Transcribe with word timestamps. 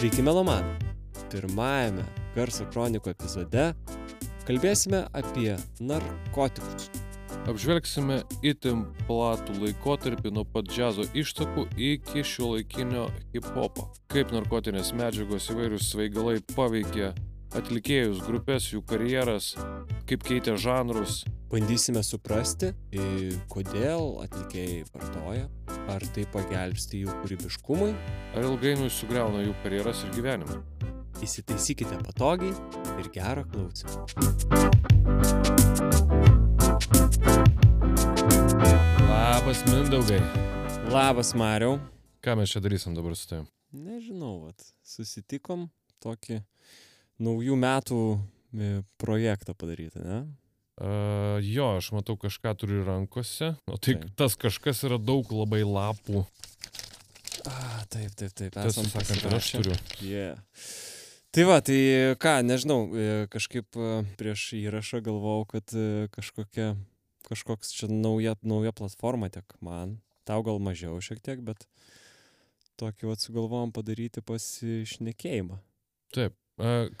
Sveiki, 0.00 0.22
melomanai. 0.24 0.78
Pirmajame 1.28 2.06
garso 2.32 2.64
kronikų 2.72 3.12
epizode 3.12 3.66
kalbėsime 4.48 5.02
apie 5.12 5.58
narkotikus. 5.76 6.88
Apžvelgsime 7.48 8.22
itin 8.44 8.86
platų 9.04 9.58
laikotarpį 9.60 10.32
nuo 10.34 10.46
pat 10.48 10.72
džiazo 10.72 11.04
ištakų 11.12 11.66
iki 11.76 12.24
šio 12.24 12.54
laikinio 12.54 13.06
hip-hopo. 13.34 13.90
Kaip 14.12 14.32
narkotinės 14.32 14.94
medžiagos 14.96 15.50
įvairius 15.52 15.92
svaigalai 15.92 16.38
paveikė 16.56 17.12
atlikėjus, 17.56 18.20
grupės, 18.22 18.70
jų 18.72 18.82
karjeras, 18.86 19.54
kaip 20.08 20.24
keitė 20.26 20.56
žanrus. 20.60 21.24
Bandysime 21.50 22.04
suprasti, 22.06 22.68
kodėl 23.50 24.20
atlikėjai 24.22 24.84
vartoja, 24.92 25.48
ar 25.90 26.04
tai 26.14 26.22
pagelbsti 26.30 27.00
jų 27.02 27.16
kūrybiškumui. 27.24 27.90
Ar 28.38 28.46
ilgainiui 28.46 28.92
sugriauna 28.94 29.42
jų 29.42 29.56
karjeras 29.64 30.04
ir 30.06 30.14
gyvenimą. 30.14 30.60
Įsitaisykite 31.26 31.98
patogiai 32.06 32.54
ir 33.02 33.10
gerą 33.16 33.42
klausimą. 33.50 34.06
Labas, 39.10 39.64
Mindaugai. 39.66 40.22
Labas, 40.94 41.34
Mariau. 41.34 41.80
Ką 42.22 42.38
mes 42.38 42.54
čia 42.54 42.62
darysim 42.62 42.94
dabar 42.94 43.18
su 43.18 43.26
tavim? 43.26 43.50
Nežinau, 43.74 44.36
vat, 44.46 44.70
susitikom 44.86 45.66
tokį 46.02 46.40
naujų 47.22 47.56
metų 47.60 48.02
e, 48.16 48.70
projektą 49.00 49.56
padaryti, 49.56 50.02
ne? 50.04 50.22
Uh, 50.80 51.36
jo, 51.44 51.74
aš 51.76 51.90
matau 51.92 52.14
kažką 52.16 52.54
turiu 52.56 52.78
rankose. 52.86 53.50
O 53.68 53.76
tai 53.76 53.98
Taip. 53.98 54.06
tas 54.16 54.32
kažkas 54.40 54.80
yra 54.88 54.96
daug 54.96 55.28
labai 55.28 55.60
lapų. 55.60 56.22
A, 57.44 57.84
taip, 57.92 58.14
taip, 58.16 58.32
taip. 58.32 58.54
Tiesą 58.56 58.86
sakant, 58.88 59.26
aš 59.36 59.50
turiu. 59.58 59.76
Yeah. 60.00 60.40
Tai 61.30 61.44
va, 61.46 61.60
tai 61.62 61.76
ką, 62.18 62.32
nežinau, 62.42 62.88
e, 62.90 63.26
kažkaip 63.30 63.76
e, 63.78 63.90
prieš 64.18 64.48
įrašą 64.58 64.98
galvojau, 65.06 65.44
kad 65.52 65.74
e, 65.78 66.08
kažkokia, 66.10 66.72
kažkoks 67.28 67.70
čia 67.76 67.86
nauja, 67.86 68.34
nauja 68.42 68.72
platforma 68.74 69.28
tiek 69.30 69.54
man, 69.62 70.00
tau 70.26 70.42
gal 70.42 70.58
mažiau 70.58 70.98
šiek 70.98 71.22
tiek, 71.22 71.44
bet 71.46 71.68
tokį 72.82 73.12
vat 73.12 73.22
sugalvojom 73.22 73.70
padaryti 73.76 74.24
pasišnekėjimą. 74.26 75.60
Taip. 76.16 76.34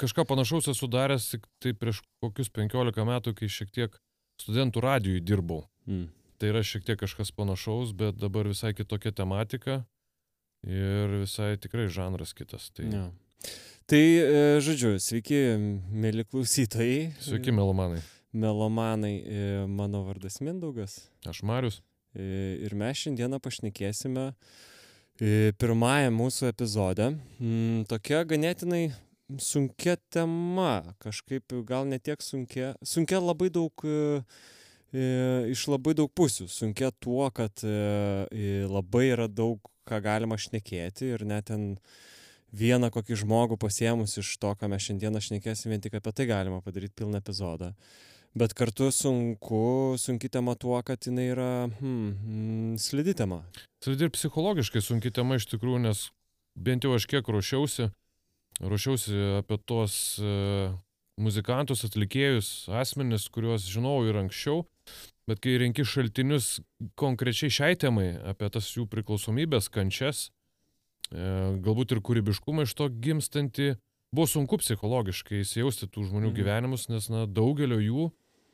Kažką 0.00 0.24
panašaus 0.24 0.70
esu 0.72 0.88
daręs 0.88 1.30
tik 1.34 1.46
tai 1.60 1.74
prieš 1.76 2.00
kokius 2.22 2.48
15 2.48 3.04
metų, 3.04 3.34
kai 3.36 3.48
šiek 3.48 3.70
tiek 3.74 3.96
studentų 4.40 4.80
radijui 4.80 5.20
dirbau. 5.20 5.66
Mm. 5.86 6.06
Tai 6.40 6.48
yra 6.48 6.62
šiek 6.64 6.86
tiek 6.86 6.96
kažkas 7.00 7.32
panašaus, 7.36 7.92
bet 7.92 8.16
dabar 8.16 8.48
visai 8.48 8.72
kitokia 8.72 9.12
tematika 9.12 9.82
ir 10.64 11.18
visai 11.20 11.56
tikrai 11.60 11.88
žanras 11.92 12.32
kitas. 12.32 12.70
Tai 12.72 12.88
Ja. 12.88 13.10
Tai, 13.90 13.98
e, 13.98 14.60
žodžiu, 14.62 14.94
sveiki, 15.02 15.38
mėly 15.90 16.22
klausytojai. 16.24 17.10
sveiki, 17.18 17.50
melomanai. 17.50 17.98
Melomanai, 18.32 19.16
e, 19.26 19.66
mano 19.66 20.04
vardas 20.06 20.38
Mindaugas. 20.40 21.10
Aš 21.26 21.42
Marius. 21.42 21.80
E, 22.14 22.60
Ir 22.62 22.74
mes 22.74 22.96
šiandieną 22.96 23.40
pašnekėsime 23.42 24.34
pirmąją 25.58 26.10
mūsų 26.14 26.48
epizodę. 26.52 27.18
Mm, 27.40 27.84
Tokia 27.90 28.22
ganėtinai 28.24 28.92
sunkia 29.38 29.96
tema, 30.10 30.94
kažkaip 31.02 31.54
gal 31.68 31.86
netiek 31.88 32.22
sunkia, 32.22 32.74
sunkia 32.82 33.20
labai 33.22 33.50
daug, 33.52 33.84
e, 33.84 35.02
iš 35.52 35.66
labai 35.70 35.94
daug 35.98 36.10
pusių. 36.16 36.48
Sunkia 36.50 36.90
tuo, 36.98 37.28
kad 37.34 37.62
e, 37.64 38.66
labai 38.66 39.10
yra 39.14 39.28
daug, 39.28 39.60
ką 39.88 40.00
galima 40.04 40.38
šnekėti 40.38 41.14
ir 41.14 41.26
net 41.26 41.48
ten 41.50 41.74
vieną 42.54 42.90
kokį 42.94 43.20
žmogų 43.22 43.58
pasiemus 43.60 44.16
iš 44.18 44.32
to, 44.42 44.52
ką 44.58 44.70
mes 44.70 44.86
šiandieną 44.86 45.22
šnekėsim, 45.22 45.70
vien 45.70 45.82
tik 45.82 45.96
apie 45.98 46.12
tai 46.14 46.26
galima 46.30 46.60
padaryti 46.64 46.98
pilną 46.98 47.20
epizodą. 47.22 47.72
Bet 48.34 48.54
kartu 48.54 48.92
sunku, 48.94 49.96
sunki 49.98 50.28
tema 50.30 50.54
tuo, 50.54 50.76
kad 50.86 51.02
jinai 51.02 51.32
yra 51.32 51.50
hmm, 51.66 52.10
mm, 52.10 52.74
slidi 52.78 53.14
tema. 53.18 53.40
Tai 53.82 53.96
ir 53.96 54.12
psichologiškai 54.14 54.82
sunki 54.86 55.10
tema 55.14 55.38
iš 55.38 55.48
tikrųjų, 55.50 55.80
nes 55.88 56.04
bent 56.54 56.86
jau 56.86 56.94
aš 56.94 57.08
kiek 57.10 57.26
ruošiausi, 57.26 57.88
ruošiausi 58.60 59.16
apie 59.40 59.58
tuos 59.66 59.94
uh, 60.22 60.72
muzikantus, 61.20 61.84
atlikėjus, 61.86 62.68
asmenis, 62.80 63.28
kuriuos 63.32 63.68
žinau 63.68 64.00
ir 64.08 64.18
anksčiau, 64.20 64.64
bet 65.28 65.42
kai 65.44 65.58
renki 65.62 65.84
šaltinius 65.86 66.58
konkrečiai 67.00 67.52
šiai 67.52 67.78
temai, 67.80 68.12
apie 68.32 68.50
tas 68.52 68.70
jų 68.76 68.86
priklausomybės, 68.92 69.70
kančias, 69.72 70.28
uh, 71.12 71.56
galbūt 71.64 71.96
ir 71.96 72.02
kūrybiškumą 72.04 72.66
iš 72.68 72.76
to 72.78 72.90
gimstanti, 73.02 73.74
buvo 74.14 74.26
sunku 74.30 74.58
psichologiškai 74.60 75.44
įsijausti 75.44 75.88
tų 75.90 76.08
žmonių 76.08 76.32
mhm. 76.32 76.38
gyvenimus, 76.40 76.88
nes 76.92 77.10
na, 77.12 77.26
daugelio 77.30 77.80
jų 77.80 78.10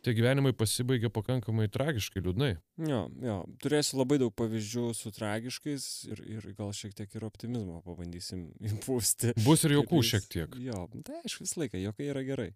tie 0.06 0.14
gyvenimai 0.14 0.52
pasibaigė 0.56 1.10
pakankamai 1.10 1.66
tragiškai 1.72 2.22
liūdnai. 2.22 2.52
Jo, 2.86 3.02
jo, 3.22 3.36
turėsiu 3.62 3.98
labai 3.98 4.20
daug 4.22 4.32
pavyzdžių 4.38 4.86
su 4.94 5.12
tragiškais 5.16 5.88
ir, 6.12 6.22
ir 6.36 6.46
gal 6.58 6.70
šiek 6.76 6.94
tiek 6.96 7.18
ir 7.18 7.26
optimizmo 7.26 7.82
pabandysim 7.86 8.46
įpūsti. 8.70 9.34
Bus 9.42 9.66
ir 9.66 9.76
jaukų 9.78 10.02
šiek 10.06 10.30
tiek. 10.32 10.56
Jo, 10.62 10.86
tai 11.06 11.20
aišku, 11.24 11.46
visą 11.46 11.64
laiką, 11.64 11.82
jokai 11.82 12.10
yra 12.12 12.24
gerai. 12.26 12.50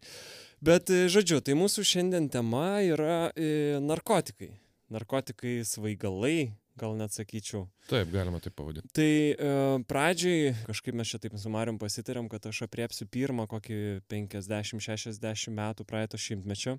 Bet, 0.62 0.92
e, 0.94 1.08
žodžiu, 1.10 1.40
tai 1.44 1.58
mūsų 1.58 1.86
šiandien 1.90 2.30
tema 2.32 2.80
yra 2.86 3.20
e, 3.34 3.80
narkotikai. 3.82 4.52
Narkotikai, 4.90 5.60
svaigalai, 5.66 6.50
gal 6.80 6.94
net 6.98 7.14
sakyčiau. 7.14 7.66
Taip, 7.90 8.10
galima 8.12 8.40
taip 8.42 8.54
pavadinti. 8.58 8.90
Tai 8.96 9.10
e, 9.10 9.50
pradžiai 9.90 10.54
kažkaip 10.68 10.96
mes 10.98 11.10
čia 11.10 11.20
taip 11.22 11.34
su 11.38 11.52
Marium 11.52 11.80
pasitarėm, 11.80 12.30
kad 12.30 12.46
aš 12.50 12.64
apriepsiu 12.66 13.08
pirmą 13.10 13.46
kokį 13.50 13.80
50-60 14.10 15.54
metų 15.56 15.86
praeito 15.88 16.20
šimtmečio. 16.20 16.78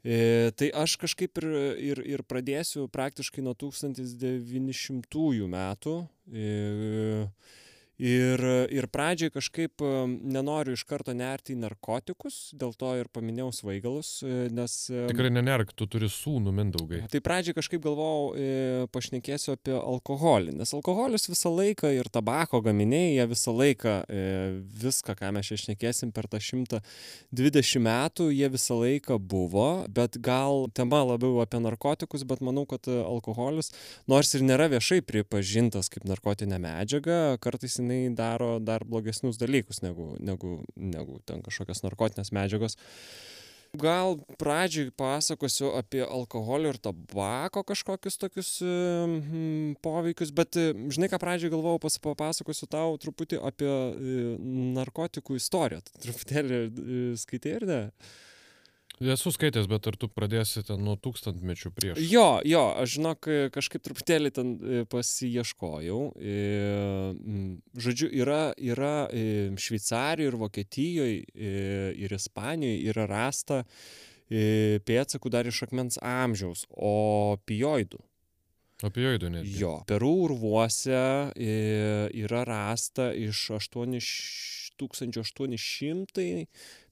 E, 0.00 0.50
tai 0.56 0.70
aš 0.72 0.96
kažkaip 1.00 1.42
ir, 1.42 1.46
ir, 1.90 2.00
ir 2.08 2.22
pradėsiu 2.24 2.86
praktiškai 2.92 3.44
nuo 3.44 3.52
1900 3.58 5.48
metų. 5.52 5.96
E, 6.32 7.26
ir, 8.00 8.40
ir 8.72 8.88
pradžiai 8.90 9.32
kažkaip 9.32 9.82
nenoriu 10.20 10.74
iš 10.76 10.84
karto 10.88 11.12
nerti 11.16 11.54
į 11.54 11.60
narkotikus, 11.60 12.38
dėl 12.56 12.72
to 12.78 12.92
ir 12.98 13.10
paminėjau 13.12 13.50
svaigalus, 13.60 14.12
e, 14.24 14.48
nes... 14.54 14.76
Tikrai 15.10 15.30
nenerk, 15.34 15.74
tu 15.76 15.86
turi 15.90 16.08
sūnų 16.10 16.54
mindaugai. 16.56 17.02
Tai 17.12 17.20
pradžiai 17.24 17.56
kažkaip 17.58 17.82
galvojau, 17.84 18.30
e, 18.34 18.86
pašnekėsiu 18.94 19.54
apie 19.56 19.76
alkoholį, 19.76 20.56
nes 20.60 20.72
alkoholis 20.76 21.28
visą 21.30 21.52
laiką 21.52 21.92
ir 21.96 22.08
tabako 22.12 22.62
gaminiai, 22.64 23.12
jie 23.18 23.26
visą 23.30 23.54
laiką, 23.56 23.96
e, 24.08 24.24
viską, 24.84 25.16
ką 25.20 25.32
mes 25.36 25.50
čia 25.50 25.60
šnekėsim 25.66 26.14
per 26.16 26.30
tą 26.30 26.40
120 26.40 27.84
metų, 27.84 28.30
jie 28.32 28.50
visą 28.52 28.80
laiką 28.80 29.20
buvo, 29.20 29.68
bet 29.92 30.16
gal 30.24 30.68
tema 30.74 31.02
labiau 31.04 31.42
apie 31.44 31.60
narkotikus, 31.62 32.24
bet 32.28 32.40
manau, 32.44 32.64
kad 32.70 32.88
alkoholis, 32.88 33.74
nors 34.10 34.32
ir 34.36 34.46
nėra 34.46 34.70
viešai 34.72 35.02
pripažintas 35.04 35.92
kaip 35.92 36.06
narkotinė 36.08 36.60
medžiaga, 36.62 37.20
kartais 37.42 37.76
jinai 37.90 38.14
daro 38.16 38.54
dar 38.62 38.84
blogesnius 38.86 39.40
dalykus 39.40 39.82
negu, 39.84 40.14
negu, 40.22 40.60
negu 40.76 41.20
ten 41.26 41.42
kažkokios 41.44 41.84
narkotinės 41.84 42.32
medžiagos. 42.36 42.78
Gal 43.70 44.16
pradžiai 44.34 44.90
pasakosiu 44.98 45.68
apie 45.78 46.00
alkoholio 46.02 46.72
ir 46.72 46.78
tabako 46.82 47.62
kažkokius 47.68 48.16
tokius 48.18 48.48
mm, 48.66 49.76
poveikius, 49.84 50.32
bet 50.34 50.58
e, 50.58 50.72
žinai 50.90 51.06
ką 51.12 51.20
pradžiai 51.22 51.52
galvojau, 51.52 51.78
pas, 51.84 51.98
papasakosiu 52.02 52.66
tau 52.66 52.98
truputį 52.98 53.38
apie 53.46 53.70
e, 53.70 54.24
narkotikų 54.80 55.38
istoriją. 55.38 55.84
Truputėlį 56.02 56.60
skaitai 57.22 57.54
ir 57.60 57.68
ne? 57.70 57.80
Esu 59.00 59.30
skaitęs, 59.32 59.64
bet 59.64 59.86
ar 59.88 59.96
tu 59.96 60.10
pradėsi 60.12 60.60
ten 60.68 60.82
nuo 60.84 60.92
tūkstantmečių 61.00 61.70
prieš? 61.72 61.96
Jo, 62.04 62.44
jo, 62.44 62.60
aš 62.82 62.98
žinok, 62.98 63.28
kažkaip 63.54 63.80
truputėlį 63.86 64.30
ten 64.36 64.50
e, 64.60 64.82
pasieškojau. 64.92 66.00
E, 66.20 66.36
Žodžiu, 67.80 68.10
yra, 68.20 68.52
yra 68.60 69.08
e, 69.08 69.48
Šveicarijoje 69.56 70.28
ir 70.28 70.36
Vokietijoje 70.42 71.24
ir 71.96 72.12
Ispanijoje 72.12 72.84
yra 72.92 73.04
rasta 73.08 73.64
pėdsakų 74.28 75.28
dar 75.32 75.48
iš 75.48 75.64
akmens 75.64 75.96
amžiaus, 76.04 76.68
opioidų. 76.76 77.98
Opioidų 78.84 79.28
netgi. 79.32 79.56
Jo. 79.64 79.80
Perų 79.88 80.12
urvuose 80.28 81.32
yra 81.40 82.44
rasta 82.46 83.16
iš 83.16 83.48
8800 83.56 84.04
Akmeniniai 84.80 85.56
švirkštai, 85.60 86.46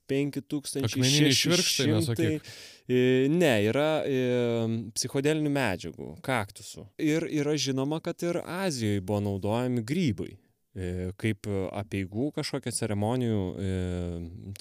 5600. 0.08 1.86
nesakyk. 1.92 2.42
E, 2.88 3.28
Ne, 3.28 3.52
yra 3.68 4.00
e, 4.08 4.20
psichodelinių 4.96 5.50
medžiagų, 5.52 6.06
kaktusų. 6.24 6.86
Ir 7.04 7.26
yra 7.28 7.52
žinoma, 7.60 7.98
kad 8.00 8.24
ir 8.24 8.40
Azijoje 8.40 9.02
buvo 9.04 9.20
naudojami 9.26 9.84
grybai. 9.84 10.30
E, 10.78 11.10
kaip 11.18 11.48
apieigų 11.74 12.28
kažkokią 12.36 12.72
ceremonijų, 12.76 13.40
e, 13.58 13.72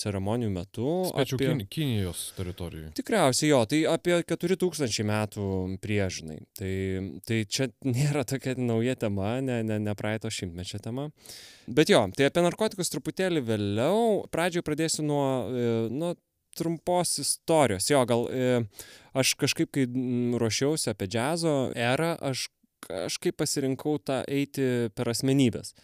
ceremonijų 0.02 0.50
metu. 0.56 0.88
Pačiu 1.14 1.38
apie- 1.38 1.52
Kin 1.52 1.62
Kinijos 1.78 2.24
teritorijoje. 2.38 2.92
Tikriausiai 2.98 3.52
jo, 3.52 3.62
tai 3.70 3.84
apie 3.92 4.18
4000 4.26 5.06
metų 5.08 5.48
priežinai. 5.84 6.40
Tai, 6.58 6.74
tai 7.28 7.42
čia 7.46 7.70
nėra 7.98 8.26
tokia 8.28 8.58
nauja 8.58 8.98
tema, 8.98 9.38
ne, 9.42 9.62
ne, 9.64 9.80
ne 9.80 9.96
praeito 9.96 10.32
šimtmečio 10.34 10.82
tema. 10.84 11.10
Bet 11.68 11.92
jo, 11.94 12.02
tai 12.16 12.32
apie 12.32 12.42
narkotikus 12.46 12.90
truputėlį 12.94 13.44
vėliau. 13.54 14.24
Pradžioje 14.34 14.66
pradėsiu 14.66 15.06
nuo, 15.06 15.28
e, 15.52 15.76
nuo 15.94 16.16
trumpos 16.58 17.20
istorijos. 17.22 17.86
Jo, 17.92 18.02
gal 18.10 18.26
e, 18.34 18.62
aš 19.18 19.36
kažkaip, 19.38 19.70
kai 19.76 19.86
ruošiausi 20.42 20.90
apie 20.90 21.06
džiazo 21.14 21.54
erą, 21.78 22.16
aš 22.32 22.48
kažkaip 22.88 23.38
pasirinkau 23.38 23.98
tą 24.00 24.22
eiti 24.28 24.88
per 24.96 25.12
asmenybės. 25.12 25.76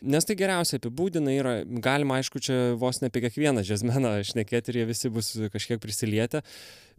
Nes 0.00 0.24
tai 0.24 0.36
geriausiai 0.38 0.80
apibūdina 0.80 1.32
yra, 1.34 1.54
galima 1.84 2.16
aišku, 2.20 2.40
čia 2.40 2.56
vos 2.80 3.02
ne 3.02 3.10
apie 3.10 3.20
kiekvieną 3.26 3.60
džiazmeną 3.66 4.14
šnekėti 4.24 4.72
ir 4.72 4.78
jie 4.80 4.86
visi 4.88 5.10
bus 5.12 5.34
kažkiek 5.52 5.80
prisilietę, 5.82 6.40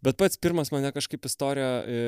bet 0.05 0.19
pats 0.21 0.37
pirmas 0.37 0.69
mane 0.73 0.91
kažkaip 0.93 1.25
istorija 1.25 1.71
e, 1.81 2.03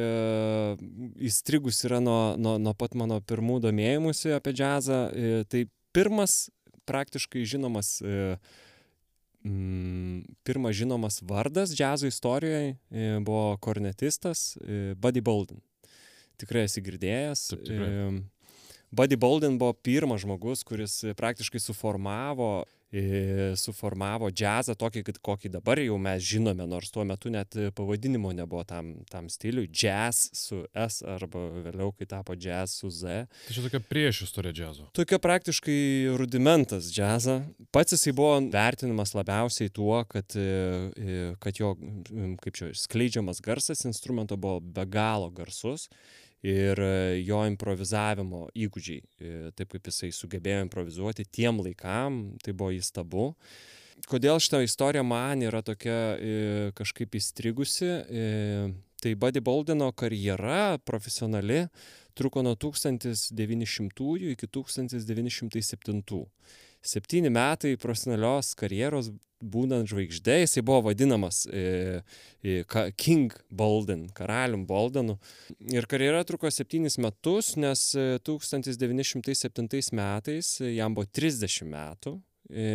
įstrigus 1.29 1.81
yra 1.89 1.97
nuo, 2.03 2.35
nuo, 2.37 2.59
nuo 2.61 2.75
pat 2.77 2.93
mano 2.99 3.17
pirmų 3.25 3.57
domėjimusi 3.65 4.35
apie 4.37 4.53
džiazą. 4.53 4.99
E, 5.09 5.41
tai 5.49 5.65
pirmas 5.97 6.43
praktiškai 6.85 7.41
žinomas, 7.47 7.95
e, 8.05 8.37
mm, 9.49 10.37
pirmas 10.45 10.77
žinomas 10.77 11.21
vardas 11.25 11.73
džiazo 11.73 12.07
istorijoje 12.07 12.75
e, 12.75 13.19
buvo 13.25 13.57
kornetistas 13.57 14.57
e, 14.61 14.93
Buddy 14.93 15.25
Bolden. 15.25 15.61
Tikrai 16.41 16.67
esi 16.67 16.83
girdėjęs. 16.85 17.47
Taip, 17.53 17.65
tikrai. 17.67 17.91
Buddy 18.93 19.17
Bolden 19.17 19.57
buvo 19.57 19.73
pirmas 19.73 20.21
žmogus, 20.21 20.61
kuris 20.63 20.99
praktiškai 21.17 21.59
suformavo, 21.59 22.63
e, 22.93 23.53
suformavo 23.57 24.29
džiazą 24.29 24.75
tokį, 24.77 25.01
kokį 25.17 25.49
dabar 25.55 25.81
jau 25.81 25.97
mes 25.97 26.21
žinome, 26.21 26.67
nors 26.69 26.93
tuo 26.93 27.01
metu 27.01 27.31
net 27.33 27.57
pavadinimo 27.73 28.29
nebuvo 28.37 28.61
tam, 28.69 28.93
tam 29.09 29.31
stiliui. 29.33 29.65
Jazz 29.73 30.29
su 30.37 30.61
S 30.77 31.01
arba 31.15 31.41
vėliau, 31.65 31.89
kai 31.97 32.05
tapo 32.13 32.37
jazz 32.37 32.77
su 32.83 32.93
Z. 32.93 33.25
Tai 33.47 33.57
čia 33.57 33.65
tokia 33.65 33.81
prieš 33.89 34.21
istorija 34.27 34.53
džiazo. 34.53 34.85
Tokia 34.93 35.17
praktiškai 35.25 36.13
rudimentas 36.21 36.93
džiaza. 36.93 37.39
Pats 37.73 37.97
jisai 37.97 38.13
buvo 38.13 38.37
vertinamas 38.53 39.17
labiausiai 39.17 39.73
tuo, 39.73 40.03
kad, 40.05 40.37
e, 40.37 40.49
e, 40.93 41.21
kad 41.41 41.57
jo, 41.57 41.73
kaip 42.45 42.61
čia, 42.61 42.75
skleidžiamas 42.77 43.41
garsas 43.41 43.87
instrumento 43.89 44.37
buvo 44.37 44.61
be 44.61 44.85
galo 44.85 45.33
garsus 45.33 45.89
ir 46.43 46.79
e, 46.83 47.23
jo 47.23 47.39
improvizavimo 47.47 48.47
įgūdžiai, 48.51 48.99
e, 48.99 49.51
taip 49.57 49.71
kaip 49.73 49.87
jisai 49.87 50.11
sugebėjo 50.13 50.65
improvizuoti 50.65 51.25
tiem 51.31 51.61
laikam, 51.63 52.35
tai 52.43 52.53
buvo 52.53 52.73
įstabu. 52.75 53.31
Kodėl 54.09 54.41
šitą 54.43 54.59
istoriją 54.65 55.05
man 55.07 55.45
yra 55.47 55.63
tokia 55.63 55.97
e, 56.19 56.71
kažkaip 56.75 57.15
įstrigusi, 57.15 57.91
tai 59.03 59.13
Buddy 59.19 59.43
Boldeno 59.43 59.91
karjera 59.95 60.77
profesionali 60.83 61.67
truko 62.17 62.43
nuo 62.43 62.55
1900 62.59 64.33
iki 64.33 64.47
1907. 64.47 66.25
Septyni 66.83 67.31
metai 67.31 67.77
profesionalios 67.79 68.51
karjeros 68.59 69.13
būnant 69.43 69.87
žvaigždė, 69.91 70.37
jisai 70.43 70.63
buvo 70.65 70.89
vadinamas 70.89 71.43
e, 71.47 72.01
e, 72.43 72.63
King 72.99 73.33
Bolden, 73.51 74.05
karalium 74.15 74.65
Boldenu. 74.67 75.17
Ir 75.71 75.87
karjera 75.91 76.23
truko 76.27 76.51
septynis 76.51 76.97
metus, 77.01 77.53
nes 77.59 77.89
e, 77.95 78.19
1907 78.23 79.95
metais 79.95 80.53
e, 80.61 80.73
jam 80.77 80.95
buvo 80.95 81.07
30 81.07 81.67
metų. 81.71 82.17
E, 82.51 82.67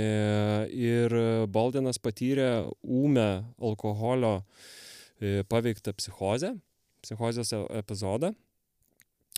ir 0.73 1.13
Boldenas 1.53 2.01
patyrė 2.01 2.67
ūmę 2.83 3.29
alkoholio 3.61 4.39
e, 4.41 5.45
paveiktą 5.49 5.93
psichozę, 5.97 6.55
psichozės 7.05 7.53
e- 7.53 7.65
epizodą. 7.83 8.33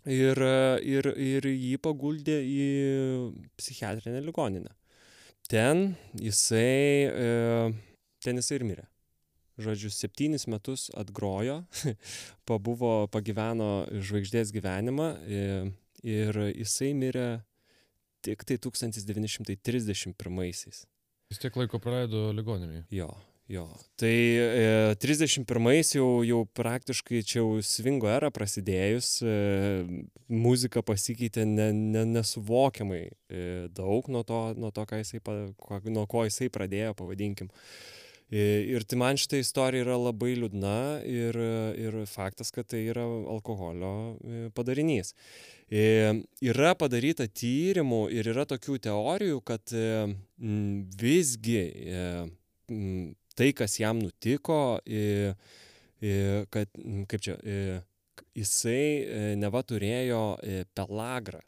Ir, 0.09 0.39
ir, 0.81 1.11
ir 1.21 1.45
jį 1.51 1.77
paguldė 1.83 2.39
į 2.41 2.69
psichiatrinę 3.61 4.23
ligoninę. 4.25 4.73
Ten 5.51 5.97
jisai, 6.17 7.11
e, 7.11 7.73
ten 8.23 8.37
jisai 8.41 8.57
ir 8.61 8.65
mirė. 8.69 8.87
Žodžiu, 9.61 9.91
septynis 9.93 10.47
metus 10.49 10.89
atgrojo, 10.97 11.65
pabuvo, 12.49 13.09
pagyveno 13.13 13.85
žvaigždės 13.93 14.55
gyvenimą 14.57 15.09
e, 15.21 15.69
ir 16.07 16.33
jisai 16.55 16.95
mirė 16.97 17.43
tik 18.25 18.45
tai 18.49 18.57
1931-aisiais. 18.63 20.87
Jis 21.31 21.39
tiek 21.43 21.55
laiko 21.61 21.79
praleido 21.83 22.33
ligoninėje. 22.35 22.83
Jo, 22.95 23.09
jo. 23.51 23.67
Tai 23.99 24.13
e, 24.13 24.95
31 25.03 25.97
jau, 25.97 26.09
jau 26.25 26.41
praktiškai 26.57 27.23
čia 27.27 27.41
jau 27.41 27.61
svingo 27.67 28.09
era 28.11 28.31
prasidėjus, 28.33 29.11
e, 29.27 29.35
muzika 30.31 30.85
pasikeitė 30.87 31.45
ne, 31.49 31.71
ne, 31.75 32.05
nesuvokiamai 32.15 33.03
e, 33.11 33.47
daug 33.75 34.09
nuo 34.13 34.23
to, 34.27 34.43
nuo 34.57 34.71
to 34.75 34.87
ką 34.87 35.03
jisai, 35.03 35.23
pa, 35.25 35.37
nuo 35.91 36.07
ko 36.11 36.25
jisai 36.29 36.51
pradėjo, 36.53 36.95
pavadinkim. 36.99 37.51
Ir 38.31 38.85
tai 38.87 38.95
man 38.95 39.19
šitą 39.19 39.41
istoriją 39.43 39.83
yra 39.83 39.97
labai 39.99 40.37
liūdna 40.39 41.01
ir, 41.03 41.35
ir 41.83 41.97
faktas, 42.07 42.53
kad 42.55 42.69
tai 42.71 42.85
yra 42.93 43.03
alkoholio 43.03 43.91
padarinys. 44.55 45.17
Yra 45.67 46.77
padaryta 46.79 47.27
tyrimų 47.27 48.05
ir 48.15 48.31
yra 48.31 48.45
tokių 48.47 48.79
teorijų, 48.87 49.41
kad 49.51 49.75
visgi 51.03 51.65
tai, 53.41 53.53
kas 53.57 53.79
jam 53.81 54.01
nutiko, 54.03 54.79
e, 54.85 55.35
e, 56.05 56.17
kad, 56.53 56.73
kaip 57.09 57.25
čia, 57.25 57.37
k- 58.21 58.27
jisai 58.37 58.83
e, 58.83 59.23
neva 59.41 59.63
turėjo 59.65 60.25
e, 60.45 60.65
pelagrą. 60.77 61.41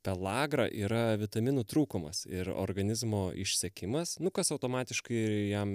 Pelagra 0.00 0.64
yra 0.72 1.18
vitaminų 1.20 1.66
trūkumas 1.68 2.22
ir 2.30 2.48
organizmo 2.48 3.26
išsekimas, 3.36 4.14
nu 4.24 4.32
kas 4.32 4.48
automatiškai 4.54 5.20
jam 5.52 5.74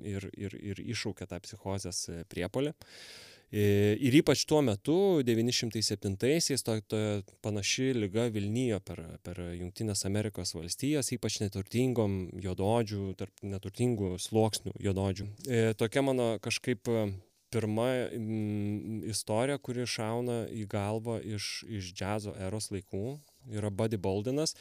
ir, 0.00 0.30
ir, 0.32 0.56
ir 0.72 0.80
iššaukia 0.80 1.28
tą 1.28 1.42
psichozės 1.44 2.06
e, 2.08 2.22
priepolį. 2.32 2.72
E, 2.72 3.35
Ir 3.54 4.16
ypač 4.18 4.42
tuo 4.48 4.58
metu, 4.66 5.22
907-aisiais, 5.22 6.64
to, 6.66 6.74
to 6.90 6.98
panaši 7.46 7.92
lyga 7.94 8.26
Vilnijo 8.34 8.80
per, 8.82 9.04
per 9.22 9.38
Junktinės 9.54 10.02
Amerikos 10.08 10.56
valstijas, 10.56 11.12
ypač 11.14 11.38
neturtingom 11.44 12.18
jododžių, 12.42 13.12
tarp 13.20 13.46
neturtingų 13.46 14.16
sluoksnių 14.18 14.74
jododžių. 14.88 15.28
E, 15.46 15.62
Tokia 15.78 16.02
mano 16.02 16.32
kažkaip 16.42 16.90
e, 16.90 17.06
pirma 17.54 17.86
mm, 18.10 19.06
istorija, 19.14 19.62
kuri 19.62 19.86
šauna 19.86 20.42
į 20.50 20.66
galvą 20.70 21.20
iš, 21.22 21.62
iš 21.70 21.94
džiazo 21.94 22.34
eros 22.48 22.72
laikų, 22.74 23.20
yra 23.52 23.70
Buddy 23.70 23.98
Boldenas. 24.00 24.54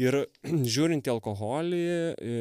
Ir 0.00 0.16
žiūrint 0.74 1.06
į 1.06 1.12
alkoholį, 1.14 1.80
e, 1.80 2.36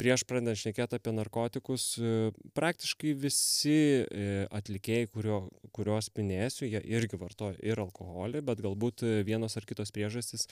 prieš 0.00 0.26
pradedant 0.28 0.58
šnekėti 0.58 0.98
apie 0.98 1.14
narkotikus, 1.16 1.92
e, 1.98 2.30
praktiškai 2.56 3.14
visi 3.18 3.76
e, 4.02 4.46
atlikėjai, 4.50 5.10
kurio, 5.12 5.44
kuriuos 5.76 6.10
minėsiu, 6.16 6.66
jie 6.70 6.82
irgi 6.92 7.20
vartoja 7.20 7.58
ir 7.62 7.82
alkoholį, 7.82 8.44
bet 8.46 8.64
galbūt 8.64 9.06
vienos 9.26 9.56
ar 9.58 9.68
kitos 9.68 9.94
priežastys 9.94 10.48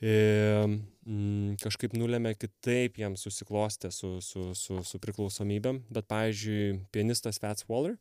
mm, 0.00 1.58
kažkaip 1.60 1.92
nulėmė 1.98 2.32
kitaip 2.40 2.96
jam 3.00 3.16
susiklostė 3.20 3.90
su, 3.92 4.16
su, 4.24 4.50
su, 4.56 4.80
su 4.86 5.00
priklausomybėm. 5.02 5.82
Bet, 5.92 6.08
pavyzdžiui, 6.10 6.78
pianistas 6.94 7.40
Fats 7.42 7.68
Waller, 7.68 7.98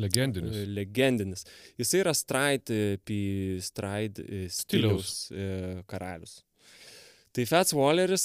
Legendinis. 0.00 0.56
E, 0.56 0.66
Legendinis. 0.78 1.46
Jis 1.80 1.94
yra 2.00 2.14
stride, 2.16 2.98
pi- 3.04 3.58
stride 3.64 4.24
e, 4.24 4.42
stiliaus 4.52 5.28
e, 5.30 5.82
karalius. 5.90 6.40
Tai 7.30 7.44
Fats 7.46 7.70
Walleris 7.78 8.24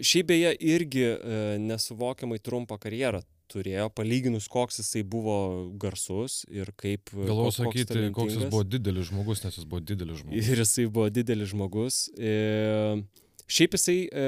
šiaip 0.00 0.30
beje 0.30 0.54
irgi 0.64 1.02
nesuvokiamai 1.60 2.38
trumpą 2.40 2.78
karjerą 2.80 3.20
turėjo, 3.52 3.88
palyginus 3.94 4.46
koks 4.50 4.80
jisai 4.80 5.02
buvo 5.06 5.34
garsus 5.80 6.40
ir 6.48 6.70
kaip... 6.80 7.12
Galvau 7.12 7.50
koks- 7.50 7.58
sakyti, 7.60 7.84
koks 7.84 7.84
jis 7.84 7.90
talentingas. 7.92 8.48
buvo 8.54 8.64
didelis 8.64 9.10
žmogus, 9.10 9.44
nes 9.44 9.58
jis 9.60 9.68
buvo 9.68 9.82
didelis 9.84 10.22
žmogus. 10.22 10.48
Ir 10.48 10.62
jisai 10.64 10.86
buvo 10.88 11.10
didelis 11.12 11.52
žmogus. 11.52 11.98
E, 12.16 12.34
šiaip 13.44 13.76
jisai 13.78 13.98
e, 14.08 14.26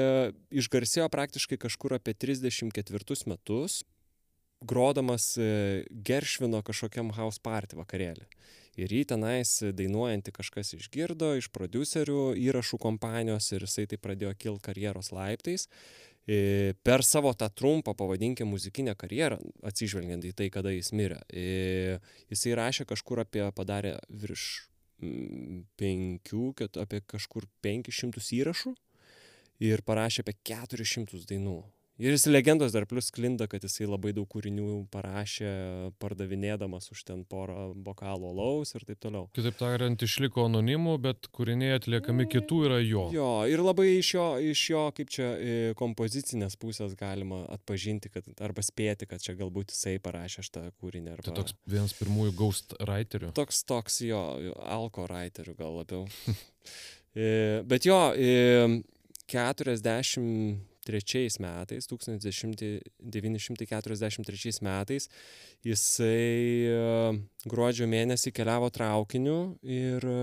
išgarsėjo 0.61 1.09
praktiškai 1.13 1.59
kažkur 1.65 1.97
apie 1.97 2.13
34 2.13 3.17
metus, 3.33 3.81
grodamas 4.61 5.35
e, 5.37 5.85
Geršvino 5.91 6.61
kažkokiam 6.65 7.11
house 7.17 7.41
party 7.43 7.77
vakarėlį. 7.79 8.25
Ir 8.77 8.93
jį 8.93 9.05
tenais 9.09 9.51
dainuojantį 9.73 10.33
kažkas 10.35 10.75
išgirdo 10.77 11.31
iš 11.39 11.49
producerių, 11.49 12.35
įrašų 12.37 12.77
kompanijos 12.81 13.49
ir 13.55 13.65
jisai 13.65 13.87
tai 13.89 13.97
pradėjo 13.97 14.35
kilti 14.37 14.67
karjeros 14.69 15.09
laiptais. 15.15 15.65
E, 16.27 16.75
Per 16.83 17.03
savo 17.07 17.31
tą 17.33 17.47
trumpą, 17.49 17.95
pavadinkim, 17.95 18.49
muzikinę 18.51 18.97
karjerą, 18.99 19.39
atsižvelgiant 19.65 20.25
į 20.27 20.33
tai, 20.35 20.49
kada 20.51 20.73
jis 20.75 20.91
mirė, 20.91 21.21
e, 21.31 21.99
jisai 22.29 22.57
rašė 22.59 22.85
kažkur 22.89 23.23
apie, 23.23 23.45
padarė 23.55 23.95
virš 24.11 24.67
penkių, 25.77 26.51
apie 26.81 27.01
kažkur 27.05 27.45
500 27.61 28.33
įrašų 28.41 28.73
ir 29.63 29.83
parašė 29.85 30.25
apie 30.25 30.35
400 30.43 31.25
dainų 31.29 31.61
ir 31.97 32.13
jis 32.13 32.27
legendos 32.29 32.73
dar 32.75 32.85
plius 32.89 33.09
sklinda 33.11 33.47
kad 33.49 33.63
jisai 33.65 33.87
labai 33.89 34.13
daug 34.15 34.27
kūrinių 34.29 34.87
parašė 34.93 35.51
pardavinėdamas 36.01 36.91
už 36.93 37.03
ten 37.07 37.23
porą 37.29 37.71
bokalų 37.73 38.31
alaus 38.33 38.75
ir 38.77 38.85
taip 38.87 39.01
toliau. 39.03 39.27
Kitaip 39.37 39.57
tariant 39.59 40.05
išliko 40.05 40.45
anonimu 40.47 40.97
bet 41.01 41.29
kūriniai 41.33 41.77
atliekami 41.79 42.25
mm. 42.25 42.31
kitų 42.35 42.59
yra 42.69 42.79
jo. 42.83 43.07
Jo 43.15 43.31
ir 43.49 43.63
labai 43.65 43.89
iš 43.97 44.13
jo 44.17 44.27
iš 44.53 44.65
jo 44.73 44.83
kaip 44.97 45.13
čia 45.13 45.29
e, 45.37 45.55
kompozicinės 45.79 46.57
pusės 46.61 46.93
galima 46.99 47.43
atpažinti 47.57 48.11
kad 48.13 48.29
arba 48.45 48.65
spėti 48.65 49.09
kad 49.09 49.23
čia 49.23 49.37
galbūt 49.39 49.73
jisai 49.73 49.97
parašė 50.03 50.45
šitą 50.47 50.67
kūrinį 50.81 51.15
arba 51.15 51.29
tai 51.29 51.37
toks 51.41 51.57
vienas 51.69 51.95
pirmųjų 51.97 52.35
ghost 52.37 52.77
raiterių 52.77 53.33
toks 53.37 53.63
toks 53.67 54.01
jo 54.05 54.21
alko 54.61 55.09
raiterių 55.09 55.57
gal 55.57 55.81
labiau. 55.81 56.05
E, 57.17 57.63
bet 57.65 57.81
jo 57.87 57.95
e, 58.13 58.67
40 59.33 60.66
trečiais 60.87 61.39
metais 61.43 61.89
tūkstantis 61.89 62.25
dešimti 62.25 62.71
devyni 62.97 63.41
šimtai 63.43 63.67
keturiasdešim 63.69 64.25
trečiais 64.27 64.61
metais 64.65 65.09
jisai 65.65 66.67
e, 66.71 66.81
gruodžio 67.49 67.87
mėnesį 67.91 68.33
keliavo 68.35 68.69
traukiniu 68.73 69.39
ir 69.63 70.03
e, 70.03 70.19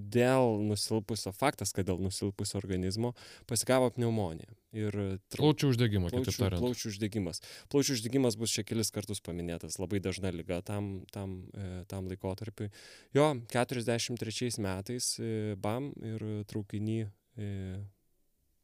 dėl 0.00 0.60
nusilpusio 0.66 1.32
faktas 1.36 1.74
kad 1.76 1.88
dėl 1.88 2.00
nusilpusio 2.02 2.60
organizmo 2.60 3.14
pasigavo 3.50 3.90
pneumonija. 3.94 4.52
Ir 4.76 4.92
e, 4.92 5.06
tra... 5.32 5.40
plaučių 5.40 5.70
uždegimą 5.72 6.10
kitaip 6.12 6.36
tariant. 6.36 6.60
plaučių 6.60 6.90
uždegimas. 6.92 7.40
Plaučių 7.72 7.96
uždegimas 7.96 8.36
bus 8.40 8.52
čia 8.56 8.64
kelis 8.66 8.92
kartus 8.92 9.22
paminėtas 9.24 9.78
labai 9.80 10.02
dažna 10.04 10.32
liga 10.34 10.60
tam 10.66 11.06
tam 11.14 11.38
e, 11.54 11.84
tam 11.90 12.10
laikotarpiui. 12.10 12.70
Jo 13.16 13.30
keturiasdešim 13.52 14.18
trečiais 14.20 14.60
metais 14.62 15.14
e, 15.20 15.54
bam 15.60 15.92
ir 16.04 16.24
traukiny 16.50 17.04
e, 17.06 17.52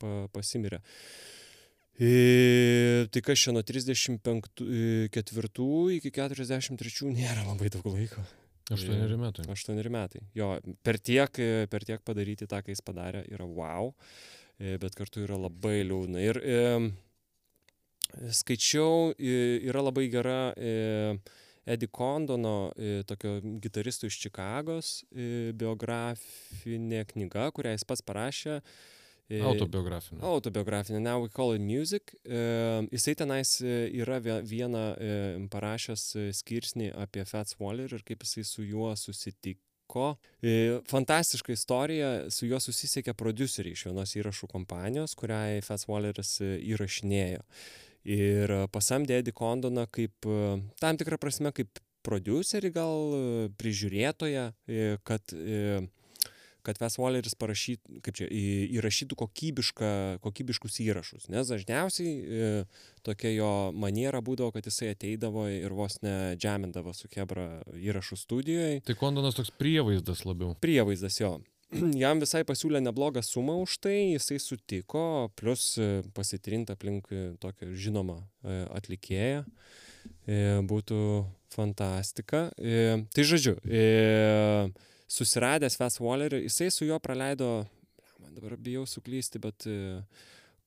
pa, 0.03 0.27
pasimirė. 0.35 0.83
E, 2.01 3.07
tai 3.13 3.21
kas 3.25 3.43
čia 3.43 3.53
nuo 3.53 3.63
34 3.67 5.99
iki 5.99 6.11
43 6.15 7.13
nėra 7.13 7.45
labai 7.47 7.69
daug 7.73 7.87
laiko. 7.93 8.21
Aštuoneri 8.73 9.17
metai. 9.21 9.45
Aštuoneri 9.53 9.91
metai. 9.93 10.21
Jo, 10.39 10.55
per 10.87 10.97
tiek, 10.99 11.31
per 11.69 11.85
tiek 11.85 12.01
padaryti 12.07 12.49
tą, 12.49 12.63
ką 12.65 12.73
jis 12.73 12.85
padarė, 12.85 13.21
yra 13.35 13.45
wow, 13.45 13.93
bet 14.57 14.95
kartu 14.97 15.21
yra 15.27 15.37
labai 15.37 15.83
liūdna. 15.85 16.19
Ir 16.23 16.37
e, 16.41 16.61
skaičiau, 18.41 19.13
yra 19.19 19.85
labai 19.85 20.09
gera 20.13 20.53
e, 20.57 21.19
Eddie 21.65 21.89
Condono, 21.89 22.73
e, 22.77 23.03
tokio 23.07 23.41
gitaristo 23.63 24.07
iš 24.07 24.19
Čikagos, 24.25 25.05
e, 25.15 25.53
biografinė 25.55 27.05
knyga, 27.13 27.51
kurią 27.55 27.77
jis 27.77 27.87
pats 27.87 28.03
parašė. 28.03 28.59
Autobiografinė. 29.31 30.21
Autobiografinė, 30.27 31.01
Now 31.01 31.23
We 31.23 31.31
Call 31.33 31.55
It 31.57 31.63
Music. 31.65 32.15
E, 32.25 32.41
jisai 32.93 33.15
tenais 33.19 33.55
yra 33.63 34.19
vieną 34.21 34.83
e, 34.93 35.13
parašęs 35.53 36.07
skirsnį 36.37 36.91
apie 37.05 37.25
Fats 37.29 37.57
Waller 37.61 37.93
ir 37.93 38.05
kaip 38.07 38.27
jisai 38.27 38.45
su 38.45 38.67
juo 38.67 38.91
susitiko. 38.99 40.17
E, 40.43 40.81
fantastiška 40.89 41.55
istorija, 41.55 42.11
su 42.33 42.49
juo 42.51 42.61
susisiekė 42.61 43.15
produceriai 43.19 43.77
iš 43.77 43.87
vienos 43.89 44.17
įrašų 44.19 44.51
kompanijos, 44.53 45.17
kuriai 45.19 45.63
Fats 45.65 45.89
Walleris 45.89 46.37
įrašinėjo. 46.43 47.47
Ir 48.13 48.53
pasamdė 48.75 49.21
Eddie 49.21 49.35
Condoną 49.37 49.87
kaip, 49.95 50.27
tam 50.83 50.99
tikrą 50.99 51.21
prasme, 51.23 51.53
kaip 51.55 51.79
producerį 52.03 52.73
gal 52.75 53.13
prižiūrėtoją, 53.63 54.49
kad 55.07 55.35
kad 56.67 56.79
Ves 56.81 56.99
Walleris 57.01 57.37
parašytų, 57.39 58.01
kaip 58.05 58.19
čia, 58.19 58.29
įrašytų 58.79 59.19
kokybišką, 59.19 59.93
kokybiškus 60.25 60.81
įrašus. 60.85 61.29
Nes 61.33 61.51
dažniausiai 61.51 62.13
e, 62.13 62.51
tokia 63.07 63.33
jo 63.35 63.53
maniera 63.75 64.23
būdavo, 64.25 64.53
kad 64.55 64.67
jisai 64.69 64.93
ateidavo 64.95 65.49
ir 65.51 65.75
vos 65.77 65.99
ne 66.05 66.35
džemindavo 66.39 66.95
su 66.97 67.11
Hebra 67.13 67.49
įrašų 67.77 68.21
studijoje. 68.21 68.83
Tai 68.87 68.99
Kondonas 69.01 69.39
toks 69.39 69.53
prievaizdas 69.59 70.25
labiau. 70.29 70.55
Prievaizdas 70.63 71.19
jo. 71.21 71.37
Jam 72.03 72.21
visai 72.23 72.45
pasiūlė 72.49 72.83
neblogą 72.85 73.23
sumą 73.25 73.57
už 73.65 73.79
tai, 73.87 73.97
jisai 74.15 74.39
sutiko, 74.43 75.31
plus 75.39 75.75
pasitrinti 76.17 76.75
aplink 76.77 77.09
tokią 77.43 77.73
žinomą 77.73 78.21
atlikėją. 78.77 79.45
Būtų 80.67 80.99
fantastika. 81.55 82.49
Tai 82.59 83.25
žodžiu, 83.27 83.57
susiradęs 85.13 85.77
Fast 85.81 86.01
Wallerį, 86.03 86.45
jisai 86.47 86.71
su 86.73 86.89
juo 86.89 86.99
praleido, 87.03 87.53
man 88.23 88.35
dabar 88.37 88.57
bijau 88.57 88.87
suklysti, 88.89 89.41
bet 89.43 89.69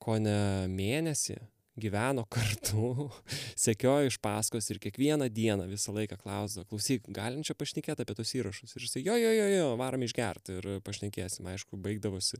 ko 0.01 0.17
ne 0.21 0.39
mėnesį 0.71 1.39
gyveno 1.75 2.23
kartu, 2.31 3.09
sekiojo 3.65 4.09
iš 4.09 4.17
paskos 4.23 4.69
ir 4.71 4.79
kiekvieną 4.83 5.27
dieną 5.33 5.67
visą 5.69 5.93
laiką 5.95 6.17
klausdavo, 6.21 6.67
klausyk, 6.71 7.07
galim 7.11 7.43
čia 7.43 7.55
pašnekėti 7.57 8.05
apie 8.05 8.15
tos 8.15 8.31
įrašus. 8.37 8.75
Ir 8.77 8.87
jisai, 8.87 9.03
jo, 9.03 9.17
jo, 9.19 9.31
jo, 9.35 9.47
jo, 9.51 9.69
varom 9.79 10.05
išgerti 10.07 10.59
ir 10.59 10.69
pašnekėsim. 10.87 11.47
Aišku, 11.51 11.79
baigdavosi 11.81 12.39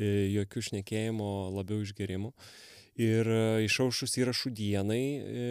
jokių 0.00 0.64
šnekėjimo, 0.70 1.30
labiau 1.58 1.84
išgerimų. 1.84 2.32
Ir 3.00 3.28
išaušus 3.64 4.16
įrašų 4.20 4.50
dienai, 4.56 5.04
e, 5.20 5.44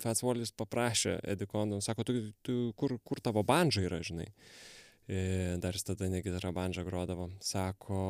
Fatsvolis 0.00 0.52
paprašė 0.56 1.18
Edikondo, 1.34 1.80
sako, 1.84 2.06
tu, 2.08 2.20
tu 2.46 2.58
kur, 2.78 2.96
kur 3.04 3.20
tavo 3.24 3.44
bandža 3.46 3.84
yra, 3.86 4.00
žinai. 4.04 4.28
E, 5.10 5.56
dar 5.58 5.74
jis 5.74 5.82
tada 5.82 6.06
ne 6.06 6.20
gitarą 6.22 6.52
bandžą 6.54 6.84
grodavo. 6.86 7.26
Sako, 7.42 8.00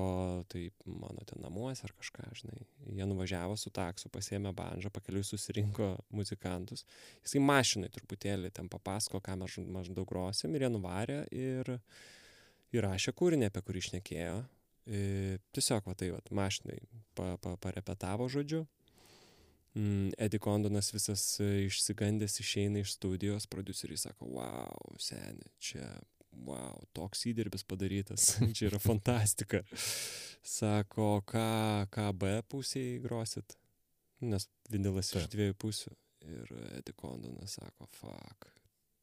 tai 0.53 0.67
mano 0.85 1.25
ten 1.25 1.41
namuose 1.41 1.87
ar 1.87 1.95
kažką, 1.97 2.27
žinai. 2.43 2.67
Jie 2.99 3.07
nuvažiavo 3.09 3.57
su 3.57 3.73
taksu, 3.73 4.11
pasėmė 4.13 4.53
bandžą, 4.57 4.93
pakeliui 4.93 5.25
susirinko 5.25 5.95
muzikantus. 6.13 6.85
Jisai 7.25 7.41
mašinai 7.47 7.89
truputėlį 7.95 8.53
ten 8.53 8.69
papasako, 8.69 9.23
ką 9.25 9.39
mes 9.41 9.57
maždaug 9.79 10.09
grosim 10.11 10.55
ir 10.55 10.67
jie 10.67 10.73
nuvarė 10.75 11.23
ir 11.33 11.73
įrašė 12.77 13.17
kūrinį, 13.17 13.49
apie 13.49 13.65
kurį 13.65 13.85
išnekėjo. 13.87 14.37
E, 14.91 15.39
tiesiog, 15.57 15.89
va 15.89 15.97
tai, 15.97 16.11
va, 16.13 16.21
mašinai 16.37 16.83
pa, 17.17 17.33
pa, 17.41 17.55
parepetavo 17.65 18.29
žodžiu, 18.29 18.67
Mm, 19.75 20.11
Eddie 20.19 20.41
Condonas 20.43 20.91
visas 20.91 21.23
išsigandęs 21.41 22.41
išeina 22.43 22.81
iš 22.83 22.97
studijos, 22.97 23.47
produceriai 23.47 24.01
sako, 24.03 24.27
wow, 24.35 24.97
seniai, 24.99 25.53
čia, 25.63 25.87
wow, 26.47 26.81
toks 26.97 27.23
įdirbis 27.31 27.63
padarytas, 27.71 28.33
čia 28.57 28.67
yra 28.73 28.81
fantastika. 28.83 29.63
Sako, 30.43 31.21
ką, 31.29 31.87
ką 31.95 32.09
B 32.19 32.33
pusėje 32.51 32.99
grosit, 33.05 33.55
nes 34.25 34.49
vinilas 34.73 35.13
iš 35.15 35.31
dviejų 35.31 35.59
pusių. 35.61 35.95
Ir 36.27 36.51
Eddie 36.81 36.97
Condonas 36.99 37.55
sako, 37.61 37.87
fuck, 37.97 38.51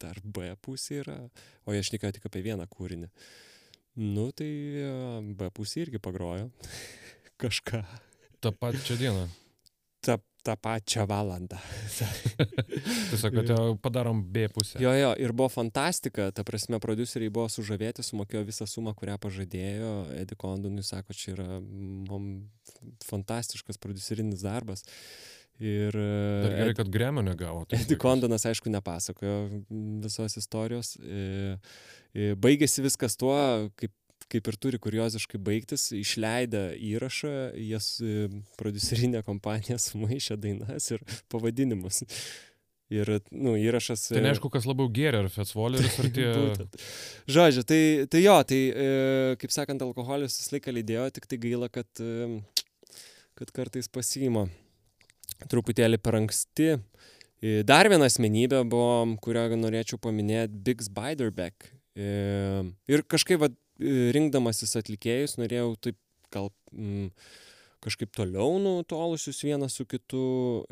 dar 0.01 0.19
B 0.21 0.51
pusė 0.61 1.01
yra, 1.05 1.17
o 1.65 1.73
jie 1.73 1.85
šnekėjo 1.87 2.19
tik 2.19 2.27
apie 2.29 2.43
vieną 2.45 2.67
kūrinį. 2.69 3.09
Nu, 4.03 4.29
tai 4.35 4.51
B 5.33 5.49
pusė 5.55 5.87
irgi 5.87 6.03
pagrojo 6.03 6.51
kažką. 7.41 7.85
Ta 8.43 8.51
pačią 8.53 8.99
dieną. 8.99 9.27
Tą 10.47 10.53
pačią 10.63 11.03
valandą. 11.09 11.57
Tiesiog, 13.11 13.33
kad 13.35 13.49
jau 13.51 13.75
padarom 13.83 14.21
B 14.23 14.45
pusę. 14.55 14.79
Jo, 14.79 14.93
jo, 14.95 15.09
ir 15.19 15.33
buvo 15.35 15.49
fantastika, 15.51 16.29
ta 16.31 16.45
prasme, 16.47 16.79
produceriai 16.79 17.33
buvo 17.35 17.49
sužavėti, 17.51 18.05
sumokėjo 18.07 18.45
visą 18.47 18.67
sumą, 18.69 18.93
kurią 18.95 19.17
pažadėjo, 19.19 19.91
Edi 20.21 20.37
Kondonui 20.39 20.85
sako, 20.87 21.15
čia 21.17 21.33
yra 21.33 21.59
mum, 21.59 22.29
fantastiškas 23.09 23.81
producerinis 23.83 24.45
darbas. 24.47 24.87
Ir 25.59 25.91
Dar 25.97 26.53
gerai, 26.53 26.73
kad 26.77 26.89
Gremio 26.93 27.25
negavo. 27.25 27.65
Edi 27.73 27.97
Kondonas, 27.99 28.45
aišku, 28.45 28.69
nepasakojo 28.71 29.63
visos 30.05 30.37
istorijos. 30.37 30.95
Baigėsi 32.39 32.85
viskas 32.85 33.17
tuo, 33.19 33.35
kaip 33.75 33.91
kaip 34.31 34.49
ir 34.51 34.57
turi 34.59 34.79
kurioziškai 34.81 35.39
baigtis, 35.39 35.89
išleidę 35.95 36.69
įrašą, 36.89 37.33
jas 37.69 37.93
producerinė 38.59 39.23
kompanija 39.27 39.79
sumaišė 39.87 40.39
dainas 40.43 40.91
ir 40.93 41.03
pavadinimus. 41.31 42.03
Ir, 42.87 43.09
nu, 43.35 43.57
įrašas. 43.59 44.05
Tai 44.13 44.21
neaišku, 44.23 44.47
kas 44.51 44.63
labiau 44.63 44.87
geria, 44.87 45.19
ar 45.19 45.27
Fetsvoleris, 45.31 45.97
ar 45.99 46.07
tie... 46.15 46.27
Žodžiu, 47.27 47.65
tai, 47.67 47.81
tai 48.07 48.21
jo, 48.23 48.35
tai, 48.47 48.59
kaip 49.41 49.51
sakant, 49.51 49.83
alkoholis 49.83 50.37
visą 50.39 50.55
laiką 50.55 50.71
lydėjo, 50.77 51.09
tik 51.17 51.27
tai 51.27 51.39
gaila, 51.43 51.67
kad, 51.67 51.89
kad 53.35 53.51
kartais 53.55 53.91
pasiima 53.91 54.45
truputėlį 55.51 55.99
per 55.99 56.15
anksti. 56.21 56.77
Dar 57.67 57.91
viena 57.91 58.07
asmenybė 58.07 58.63
buvo, 58.71 59.17
kurią 59.21 59.49
norėčiau 59.59 59.99
paminėti, 60.01 60.55
Biggs 60.55 60.87
Biderbeck. 60.87 61.67
Ir 61.97 63.03
kažkaip, 63.11 63.43
va, 63.43 63.51
rinkdamasis 63.79 64.77
atlikėjus, 64.79 65.37
norėjau 65.41 65.75
taip 65.87 65.99
gal 66.33 66.49
mm, 66.73 67.11
kažkaip 67.83 68.11
toliau 68.15 68.57
nutolusius 68.61 69.39
vienas 69.45 69.77
su 69.77 69.85
kitu, 69.85 70.65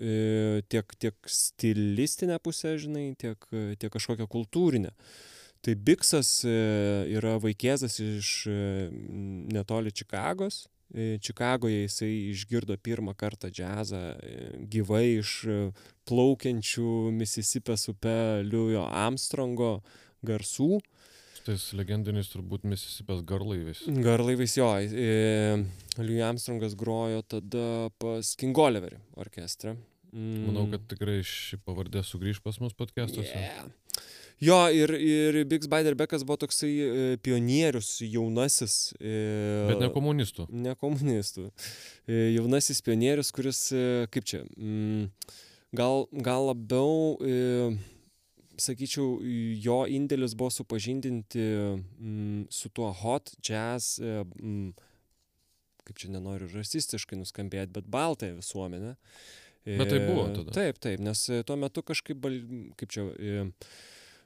tiek, 0.72 0.96
tiek 1.00 1.16
stilistinę 1.30 2.40
pusę, 2.44 2.76
žinai, 2.82 3.12
tiek, 3.20 3.50
tiek 3.80 3.94
kažkokią 3.94 4.28
kultūrinę. 4.32 4.92
Tai 5.66 5.74
Biksas 5.82 6.44
yra 6.46 7.38
vaikėzas 7.42 7.98
iš 8.04 8.32
netoli 9.54 9.94
Čikagos. 9.96 10.66
Čikagoje 10.96 11.88
jisai 11.88 12.12
išgirdo 12.30 12.76
pirmą 12.78 13.16
kartą 13.18 13.50
džiazą 13.50 14.02
gyvai 14.70 15.18
iš 15.18 15.32
plaukiančių 16.06 16.92
Misisipės 17.18 17.88
upe 17.90 18.46
Liujo 18.46 18.86
Armstrongo 18.86 19.80
garsų 20.26 20.78
tais 21.46 21.66
legendiniais 21.78 22.30
turbūt 22.32 22.66
Mississipės 22.68 23.22
garlaiviais. 23.28 23.84
Garlaiviais 24.06 24.56
jo. 24.58 24.70
E, 24.82 25.64
Louis 26.02 26.24
Armstrongas 26.26 26.76
grojo 26.80 27.22
tada 27.36 27.92
pas 28.02 28.34
King 28.40 28.58
Oliverį 28.66 29.00
orkestrą. 29.22 29.76
Mm. 30.16 30.46
Manau, 30.48 30.68
kad 30.72 30.86
tikrai 30.92 31.20
ši 31.28 31.60
pavardė 31.66 32.04
sugrįž 32.06 32.42
pas 32.44 32.58
mus 32.64 32.76
podcastuose. 32.78 33.36
Yeah. 33.36 33.72
Jo, 34.44 34.58
ir, 34.68 34.92
ir 35.00 35.38
Bigs 35.48 35.70
Beiderbeckas 35.72 36.26
buvo 36.28 36.42
toksai 36.44 36.72
e, 36.76 37.04
pionierius, 37.24 38.02
jaunasis. 38.04 38.92
E, 39.00 39.16
Bet 39.70 39.80
ne 39.80 39.90
komunistų. 39.94 40.48
Ne 40.52 40.76
komunistų. 40.80 41.48
E, 42.04 42.34
jaunasis 42.36 42.84
pionierius, 42.84 43.32
kuris, 43.36 43.62
e, 43.72 44.06
kaip 44.12 44.28
čia, 44.28 44.42
mm, 44.60 45.08
gal, 45.80 46.04
gal 46.26 46.50
labiau 46.50 47.16
e, 47.24 47.38
sakyčiau, 48.62 49.20
jo 49.62 49.80
indėlis 49.92 50.36
buvo 50.38 50.52
supažindinti 50.54 51.46
mm, 51.46 52.46
su 52.54 52.72
tuo 52.76 52.92
hot 53.04 53.34
jazz, 53.44 54.00
mm, 54.02 54.72
kaip 55.86 56.00
čia 56.02 56.12
nenoriu 56.14 56.50
rasistiškai 56.54 57.20
nuskambėti, 57.20 57.74
bet 57.76 57.90
baltąją 57.92 58.40
visuomenę. 58.40 58.96
Bet 59.66 59.90
tai 59.90 60.00
buvo 60.06 60.28
tada. 60.30 60.54
Taip, 60.54 60.80
taip, 60.82 61.02
nes 61.02 61.26
tuo 61.46 61.58
metu 61.58 61.82
kažkaip, 61.86 62.20
bal, 62.22 62.36
kaip 62.78 62.92
čia, 62.94 63.06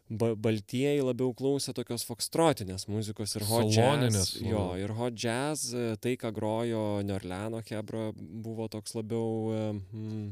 ba, 0.09 0.33
baltieji 0.35 1.03
labiau 1.05 1.31
klausė 1.37 1.71
tokios 1.77 2.03
fokstrotinės 2.07 2.89
muzikos 2.91 3.37
ir 3.39 3.45
hot 3.47 3.71
jazz. 3.71 4.33
Jo, 4.43 4.65
ir 4.79 4.91
hot 4.97 5.15
jazz, 5.19 5.71
tai, 6.03 6.17
ką 6.19 6.33
grojo 6.35 6.83
Neorleano 7.07 7.63
Hebra, 7.69 8.09
buvo 8.15 8.67
toks 8.71 8.97
labiau 8.99 9.77
mm, 9.79 10.25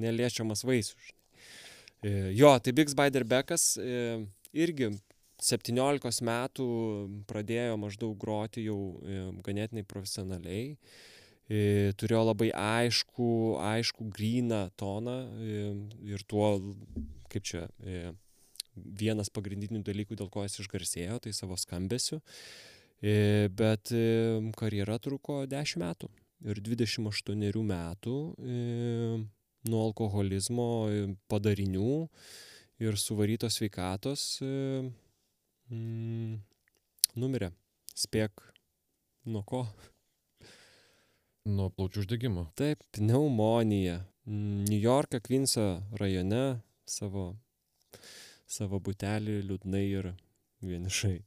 neliečiamas 0.00 0.64
vaisius. 0.68 1.12
E, 2.02 2.32
jo, 2.34 2.50
tai 2.58 2.72
Bigs 2.72 2.96
Beiderbeckas 2.98 3.76
e, 3.78 4.18
irgi 4.58 4.90
17 5.42 6.26
metų 6.26 6.66
pradėjo 7.30 7.78
maždaug 7.78 8.16
groti 8.18 8.66
jau 8.66 8.78
e, 9.02 9.24
ganėtinai 9.46 9.86
profesionaliai. 9.86 10.76
Turėjo 11.98 12.20
labai 12.22 12.46
aišku, 12.56 13.26
aišku 13.60 14.06
gryną 14.14 14.60
toną 14.78 15.16
ir 16.06 16.22
tuo, 16.30 16.46
kaip 17.28 17.44
čia, 17.44 17.66
vienas 18.72 19.28
pagrindinių 19.28 19.82
dalykų, 19.84 20.16
dėl 20.16 20.30
ko 20.32 20.46
jis 20.46 20.62
išgarsėjo, 20.62 21.18
tai 21.20 21.34
savo 21.36 21.58
skambesiu. 21.60 22.22
Bet 23.58 23.92
karjera 24.56 24.96
truko 25.02 25.42
10 25.50 25.82
metų 25.82 26.08
ir 26.46 26.62
28 26.70 27.66
metų 27.74 28.16
nuo 29.68 29.84
alkoholizmo 29.88 30.68
e, 30.90 31.02
padarinių 31.30 31.96
ir 32.82 32.98
suvarytos 32.98 33.58
sveikatos 33.58 34.24
e, 34.42 34.52
mm, 35.70 36.36
numirė. 37.22 37.52
Spėk, 37.92 38.42
nuo 39.28 39.42
ko? 39.46 39.66
Nuo 41.46 41.68
plaučių 41.74 42.04
uždegimo. 42.04 42.46
Taip, 42.58 42.82
pneumonija. 42.94 44.00
New 44.24 44.78
York'e, 44.78 45.18
Queenso 45.20 45.82
rajone 45.98 46.62
savo, 46.86 47.32
savo 48.46 48.78
butelį 48.78 49.40
liūdnai 49.48 49.82
ir 49.90 50.12
vienišai. 50.62 51.18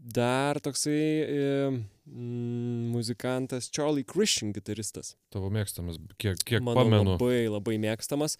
Dar 0.00 0.58
toksai 0.60 0.92
e, 1.28 1.68
mm, 2.06 2.88
muzikantas 2.90 3.68
Charlie 3.68 4.04
Christian, 4.04 4.48
gitaristas. 4.56 5.12
Tavo 5.28 5.50
mėgstamas, 5.52 5.98
kiek, 6.16 6.40
kiek 6.40 6.64
Mano 6.64 6.80
pamenu. 6.80 7.16
Labai, 7.18 7.42
labai 7.52 7.76
mėgstamas. 7.82 8.38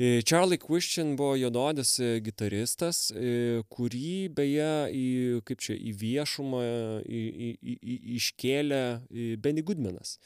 E, 0.00 0.22
Charlie 0.24 0.56
Christian 0.56 1.12
buvo 1.20 1.36
juododis 1.36 1.98
e, 2.00 2.16
gitaristas, 2.24 3.10
kurį 3.68 4.32
beje 4.36 4.72
į, 4.96 5.06
kaip 5.44 5.60
čia, 5.68 5.76
į 5.76 5.92
viešumą 6.00 6.64
į, 7.04 7.22
į, 7.52 7.52
į, 7.76 7.98
iškėlė 8.16 8.82
Benny 9.44 9.64
Goodmanas. 9.68 10.16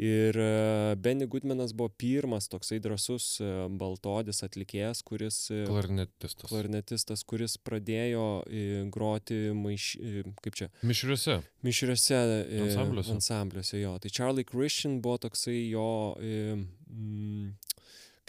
Ir 0.00 0.36
e, 0.36 0.94
Benny 0.96 1.26
Goodmanas 1.26 1.72
buvo 1.76 1.88
pirmas 1.88 2.48
toksai 2.48 2.78
drasus 2.80 3.24
e, 3.42 3.48
baltodis 3.80 4.40
atlikėjas, 4.46 5.02
kuris... 5.04 5.42
E, 5.52 5.64
klarnetistas. 5.68 6.46
Klarnetistas, 6.48 7.24
kuris 7.28 7.58
pradėjo 7.60 8.26
groti 8.94 9.40
maiš... 9.56 9.90
kaip 10.40 10.56
čia? 10.56 10.70
Mišriuose. 10.88 11.40
Mišriuose 11.66 12.16
ansambliuose. 12.16 13.18
ansambliuose, 13.18 13.76
jo. 13.82 13.92
Tai 14.00 14.14
Charlie 14.14 14.46
Christian 14.48 15.00
buvo 15.04 15.20
toksai 15.26 15.58
jo... 15.68 15.90
Mm, 16.20 17.52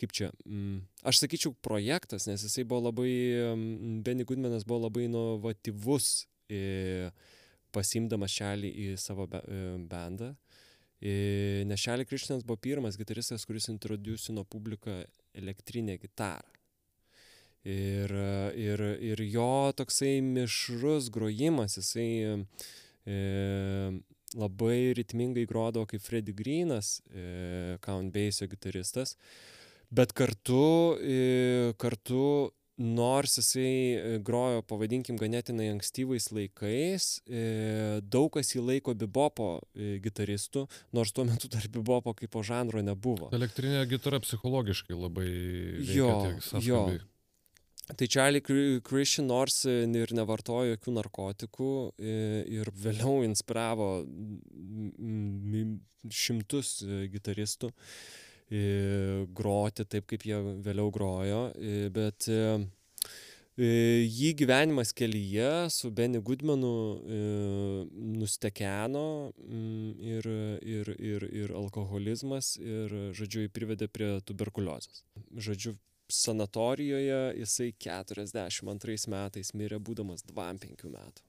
kaip 0.01 0.13
čia, 0.17 0.31
mm, 0.43 0.83
aš 1.07 1.23
sakyčiau 1.23 1.55
projektas, 1.63 2.27
nes 2.27 2.43
jisai 2.43 2.65
buvo 2.67 2.89
labai, 2.89 3.11
Benny 4.03 4.25
Goodmanas 4.27 4.65
buvo 4.67 4.87
labai 4.89 5.05
inovatyvus, 5.05 6.13
pasimdamas 7.71 8.33
šalį 8.33 8.71
į 8.85 8.93
savo 8.99 9.29
bendą. 9.29 10.33
Nes 11.01 11.81
Šalį 11.81 12.05
Krištinas 12.05 12.43
buvo 12.45 12.59
pirmas 12.61 12.97
gitaristas, 12.99 13.45
kuris 13.49 13.71
introducino 13.71 14.43
publiką 14.45 14.99
elektrinę 15.33 15.97
gitarą. 15.97 16.45
Ir, 17.61 18.09
ir, 18.57 18.81
ir 19.05 19.21
jo 19.29 19.69
toksai 19.77 20.15
mišrus 20.25 21.11
grojimas, 21.13 21.77
jisai 21.77 22.07
e, 23.05 23.17
labai 24.33 24.93
ritmingai 24.97 25.45
grodavo 25.45 25.85
kaip 25.89 26.01
Freddy 26.01 26.33
Greenas, 26.33 27.01
e, 27.13 27.77
Count 27.85 28.13
Basie 28.13 28.47
gitaristas, 28.49 29.13
bet 29.93 30.13
kartu, 30.17 30.97
e, 31.01 31.73
kartu 31.77 32.51
nors 32.81 33.37
jisai 33.37 33.67
e, 33.95 34.17
grojo, 34.25 34.63
pavadinkim, 34.67 35.17
ganėtinai 35.21 35.69
ankstyvais 35.75 36.29
laikais, 36.33 37.07
e, 37.29 37.43
daug 38.01 38.31
kas 38.35 38.53
jį 38.55 38.63
laiko 38.65 38.95
bibopo 38.97 39.53
e, 39.73 39.97
gitaristų, 40.03 40.65
nors 40.97 41.13
tuo 41.15 41.25
metu 41.29 41.51
dar 41.51 41.67
bibopo 41.71 42.15
kaip 42.17 42.33
po 42.33 42.43
žanro 42.45 42.83
nebuvo. 42.85 43.29
Elektrinė 43.35 43.85
gitara 43.91 44.21
psichologiškai 44.23 44.97
labai 44.97 45.29
jo, 45.93 46.11
jo. 46.63 46.83
Tai 47.91 48.07
Charlie 48.07 48.39
Christian 48.87 49.27
nors 49.27 49.65
ir 49.67 50.13
nevartojo 50.15 50.77
jokių 50.77 50.93
narkotikų 50.95 51.71
ir 51.99 52.69
vėliau 52.79 53.25
inspiravo 53.27 53.89
šimtus 56.21 56.77
gitaristų 57.11 57.73
groti 58.51 59.85
taip, 59.87 60.07
kaip 60.11 60.25
jie 60.27 60.37
vėliau 60.65 60.91
grojo, 60.91 61.43
bet 61.95 62.27
jį 63.61 64.31
gyvenimas 64.39 64.91
kelyje 64.95 65.69
su 65.71 65.91
Benny 65.95 66.19
Goodmanu 66.23 66.73
nustekeno 68.17 69.05
ir, 69.43 70.27
ir, 70.63 70.91
ir, 70.97 71.27
ir 71.43 71.55
alkoholizmas 71.55 72.57
ir, 72.59 72.97
žodžiu, 73.15 73.45
jį 73.45 73.53
privedė 73.55 73.87
prie 73.91 74.13
tuberkuliozės. 74.27 75.03
Žodžiu, 75.31 75.75
sanatorijoje 76.11 77.33
jisai 77.39 77.71
42 77.79 79.07
metais 79.11 79.53
mirė 79.55 79.79
būdamas 79.79 80.25
25 80.27 80.91
metų. 80.91 81.27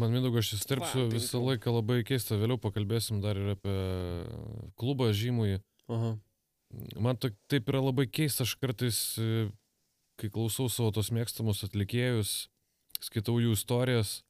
Man 0.00 0.14
mindaugo, 0.14 0.40
aš 0.40 0.54
įsterpsiu 0.56 1.06
visą 1.12 1.40
laiką 1.42 1.72
labai 1.72 2.00
keista, 2.08 2.38
vėliau 2.40 2.58
pakalbėsim 2.60 3.20
dar 3.22 3.38
ir 3.38 3.52
apie 3.54 3.76
klubą 4.80 5.10
žymųjį. 5.14 5.60
Aha. 5.90 6.16
Man 6.96 7.18
to, 7.20 7.30
taip 7.52 7.68
yra 7.68 7.82
labai 7.84 8.06
keista, 8.08 8.46
aš 8.46 8.54
kartais, 8.60 8.98
e, 9.20 9.48
kai 10.20 10.30
klausau 10.32 10.70
savo 10.72 10.92
tos 10.94 11.10
mėgstamus 11.12 11.64
atlikėjus, 11.66 12.48
skaitau 13.02 13.38
jų 13.42 13.52
istorijas, 13.56 14.20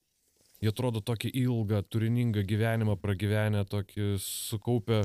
jie 0.62 0.70
atrodo 0.72 1.02
tokį 1.04 1.30
ilgą, 1.42 1.82
turiningą 1.92 2.42
gyvenimą 2.48 2.96
pragyvenę, 3.02 3.62
tokį 3.70 4.16
sukaupę 4.22 5.04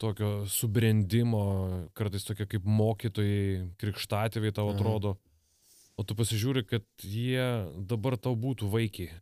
tokio 0.00 0.44
subrendimo, 0.50 1.44
kartais 1.94 2.24
tokie 2.26 2.46
kaip 2.50 2.64
mokytojai, 2.66 3.70
krikštatėviai 3.80 4.54
tau 4.56 4.72
atrodo. 4.72 5.14
Aha. 5.14 5.30
O 5.94 6.02
tu 6.02 6.16
pasižiūri, 6.18 6.64
kad 6.66 6.84
jie 7.06 7.44
dabar 7.86 8.16
tau 8.18 8.34
būtų 8.34 8.66
vaikiai. 8.72 9.12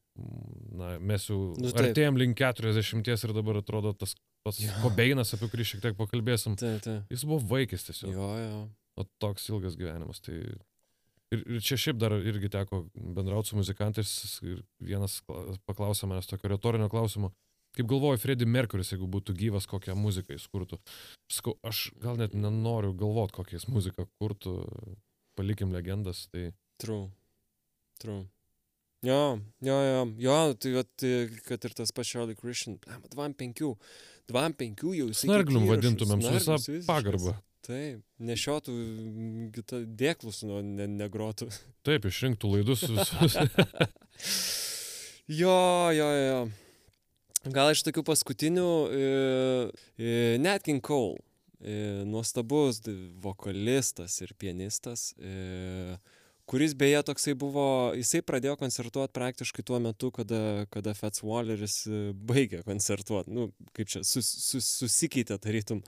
Na, 0.72 0.94
mes 1.00 1.26
jau 1.28 1.52
nu, 1.60 1.68
artėjom 1.68 2.16
link 2.20 2.38
40 2.40 3.12
ir 3.12 3.34
dabar 3.36 3.60
atrodo 3.60 3.92
tas 3.96 4.14
Pas 4.42 4.58
ja. 4.58 4.74
Kobeinas, 4.82 5.32
apie 5.36 5.48
kurį 5.52 5.66
šiek 5.68 5.82
tiek 5.84 5.96
pakalbėsim. 5.98 6.56
Tai, 6.58 6.74
tai. 6.82 6.98
Jis 7.12 7.24
buvo 7.28 7.38
vaikis 7.54 7.86
tiesiog. 7.86 8.10
Jo, 8.16 8.28
jo. 8.40 8.60
O 8.98 9.06
toks 9.22 9.46
ilgas 9.52 9.78
gyvenimas. 9.78 10.20
Tai... 10.24 10.38
Ir, 11.32 11.44
ir 11.46 11.62
čia 11.64 11.78
šiaip 11.80 12.00
dar 12.02 12.12
irgi 12.18 12.50
teko 12.52 12.82
bendrauti 12.92 13.52
su 13.52 13.56
muzikantais 13.56 14.10
ir 14.44 14.58
vienas 14.84 15.20
paklausė 15.68 16.10
manęs 16.10 16.28
tokio 16.28 16.50
retorinio 16.52 16.90
klausimo. 16.92 17.32
Kaip 17.72 17.88
galvoju, 17.88 18.20
Freddy 18.20 18.44
Mercury's, 18.44 18.90
jeigu 18.92 19.06
būtų 19.08 19.32
gyvas, 19.38 19.64
kokią 19.70 19.94
muziką 19.96 20.36
jis 20.36 20.44
kurtų. 20.52 20.76
Skau, 21.32 21.54
aš 21.64 21.86
gal 22.02 22.18
net 22.20 22.34
nenoriu 22.36 22.92
galvoti, 22.92 23.38
kokią 23.38 23.56
jis 23.56 23.70
muziką 23.72 24.04
kurtų, 24.20 24.58
palikim 25.38 25.72
legendas. 25.72 26.26
Tai... 26.34 26.50
True. 26.82 27.06
True. 28.02 28.26
Jo, 29.02 29.40
jo, 29.64 29.78
jo, 29.82 30.02
jo, 30.22 30.36
tai 30.54 31.14
kad 31.48 31.64
ir 31.66 31.72
tas 31.74 31.90
pats 31.96 32.12
Charlie 32.12 32.36
Christian, 32.38 32.76
blemba, 32.84 33.08
25, 33.10 33.72
25 34.30 34.94
jau 34.98 35.08
jisai. 35.08 35.26
Snarglium 35.26 35.66
vadintumėm 35.70 36.22
su 36.22 36.36
visą 36.36 36.58
pagarbą. 36.86 37.34
Taip, 37.62 38.00
nešiotų 38.18 38.72
mm, 38.74 39.84
dėklus 39.98 40.42
nuo 40.48 40.58
ne, 40.66 40.88
negrotų. 40.90 41.46
Taip, 41.86 42.08
išrinktų 42.10 42.56
laidus 42.56 42.82
visus. 42.90 43.38
Jo, 45.30 45.90
jo, 45.94 46.06
jo. 46.18 46.38
Gal 47.54 47.72
iš 47.72 47.82
tokių 47.86 48.02
paskutinių 48.06 48.70
e, 48.90 49.04
e, 49.96 50.14
Nat 50.42 50.64
King 50.66 50.82
Cole, 50.84 51.22
e, 51.62 52.02
nuostabus 52.06 52.82
vokalistas 53.22 54.18
ir 54.22 54.34
pianistas, 54.38 55.12
e, 55.18 55.96
kuris 56.50 56.74
beje 56.78 57.02
toksai 57.08 57.34
buvo, 57.38 57.66
jisai 57.98 58.22
pradėjo 58.26 58.56
koncertuoti 58.60 59.14
praktiškai 59.16 59.64
tuo 59.66 59.78
metu, 59.82 60.12
kada, 60.14 60.64
kada 60.74 60.94
Fats 60.98 61.22
Walleris 61.26 61.82
e, 61.86 62.00
baigė 62.14 62.62
koncertuoti. 62.66 63.32
Nu, 63.34 63.50
kaip 63.76 63.92
čia, 63.92 64.02
sus, 64.06 64.28
sus, 64.46 64.72
susikeitė 64.82 65.38
tarytum, 65.42 65.84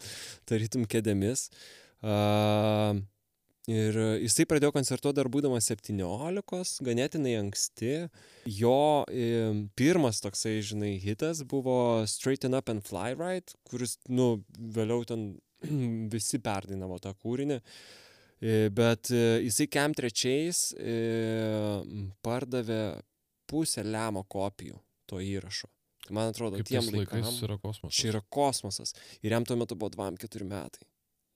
tarytum 0.49 0.87
kėdėmis. 0.91 1.49
A, 2.05 2.95
Ir 3.65 3.97
jisai 4.21 4.45
pradėjo 4.45 4.75
koncertuoti 4.75 5.17
dar 5.17 5.31
būdamas 5.33 5.71
17, 5.71 6.83
ganėtinai 6.85 7.33
anksti. 7.39 7.95
Jo 8.45 9.05
e, 9.09 9.29
pirmas 9.73 10.21
toksai, 10.21 10.59
žinai, 10.61 10.99
hitas 11.01 11.41
buvo 11.49 12.05
Straighten 12.05 12.53
Up 12.59 12.69
and 12.69 12.85
Fly 12.85 13.15
Right, 13.17 13.55
kuris, 13.71 13.97
nu, 14.13 14.45
vėliau 14.77 15.07
ten 15.09 15.31
visi 16.13 16.43
perdainavo 16.45 17.01
tą 17.01 17.15
kūrinį. 17.17 17.63
E, 18.45 18.69
Bet 18.69 19.09
e, 19.09 19.41
jisai 19.47 19.67
Kem 19.73 19.95
trečiais 19.97 20.67
e, 20.77 20.97
pardavė 22.25 22.81
pusę 23.49 23.85
lemo 23.87 24.25
kopijų 24.29 24.77
to 25.09 25.21
įrašo. 25.25 25.71
Man 26.13 26.29
atrodo, 26.35 26.59
Kaip 26.61 26.69
tiem 26.69 26.91
laikais 26.93 27.39
yra 27.47 27.57
kosmosas. 27.57 27.97
čia 27.97 28.11
yra 28.11 28.21
kosmosas. 28.29 28.93
Ir 29.25 29.33
jam 29.33 29.47
tuo 29.49 29.57
metu 29.57 29.79
buvo 29.81 29.95
24 29.97 30.45
metai. 30.49 30.85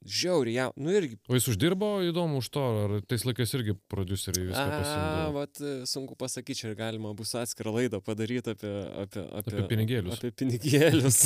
Žiauriai, 0.07 0.55
jam, 0.55 0.73
nu 0.79 0.93
irgi 0.95 1.17
O 1.27 1.35
jis 1.35 1.49
uždirbo 1.51 1.89
įdomu 2.07 2.39
už 2.39 2.49
to, 2.55 2.63
ar 2.85 2.93
tais 3.11 3.25
laikais 3.27 3.51
irgi 3.59 3.75
produceriai 3.91 4.47
viską 4.47 4.63
A, 4.63 4.77
pasimdavo? 4.79 5.33
vat 5.35 5.59
e, 5.61 5.73
sunku 5.91 6.15
pasakyti, 6.15 6.55
čia 6.61 6.69
ir 6.71 6.77
galima 6.79 7.11
bus 7.19 7.35
atskirą 7.35 7.73
laidą 7.75 7.99
padaryti 8.07 8.55
apie, 8.55 8.71
apie, 9.03 9.25
apie, 9.41 9.55
Apie 9.59 9.65
pinigėlius. 9.73 10.21
Apie 10.21 10.31
pinigėlius. 10.39 11.19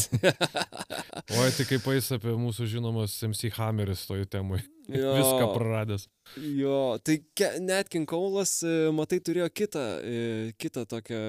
Oi, 1.37 1.50
tai 1.58 1.66
kaip 1.68 1.90
eis 1.92 2.08
apie 2.16 2.32
mūsų 2.40 2.70
žinomas 2.72 3.18
MC 3.28 3.52
Hammeris 3.58 4.06
toj 4.08 4.24
temui. 4.32 4.62
Jo. 4.88 5.12
Viską 5.20 5.52
praradęs. 5.52 6.08
Jo, 6.40 6.96
tai 7.04 7.18
ke- 7.37 7.58
net 7.61 7.92
Kinkaulas, 7.92 8.56
e, 8.64 8.88
matai, 8.96 9.20
turėjo 9.20 9.50
kitą, 9.52 9.85
e, 10.00 10.24
kitą 10.56 10.87
tokią 10.88 11.20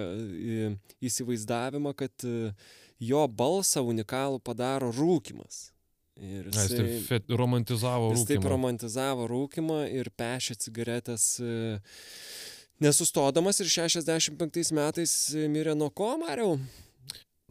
įsivaizdavimą, 1.04 1.92
kad 1.98 2.26
jo 3.04 3.28
balsą 3.28 3.84
unikalų 3.84 4.40
padaro 4.40 4.92
rūkimas. 4.96 5.73
Ir 6.22 6.46
Na, 6.54 6.62
jis 6.62 6.76
taip 6.78 7.08
fet, 7.08 7.32
romantizavo 7.34 8.12
Jis 8.14 8.28
taip 8.30 8.38
rūkymą. 8.44 8.52
romantizavo 8.54 9.26
rūkimą 9.32 9.80
ir 9.90 10.12
pešė 10.14 10.56
cigaretės 10.62 11.24
e, 11.42 11.80
nesustodamas 12.86 13.60
ir 13.64 13.72
65 13.74 14.72
metais 14.78 15.14
e, 15.34 15.48
mirė 15.50 15.74
nuo 15.78 15.90
ko, 15.90 16.12
Mariau? 16.22 16.60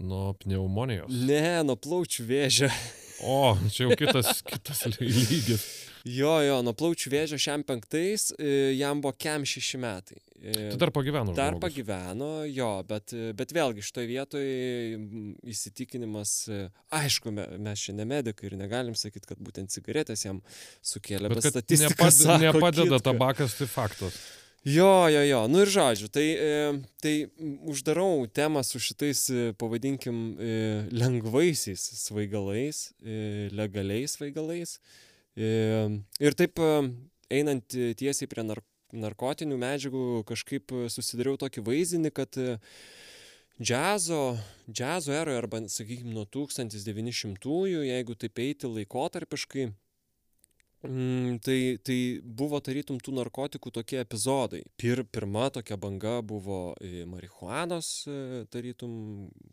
Nuo 0.03 0.33
pneumonijos. 0.43 1.11
Ne, 1.27 1.63
nuo 1.67 1.75
plaučių 1.79 2.25
vėžio. 2.31 2.71
O, 3.23 3.57
čia 3.71 3.87
jau 3.89 3.97
kitas, 3.99 4.43
kitas 4.47 4.85
ly- 4.91 5.09
lygis. 5.09 5.65
Jo, 6.03 6.41
jo, 6.43 6.57
nuo 6.67 6.73
plaučių 6.75 7.11
vėžio 7.13 7.37
šiam 7.39 7.63
penktais 7.63 8.33
e, 8.35 8.73
jam 8.75 8.99
buvo 9.05 9.13
kem 9.23 9.45
šeši 9.47 9.79
metai. 9.79 10.19
E, 10.43 10.53
Tai 10.73 10.79
dar 10.83 10.91
pagyveno. 10.91 11.31
Dar 11.37 11.53
žmogus. 11.55 11.63
pagyveno, 11.63 12.31
jo, 12.51 12.71
bet, 12.89 13.15
bet 13.39 13.55
vėlgi 13.55 13.85
šitoje 13.87 14.09
vietoje 14.11 14.97
įsitikinimas, 15.53 16.33
e, 16.51 16.65
aišku, 16.99 17.31
me- 17.35 17.47
mes 17.63 17.79
čia 17.87 17.95
ne 17.95 18.05
medikai 18.09 18.51
ir 18.51 18.57
negalim 18.59 18.95
sakyti, 18.99 19.31
kad 19.31 19.39
būtent 19.39 19.71
cigaretės 19.71 20.25
jam 20.27 20.43
sukėlė, 20.83 21.31
bet, 21.31 21.43
Bet 21.45 21.53
statistika 21.55 21.95
nepad, 21.95 22.13
sako 22.19 22.39
nepadeda 22.43 22.99
kitką. 22.99 23.03
tabakas, 23.13 23.55
tai 23.59 23.67
faktas. 23.71 24.19
Jo, 24.65 25.09
jo, 25.11 25.23
jo, 25.27 25.41
nu 25.51 25.59
ir 25.65 25.71
žodžiu, 25.75 26.07
tai, 26.07 26.27
e, 26.39 26.51
tai 27.03 27.15
uždarau 27.67 28.29
temą 28.31 28.63
su 28.63 28.79
šitais, 28.79 29.25
e, 29.27 29.51
pavadinkim, 29.59 30.37
e, 30.39 30.53
lengvaisiais 30.95 31.83
svaigalais, 31.99 32.93
legaliais 33.51 34.15
svaigalais. 34.15 34.79
Ir 35.35 36.37
taip 36.39 36.61
einant 37.33 37.67
tiesiai 37.73 38.31
prie 38.31 38.45
nar 38.47 38.63
narkotinių 38.93 39.57
medžiagų, 39.57 40.23
kažkaip 40.29 40.71
susidariau 40.93 41.39
tokį 41.41 41.65
vaizdinį, 41.65 42.11
kad 42.13 42.37
džiazo, 43.59 44.37
džiazo 44.71 45.15
eroje 45.17 45.41
arba, 45.41 45.63
sakykime, 45.67 46.13
nuo 46.13 46.27
1900-ųjų, 46.29 47.83
jeigu 47.89 48.15
taip 48.15 48.39
eiti 48.45 48.69
laikotarpiškai, 48.69 49.73
Mm, 50.83 51.39
tai, 51.39 51.79
tai 51.87 51.97
buvo 52.25 52.59
tarytum 52.59 52.99
tų 52.99 53.15
narkotikų 53.15 53.71
tokie 53.71 54.01
epizodai. 54.03 54.65
Pir, 54.81 55.05
pirma 55.07 55.47
tokia 55.55 55.77
banga 55.79 56.17
buvo 56.27 56.73
e, 56.83 57.05
marihuanos, 57.07 57.91
e, 58.11 58.17
tarytum, 58.51 58.97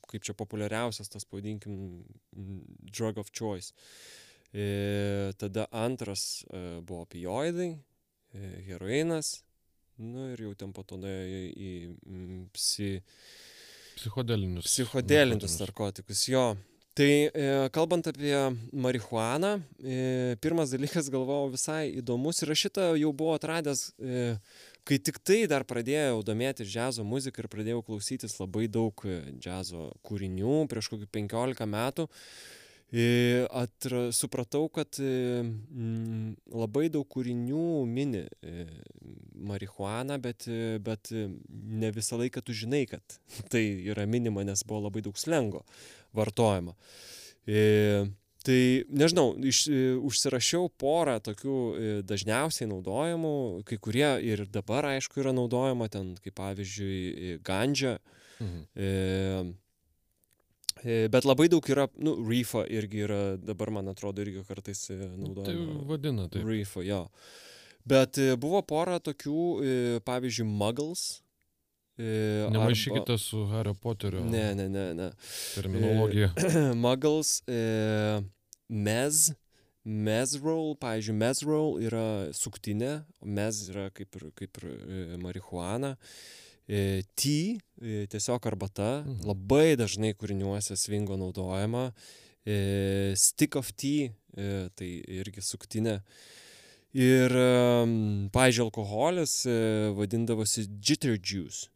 kaip 0.10 0.26
čia 0.26 0.34
populiariausias 0.38 1.12
tas, 1.13 1.28
pavadinkim, 1.30 2.02
drug 2.89 3.22
of 3.22 3.30
choice. 3.30 3.76
E, 4.50 5.30
tada 5.38 5.68
antras 5.70 6.42
e, 6.50 6.80
buvo 6.82 7.04
opioidai, 7.06 7.76
e, 8.34 8.50
heroinas, 8.72 9.44
nu 10.02 10.32
ir 10.34 10.42
jau 10.48 10.56
ten 10.58 10.74
po 10.74 10.82
to 10.82 10.98
nuėjo 10.98 11.30
į, 11.30 11.70
į 12.10 12.26
psi, 12.58 12.89
Psichodelinius. 14.00 14.63
Psichodelintus 14.63 15.60
narkotinius. 15.60 15.62
narkotikus, 15.62 16.22
jo. 16.32 16.44
Tai 17.00 17.30
e, 17.32 17.70
kalbant 17.72 18.08
apie 18.08 18.36
marihuaną, 18.76 19.62
e, 19.80 20.36
pirmas 20.44 20.74
dalykas 20.74 21.08
galvojau 21.14 21.54
visai 21.54 21.94
įdomus 22.02 22.44
ir 22.44 22.52
aš 22.52 22.64
šitą 22.66 22.88
jau 23.00 23.14
buvau 23.16 23.38
atradęs, 23.38 23.86
e, 24.04 24.34
kai 24.84 24.98
tik 25.00 25.22
tai 25.24 25.46
dar 25.48 25.64
pradėjau 25.64 26.20
domėtis 26.28 26.68
džiazo 26.68 27.06
muziką 27.08 27.40
ir 27.40 27.48
pradėjau 27.56 27.86
klausytis 27.88 28.36
labai 28.42 28.68
daug 28.68 28.92
džiazo 29.40 29.94
kūrinių 30.04 30.66
prieš 30.68 30.92
kokį 30.92 31.08
15 31.22 31.70
metų. 31.72 32.10
Atra, 33.54 34.00
supratau, 34.18 34.64
kad 34.74 34.98
labai 34.98 36.88
daug 36.90 37.06
kūrinių 37.06 37.66
mini 37.86 38.24
marihuaną, 39.50 40.18
bet, 40.24 40.50
bet 40.82 41.12
ne 41.14 41.92
visą 41.94 42.18
laiką 42.18 42.42
tu 42.42 42.58
žinai, 42.58 42.88
kad 42.90 43.20
tai 43.54 43.64
yra 43.94 44.10
minima, 44.10 44.44
nes 44.44 44.66
buvo 44.66 44.90
labai 44.90 45.06
daug 45.06 45.22
slengo 45.22 45.64
vartojama. 46.15 46.74
E, 47.50 48.08
tai 48.45 48.60
nežinau, 48.89 49.34
iš, 49.45 49.63
e, 49.67 49.80
užsirašiau 50.00 50.69
porą 50.80 51.17
tokių 51.26 51.56
e, 51.56 51.89
dažniausiai 52.08 52.69
naudojamų, 52.72 53.34
kai 53.67 53.78
kurie 53.82 54.10
ir 54.26 54.45
dabar 54.50 54.88
aišku 54.93 55.19
yra 55.24 55.34
naudojama, 55.36 55.89
ten 55.91 56.13
kaip 56.24 56.38
pavyzdžiui 56.39 57.00
e, 57.00 57.38
gandžia. 57.45 57.98
Mhm. 58.39 58.62
E, 58.80 58.88
e, 60.86 61.08
Bet 61.12 61.26
labai 61.28 61.50
daug 61.52 61.65
yra, 61.67 61.89
nu, 62.00 62.15
reefa 62.24 62.63
irgi 62.72 63.04
yra, 63.08 63.22
dabar 63.38 63.72
man 63.76 63.91
atrodo, 63.91 64.24
irgi 64.24 64.45
kartais 64.48 64.86
e, 64.93 65.00
Tai 65.02 65.10
naudojama. 65.19 65.80
vadina 65.89 66.28
taip. 66.32 66.45
Reefa, 66.48 66.84
jo. 66.88 67.04
Bet 67.89 68.19
buvo 68.39 68.60
pora 68.67 69.00
tokių, 69.02 70.02
pavyzdžiui, 70.06 70.45
muggles. 70.45 71.22
E, 72.00 72.48
Nemaišykite 72.52 73.18
su 73.20 73.46
Hario 73.52 73.74
Poterio 73.74 74.24
Ne, 74.24 74.56
ne, 74.56 74.70
ne, 74.70 74.94
ne. 74.96 75.10
terminologija. 75.56 76.32
muggles, 76.86 77.42
e, 77.48 78.22
mez, 78.70 79.32
mezroll, 79.84 80.76
pavyzdžiui, 80.80 81.16
mezroll 81.18 81.80
yra 81.84 82.06
suktinė, 82.36 83.02
o 83.20 83.26
mez 83.28 83.64
yra 83.72 83.90
kaip 83.96 84.16
ir, 84.20 84.28
kaip 84.38 84.62
ir 84.62 84.68
e, 84.70 85.00
marihuana. 85.24 85.96
E, 86.70 87.02
tea, 87.18 87.58
e, 87.82 88.06
tiesiog 88.12 88.46
arbata, 88.46 89.04
Mhm. 89.04 89.24
labai 89.26 89.76
dažnai 89.80 90.14
kūriniuose 90.14 90.76
svingo 90.78 91.18
naudojama. 91.18 91.92
E, 92.46 93.14
stick 93.18 93.56
of 93.58 93.72
tea, 93.76 94.12
e, 94.38 94.70
tai 94.78 94.92
irgi 95.20 95.42
suktinė. 95.42 96.00
Ir, 96.94 97.30
um, 97.38 98.30
pavyzdžiui, 98.34 98.64
alkoholis 98.66 99.34
e, 99.46 99.58
vadindavosi 99.98 100.64
jitter 100.82 101.18
juice 101.22 101.68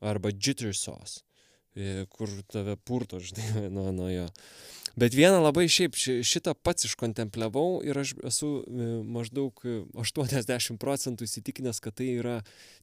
arba 0.00 0.30
jitter 0.32 0.74
sauce, 0.76 1.22
e, 1.76 2.06
kur 2.12 2.30
tave 2.52 2.76
purto, 2.76 3.20
žinai, 3.20 3.68
nuo, 3.76 3.92
nuo 3.96 4.08
jo. 4.12 4.26
Bet 4.96 5.12
vieną 5.12 5.42
labai 5.44 5.66
šiaip 5.68 5.92
ši- 5.98 6.22
šitą 6.24 6.54
pats 6.64 6.86
iškontempliavau 6.88 7.82
ir 7.84 7.98
aš 8.00 8.14
esu 8.24 8.48
e, 8.64 8.86
maždaug 9.04 9.60
e, 9.68 9.82
80 9.92 10.78
procentų 10.80 11.26
įsitikinęs, 11.28 11.82
kad 11.84 11.98
tai 12.00 12.06
yra 12.16 12.38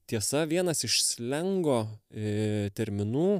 tiesa. 0.05 0.43
Vienas 0.45 0.83
iš 0.85 0.99
slengo 1.07 1.79
e, 2.13 2.69
terminų 2.77 3.39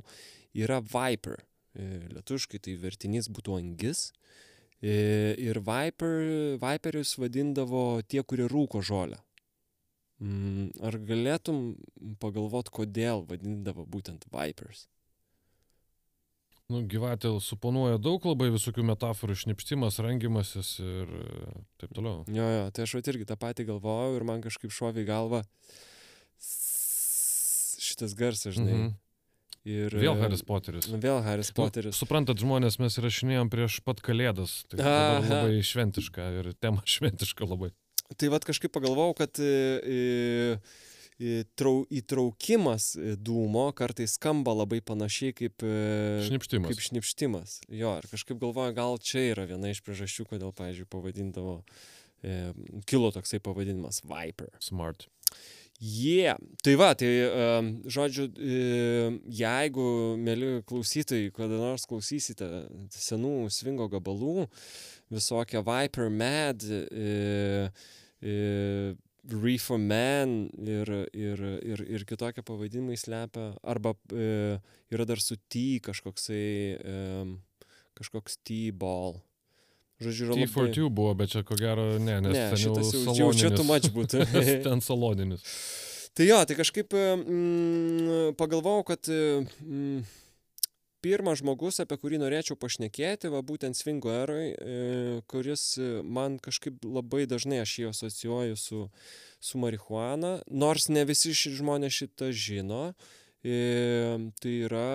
yra 0.58 0.80
viper. 0.82 1.44
E, 1.78 1.86
lietuškai 2.16 2.60
tai 2.66 2.74
vertinys 2.82 3.30
būtų 3.34 3.60
angis. 3.60 4.08
E, 4.82 5.34
ir 5.40 5.62
viper, 5.64 6.58
viperius 6.62 7.14
vadindavo 7.22 8.02
tie, 8.10 8.24
kurie 8.26 8.50
rūko 8.52 8.82
žolę. 8.84 9.22
Mm, 10.24 10.70
ar 10.86 10.96
galėtum 11.04 11.74
pagalvot, 12.24 12.70
kodėl 12.72 13.26
vadindavo 13.28 13.84
būtent 13.90 14.24
Vipers? 14.32 14.86
Nu, 16.72 16.80
gyvatė 16.88 17.34
suponuoja 17.44 17.98
daug 18.00 18.24
labai 18.26 18.48
visokių 18.54 18.86
metaforų, 18.88 19.36
šnipštimas, 19.42 19.98
rangimasis 20.02 20.78
ir 20.80 21.12
e, 21.12 21.50
taip 21.82 21.92
toliau. 21.98 22.24
Jo, 22.32 22.46
jo, 22.48 22.64
tai 22.72 22.86
aš 22.88 22.96
irgi 23.04 23.28
tą 23.28 23.36
patį 23.42 23.68
galvojau 23.74 24.16
ir 24.16 24.24
man 24.30 24.40
kažkaip 24.46 24.72
šovė 24.72 25.04
į 25.04 25.10
galvą 25.12 25.42
šitas 27.84 28.16
garsas, 28.18 28.56
žinai. 28.56 28.74
Mhm. 28.78 28.94
Ir, 29.64 29.94
Vėl 29.96 30.18
e, 30.18 30.20
Haris 30.20 30.42
Poteris. 30.44 30.88
nu, 30.92 30.98
Vėl 31.00 31.22
Haris 31.24 31.52
Nu, 31.54 31.56
Poteris. 31.62 31.96
suprantat, 31.96 32.40
žmonės 32.42 32.80
mes 32.84 32.98
įrašinėjom 33.00 33.52
prieš 33.52 33.78
pat 33.86 34.02
kalėdas. 34.04 34.64
Tai 34.72 34.80
labai 35.24 35.62
šventiška 35.64 36.26
ir 36.40 36.50
tema 36.60 36.84
šventiška 36.84 37.48
labai. 37.48 37.70
Tai 38.18 38.30
vad 38.34 38.46
kažkaip 38.48 38.74
pagalvojau, 38.74 39.16
kad 39.18 39.40
e, 39.42 39.48
e, 39.48 40.58
e, 41.18 41.44
trau, 41.60 41.84
įtraukimas 41.94 42.94
e, 42.98 43.16
dūmo 43.18 43.66
kartais 43.78 44.18
skamba 44.18 44.56
labai 44.58 44.82
panašiai 44.86 45.36
kaip, 45.38 45.66
Šnipštimas. 46.28 46.70
kaip 46.70 46.86
šnipštimas. 46.88 47.58
Jo, 47.74 47.96
ir 48.02 48.10
kažkaip 48.12 48.40
galvoju, 48.42 48.76
gal 48.78 49.00
čia 49.02 49.28
yra 49.32 49.48
viena 49.50 49.74
iš 49.74 49.84
priežasčių, 49.86 50.28
kodėl, 50.30 50.54
pavyzdžiui, 50.58 50.90
pavadindavo, 50.94 51.60
e, 52.22 52.38
kilo 52.90 53.12
toksai 53.16 53.42
pavadinimas 53.44 54.04
Viper. 54.08 54.54
Smart. 54.64 55.08
Jie. 55.84 56.30
Yeah. 56.30 56.38
Tai 56.64 56.74
va, 56.80 56.94
tai 56.96 57.10
žodžiu, 57.92 58.30
jeigu, 59.36 59.88
mėly 60.22 60.52
klausytojai, 60.70 61.34
kada 61.36 61.58
nors 61.60 61.84
klausysite 61.90 62.48
senų 62.94 63.50
svingo 63.52 63.90
gabalų, 63.92 64.46
visokie 65.14 65.62
Viper 65.66 66.10
Mad, 66.10 66.64
e, 66.64 67.68
e, 68.24 68.96
Reefer 69.32 69.78
Man 69.80 70.50
ir, 70.68 70.90
ir, 71.16 71.44
ir, 71.64 71.84
ir 71.98 72.06
kitokie 72.08 72.44
pavadinimai 72.44 72.98
slepia, 73.00 73.52
arba 73.64 73.94
e, 74.12 74.58
yra 74.92 75.06
dar 75.08 75.22
su 75.24 75.38
T 75.52 75.80
kažkoksai, 75.86 76.48
e, 76.80 76.98
kažkoks 78.00 78.40
T-ball. 78.44 79.20
Žodžiu, 80.04 80.26
yra 80.28 80.36
labai... 80.36 80.50
T42 80.50 80.90
buvo, 80.92 81.14
bet 81.20 81.32
čia 81.32 81.44
ko 81.48 81.56
gero 81.60 81.86
ne, 82.02 82.18
nes 82.26 82.34
Ne, 82.36 82.44
ten 82.52 82.60
jau 82.66 82.74
jau- 82.82 83.16
jau 83.22 83.30
čia 83.38 83.54
too 83.54 83.64
much 83.68 83.88
būtų. 83.96 84.26
Ten 84.66 84.82
saloninis. 84.84 85.46
Tai 86.14 86.28
jo, 86.28 86.42
tai 86.46 86.58
kažkaip 86.60 86.92
mm, 86.94 88.34
pagalvojau, 88.38 88.84
kad 88.92 89.08
mm, 89.10 90.04
pirmas 91.04 91.42
žmogus, 91.42 91.82
apie 91.84 91.98
kurį 92.00 92.20
norėčiau 92.22 92.56
pašnekėti, 92.60 93.32
va 93.34 93.42
būtent 93.46 93.78
Svingo 93.78 94.12
eroj, 94.14 94.54
e, 94.54 94.78
kuris 95.32 95.66
e, 95.82 95.90
man 96.04 96.40
kažkaip 96.44 96.86
labai 96.88 97.26
dažnai 97.30 97.60
aš 97.64 97.76
jį 97.80 97.90
asocijuoju 97.90 98.60
su, 98.60 98.80
su 99.44 99.62
marihuana, 99.62 100.38
nors 100.48 100.88
ne 100.94 101.04
visi 101.10 101.34
žmonės 101.36 102.00
šitą 102.00 102.32
žino, 102.32 102.84
e, 103.44 103.58
tai 104.40 104.56
yra 104.70 104.88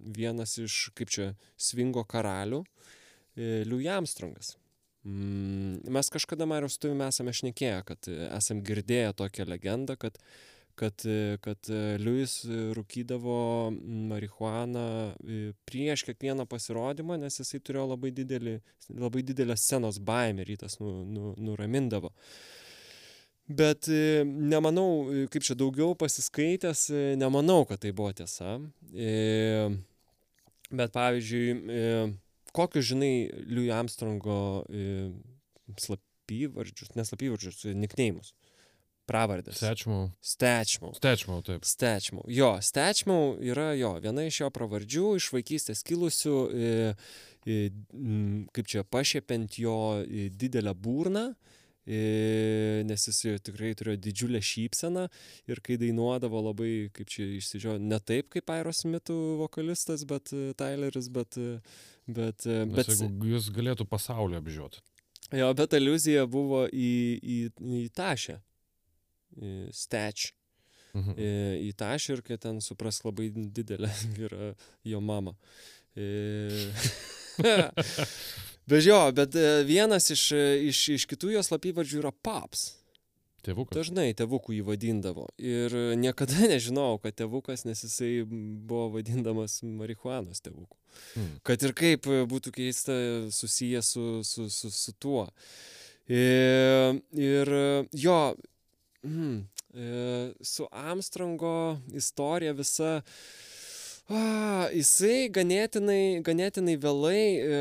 vienas 0.00 0.56
iš, 0.62 0.86
kaip 0.96 1.12
čia, 1.12 1.34
Svingo 1.60 2.06
karalių, 2.08 2.64
Louis 3.68 3.88
Armstrongas. 3.88 4.54
Mm, 5.06 5.86
mes 5.92 6.10
kažkada, 6.12 6.48
Marius, 6.48 6.74
su 6.76 6.82
tavimi 6.82 7.06
esame 7.06 7.32
šnekėję, 7.36 7.76
kad 7.88 8.08
esam 8.36 8.60
girdėję 8.64 9.12
tokią 9.16 9.46
legendą, 9.48 9.96
kad, 10.00 10.18
kad, 10.80 11.02
kad 11.44 11.68
Louis 12.00 12.32
e, 12.48 12.60
rūkydavo 12.76 13.40
mm, 13.70 14.06
marihuaną 14.10 14.84
e, 15.12 15.40
prieš 15.68 16.06
kiekvieną 16.08 16.46
pasirodymą, 16.48 17.18
nes 17.20 17.36
jisai 17.42 17.60
turėjo 17.60 17.90
labai, 17.92 18.12
didelį, 18.16 18.56
labai 18.96 19.24
didelę 19.28 19.56
scenos 19.60 20.00
baimę 20.00 20.44
ir 20.44 20.54
jį 20.54 20.58
tas 20.64 20.78
nu, 20.80 20.94
nu, 21.04 21.34
nuramindavo. 21.36 22.12
Bet 23.50 23.90
e, 23.92 24.22
nemanau, 24.24 24.88
e, 25.12 25.26
kaip 25.32 25.44
čia 25.44 25.58
daugiau 25.58 25.92
pasiskaitęs, 26.00 26.88
nemanau, 27.20 27.66
kad 27.68 27.82
tai 27.84 27.92
buvo 27.92 28.14
tiesa. 28.16 28.56
Bet 30.70 30.94
pavyzdžiui, 30.94 31.48
kokius 32.54 32.92
žinai 32.92 33.14
Louis 33.50 33.72
Armstrongo 33.74 34.38
slapyvardžius, 35.82 36.94
neslapyvardžius, 36.94 37.64
nikneimus, 37.74 38.32
pravardės. 39.10 39.58
Stečmau. 39.58 40.08
Stečmau. 40.22 40.94
Stečmau, 40.96 41.40
taip. 41.46 41.66
Stečmau. 41.66 42.24
Jo, 42.30 42.54
Stečmau 42.64 43.34
yra 43.42 43.72
jo, 43.78 43.94
viena 44.02 44.26
iš 44.28 44.42
jo 44.44 44.50
pravardžių, 44.54 45.06
iš 45.18 45.30
vaikystės 45.34 45.82
kilusių, 45.86 46.36
e, 46.50 46.74
e, 47.44 47.56
kaip 48.54 48.70
čia 48.70 48.84
pašiepiant 48.86 49.58
jo 49.60 49.78
e, 50.02 50.28
didelę 50.30 50.76
burną, 50.76 51.30
nes 51.90 53.02
jis 53.08 53.40
tikrai 53.42 53.72
turėjo 53.74 53.98
didžiulę 54.04 54.38
šypseną 54.44 55.06
ir 55.50 55.60
kai 55.64 55.78
dainuodavo 55.80 56.42
labai, 56.44 56.68
kaip 56.94 57.08
čia 57.10 57.24
išsižio, 57.40 57.78
ne 57.82 57.98
taip 57.98 58.28
kaip 58.30 58.52
Aerosmithų 58.52 59.16
vokalistas, 59.40 60.04
bet 60.06 60.30
Tyleris, 60.60 61.10
bet... 61.10 61.40
Bet, 62.10 62.42
Nes 62.42 62.74
bet, 62.74 62.88
jeigu 62.90 63.28
jis 63.32 63.48
galėtų 63.54 63.84
pasaulį 63.86 64.38
apžiūrėti. 64.40 64.80
jo, 65.38 65.50
bet 65.54 65.74
aliuzija 65.78 66.24
buvo 66.30 66.64
į, 66.66 66.92
į, 67.22 67.36
į 67.80 67.82
tašę. 67.94 68.40
Į 69.36 69.54
Stečmau 69.76 70.40
Mhm. 70.94 71.14
į, 71.16 71.58
ir 72.16 72.22
kad 72.26 72.42
ten 72.42 72.58
supras 72.64 73.02
labai 73.04 73.30
didelė 73.30 73.90
yra 74.26 74.52
jo 74.86 75.00
mama. 75.00 75.36
E... 75.94 76.70
bet 78.70 78.84
jo, 78.84 78.98
bet 79.14 79.38
e, 79.38 79.62
vienas 79.68 80.10
iš, 80.10 80.30
iš, 80.70 80.82
iš 80.98 81.06
kitų 81.10 81.36
jos 81.36 81.50
slapyvardžių 81.50 82.02
yra 82.02 82.12
paps. 82.12 82.72
Tėvukas. 83.40 83.78
Dažnai 83.78 84.10
tėvukų 84.12 84.52
jį 84.58 84.64
vadindavo. 84.66 85.24
Ir 85.40 85.72
niekada 85.96 86.42
nežinojau, 86.52 86.98
kad 87.06 87.16
tėvukas, 87.22 87.64
nes 87.68 87.86
jisai 87.86 88.12
buvo 88.26 88.90
vadindamas 88.98 89.60
marihuanos 89.64 90.42
tėvuku. 90.44 90.76
Hmm. 91.14 91.34
Kad 91.46 91.62
ir 91.64 91.76
kaip 91.78 92.10
būtų 92.28 92.52
keista 92.58 92.96
susijęs 93.32 93.94
su, 93.94 94.06
su, 94.26 94.50
su, 94.50 94.74
su 94.74 94.96
tuo. 94.98 95.28
Ir 96.10 97.52
e, 97.54 97.66
jo, 97.94 98.18
mm, 99.04 99.38
e, 99.74 100.34
su 100.40 100.68
Armstrongo 100.70 101.78
istorija 101.94 102.52
visa. 102.52 103.02
A, 104.10 104.66
jisai 104.74 105.28
ganėtinai, 105.30 106.18
ganėtinai 106.26 106.74
vėlai, 106.82 107.20
e, 107.38 107.58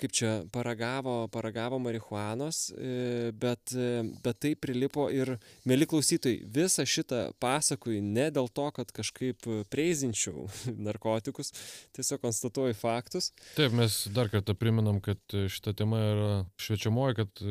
kaip 0.00 0.14
čia, 0.16 0.30
paragavo, 0.52 1.26
paragavo 1.28 1.76
marihuanos, 1.82 2.70
e, 2.72 3.34
bet, 3.36 3.74
e, 3.76 4.00
bet 4.24 4.40
tai 4.40 4.54
prilipo 4.56 5.10
ir, 5.12 5.34
mėly 5.68 5.88
klausytojai, 5.90 6.40
visą 6.56 6.86
šitą 6.88 7.20
pasakoju 7.42 8.00
ne 8.00 8.30
dėl 8.32 8.48
to, 8.48 8.70
kad 8.78 8.94
kažkaip 8.96 9.44
preizinčiau 9.68 10.48
narkotikus, 10.88 11.52
tiesiog 11.92 12.24
konstatuoju 12.24 12.80
faktus. 12.80 13.34
Taip, 13.58 13.76
mes 13.76 14.06
dar 14.16 14.32
kartą 14.32 14.56
priminam, 14.56 15.02
kad 15.04 15.20
šita 15.28 15.76
tema 15.76 16.00
yra 16.14 16.34
švečiamoji, 16.64 17.20
kad 17.20 17.46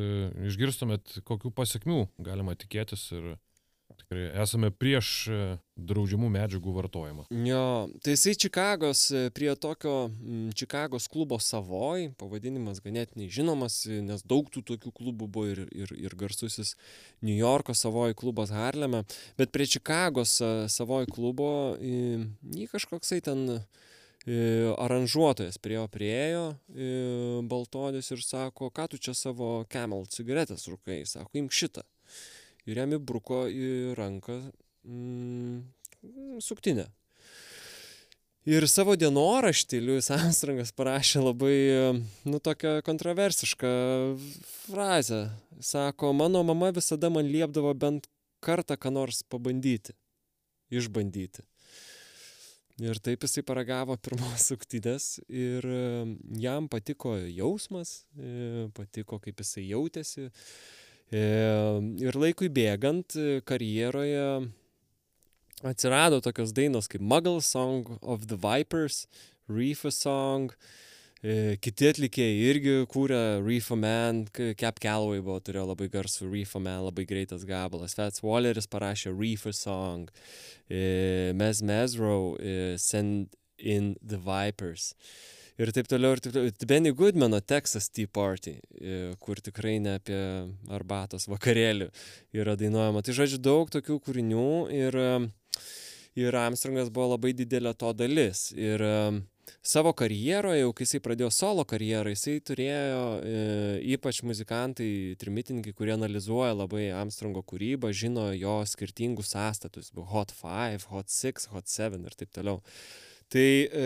išgirstumėt, 0.50 1.20
kokių 1.30 1.54
pasiekmių 1.54 2.08
galima 2.26 2.58
tikėtis 2.58 3.12
ir 3.14 3.36
tikrai 4.06 4.30
esame 4.42 4.70
prieš 4.72 5.28
e, 5.28 5.40
draudžiamų 5.76 6.30
medžiagų 6.30 6.74
vartojimą. 6.76 7.26
Jo, 7.46 7.90
tai 8.04 8.14
jisai 8.14 8.36
Čikagos, 8.38 9.10
e, 9.12 9.30
prie 9.34 9.50
tokio 9.56 10.12
Čikagos 10.56 11.08
klubo 11.10 11.40
Savoj, 11.40 12.12
pavadinimas 12.20 12.82
ganėtinai 12.86 13.30
žinomas, 13.30 13.86
nes 13.86 14.24
daug 14.24 14.50
tų 14.54 14.64
tokių 14.64 14.94
klubų 14.94 15.28
buvo 15.28 15.48
ir, 15.50 15.66
ir, 15.74 15.92
ir 15.98 16.16
garsusis 16.16 16.76
New 17.22 17.36
Yorko 17.36 17.74
Savoj 17.74 18.16
klubas 18.16 18.54
Harleme, 18.54 19.04
bet 19.38 19.52
prie 19.52 19.66
Čikagos 19.66 20.40
e, 20.42 20.54
Savoj 20.70 21.10
klubo 21.10 21.76
jį 21.82 22.70
kažkoksai 22.72 23.22
ten 23.26 23.60
aranžuotojas 24.26 25.60
prie 25.62 25.76
jo 25.76 25.84
priejo, 25.94 26.46
baltodis 27.46 28.10
ir 28.10 28.24
sako, 28.26 28.72
ką 28.74 28.88
tu 28.90 28.98
čia 28.98 29.14
savo 29.14 29.68
Camel 29.70 30.08
cigaretės 30.10 30.66
rūkai, 30.72 31.04
sako, 31.06 31.30
imk 31.38 31.54
šitą. 31.54 31.84
Ir 32.66 32.82
jam 32.82 32.96
įbruko 32.98 33.46
į 33.52 33.96
ranką 33.98 34.40
mm, 34.86 35.60
suktinę. 36.42 36.88
Ir 38.46 38.68
savo 38.70 38.94
dienoraštį 38.94 39.80
Liujis 39.82 40.12
Armstrongas 40.14 40.70
parašė 40.78 41.24
labai, 41.24 41.56
nu, 42.30 42.38
tokią 42.38 42.76
kontroversišką 42.86 43.72
frazę. 44.68 45.24
Sako, 45.66 46.12
mano 46.14 46.44
mama 46.46 46.70
visada 46.76 47.10
man 47.10 47.26
liepdavo 47.26 47.74
bent 47.74 48.06
kartą 48.46 48.78
ką 48.78 48.92
nors 48.94 49.24
pabandyti, 49.26 49.96
išbandyti. 50.70 51.42
Ir 52.84 53.00
taip 53.00 53.24
jisai 53.24 53.42
paragavo 53.48 53.96
pirmos 54.04 54.46
suktinės 54.52 55.16
ir 55.32 55.64
e, 55.64 55.84
jam 56.44 56.68
patiko 56.68 57.16
jausmas, 57.24 58.02
e, 58.20 58.68
patiko 58.76 59.18
kaip 59.24 59.40
jisai 59.40 59.64
jautėsi. 59.70 60.28
Ir 61.14 62.18
laikui 62.18 62.50
bėgant 62.50 63.18
e, 63.20 63.42
karjeroje 63.46 64.26
atsirado 65.66 66.22
tokios 66.24 66.54
dainos 66.56 66.90
kaip 66.90 67.02
Muggle 67.02 67.44
Song 67.46 68.00
of 68.02 68.28
the 68.28 68.38
Vipers, 68.38 69.06
Reefer 69.48 69.94
Song, 69.94 70.52
E, 71.26 71.56
kiti 71.58 71.88
atlikėjai 71.90 72.50
irgi 72.52 72.74
kūrė 72.92 73.20
Reefer 73.42 73.80
Man, 73.80 74.26
Cap 74.60 74.78
Calloway 74.84 75.24
buvo, 75.24 75.40
turėjo 75.42 75.64
labai 75.72 75.88
garsų 75.90 76.28
Reefer 76.30 76.62
Man, 76.62 76.84
labai 76.86 77.06
greitas 77.10 77.48
gabalas. 77.50 77.96
Fats 77.98 78.22
Walleris 78.22 78.70
parašė 78.70 79.14
Reefer 79.16 79.56
Song, 79.58 80.12
Mez 80.70 81.64
Mezro, 81.66 82.36
e, 82.38 82.76
Send 82.78 83.34
in 83.58 83.96
the 84.06 84.20
Vipers. 84.22 84.92
Ir 85.62 85.72
taip 85.72 85.88
toliau, 85.88 86.16
ir 86.16 86.24
taip 86.24 86.34
toliau. 86.36 86.56
Benny 86.68 86.92
Goodmano 86.92 87.40
Texas 87.40 87.88
Tea 87.90 88.10
Party, 88.12 88.58
kur 89.24 89.40
tikrai 89.40 89.78
ne 89.80 89.96
apie 90.02 90.20
arbatos 90.76 91.30
vakarėlį 91.32 91.88
yra 92.36 92.58
dainuojama. 92.60 93.04
Tai 93.06 93.16
žodžiu, 93.22 93.40
daug 93.40 93.72
tokių 93.72 94.02
kūrinių 94.04 94.50
ir, 94.76 95.00
ir 96.20 96.40
Armstrongas 96.42 96.92
buvo 96.92 97.14
labai 97.14 97.32
didelė 97.38 97.72
to 97.80 97.94
dalis. 97.96 98.50
Ir 98.60 98.84
uh, 98.84 99.24
savo 99.66 99.94
karjeroje, 99.94 100.62
jau 100.62 100.74
kai 100.76 100.86
jisai 100.86 101.02
pradėjo 101.04 101.30
solo 101.34 101.66
karjerą, 101.68 102.14
jisai 102.14 102.36
turėjo 102.46 103.02
e, 103.20 103.34
ypač 103.96 104.22
muzikantai, 104.28 104.90
trimitininkai, 105.22 105.74
kurie 105.78 105.96
analizuoja 105.96 106.54
labai 106.56 106.88
Armstrongo 106.96 107.44
kūrybą, 107.48 107.92
žino 107.94 108.30
jo 108.36 108.60
skirtingus 108.70 109.34
sąstatus, 109.36 109.92
Hot 110.14 110.34
5, 110.42 110.88
Hot 110.94 111.12
6, 111.14 111.50
Hot 111.54 111.72
7 111.72 112.06
ir 112.06 112.18
taip 112.18 112.34
toliau. 112.36 112.62
Tai 113.34 113.46
e, 113.66 113.86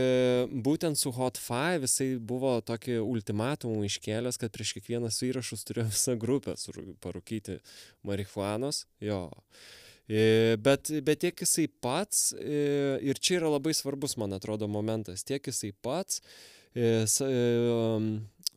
būtent 0.52 1.00
su 1.00 1.14
Hot 1.16 1.40
5 1.40 1.86
jisai 1.86 2.10
buvo 2.20 2.58
tokį 2.66 3.00
ultimatumą 3.00 3.86
iškėlęs, 3.88 4.38
kad 4.42 4.52
prieš 4.52 4.74
kiekvienas 4.78 5.22
įrašus 5.24 5.64
turėjo 5.68 5.88
visą 5.94 6.16
grupę 6.20 6.56
parūkyti 7.04 7.60
marihuanos. 8.04 8.84
Jo. 9.00 9.30
E, 10.10 10.58
bet, 10.58 10.90
bet 11.06 11.22
tiek 11.22 11.38
jisai 11.46 11.68
pats, 11.70 12.34
e, 12.34 12.98
ir 13.06 13.20
čia 13.22 13.38
yra 13.40 13.50
labai 13.54 13.76
svarbus, 13.78 14.18
man 14.18 14.34
atrodo, 14.34 14.68
momentas, 14.68 15.24
tiek 15.24 15.46
jisai 15.46 15.70
pats 15.86 16.20
e, 16.74 17.08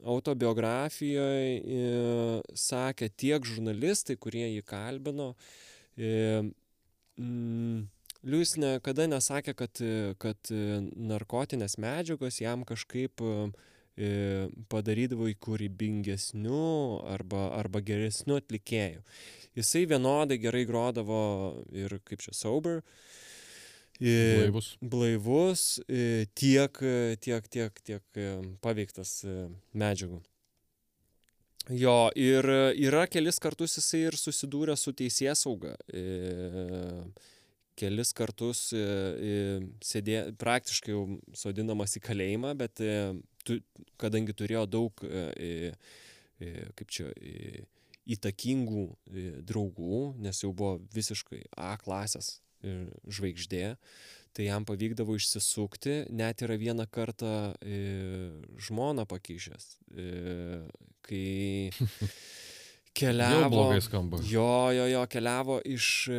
autobiografijoje 0.03 1.61
sakė 2.59 3.11
tiek 3.15 3.45
žurnalistai, 3.47 4.17
kurie 4.17 4.49
jį 4.49 4.63
kalbino. 4.67 5.29
Mm, 7.21 7.85
Liujis 8.23 8.57
niekada 8.63 9.09
nesakė, 9.11 9.55
kad, 9.59 9.83
kad 10.23 10.51
narkotinės 11.13 11.79
medžiagos 11.83 12.39
jam 12.43 12.63
kažkaip 12.69 13.23
padarydavo 14.73 15.27
į 15.29 15.35
kūrybingesnių 15.43 16.67
arba, 17.13 17.49
arba 17.59 17.83
geresnių 17.85 18.39
atlikėjų 18.41 19.03
jisai 19.55 19.87
vienodai 19.87 20.39
gerai 20.41 20.65
grodavo 20.69 21.23
ir 21.73 21.99
kaip 22.07 22.23
čia 22.25 22.35
sober. 22.37 22.83
Blaivus. 24.03 24.73
Blaivus, 24.81 25.65
tiek, 26.35 26.79
tiek, 27.23 27.49
tiek, 27.55 27.83
tiek 27.87 28.23
paveiktas 28.65 29.21
medžiagų. 29.79 30.23
Jo, 31.79 32.11
ir 32.19 32.49
yra 32.75 33.05
kelis 33.07 33.39
kartus 33.39 33.77
jisai 33.79 34.09
ir 34.09 34.17
susidūrė 34.19 34.75
su 34.81 34.91
teisės 34.99 35.45
sauga. 35.45 35.77
Kelis 37.83 38.15
kartus 38.15 38.69
sėdė, 39.83 40.17
praktiškai 40.39 40.95
jau 40.95 41.03
sodinamas 41.35 41.99
į 41.99 42.05
kalėjimą, 42.07 42.55
bet 42.61 42.79
tu, 43.43 43.59
kadangi 43.99 44.37
turėjo 44.39 44.65
daug, 44.71 45.03
kaip 46.79 46.95
čia, 46.95 47.11
įtakingų 48.11 48.87
e, 48.89 49.27
draugų, 49.47 50.01
nes 50.23 50.43
jau 50.43 50.53
buvo 50.55 50.81
visiškai 50.95 51.45
A 51.57 51.75
klasės 51.81 52.41
e, 52.63 52.89
žvaigždė, 53.07 53.77
tai 54.33 54.49
jam 54.49 54.67
pavykdavo 54.67 55.17
išsisukti, 55.19 56.07
net 56.11 56.43
yra 56.43 56.57
vieną 56.59 56.89
kartą 56.91 57.53
e, 57.61 57.81
žmoną 58.67 59.07
pakišęs, 59.11 59.69
kai 61.07 61.27
keliavo. 62.93 63.65
Jo, 64.29 64.73
jo, 64.73 64.87
jo, 64.87 65.03
keliavo 65.11 65.59
iš 65.65 66.09
e, 66.13 66.17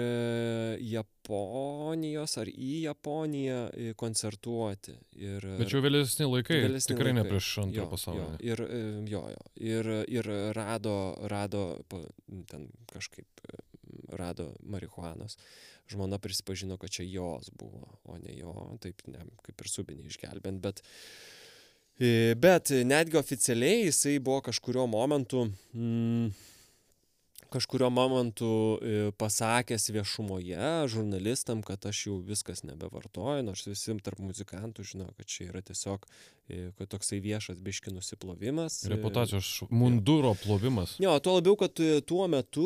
Japonijos 0.93 2.37
ar 2.41 2.49
į 2.49 2.71
Japoniją 2.87 3.59
e, 3.69 3.93
koncertuoti. 3.99 4.95
Ir, 5.19 5.45
Bet 5.59 5.73
jau 5.73 5.83
vėlesni 5.85 6.27
laikai, 6.29 6.61
vėlesni 6.65 6.93
tikrai 6.93 7.11
laikai. 7.11 7.19
ne 7.21 7.27
prieš 7.29 7.51
antrą 7.65 7.89
pasaulį. 7.91 8.29
Ir, 8.45 8.63
e, 8.65 8.81
jo, 9.11 9.25
jo, 9.33 9.43
ir, 9.61 9.91
ir 10.11 10.31
rado, 10.57 10.97
rado 11.31 11.67
ten 12.49 12.69
kažkaip 12.91 13.45
rado 14.13 14.51
marihuanos. 14.65 15.37
Žmona 15.91 16.17
prisipažino, 16.23 16.77
kad 16.79 16.89
čia 16.95 17.03
jos 17.05 17.51
buvo, 17.59 17.85
o 18.07 18.17
ne 18.17 18.33
jo, 18.37 18.53
taip 18.81 19.03
ne, 19.11 19.25
kaip 19.43 19.61
ir 19.61 19.69
subinį 19.69 20.09
išgelbent, 20.09 20.63
bet 20.63 20.83
Bet 22.41 22.71
netgi 22.89 23.19
oficialiai 23.19 23.83
jisai 23.83 24.15
buvo 24.19 24.39
kažkurio 24.41 24.87
momentu 24.89 25.43
mm, 25.77 26.31
kažkuriuo 27.53 27.89
momentu 27.93 28.49
e, 28.81 29.11
pasakęs 29.17 29.89
viešumoje 29.93 30.87
žurnalistam, 30.89 31.61
kad 31.61 31.85
aš 31.85 32.07
jau 32.07 32.15
viskas 32.25 32.63
nebevartoju, 32.65 33.43
nors 33.45 33.67
visi 33.67 33.93
tarp 34.01 34.21
muzikantų 34.23 34.85
žino, 34.89 35.09
kad 35.17 35.29
čia 35.29 35.51
yra 35.51 35.61
tiesiog 35.65 36.07
e, 36.49 36.71
kad 36.79 36.89
toksai 36.95 37.19
viešas 37.21 37.61
biški 37.61 37.93
nusiplovimas. 37.93 38.79
E, 38.83 38.93
Reputacijos 38.95 39.51
munduro 39.69 40.33
plovimas. 40.41 40.95
Jo, 41.03 41.13
tuo 41.21 41.37
labiau, 41.37 41.57
kad 41.61 41.77
tuo 42.09 42.25
metu, 42.31 42.65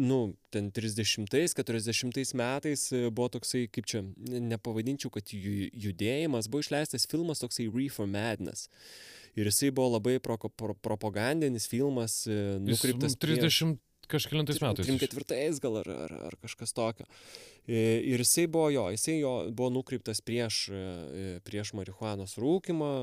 nu, 0.00 0.20
ten 0.54 0.72
30-40 0.72 2.34
metais 2.40 2.86
buvo 3.12 3.28
toksai, 3.36 3.66
kaip 3.68 3.90
čia, 3.90 4.02
nepavadinčiau, 4.48 5.12
kad 5.12 5.28
judėjimas, 5.34 6.48
buvo 6.48 6.64
išleistas 6.64 7.04
filmas 7.10 7.44
toksai 7.44 7.68
Reefer 7.68 8.08
Madness. 8.08 8.70
Ir 9.38 9.46
jisai 9.46 9.68
buvo 9.70 9.92
labai 9.92 10.16
pro, 10.18 10.34
pro, 10.48 10.74
propagandinis 10.74 11.68
filmas, 11.70 12.24
nukreiptas. 12.26 13.14
Jis 13.14 13.22
30 13.22 13.78
kažkėlintais 14.10 14.60
metais. 14.62 14.88
34 14.88 15.60
gal 15.62 15.80
ar, 15.82 15.90
ar, 16.06 16.14
ar 16.30 16.36
kažkas 16.42 16.74
tokio. 16.76 17.06
Ir 17.70 18.22
jisai 18.24 18.46
buvo 18.50 18.70
jo, 18.74 18.86
jisai 18.94 19.18
jo 19.20 19.34
buvo 19.54 19.70
nukreiptas 19.74 20.22
prieš, 20.24 20.62
prieš 21.46 21.74
marihuanos 21.78 22.36
rūkimą, 22.40 22.94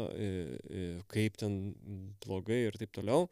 kaip 1.13 1.38
ten 1.39 1.60
blogai 2.26 2.65
ir 2.67 2.80
taip 2.82 2.91
toliau. 2.98 3.28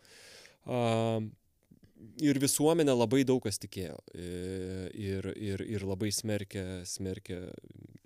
Ir 2.26 2.40
visuomenė 2.40 2.94
labai 2.96 3.24
daug 3.28 3.42
kas 3.44 3.60
tikėjo. 3.62 3.98
Ir, 4.16 5.32
ir, 5.36 5.64
ir 5.66 5.88
labai 5.88 6.12
smerkė, 6.16 6.84
smerkė 6.88 7.42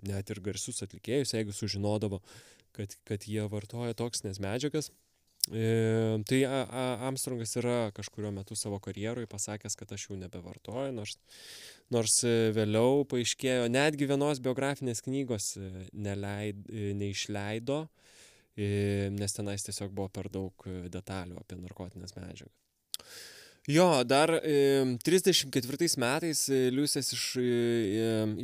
net 0.06 0.32
ir 0.32 0.40
garsius 0.44 0.82
atlikėjus, 0.86 1.34
jeigu 1.36 1.54
sužinodavo, 1.54 2.20
kad, 2.76 2.94
kad 3.08 3.26
jie 3.28 3.44
vartoja 3.50 3.96
toksinės 3.98 4.40
medžiagas. 4.42 4.90
E, 5.48 6.20
tai 6.26 6.44
a, 6.44 6.66
a, 6.68 7.06
Armstrongas 7.06 7.54
yra 7.56 7.90
kažkurio 7.96 8.30
metu 8.34 8.54
savo 8.54 8.78
karjeroje 8.78 9.26
pasakęs, 9.30 9.76
kad 9.78 9.92
aš 9.96 10.10
jau 10.10 10.18
nebevartoju, 10.20 10.92
nors, 10.92 11.16
nors 11.90 12.18
e, 12.28 12.50
vėliau 12.54 13.06
paaiškėjo, 13.08 13.70
netgi 13.72 14.08
vienos 14.10 14.42
biografinės 14.44 15.00
knygos 15.06 15.54
e, 15.56 15.70
neleid, 15.96 16.60
e, 16.68 16.92
neišleido, 16.98 17.86
nes 18.60 19.32
tenais 19.32 19.62
tiesiog 19.64 19.92
buvo 19.96 20.10
per 20.12 20.26
daug 20.28 20.64
detalių 20.92 21.38
apie 21.40 21.56
narkotinės 21.56 22.12
medžiagas. 22.18 22.52
Jo, 23.70 24.02
dar 24.04 24.34
e, 24.42 24.98
34 25.06 25.88
metais 26.02 26.42
Liusės 26.74 27.14
iš, 27.16 27.24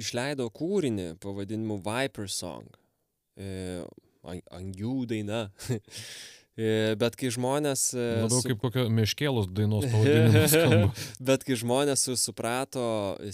išleido 0.01 0.47
kūrinį 0.57 1.11
pavadinimu 1.21 1.77
Viper 1.85 2.31
Song. 2.33 2.71
Angių 4.57 4.95
daina. 5.11 5.43
E, 6.57 6.95
bet 6.97 7.19
kai 7.21 7.29
žmonės... 7.35 7.91
E, 7.93 8.05
Labiau 8.23 8.41
su... 8.41 8.49
kaip 8.49 8.63
kokia 8.63 8.87
meškėlos 8.89 9.51
dainos 9.53 9.85
pavadinimas. 9.93 10.55
Bet 11.29 11.45
kai 11.45 11.59
žmonės 11.61 12.07
suprato 12.17 12.87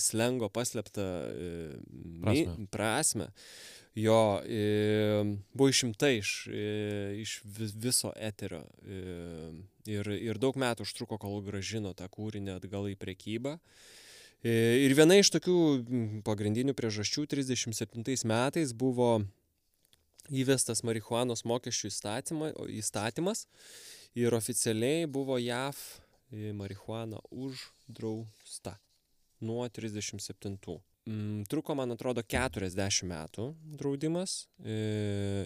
slengo 0.02 0.48
paslėptą 0.50 1.06
e, 1.30 1.52
prasme, 2.24 2.66
prasme 2.74 3.28
jo 3.94 4.18
buvo 5.52 5.68
išimta 5.68 6.08
iš, 6.16 6.46
iš 7.20 7.35
viso 7.44 8.08
eterio. 8.16 8.62
Ir, 9.85 10.08
ir 10.16 10.40
daug 10.40 10.56
metų 10.56 10.87
užtruko, 10.87 11.18
kol 11.20 11.42
gražino 11.44 11.92
tą 11.92 12.08
kūrinį 12.08 12.54
atgal 12.56 12.88
į 12.88 12.96
prekybą. 12.96 13.58
Ir 14.48 14.96
viena 14.96 15.20
iš 15.20 15.28
tokių 15.37 15.58
pagrindinių 16.24 16.72
priežasčių 16.74 17.26
37 17.37 18.24
metais 18.32 18.72
buvo 18.72 19.18
įvestas 20.31 20.83
marihuanos 20.87 21.45
mokesčių 21.49 21.91
įstatymas 22.79 23.47
ir 24.14 24.35
oficialiai 24.37 25.07
buvo 25.11 25.39
JAV 25.41 25.79
e, 26.31 26.53
marihuana 26.53 27.20
uždrausta 27.31 28.77
nuo 29.43 29.68
37. 29.68 30.59
Mm, 31.07 31.45
truko, 31.51 31.75
man 31.75 31.91
atrodo, 31.91 32.23
40 32.23 33.09
metų 33.11 33.49
draudimas 33.81 34.45
e, 34.62 34.77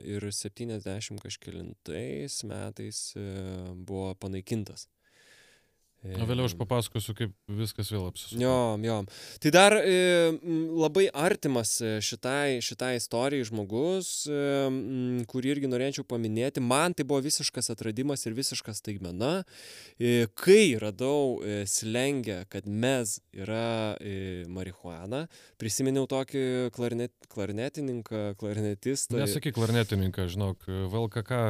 ir 0.05 0.29
70 0.29 1.22
kažkėlintais 1.24 2.43
metais 2.45 3.01
e, 3.16 3.24
buvo 3.72 4.12
panaikintas. 4.20 4.91
O 6.14 6.26
vėliau 6.28 6.46
aš 6.48 6.54
papasakosiu, 6.59 7.14
kaip 7.18 7.32
viskas 7.59 7.90
vėl 7.92 8.07
apsisuko. 8.09 8.40
Jo, 8.40 8.57
jo. 8.84 8.98
Tai 9.42 9.52
dar 9.54 9.76
e, 9.80 9.96
labai 10.76 11.07
artimas 11.11 11.76
e, 11.80 11.96
šitai, 12.04 12.61
šitai 12.64 12.94
istorijai 13.00 13.46
žmogus, 13.48 14.11
e, 14.30 15.24
kurį 15.30 15.54
irgi 15.57 15.70
norėčiau 15.70 16.07
paminėti. 16.09 16.62
Man 16.64 16.94
tai 16.96 17.07
buvo 17.09 17.22
visiškas 17.26 17.72
atradimas 17.74 18.26
ir 18.28 18.36
visiškas 18.36 18.82
taigmena. 18.86 19.42
E, 19.98 20.28
kai 20.38 20.76
radau 20.80 21.40
e, 21.42 21.62
slengę, 21.70 22.42
kad 22.52 22.68
mes 22.68 23.18
yra 23.36 23.96
e, 24.00 24.44
marihuana, 24.52 25.26
prisiminiau 25.61 26.09
tokį 26.11 26.46
klarnet, 26.76 27.14
klarnetininką, 27.32 28.36
klarnetistą. 28.40 29.20
Nesakyk 29.22 29.57
klarnetininką, 29.57 30.28
žinok, 30.32 30.68
VLKK 30.92 31.40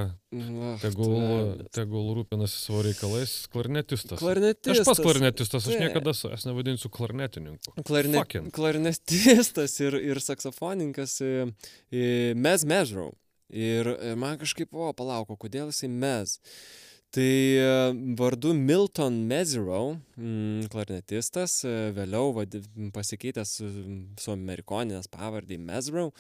tegul, 0.83 1.67
tegul 1.75 2.09
rūpinasi 2.19 2.59
savo 2.59 2.81
reikalais, 2.87 3.35
klarnetistas. 3.53 4.19
Klarnetistas. 4.19 4.81
Aš 4.83 4.89
pas 4.89 5.03
klarnetistas, 5.03 5.69
aš 5.69 5.79
niekada 5.79 6.15
savęs 6.17 6.47
nevadinsiu 6.49 6.91
klarnetininku. 6.91 7.77
Klarne, 7.87 8.19
Fucking. 8.19 8.51
klarnetistas 8.55 9.79
ir, 9.85 9.99
ir 10.03 10.21
saksofonininkas 10.23 11.21
e, 11.23 11.31
e, 11.91 12.09
Mez 12.35 12.67
Mezrau. 12.67 13.13
Ir 13.55 13.93
e, 13.95 14.17
man 14.19 14.41
kažkaip, 14.41 14.75
o, 14.75 14.91
palauko, 14.99 15.39
kodėl 15.39 15.71
jisai 15.71 15.93
Mez. 15.95 16.41
Tai 17.15 17.23
e, 17.23 17.71
vardu 18.19 18.51
Milton 18.59 19.23
Mezrau, 19.31 19.95
mm, 20.19 20.67
klarnetistas, 20.75 21.61
vėliau 21.97 22.35
vadi, 22.35 22.65
pasikeitęs 22.93 23.57
su, 23.61 23.71
su 24.19 24.35
amerikoninės 24.35 25.07
pavardį 25.15 25.63
Mezrau 25.63 26.11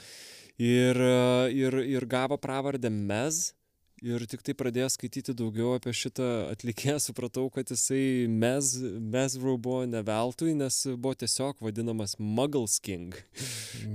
ir, 0.62 1.02
ir, 1.50 1.82
ir 1.82 2.06
gavo 2.06 2.38
pravardę 2.38 2.94
Mez. 2.94 3.55
Ir 4.04 4.20
tik 4.28 4.42
tai 4.44 4.52
pradėjęs 4.52 4.98
skaityti 4.98 5.32
daugiau 5.36 5.70
apie 5.78 5.94
šitą 5.96 6.26
atlikėją, 6.52 6.98
supratau, 7.06 7.46
kad 7.52 7.70
jisai 7.72 8.26
Mez, 8.28 8.74
Mezrau 9.00 9.56
buvo 9.56 9.86
ne 9.88 10.02
veltui, 10.04 10.52
nes 10.58 10.82
buvo 10.96 11.14
tiesiog 11.16 11.62
vadinamas 11.64 12.18
Muggles 12.20 12.76
King. 12.84 13.16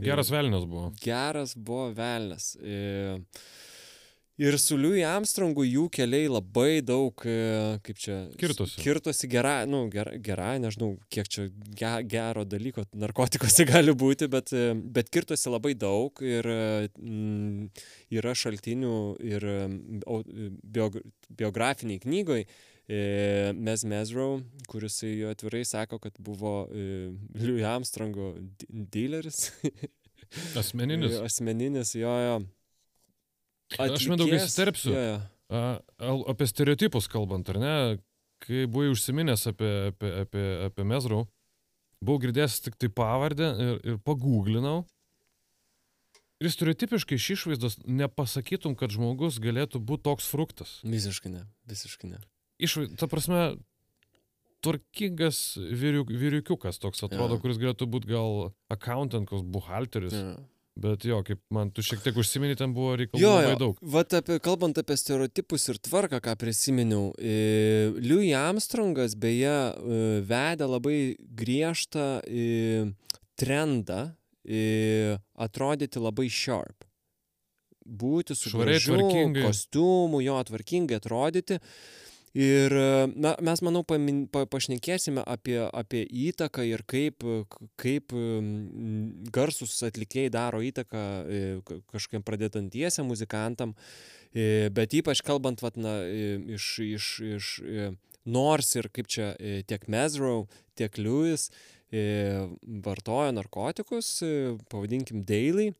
Geras 0.01 0.33
velnias 0.33 0.65
buvo. 0.65 0.89
Geras 1.03 1.53
buvo 1.53 1.91
velnas. 1.93 2.55
E, 2.57 3.19
Ir 4.41 4.55
su 4.57 4.73
Louis 4.73 5.03
Armstrongu 5.05 5.61
jų 5.67 5.83
keliai 5.93 6.25
labai 6.25 6.79
daug, 6.81 7.13
e, 7.29 7.77
kaip 7.85 7.97
čia, 8.01 8.15
Kirtosi. 8.41 8.79
Kirtosi 8.81 9.27
gera, 9.29 9.67
nu, 9.69 9.83
gera, 9.93 10.15
gera, 10.17 10.55
nežinau, 10.57 10.95
kiek 11.13 11.27
čia 11.29 11.43
ge, 11.77 11.91
gero 12.09 12.41
dalyko 12.49 12.87
narkotikose 12.97 13.67
gali 13.69 13.93
būti, 13.93 14.25
bet, 14.33 14.49
e, 14.57 14.71
bet 14.73 15.11
kirtosi 15.13 15.51
labai 15.53 15.75
daug 15.77 16.17
ir 16.25 16.49
mm, 16.49 17.67
yra 18.17 18.33
šaltinių 18.33 18.95
ir 19.29 19.45
biog, 20.09 20.97
biografiniai 21.29 22.01
knygoj. 22.01 22.45
Mes 23.61 23.83
Mezrau, 23.87 24.41
kuris 24.67 24.97
atvirai 25.29 25.61
sako, 25.69 26.01
kad 26.01 26.17
buvo 26.19 26.65
Louis 26.73 27.63
Armstrongo 27.69 28.33
dealeris. 28.67 29.51
Asmeninis. 30.57 31.19
Asmeninis, 31.29 31.93
jo, 31.95 32.15
jo. 32.25 32.41
Aš 33.79 34.07
mindaugai 34.11 34.39
įsiterpsiu. 34.41 34.93
Jo, 34.95 35.03
jo. 35.51 36.15
Apie 36.31 36.47
stereotipus 36.47 37.07
kalbant, 37.11 37.49
ar 37.51 37.59
ne? 37.61 37.75
Kai 38.41 38.65
buvai 38.65 38.89
užsiminęs 38.91 39.45
apie, 39.51 39.71
apie, 39.91 40.11
apie, 40.23 40.45
apie 40.67 40.85
Mezrau, 40.87 41.27
buvau 42.01 42.23
girdėjęs 42.23 42.57
tik 42.65 42.79
tai 42.81 42.89
pavardę 42.89 43.51
ir, 43.53 43.75
ir 43.85 43.99
pagūglinau. 44.01 44.81
Ir 46.41 46.49
stereotipiškai 46.49 47.19
iš 47.19 47.27
išvaizdos 47.35 47.75
nepasakytum, 47.85 48.73
kad 48.79 48.89
žmogus 48.89 49.37
galėtų 49.43 49.77
būti 49.85 50.07
toks 50.07 50.25
fruktas. 50.31 50.79
Visiškai 50.81 51.29
ne, 51.35 51.43
visiškai 51.69 52.09
ne. 52.15 52.23
Išvai, 52.61 52.87
ta 52.97 53.05
prasme, 53.11 53.43
tvarkingas 54.65 55.57
vyriuk, 55.57 56.09
vyriukiukas 56.09 56.81
toks 56.81 57.03
atrodo, 57.05 57.37
Jo. 57.37 57.43
kuris 57.43 57.61
galėtų 57.61 57.87
būti 57.93 58.09
gal 58.09 58.49
accountant, 58.73 59.29
koks 59.29 59.45
buhalteris. 59.45 60.17
Jo. 60.17 60.33
Bet 60.81 61.05
jo, 61.05 61.19
kaip 61.27 61.39
man 61.53 61.69
tu 61.75 61.83
šiek 61.85 62.01
tiek 62.05 62.15
užsimeni, 62.17 62.55
ten 62.59 62.73
buvo 62.75 62.95
reikalų 62.99 63.21
Jo, 63.21 63.31
labai 63.37 63.51
jo. 63.53 63.57
daug. 63.61 63.81
Vat 63.95 64.15
apie, 64.17 64.39
kalbant 64.43 64.79
apie 64.81 64.97
stereotipus 64.97 65.67
ir 65.73 65.79
tvarką, 65.83 66.19
ką 66.25 66.33
prisiminiau, 66.41 67.11
e, 67.21 67.91
Louis 68.01 68.31
Armstrongas 68.39 69.13
beje 69.19 69.51
e, 69.51 70.01
vedė 70.25 70.69
labai 70.71 70.95
griežtą 71.41 72.07
e, 72.25 72.45
trendą 73.39 74.01
e, 74.45 75.17
atrodyti 75.35 76.01
labai 76.01 76.29
sharp. 76.31 76.87
Būti 77.81 78.35
su 78.37 78.51
Švariai, 78.51 78.77
gražiu 78.77 78.93
tvarkingai. 78.97 79.43
kostiumu, 79.47 80.21
jo 80.23 80.37
tvarkingai 80.47 80.99
atrodyti. 81.01 81.57
Ir 82.37 82.71
na, 83.19 83.33
mes, 83.43 83.59
manau, 83.59 83.81
pamin, 83.83 84.21
pa, 84.31 84.45
pašnekėsime 84.47 85.19
apie, 85.27 85.57
apie 85.67 86.05
įtaką 86.29 86.63
ir 86.63 86.85
kaip, 86.87 87.25
kaip 87.75 88.15
garsus 89.35 89.75
atlikėjai 89.83 90.31
daro 90.31 90.61
įtaką 90.63 91.01
e, 91.27 91.41
ka- 91.67 91.81
kažkokiem 91.91 92.23
pradedantiesiam 92.23 93.09
muzikantam, 93.11 93.75
E, 94.31 94.69
bet 94.71 94.93
ypač 94.95 95.19
kalbant, 95.27 95.59
vat, 95.59 95.75
na, 95.75 95.97
e, 96.07 96.37
iš, 96.55 96.67
iš, 96.85 97.07
iš 97.35 97.47
nors 98.23 98.69
ir 98.79 98.87
kaip 98.93 99.09
čia 99.11 99.33
tiek 99.67 99.87
Mezrau, 99.91 100.45
tiek 100.79 100.95
Lewis 101.01 101.49
vartojo 101.91 103.33
narkotikus, 103.35 104.21
pavadinkim 104.71 105.25
daily, 105.27 105.73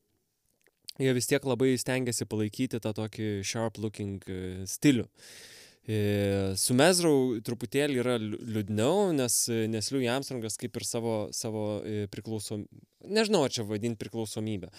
jie 1.00 1.14
vis 1.16 1.30
tiek 1.30 1.46
labai 1.48 1.78
stengiasi 1.80 2.28
palaikyti 2.28 2.82
tą 2.84 2.92
tokį 2.98 3.30
sharp 3.48 3.80
looking 3.80 4.20
stilių. 4.68 5.08
E, 5.08 5.61
Su 5.82 6.76
Mezrau 6.78 7.40
truputėlį 7.42 7.98
yra 8.04 8.14
liūdniau, 8.22 9.10
nes, 9.18 9.34
nes 9.50 9.88
Louis 9.90 10.12
Armstrongas 10.14 10.60
kaip 10.62 10.78
ir 10.78 10.86
savo, 10.86 11.16
savo 11.34 11.82
e, 11.82 12.06
priklausom... 12.14 12.68
Nežinau, 13.10 13.48
čia 13.50 13.64
vadinti 13.66 13.98
priklausomybę, 13.98 14.70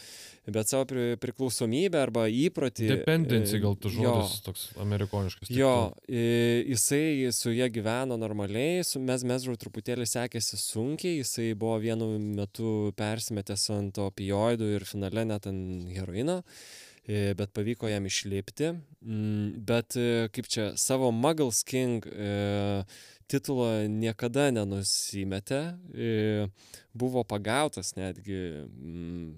bet 0.55 0.71
savo 0.71 0.87
pri, 0.87 1.17
priklausomybę 1.19 1.99
arba 1.99 2.29
įprotį. 2.31 2.87
Dependency 2.93 3.57
e, 3.59 3.63
gal 3.65 3.75
jo, 3.83 3.91
žodis 3.97 4.37
toks 4.47 4.63
amerikoniškas. 4.85 5.51
Jo, 5.51 5.91
jisai 6.07 7.33
su 7.35 7.51
jie 7.51 7.67
gyveno 7.75 8.15
normaliai, 8.23 8.87
su 8.87 9.03
mes 9.03 9.27
Mezrau 9.27 9.59
truputėlį 9.59 10.07
sekėsi 10.07 10.61
sunkiai, 10.61 11.19
jisai 11.25 11.51
buvo 11.59 11.81
vienu 11.83 12.13
metu 12.23 12.93
persimetęs 12.95 13.67
ant 13.75 13.99
opioidų 14.07 14.71
ir 14.79 14.87
finale 14.87 15.27
net 15.35 15.51
ant 15.51 15.91
heroino, 15.91 16.45
i, 16.45 16.92
bet 17.09 17.51
pavyko 17.55 17.89
jam 17.91 18.07
išlipti. 18.07 18.73
Mm, 19.03 19.63
Bet 19.67 19.97
e, 19.99 20.29
kaip 20.33 20.47
čia, 20.47 20.73
savo 20.79 21.11
Muggles 21.11 21.63
King 21.67 22.07
e, 22.07 22.85
titulo 23.31 23.67
niekada 23.91 24.51
nenusimetė, 24.55 25.63
e, 25.95 26.47
buvo 26.95 27.25
pagautas 27.27 27.95
netgi 27.97 28.39
mm, 28.69 29.31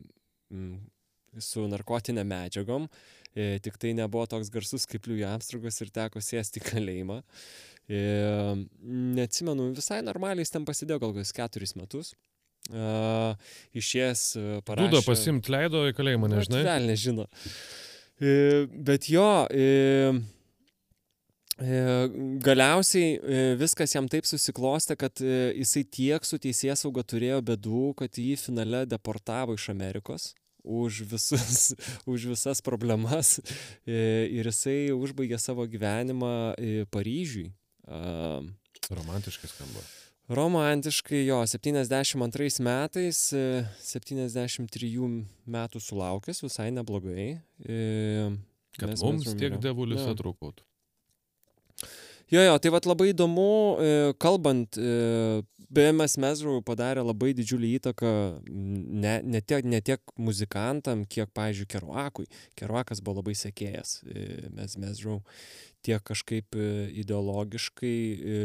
mm, 0.52 0.74
su 1.40 1.64
narkotinė 1.70 2.24
medžiagom, 2.28 2.88
e, 3.34 3.58
tik 3.64 3.78
tai 3.80 3.94
nebuvo 3.96 4.26
toks 4.30 4.52
garsus 4.52 4.86
kaip 4.90 5.08
Liujų 5.08 5.28
Amstrugas 5.30 5.80
ir 5.80 5.92
teko 5.94 6.22
sėsti 6.22 6.60
į 6.60 6.66
kalėjimą. 6.68 7.22
E, 7.88 8.02
neatsimenu, 9.16 9.70
visai 9.76 10.02
normaliai 10.04 10.44
jis 10.44 10.54
ten 10.54 10.68
pasidėjo 10.68 11.02
gal 11.02 11.16
kokius 11.16 11.34
keturis 11.36 11.76
metus. 11.78 12.14
E, 12.72 12.84
išėjęs 13.76 14.20
e, 14.40 14.44
parašė... 14.64 14.88
Duda 14.88 15.02
pasimt 15.04 15.50
leido 15.52 15.84
į 15.90 15.96
kalėjimą, 15.96 16.30
nežinai. 16.32 16.62
Vėl 16.64 16.86
nežino. 16.88 17.26
E, 18.16 18.30
Bet 18.88 19.10
jo, 19.12 19.26
e, 19.52 20.22
galiausiai 22.44 23.54
viskas 23.60 23.92
jam 23.94 24.08
taip 24.10 24.26
susiklostė, 24.26 24.96
kad 24.98 25.20
jisai 25.22 25.84
tiek 25.86 26.24
su 26.26 26.40
teisės 26.42 26.82
sauga 26.82 27.04
turėjo 27.06 27.42
bedų, 27.46 27.82
kad 28.00 28.18
jį 28.18 28.32
finale 28.40 28.82
deportavo 28.90 29.54
iš 29.54 29.68
Amerikos 29.70 30.32
už, 30.64 31.04
visus, 31.12 31.74
už 32.10 32.30
visas 32.32 32.64
problemas 32.64 33.36
ir 33.86 34.50
jisai 34.50 34.88
užbaigė 34.96 35.38
savo 35.38 35.68
gyvenimą 35.70 36.54
Paryžiui. 36.90 37.52
Romantiškai 38.90 39.52
skamba. 39.52 39.84
Romantiškai 40.28 41.26
jo, 41.26 41.42
72 41.46 42.60
metais, 42.64 43.18
e, 43.36 43.64
73 43.84 45.26
metų 45.46 45.80
sulaukęs, 45.84 46.40
visai 46.46 46.70
neblogai. 46.72 47.40
e, 47.68 48.36
Kad 48.78 48.88
mes- 48.88 49.02
mums 49.02 49.24
tiek 49.36 49.58
devulis 49.60 50.00
Jo. 50.00 50.14
atrūkautų. 50.14 50.62
Jo, 52.32 52.40
jo, 52.40 52.58
tai 52.58 52.70
vad 52.70 52.86
labai 52.86 53.12
įdomu, 53.12 53.76
e, 53.78 54.12
kalbant, 54.18 54.78
e, 54.78 55.42
BMS 55.70 56.16
Mezrau 56.16 56.62
padarė 56.62 57.04
labai 57.04 57.34
didžiulį 57.34 57.78
įtaką 57.80 58.40
ne, 58.48 59.20
ne, 59.22 59.40
tiek, 59.40 59.64
ne 59.64 59.80
tiek 59.80 60.00
muzikantam, 60.18 61.04
kiek, 61.06 61.28
pavyzdžiui, 61.34 61.66
Keruakui. 61.68 62.26
Keruakas 62.56 63.00
buvo 63.02 63.20
labai 63.20 63.34
sekėjas 63.34 64.00
e, 64.06 64.48
Mes 64.54 64.76
Mezrau 64.76 65.20
tiek 65.84 66.02
kažkaip 66.04 66.56
e, 66.56 66.70
ideologiškai, 67.02 67.98
e, 68.14 68.38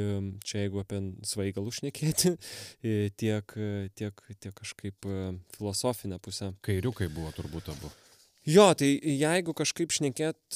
čia 0.46 0.66
jeigu 0.66 0.84
apie 0.84 1.02
svaigalų 1.28 1.74
šnekėti, 1.80 2.36
e, 2.84 3.00
tiek, 3.20 3.56
tiek, 3.96 4.28
tiek 4.40 4.54
kažkaip 4.56 5.10
filosofinę 5.56 6.20
pusę. 6.24 6.54
Kairiukai 6.66 7.10
buvo 7.14 7.34
turbūt 7.38 7.74
abu. 7.76 7.92
Jo, 8.50 8.70
tai 8.74 8.88
jeigu 9.04 9.54
kažkaip 9.54 9.92
šnekėt 9.94 10.56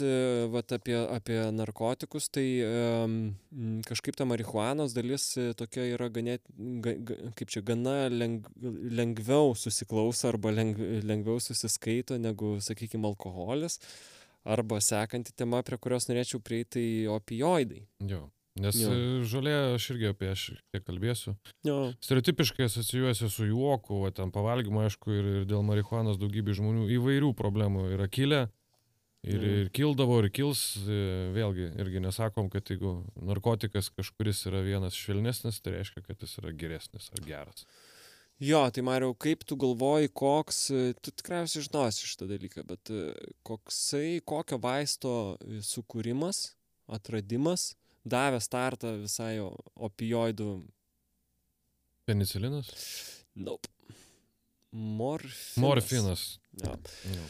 vat, 0.50 0.72
apie, 0.74 0.96
apie 0.98 1.36
narkotikus, 1.54 2.30
tai 2.32 2.46
um, 2.66 3.18
kažkaip 3.86 4.16
ta 4.18 4.26
marihuanos 4.26 4.96
dalis 4.96 5.28
tokia 5.60 5.84
yra 5.92 6.08
ganėt, 6.10 6.42
ga, 6.82 6.96
ga, 7.06 7.18
kaip 7.38 7.52
čia, 7.54 7.62
gana 7.68 8.08
leng, 8.10 8.48
lengviau 8.64 9.52
susiklauso 9.60 10.32
arba 10.32 10.56
leng, 10.56 10.80
lengviau 11.06 11.44
susiskaito 11.44 12.18
negu, 12.24 12.56
sakykime, 12.64 13.06
alkoholis. 13.12 13.78
Arba 14.44 14.80
sekanti 14.84 15.32
tema, 15.36 15.62
prie 15.64 15.78
kurios 15.80 16.10
norėčiau 16.10 16.42
prieiti, 16.44 16.70
tai 16.76 16.88
opioidai. 17.14 17.86
Jo. 18.04 18.26
Nes 18.60 18.76
Jo. 18.78 18.90
jo. 18.94 19.22
žolė, 19.26 19.54
aš 19.80 19.88
irgi 19.96 20.10
apie 20.12 20.28
ją 20.30 20.34
šiek 20.38 20.60
tiek 20.76 20.84
kalbėsiu. 20.86 21.32
Jo. 21.66 21.78
Stereotipiškai 22.06 22.68
asocijuojasi 22.68 23.30
su 23.34 23.48
juoku, 23.50 24.04
o 24.06 24.12
ten 24.14 24.30
pavalgymu, 24.36 24.84
aišku, 24.86 25.10
ir, 25.16 25.30
ir 25.40 25.48
dėl 25.50 25.64
marihuanos 25.66 26.20
daugybė 26.22 26.54
žmonių 26.60 26.86
įvairių 27.00 27.32
problemų 27.40 27.88
yra 27.96 28.06
kilę. 28.08 28.44
Ir, 29.24 29.40
Mhm. 29.40 29.52
ir 29.64 29.70
kildavo, 29.72 30.18
ir 30.20 30.30
kils, 30.36 30.76
e, 30.84 31.32
vėlgi, 31.32 31.70
irgi 31.80 32.02
nesakom, 32.04 32.50
kad 32.52 32.68
jeigu 32.68 33.06
narkotikas 33.16 33.88
kažkuris 33.96 34.42
yra 34.52 34.60
vienas 34.62 34.94
švelnesnis, 35.00 35.62
tai 35.64 35.78
reiškia, 35.80 36.04
kad 36.06 36.20
jis 36.20 36.38
yra 36.44 36.52
geresnis 36.52 37.08
ar 37.16 37.24
geras. 37.24 37.64
Jo, 38.42 38.64
tai 38.74 38.82
Mariau, 38.84 39.14
kaip 39.14 39.44
tu 39.46 39.56
galvoji, 39.60 40.10
koks, 40.10 40.60
e, 40.74 40.94
tu 41.00 41.14
tikriausiai 41.14 41.64
žinosi 41.68 42.08
šitą 42.10 42.28
dalyką, 42.28 42.64
bet 42.68 42.90
e, 42.90 43.14
koksai, 43.46 44.24
kokio 44.26 44.58
vaisto 44.64 45.14
e, 45.38 45.62
sukūrimas, 45.64 46.56
atradimas 46.92 47.74
davė 48.04 48.42
startą 48.44 48.98
visai 49.04 49.38
opioidų, 49.40 50.50
Penicilinas? 52.04 52.68
nope. 53.36 53.70
Morfinas. 54.74 55.56
Morfinas. 55.62 56.24
Jo. 56.60 56.74
Jo. 57.14 57.26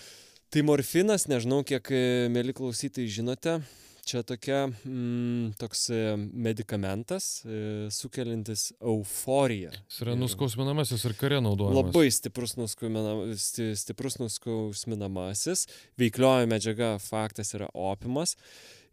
Tai 0.49 0.61
morfinas, 0.65 1.27
nežinau, 1.27 1.59
kiek, 1.67 1.91
mėly 2.31 2.55
klausytai, 2.55 3.05
žinote, 3.11 3.59
čia 4.05 4.21
tokia, 4.27 4.67
mm, 4.85 5.53
toks 5.59 5.89
e, 5.89 5.99
medikamentas, 6.17 7.43
e, 7.45 7.87
sukeliantis 7.91 8.73
euforiją. 8.81 9.71
Jis 9.89 10.01
yra 10.03 10.11
Ir- 10.15 10.19
nuskausminamasis 10.21 11.05
ir 11.07 11.13
kare 11.19 11.39
naudojamas. 11.41 11.77
Labai 11.79 12.07
stiprus, 12.11 12.55
nuskausminama- 12.59 13.31
sti- 13.39 13.75
stiprus 13.79 14.17
nuskausminamasis. 14.19 15.67
Veiklioji 15.97 16.47
medžiaga 16.51 16.97
faktas 16.99 17.53
yra 17.55 17.69
opimas. 17.73 18.35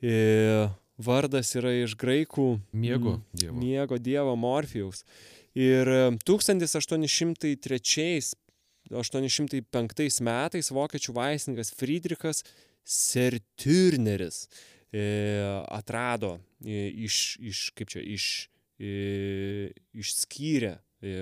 E, 0.02 0.68
Vardas 1.00 1.54
yra 1.56 1.70
iš 1.84 1.94
graikų 1.96 2.60
Miego 2.76 3.20
dievo. 3.32 3.56
miego 3.56 3.96
dievo 3.98 4.36
Morfijaus. 4.36 5.02
Ir 5.56 5.88
e, 5.88 6.10
1803-805 8.90 10.20
metais 10.26 10.70
vokiečių 10.74 11.14
vaistininkas 11.16 11.72
Friedrichas 11.76 12.42
Sertürneris 12.84 14.44
e, 14.46 14.50
atrado 14.92 16.38
e, 16.64 16.90
iš, 17.06 17.38
iš, 17.40 17.70
kaip 17.78 17.88
čia, 17.92 18.02
iš, 18.02 18.48
e, 18.80 19.70
išskyrė 19.94 20.74
e, 20.74 20.78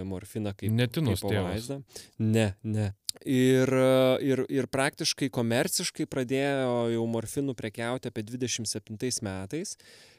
morfiną 0.09 0.55
kaip, 0.57 0.73
Netinos 0.73 1.23
vaizdą. 1.25 1.83
Ne, 2.19 2.55
ne. 2.65 2.93
Ir, 3.27 3.69
e, 3.69 4.19
ir, 4.27 4.45
ir 4.53 4.67
praktiškai 4.71 5.31
komerciškai 5.35 6.07
pradėjo 6.11 6.91
jau 6.95 7.07
morfinų 7.11 7.55
prekiauti 7.59 8.09
apie 8.11 8.23
27 8.27 9.23
metais, 9.27 9.77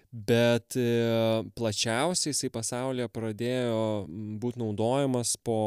bet 0.10 0.74
e, 0.80 1.44
plačiausiai 1.56 2.34
jisai 2.34 2.50
pasaulyje 2.54 3.08
pradėjo 3.14 3.82
būti 4.42 4.60
naudojamas 4.62 5.30
po 5.46 5.58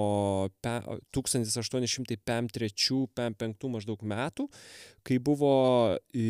pe- 0.64 0.84
1853-55 1.14 3.68
maždaug 3.70 4.00
metų, 4.02 4.48
kai 5.06 5.18
buvo 5.22 5.54
į, 6.10 6.26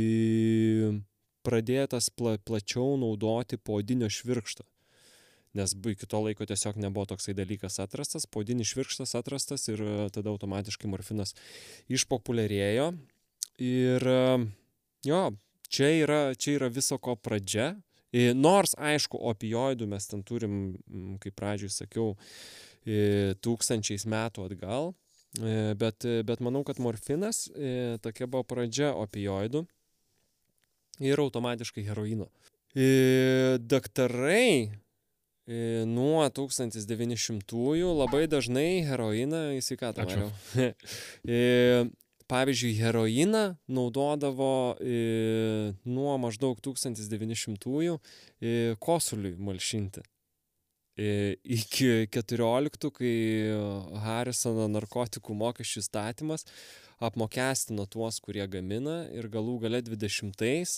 pradėtas 1.45 2.11
pla, 2.14 2.36
plačiau 2.38 2.97
naudoti 3.01 3.59
podinio 3.59 4.11
švirkšto. 4.12 4.64
Nes 5.53 5.74
iki 5.76 6.09
to 6.09 6.20
laiko 6.24 6.47
tiesiog 6.49 6.78
nebuvo 6.80 7.05
toksai 7.11 7.34
dalykas 7.36 7.76
atrastas, 7.82 8.24
podinis 8.24 8.70
švirkštas 8.72 9.12
atrastas 9.18 9.68
ir 9.68 9.82
e, 9.84 9.97
tada 10.14 10.32
automatiškai 10.32 10.88
morfinas 10.88 11.34
išpopuliarėjo. 11.93 12.88
Ir 13.61 14.07
e, 14.09 14.22
jo, 15.05 15.22
čia 15.68 15.90
yra, 15.99 16.20
čia 16.40 16.57
yra 16.57 16.70
viso 16.72 16.97
ko 16.97 17.18
pradžia. 17.20 17.74
E, 18.09 18.30
Nors, 18.32 18.72
aišku, 18.80 19.20
opioidų 19.32 19.90
mes 19.93 20.09
ten 20.09 20.24
turim, 20.24 20.57
kaip 21.20 21.36
pradžioj 21.36 21.72
sakiau, 21.76 22.16
tūkstančiais 22.82 24.09
metų 24.11 24.49
atgal, 24.49 24.88
bet, 25.78 26.03
bet 26.26 26.40
manau, 26.43 26.64
kad 26.66 26.80
morfinas 26.82 27.45
tokia 28.03 28.26
buvo 28.26 28.43
pradžia 28.43 28.88
opioidų 28.99 29.62
ir 31.01 31.20
automatiškai 31.22 31.84
heroino. 31.86 32.28
E, 32.74 33.59
Daktarai 33.61 34.72
e, 35.47 35.84
nuo 35.88 36.24
1900-ųjų 36.28 37.90
labai 38.03 38.26
dažnai 38.32 38.82
heroiną 38.88 39.51
į 39.57 39.64
sveikatą 39.64 40.07
Ačiū. 40.07 40.28
variau. 40.55 40.72
E, 41.26 41.90
Pavyzdžiui, 42.32 42.78
heroiną 42.80 43.57
naudodavo 43.68 44.76
e, 44.80 45.74
nuo 45.84 46.14
maždaug 46.22 46.62
1900-ųjų 46.64 47.99
e, 47.99 48.53
kosuliui 48.80 49.34
malšinti. 49.36 50.01
E, 50.97 51.36
Iki 51.45 52.07
14, 52.14 52.88
kai 52.97 53.12
Harrisono 54.07 54.70
narkotikų 54.72 55.36
mokesčių 55.43 55.82
įstatymas 55.84 56.47
apmokestino 57.03 57.87
tuos, 57.91 58.21
kurie 58.23 58.45
gamina 58.51 59.03
ir 59.15 59.29
galų 59.33 59.59
gale 59.65 59.83
20-ais 59.87 60.77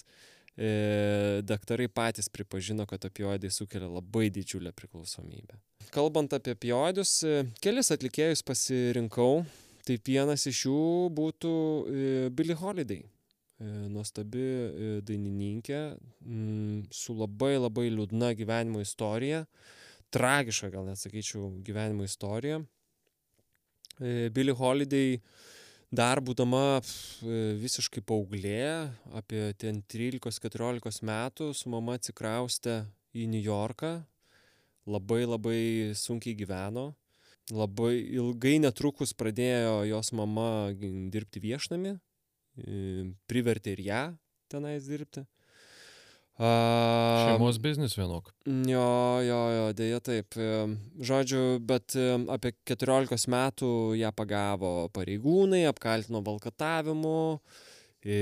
e, 0.56 1.42
daktarai 1.44 1.88
patys 1.92 2.30
pripažino, 2.32 2.86
kad 2.90 3.04
opioidai 3.08 3.52
sukelia 3.52 3.90
labai 3.90 4.30
didžiulę 4.34 4.72
priklausomybę. 4.76 5.60
Kalbant 5.94 6.32
apie 6.36 6.56
opioidus, 6.56 7.18
e, 7.26 7.44
kelis 7.64 7.92
atlikėjus 7.94 8.44
pasirinkau. 8.46 9.44
Tai 9.84 9.98
vienas 10.00 10.46
iš 10.48 10.62
jų 10.64 10.82
būtų 11.12 11.50
e, 11.52 12.04
Billie 12.32 12.56
Holiday. 12.56 13.02
E, 13.60 13.66
Nuostabi 13.92 14.42
e, 14.42 14.92
dainininkė 15.04 15.80
mm, 16.24 16.86
su 16.88 17.14
labai 17.18 17.54
labai 17.58 17.90
liūdna 17.92 18.32
gyvenimo 18.38 18.80
istorija. 18.82 19.44
Tragiška, 20.14 20.70
gal 20.72 20.88
net 20.88 21.00
sakyčiau, 21.02 21.50
gyvenimo 21.66 22.06
istorija. 22.08 22.62
E, 24.00 24.30
Billie 24.34 24.56
Holiday 24.56 25.18
dar 25.92 26.20
būdama 26.24 26.80
visiškai 27.60 28.02
paauglė, 28.06 28.90
apie 29.16 29.52
ten 29.58 29.82
13-14 29.82 31.04
metų, 31.04 31.52
su 31.54 31.72
mama 31.72 31.98
atsikraustė 31.98 32.84
į 33.14 33.28
New 33.30 33.42
Yorką, 33.42 33.96
labai 34.86 35.24
labai 35.24 35.60
sunkiai 35.96 36.36
gyveno, 36.38 36.92
labai 37.52 37.98
ilgai 38.16 38.56
netrukus 38.62 39.12
pradėjo 39.16 39.84
jos 39.90 40.12
mama 40.16 40.72
dirbti 41.12 41.42
viešnami, 41.44 41.94
e, 41.94 43.12
privertė 43.28 43.76
ir 43.76 43.84
ją 43.88 44.02
tenais 44.48 44.88
dirbti. 44.88 45.24
A, 46.34 47.28
Šeimos 47.28 47.60
biznis 47.62 47.94
vienok. 47.94 48.32
Jo, 48.66 48.86
jo, 49.22 49.38
jo, 49.54 49.66
dėja 49.78 50.00
taip. 50.02 50.34
Žodžiu, 50.98 51.60
bet 51.62 51.94
apie 52.34 52.50
14 52.66 53.28
metų 53.30 53.70
ją 54.00 54.10
pagavo 54.18 54.88
pareigūnai, 54.96 55.62
apkaltino 55.70 56.24
valkatavimu, 56.26 57.38
e, 58.02 58.18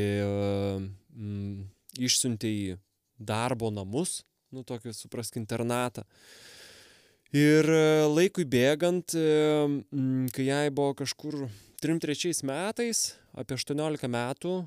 mm, 1.17 1.65
išsiuntė 2.05 2.53
į 2.53 2.79
darbo 3.17 3.73
namus, 3.73 4.21
nu 4.53 4.61
tokį 4.69 4.93
suprask 4.93 5.41
internatą. 5.41 6.05
Ir 7.33 7.65
e, 7.65 7.83
laikui 8.13 8.45
bėgant, 8.45 9.17
mm, 9.17 10.29
kai 10.37 10.51
jai 10.53 10.67
buvo 10.69 10.93
kažkur 11.01 11.47
3-3 11.81 12.45
metais, 12.45 13.07
apie 13.33 13.57
18 13.57 14.05
metų, 14.13 14.59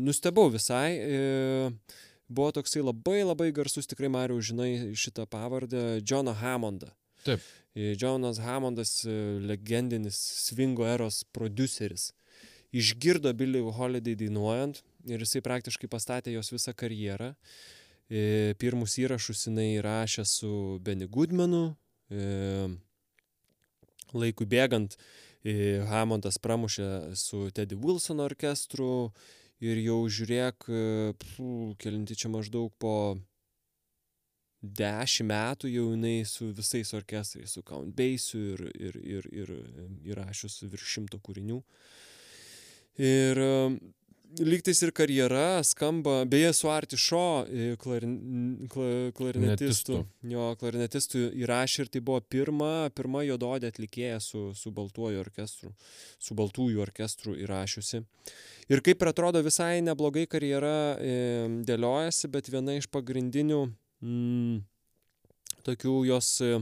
nustebau 0.00 0.48
visai. 0.48 0.96
E, 0.96 2.08
buvo 2.30 2.52
toksai 2.54 2.84
labai 2.86 3.20
labai 3.26 3.50
garsus, 3.52 3.88
tikrai 3.90 4.08
Mariau, 4.12 4.40
žinai 4.40 4.94
šitą 4.94 5.26
pavardę, 5.30 6.00
Johną 6.06 6.32
Hammondą. 6.38 6.94
Taip. 7.26 7.42
E, 7.74 7.94
Jonas 8.00 8.38
Hammondas, 8.38 9.04
e, 9.04 9.10
legendinis 9.40 10.16
swingo 10.46 10.86
eros 10.86 11.24
produceris, 11.24 12.12
išgirdo 12.72 13.32
Billy 13.34 13.60
Holiday 13.60 14.16
dainuojant 14.16 14.82
ir 15.10 15.22
jisai 15.22 15.42
praktiškai 15.44 15.90
pastatė 15.90 16.34
jos 16.34 16.52
visą 16.52 16.74
karjerą. 16.74 17.34
E, 18.10 18.54
Pirmus 18.58 18.96
įrašus 18.98 19.46
jinai 19.46 19.78
rašė 19.84 20.24
su 20.26 20.52
Benny 20.82 21.06
Goodmanu. 21.06 21.76
E, 22.10 22.68
Laikui 24.10 24.46
bėgant, 24.50 24.96
e, 25.46 25.78
Hammondas 25.86 26.40
pramušė 26.42 27.14
su 27.14 27.46
Teddy 27.54 27.78
Wilson 27.78 28.22
orkestru 28.24 29.12
ir 29.64 29.80
jau 29.84 30.00
žiūrėk, 30.08 30.68
e, 30.68 31.12
pfu, 31.20 31.48
kelinti 31.80 32.16
čia 32.18 32.30
maždaug 32.32 32.72
po 32.80 32.94
dešimt 34.60 35.30
metų 35.30 35.70
jau 35.72 35.86
jinai 35.94 36.20
su 36.28 36.50
visais 36.56 36.92
orkestrais, 36.96 37.54
su 37.54 37.62
Count 37.64 37.94
Basiu 37.96 38.40
ir, 38.54 38.66
ir, 38.76 38.98
ir, 39.00 39.30
ir 39.32 39.54
įrašius 40.12 40.62
virš 40.68 40.96
šimto 40.96 41.20
kūrinių. 41.24 41.60
Ir 43.00 43.40
e, 43.40 43.52
lygtais 44.38 44.80
ir 44.84 44.92
karjera 44.94 45.62
skamba, 45.66 46.24
beje, 46.28 46.52
su 46.54 46.70
Arti 46.70 46.98
Šo 47.00 47.44
klarin, 47.82 48.14
kla, 48.70 49.10
klarnetistu, 49.16 50.04
jo 50.30 50.46
klarnetistu 50.60 51.26
įrašė 51.40 51.84
ir 51.84 51.90
tai 51.94 52.02
buvo 52.04 52.20
pirma, 52.22 52.90
pirma 52.94 53.24
jododė 53.26 53.70
atlikėja 53.72 54.20
su, 54.22 54.50
su 54.54 54.72
baltuoju 54.74 55.20
orkestru, 55.22 55.72
su 56.18 56.36
baltųjų 56.38 56.82
orkestru 56.84 57.34
įrašiusi. 57.40 58.04
Ir 58.70 58.84
kaip 58.86 59.02
ir 59.02 59.10
atrodo 59.10 59.42
visai 59.42 59.80
neblogai 59.82 60.28
karjera 60.30 60.94
e, 61.02 61.14
dėliojasi, 61.66 62.30
bet 62.30 62.52
viena 62.52 62.76
iš 62.78 62.86
pagrindinių 62.92 63.64
mm, 63.66 64.60
tokių 65.66 65.96
jos 66.08 66.36
e, 66.46 66.52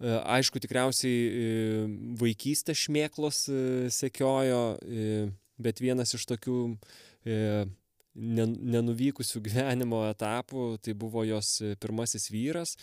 aišku, 0.00 0.62
tikriausiai 0.62 1.20
e, 1.28 1.84
vaikystės 2.20 2.86
šmėklos 2.86 3.44
e, 3.52 3.62
sekiojo, 3.94 4.64
bet 5.62 5.82
vienas 5.82 6.14
iš 6.16 6.26
tokių 6.30 6.58
nenuvykusių 8.16 9.42
gyvenimo 9.44 10.02
etapų, 10.10 10.74
tai 10.82 10.94
buvo 10.98 11.24
jos 11.28 11.58
pirmasis 11.82 12.30
vyras, 12.32 12.76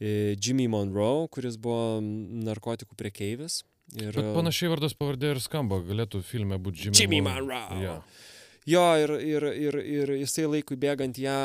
Jimmy 0.00 0.68
Monroe, 0.68 1.26
kuris 1.32 1.58
buvo 1.60 1.98
narkotikų 2.00 2.96
prekeivis. 2.98 3.62
Ir... 3.94 4.10
Bet 4.16 4.32
panašiai 4.34 4.72
vardas 4.72 4.96
pavardė 4.98 5.34
ir 5.34 5.42
skamba, 5.44 5.78
galėtų 5.86 6.22
filme 6.26 6.58
būti 6.58 6.88
Jimmy, 6.88 6.98
Jimmy 7.02 7.20
Monroe. 7.28 7.60
Monroe. 7.70 7.84
Yeah. 7.84 8.24
Jo, 8.66 8.82
ir, 8.98 9.12
ir, 9.22 9.44
ir, 9.62 9.76
ir 9.78 10.10
jisai 10.18 10.48
laikui 10.50 10.74
bėgant 10.82 11.14
ją 11.22 11.36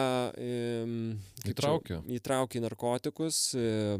įtraukė. 1.51 1.99
Įtraukė 2.17 2.61
narkotikus. 2.63 3.43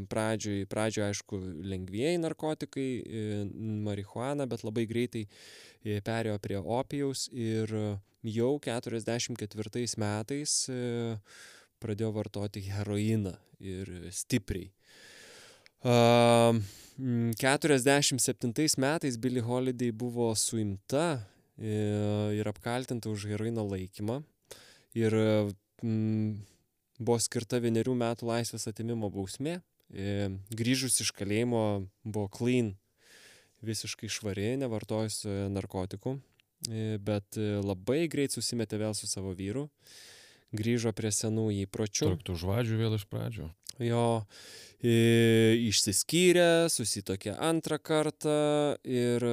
Pradžioj, 0.10 0.64
pradžioj, 0.72 1.06
aišku, 1.12 1.38
lengvieji 1.70 2.18
narkotikai, 2.24 2.88
marihuana, 3.86 4.50
bet 4.50 4.66
labai 4.66 4.88
greitai 4.90 5.28
perėjo 5.84 6.38
prie 6.44 6.60
opijaus 6.60 7.28
ir 7.34 7.72
jau 8.22 8.52
44 8.62 9.88
metais 10.02 10.58
pradėjo 11.82 12.12
vartoti 12.14 12.62
heroiną 12.68 13.34
ir 13.60 13.90
stipriai. 14.14 14.70
Uh, 15.82 16.54
47 17.02 18.78
metais 18.78 19.18
Billie 19.18 19.42
Holiday 19.42 19.92
buvo 19.92 20.36
suimta 20.36 21.26
ir 21.58 22.48
apkaltinta 22.48 23.10
už 23.10 23.26
heroino 23.26 23.66
laikymą. 23.66 24.22
Ir 24.94 25.16
buvo 27.02 27.18
skirta 27.20 27.58
vienerių 27.64 27.96
metų 27.98 28.28
laisvės 28.30 28.68
atimimo 28.70 29.10
bausmė. 29.10 29.62
Grįžus 30.54 31.02
iš 31.02 31.12
kalėjimo 31.16 31.88
buvo 32.04 32.28
clean, 32.30 32.76
visiškai 33.66 34.10
švari, 34.12 34.56
nevartojus 34.62 35.24
narkotikų, 35.54 36.16
bet 37.02 37.38
labai 37.66 38.06
greit 38.12 38.34
susimetė 38.36 38.80
vėl 38.82 38.96
su 38.98 39.10
savo 39.10 39.34
vyru, 39.38 39.68
grįžo 40.54 40.94
prie 40.98 41.14
senų 41.14 41.48
įpročių. 41.64 42.12
Traktų 42.12 42.38
žvadžių 42.44 42.82
vėl 42.82 42.98
iš 42.98 43.08
pradžio. 43.10 43.50
Jo, 43.82 44.06
išsiskyrė, 44.82 46.70
susitokė 46.70 47.38
antrą 47.40 47.80
kartą 47.82 48.38
ir 48.86 49.26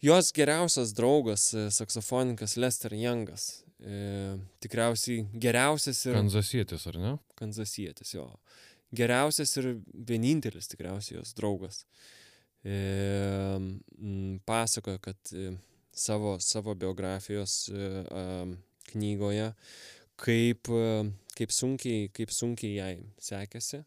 Jos 0.00 0.32
geriausias 0.32 0.94
draugas, 0.96 1.52
e, 1.52 1.70
saksofonininkas 1.70 2.56
Lester 2.56 2.94
Youngas. 2.96 3.64
E, 3.84 4.38
tikriausiai 4.64 5.26
geriausias 5.36 6.00
ir... 6.06 6.16
Kanzasietis, 6.16 6.86
ar 6.88 6.96
ne? 6.96 7.10
Kanzasietis, 7.36 8.14
jo. 8.14 8.24
Geriausias 8.96 9.52
ir 9.60 9.74
vienintelis 9.92 10.72
tikriausiai 10.72 11.18
jos 11.18 11.34
draugas. 11.36 11.82
E, 11.84 12.19
pasakoja, 14.44 14.98
kad 14.98 15.16
e, 15.32 15.52
savo, 15.92 16.38
savo 16.40 16.74
biografijos 16.74 17.68
e, 17.68 18.04
knygoje, 18.92 19.52
kaip, 20.16 20.68
e, 20.68 21.12
kaip, 21.36 21.54
sunkiai, 21.54 22.10
kaip 22.12 22.34
sunkiai 22.34 22.74
jai 22.76 22.92
sekėsi. 23.20 23.84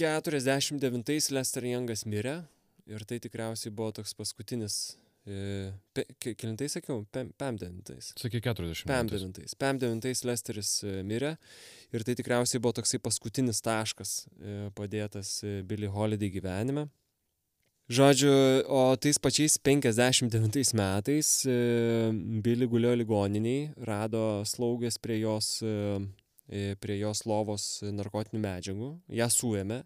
49 0.00 1.30
Lester 1.36 1.68
Youngas 1.68 2.06
mirė 2.08 2.40
ir 2.88 3.04
tai 3.06 3.20
tikriausiai 3.22 3.72
buvo 3.74 3.92
toks 4.00 4.16
paskutinis 4.18 4.96
Pe, 5.22 6.02
kilintai 6.18 6.66
sakiau, 6.66 7.04
pem, 7.14 7.28
pem 7.38 7.54
devintais. 7.54 8.08
Sakė 8.18 8.40
40. 8.42 8.88
Pem 8.90 9.06
devintais. 9.06 9.52
Pem 9.54 9.78
devintais 9.78 10.24
Lesteris 10.26 10.72
mirė 11.06 11.36
ir 11.94 12.02
tai 12.02 12.16
tikriausiai 12.18 12.58
buvo 12.58 12.74
toksai 12.80 12.98
paskutinis 12.98 13.62
taškas 13.62 14.16
padėtas 14.74 15.36
Billy 15.70 15.86
Holiday 15.86 16.26
gyvenime. 16.34 16.88
Žodžiu, 17.90 18.30
o 18.70 18.94
tais 18.96 19.18
pačiais 19.18 19.58
59 19.58 20.70
metais 20.78 21.30
Billy 22.44 22.68
gulėjo 22.70 22.94
ligoniniai, 23.00 23.72
rado 23.82 24.44
slaugės 24.46 25.00
prie 25.02 25.18
jos, 25.18 25.58
prie 26.78 26.98
jos 27.00 27.24
lovos 27.26 27.66
narkotinių 27.82 28.42
medžiagų, 28.44 28.90
ją 29.18 29.28
suėmė 29.34 29.82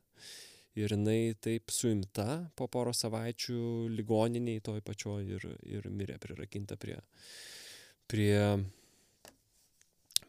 ir 0.76 0.92
jinai 0.92 1.34
taip 1.40 1.72
suimta 1.72 2.52
po 2.56 2.68
poro 2.68 2.92
savaičių 2.92 3.88
ligoniniai 3.96 4.60
toj 4.60 4.84
pačioj 4.84 5.24
ir, 5.38 5.48
ir 5.64 5.88
mirė 5.88 6.18
prirakinta 6.20 6.76
prie, 6.76 6.98
prie, 8.12 8.36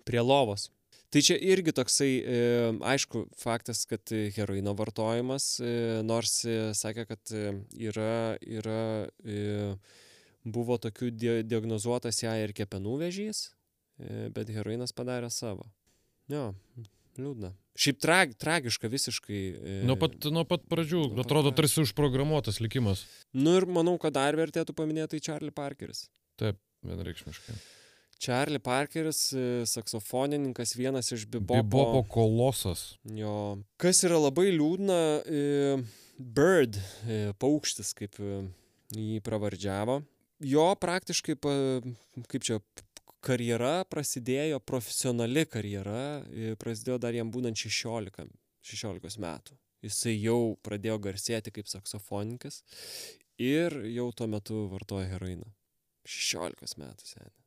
prie 0.08 0.24
lovos. 0.24 0.70
Tai 1.08 1.22
čia 1.24 1.38
irgi 1.40 1.72
toksai, 1.72 2.10
e, 2.20 2.40
aišku, 2.84 3.24
faktas, 3.40 3.86
kad 3.88 4.12
heroino 4.36 4.74
vartojimas, 4.76 5.54
e, 5.64 5.70
nors 6.04 6.42
e, 6.44 6.58
sakė, 6.76 7.06
kad 7.08 7.32
yra, 7.80 8.36
yra, 8.44 8.82
buvo 10.44 10.76
tokių 10.84 11.14
diagnozuotas 11.48 12.20
ją 12.26 12.36
ir 12.44 12.52
kepenų 12.56 12.98
vėžys, 13.06 13.48
bet 14.36 14.52
heroinas 14.54 14.94
padarė 14.96 15.32
savo. 15.34 15.66
Jo, 16.32 16.52
liūdna. 17.16 17.54
Šiaip 17.78 18.00
trag, 18.04 18.36
tragiška 18.42 18.90
visiškai. 18.92 19.42
E... 19.56 19.80
Nuo, 19.88 19.96
pat, 20.02 20.16
nuo 20.34 20.44
pat 20.50 20.64
pradžių, 20.70 21.04
nuo 21.16 21.24
atrodo, 21.24 21.52
pat 21.54 21.62
tarsi 21.62 21.84
užprogramuotas 21.84 22.60
likimas. 22.64 23.06
Nu 23.38 23.56
ir 23.60 23.68
manau, 23.70 23.96
kad 24.02 24.16
dar 24.18 24.36
vertėtų 24.40 24.76
paminėti 24.76 25.22
Charlie 25.24 25.56
Parkeris. 25.56 26.08
Taip, 26.42 26.60
vienareikšmiškai. 26.88 27.58
Charlie 28.20 28.60
Parkeris, 28.60 29.34
e, 29.34 29.66
saksofonininkas, 29.66 30.76
vienas 30.76 31.12
iš 31.12 31.26
bibopo. 31.26 31.62
Bibopo 31.64 32.04
kolosas. 32.10 32.98
Jo. 33.04 33.58
Kas 33.78 34.04
yra 34.08 34.20
labai 34.22 34.50
liūdna, 34.56 35.00
e, 35.26 35.78
Bird, 36.18 36.80
e, 37.06 37.34
paukštis, 37.38 37.94
kaip 37.98 38.18
jį 38.18 39.22
pravardžiavo. 39.26 40.00
Jo 40.46 40.72
praktiškai, 40.82 41.38
kaip 42.30 42.46
čia, 42.46 42.60
karjera 43.26 43.84
prasidėjo, 43.90 44.60
profesionali 44.62 45.46
karjera, 45.50 46.24
prasidėjo 46.62 46.98
dar 47.02 47.18
jam 47.18 47.32
būnant 47.34 47.58
16, 47.58 48.30
16 48.66 49.22
metų. 49.22 49.58
Jisai 49.86 50.16
jau 50.18 50.58
pradėjo 50.66 50.98
garsėti 51.02 51.54
kaip 51.54 51.70
saksofonininkas 51.70 52.64
ir 53.42 53.76
jau 53.94 54.10
tuo 54.12 54.30
metu 54.30 54.66
vartoja 54.72 55.10
heroiną. 55.14 55.50
16 56.08 56.80
metų 56.82 57.06
seniai. 57.06 57.47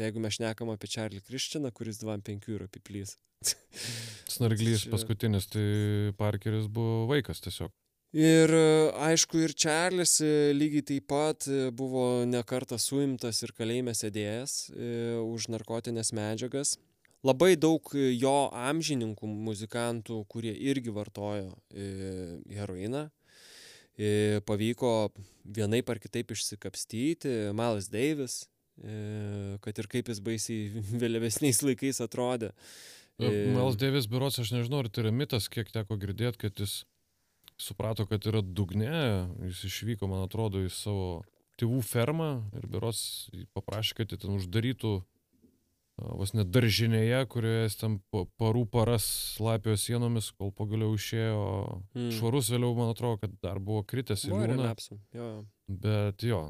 Tai 0.00 0.06
jeigu 0.06 0.20
mes 0.24 0.32
šnekam 0.32 0.70
apie 0.72 0.88
Čarlį 0.88 1.18
Krištiną, 1.26 1.68
kuris 1.76 1.98
25 2.00 2.46
yra 2.54 2.64
piplys. 2.72 3.18
Snarglys 4.32 4.86
paskutinis, 4.88 5.44
tai 5.52 5.64
Parkeris 6.16 6.70
buvo 6.72 7.02
vaikas 7.10 7.42
tiesiog. 7.44 7.68
Ir 8.16 8.48
e, 8.56 8.62
aišku, 8.96 9.42
ir 9.44 9.52
Čarlis 9.52 10.14
e, 10.24 10.30
lygiai 10.56 10.86
taip 10.88 11.04
pat 11.12 11.44
e, 11.52 11.66
buvo 11.76 12.24
nekarta 12.24 12.78
suimtas 12.80 13.42
ir 13.44 13.52
kalėjime 13.52 13.92
sėdėjęs 13.92 14.54
už 15.20 15.50
narkotinės 15.52 16.14
medžiagas. 16.16 16.78
Labai 17.20 17.50
daug 17.60 17.92
jo 17.92 18.38
amžininkų, 18.56 19.28
muzikantų, 19.50 20.22
kurie 20.32 20.54
irgi 20.72 20.94
vartojo 20.96 21.52
heroiną, 22.48 23.02
pavyko 24.48 24.94
vienaip 25.44 25.92
ar 25.92 26.00
kitaip 26.00 26.32
išsikapstyti. 26.32 27.34
Miles 27.52 27.90
Davis, 27.92 28.38
kad 29.64 29.82
ir 29.82 29.90
kaip 29.90 30.08
jis 30.12 30.22
baisiai 30.24 30.82
vėliavesniais 31.02 31.62
laikais 31.66 32.00
atrodė. 32.04 32.54
Miles 33.20 33.76
Davis, 33.76 34.06
biuros, 34.08 34.38
aš 34.40 34.54
nežinau, 34.54 34.80
ar 34.80 34.88
tai 34.88 35.04
yra 35.04 35.12
mitas, 35.12 35.50
kiek 35.52 35.68
teko 35.68 35.98
girdėti, 36.00 36.40
kad 36.46 36.62
jis 36.62 36.84
suprato, 37.60 38.06
kad 38.08 38.24
yra 38.24 38.40
dugne, 38.40 39.28
jis 39.50 39.64
išvyko, 39.68 40.08
man 40.08 40.24
atrodo, 40.24 40.62
į 40.64 40.70
savo 40.72 41.20
tėvų 41.60 41.82
fermą 41.84 42.30
ir 42.56 42.64
beros 42.72 43.02
paprašė, 43.56 43.98
kad 44.00 44.14
jį 44.14 44.22
ten 44.22 44.38
uždarytų 44.38 44.94
vos 46.18 46.32
net 46.36 46.50
daržinėje, 46.52 47.20
kurioje 47.32 47.62
jis 47.66 47.78
ten 47.80 47.98
parų 48.40 48.64
paras 48.72 49.06
lapio 49.42 49.76
sienomis, 49.78 50.30
kol 50.36 50.52
pagaliau 50.56 50.96
išėjo 50.96 51.44
mm. 51.94 52.10
švarus, 52.18 52.50
vėliau 52.54 52.74
man 52.78 52.92
atrodo, 52.94 53.20
kad 53.22 53.36
dar 53.44 53.60
buvo 53.62 53.84
kritęs 53.88 54.26
į 54.28 54.34
liūną. 54.34 54.74
Bet 55.70 56.24
jo, 56.26 56.40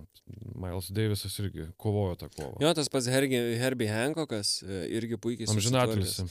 Miles 0.56 0.88
Davisas 0.96 1.34
irgi 1.42 1.66
kovojo 1.80 2.16
tą 2.22 2.30
kovą. 2.32 2.56
Jo, 2.64 2.72
tas 2.78 2.88
pats 2.88 3.10
Herbie, 3.12 3.42
Herbie 3.60 3.90
Hancockas 3.92 4.62
e, 4.64 4.86
irgi 4.96 5.20
puikiai 5.20 5.50
Amžinatelis. 5.52 6.22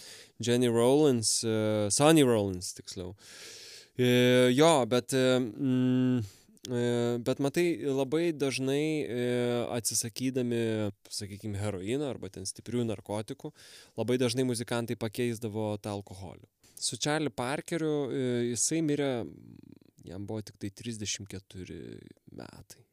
Jenny 0.41 0.71
Rollins, 0.73 1.35
uh, 1.45 1.85
Sonny 1.93 2.25
Rollins 2.25 2.73
tiksliau. 2.79 3.13
Uh, 3.13 3.57
E, 3.99 4.51
jo, 4.55 4.85
bet 4.87 5.13
e, 5.13 5.39
mm, 5.39 6.19
bet 6.67 7.39
matai, 7.39 7.65
labai 7.87 8.33
dažnai 8.35 9.05
atsisakydami, 9.75 10.91
sakykime, 11.09 11.59
heroino 11.61 12.09
arba 12.09 12.29
ten 12.33 12.47
stiprių 12.49 12.83
narkotikų, 12.89 13.53
labai 13.99 14.17
dažnai 14.19 14.43
muzikantai 14.49 14.97
pakeisdavo 14.99 15.71
tą 15.79 15.95
alkoholį. 15.95 16.43
Su 16.79 16.99
Charlie 16.99 17.31
Parkeriu 17.31 18.09
jisai 18.49 18.81
mirė, 18.83 19.25
jam 20.07 20.27
buvo 20.27 20.43
tik 20.47 20.59
tai 20.59 20.69
34 20.71 21.79
metai. 22.39 22.83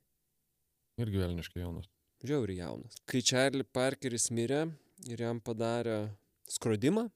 Irgi 1.03 1.21
velniškai 1.21 1.61
jaunas. 1.63 1.91
Žiauri 2.27 2.57
jaunas. 2.59 2.97
Kai 3.07 3.21
Charlie 3.21 3.67
Parkeris 3.67 4.31
mirė 4.35 4.65
ir 5.11 5.21
jam 5.21 5.43
padarė 5.45 6.07
skrodimą, 6.51 7.09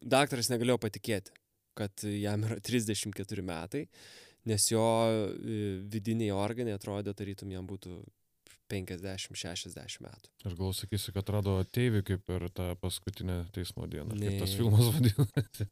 daktaras 0.00 0.48
negalėjo 0.48 0.78
patikėti, 0.80 1.34
kad 1.76 2.06
jam 2.08 2.46
yra 2.48 2.56
34 2.64 3.44
metai, 3.44 3.82
nes 4.46 4.68
jo 4.70 4.84
e, 5.10 5.58
vidiniai 5.92 6.34
organai 6.34 6.76
atrodė, 6.76 7.14
tarytum 7.16 7.52
jam 7.54 7.66
būtų 7.68 7.98
50-60 8.70 10.02
metų. 10.02 10.30
Aš 10.48 10.56
gal 10.58 10.72
sakysiu, 10.74 11.12
kad 11.14 11.30
rado 11.30 11.56
ateivį 11.62 12.02
kaip 12.06 12.24
per 12.26 12.48
tą 12.54 12.72
paskutinę 12.82 13.44
teismo 13.54 13.86
dieną. 13.90 14.16
Ne. 14.18 14.32
Kaip 14.32 14.42
tas 14.42 14.56
filmas 14.58 14.88
vadinasi. 14.96 15.68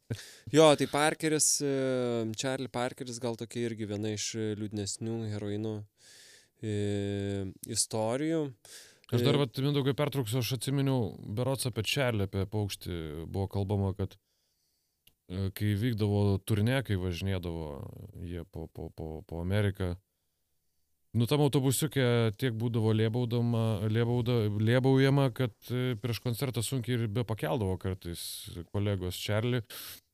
jo, 0.55 0.69
tai 0.79 0.87
Parkeris, 0.91 1.49
e, 1.63 1.75
Charlie 2.39 2.71
Parkeris 2.71 3.19
gal 3.23 3.37
tokia 3.39 3.67
irgi 3.69 3.89
viena 3.89 4.15
iš 4.15 4.31
liūdnesnių 4.61 5.19
heroinų 5.33 5.77
e, 6.63 6.75
istorijų. 7.75 8.45
Aš 9.13 9.21
dar, 9.21 9.37
vat, 9.37 9.59
mindaugai 9.61 9.93
pertrauksiu, 9.97 10.39
aš 10.41 10.55
atsiminiau, 10.55 11.11
berots 11.37 11.67
apie 11.69 11.83
Čerlį, 11.85 12.25
apie 12.25 12.47
paukštį, 12.49 12.95
buvo 13.29 13.45
kalbama, 13.53 13.91
kad 13.97 14.15
kai 15.27 15.73
vykdavo 15.79 16.37
turnė, 16.45 16.83
kai 16.85 16.97
važinėdavo 17.01 17.69
jie 18.25 18.43
po, 18.51 18.67
po, 18.67 18.89
po, 18.93 19.23
po 19.25 19.41
Ameriką, 19.41 19.95
nu 21.15 21.25
tam 21.29 21.41
autobusiukė 21.45 22.33
tiek 22.39 22.55
būdavo 22.59 22.91
lėbaujama, 22.95 25.25
kad 25.35 25.53
e, 25.71 25.95
prieš 26.01 26.19
koncertą 26.23 26.63
sunkiai 26.65 26.99
ir 26.99 27.07
be 27.11 27.23
pakeldavo 27.27 27.77
kartais 27.81 28.21
kolegos 28.73 29.15
Čerlį, 29.21 29.59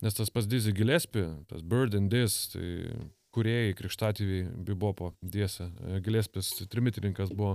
nes 0.05 0.13
tas 0.17 0.29
pas 0.33 0.47
Dizzy 0.47 0.71
Gillespie, 0.77 1.27
tas 1.49 1.61
Bird 1.65 1.91
and 1.97 2.13
This, 2.13 2.33
tai 2.53 2.67
kuriejai, 3.35 3.77
krikštatyviai, 3.79 4.43
bibopo, 4.67 5.05
dėse, 5.23 5.65
e, 5.81 5.83
Gillespie's 6.05 6.47
trimitininkas 6.71 7.29
buvo. 7.35 7.53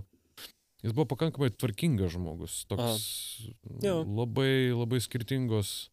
Jis 0.85 0.93
buvo 0.93 1.07
pakankamai 1.15 1.51
tvarkingas 1.57 2.13
žmogus, 2.15 2.55
toks 2.69 3.05
labai, 3.81 4.53
labai 4.77 5.01
skirtingos, 5.03 5.89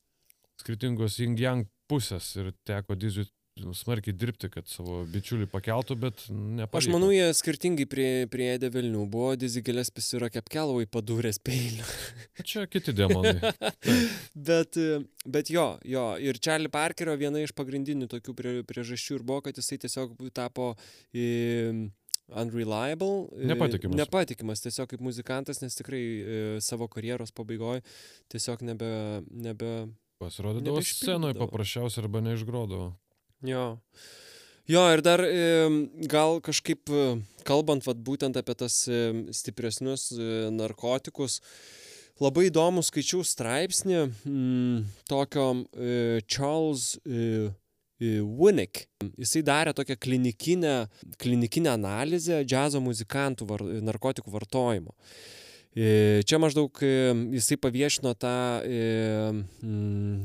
skirtingos 0.63 1.19
yin-yang 1.21 1.67
pusės 1.91 2.33
ir 2.39 2.53
teko 2.65 2.95
Dizui 2.97 3.27
smarkiai 3.53 4.15
dirbti, 4.17 4.49
kad 4.49 4.67
savo 4.69 5.03
bičiulį 5.13 5.45
pakeltų, 5.51 5.95
bet 6.01 6.23
nepavyko. 6.31 6.79
Aš 6.79 6.87
manau, 6.89 7.11
jie 7.13 7.27
skirtingai 7.37 7.85
prie, 7.89 8.07
prie 8.31 8.47
Edevelnių 8.55 9.05
buvo, 9.13 9.33
Dizigėlės 9.37 9.91
pisira 9.93 10.29
kepkelavai 10.33 10.87
padūrės 10.89 11.37
peilių. 11.43 11.85
Čia 12.49 12.65
kiti 12.71 12.95
demonai. 12.97 13.35
bet, 14.49 14.79
bet 15.29 15.53
jo, 15.53 15.67
jo, 15.85 16.05
ir 16.17 16.41
Charlie 16.41 16.71
Parkerio 16.73 17.15
viena 17.19 17.43
iš 17.43 17.53
pagrindinių 17.53 18.09
tokių 18.15 18.35
priežasčių 18.69 19.19
ir 19.19 19.27
buvo, 19.27 19.43
kad 19.45 19.59
jisai 19.61 19.81
tiesiog 19.85 20.17
tapo... 20.33 20.73
Į, 21.13 21.91
unreliable. 22.39 23.27
E, 23.35 23.47
nepatikimas. 23.51 23.97
Nepatikimas 23.99 24.63
tiesiog 24.63 24.87
kaip 24.89 25.01
muzikantas, 25.03 25.59
nes 25.61 25.75
tikrai 25.75 25.99
e, 25.99 26.37
savo 26.63 26.87
karjeros 26.89 27.35
pabaigoje 27.35 27.83
tiesiog 28.33 28.63
nebe... 28.65 28.89
nebe 29.29 29.73
Pasirodydavo 30.21 30.83
scenoje 30.85 31.37
paprasčiausiai 31.39 32.05
arba 32.05 32.21
neišgrodavo. 32.25 32.91
Jo. 33.43 33.65
Jo, 34.69 34.83
ir 34.95 35.01
dar 35.03 35.19
e, 35.27 35.67
gal 36.07 36.37
kažkaip 36.43 36.87
e, 36.87 37.07
kalbant 37.43 37.83
vat, 37.83 37.99
būtent 37.99 38.37
apie 38.39 38.55
tas 38.55 38.85
e, 38.87 39.01
stipresnius 39.35 40.07
e, 40.15 40.27
narkotikus, 40.55 41.41
labai 42.23 42.47
įdomu 42.47 42.83
skaičiau 42.85 43.25
straipsnį 43.27 43.97
m, 43.99 44.13
mm, 44.23 44.77
tokio 45.11 45.49
e, 45.75 46.21
Charles 46.23 46.93
e, 47.03 47.51
Winnick. 48.03 48.85
Jisai 49.19 49.43
darė 49.47 49.73
tokią 49.75 49.95
klinikinę, 49.99 50.73
klinikinę 51.19 51.71
analizę 51.73 52.41
džiazo 52.47 52.81
muzikantų 52.83 53.47
var, 53.47 53.63
narkotikų 53.83 54.31
vartojimo. 54.33 54.95
Čia 55.73 56.37
maždaug 56.37 56.77
jisai 57.33 57.57
paviešino 57.57 58.11
tą 58.21 58.35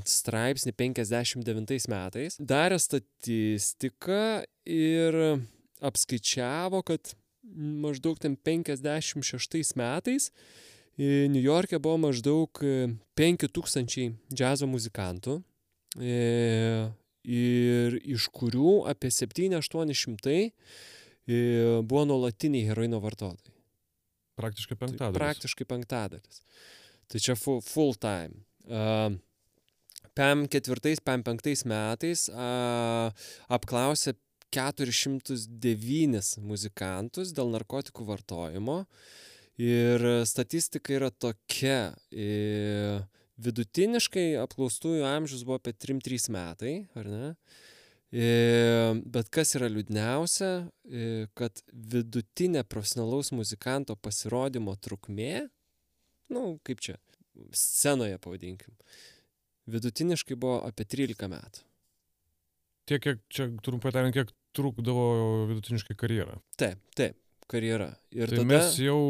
straipsnį 0.05 0.75
59 0.77 1.89
metais, 1.89 2.37
darė 2.37 2.77
statistiką 2.77 4.45
ir 4.69 5.17
apskaičiavo, 5.81 6.83
kad 6.85 7.15
maždaug 7.57 8.21
ten 8.21 8.37
56 8.37 9.73
metais 9.81 10.29
New 10.99 11.41
York'e 11.41 11.81
buvo 11.81 11.97
maždaug 12.09 12.61
5000 13.17 14.11
džiazo 14.29 14.69
muzikantų 14.69 15.39
ir 17.29 17.99
iš 18.05 18.29
kurių 18.35 18.73
apie 18.91 19.11
7-800 19.13 20.35
e, 20.39 20.51
buvo 21.85 22.05
nuolatiniai 22.09 22.69
heroino 22.71 23.01
vartotojai. 23.05 23.58
Praktiškai 24.39 24.76
tai 24.76 24.82
penktadalis. 24.86 25.16
Tai 25.16 25.24
praktiškai 25.24 25.66
penktadalis. 25.68 26.41
Tai 27.09 27.22
čia 27.24 27.36
full, 27.39 27.61
full 27.64 27.97
time. 28.01 28.45
Uh, 28.68 29.16
PEM 30.18 30.47
ketvirtais, 30.51 31.03
PEM 31.05 31.24
penktais 31.26 31.64
metais 31.68 32.26
uh, 32.32 33.11
apklausė 33.55 34.16
409 34.55 36.39
muzikantus 36.49 37.34
dėl 37.36 37.53
narkotikų 37.53 38.07
vartojimo. 38.09 38.82
Ir 39.59 40.05
statistika 40.28 40.95
yra 40.95 41.11
tokia. 41.11 41.95
Uh, 42.14 43.07
vidutiniškai 43.39 44.32
apklaustųjų 44.43 45.05
amžius 45.07 45.45
buvo 45.47 45.59
apie 45.61 45.74
3-3 45.74 46.30
metai, 46.34 46.74
ar 46.99 47.11
ne? 47.11 47.26
E, 47.30 47.68
bet 48.11 49.29
kas 49.35 49.55
yra 49.59 49.69
liūdniausia, 49.69 50.51
e, 50.89 51.27
kad 51.37 51.61
vidutinė 51.73 52.65
profesionalaus 52.65 53.33
muzikanto 53.37 53.97
pasirodymo 54.01 54.77
trukmė, 54.81 55.49
nu, 56.33 56.57
kaip 56.65 56.81
čia, 56.85 56.97
scenoje 57.53 58.19
pavadinkim, 58.25 58.75
vidutiniškai 59.69 60.39
buvo 60.41 60.63
apie 60.65 60.89
13 60.89 61.29
metų. 61.29 61.65
Tiek, 62.89 63.03
kiek 63.05 63.25
čia, 63.29 63.51
trumpai 63.61 63.93
tariant, 63.93 64.17
kiek 64.17 64.33
trukdavo 64.57 65.49
vidutiniškai 65.51 65.97
karjerą. 66.01 66.39
Taip, 66.57 66.81
taip 66.97 67.19
karjera. 67.49 67.93
Ir 68.13 68.29
tai 68.31 68.41
tada... 68.41 68.49
mes 68.51 68.77
jau 68.83 69.01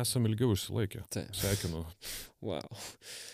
esame 0.00 0.30
ilgiau 0.30 0.52
išsilaikę. 0.56 1.04
Taip. 1.14 1.32
Sveikinu. 1.36 1.84
Wow. 2.38 2.62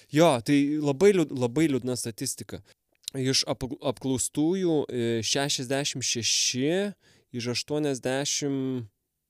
Jo, 0.08 0.30
tai 0.40 0.54
labai, 0.80 1.10
liūd, 1.12 1.34
labai 1.36 1.66
liūdna 1.68 1.92
statistika. 2.00 2.62
Iš 3.14 3.44
apklaustųjų 3.46 4.90
66 5.22 6.58
e, 6.58 6.92
iš 7.34 7.46
80, 7.52 8.86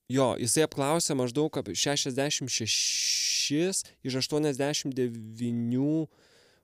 jo, 0.09 0.35
jisai 0.41 0.63
apklausė 0.65 1.13
maždaug 1.17 1.57
apie 1.61 1.75
66 1.77 3.93
iš 4.05 4.13
89 4.21 6.07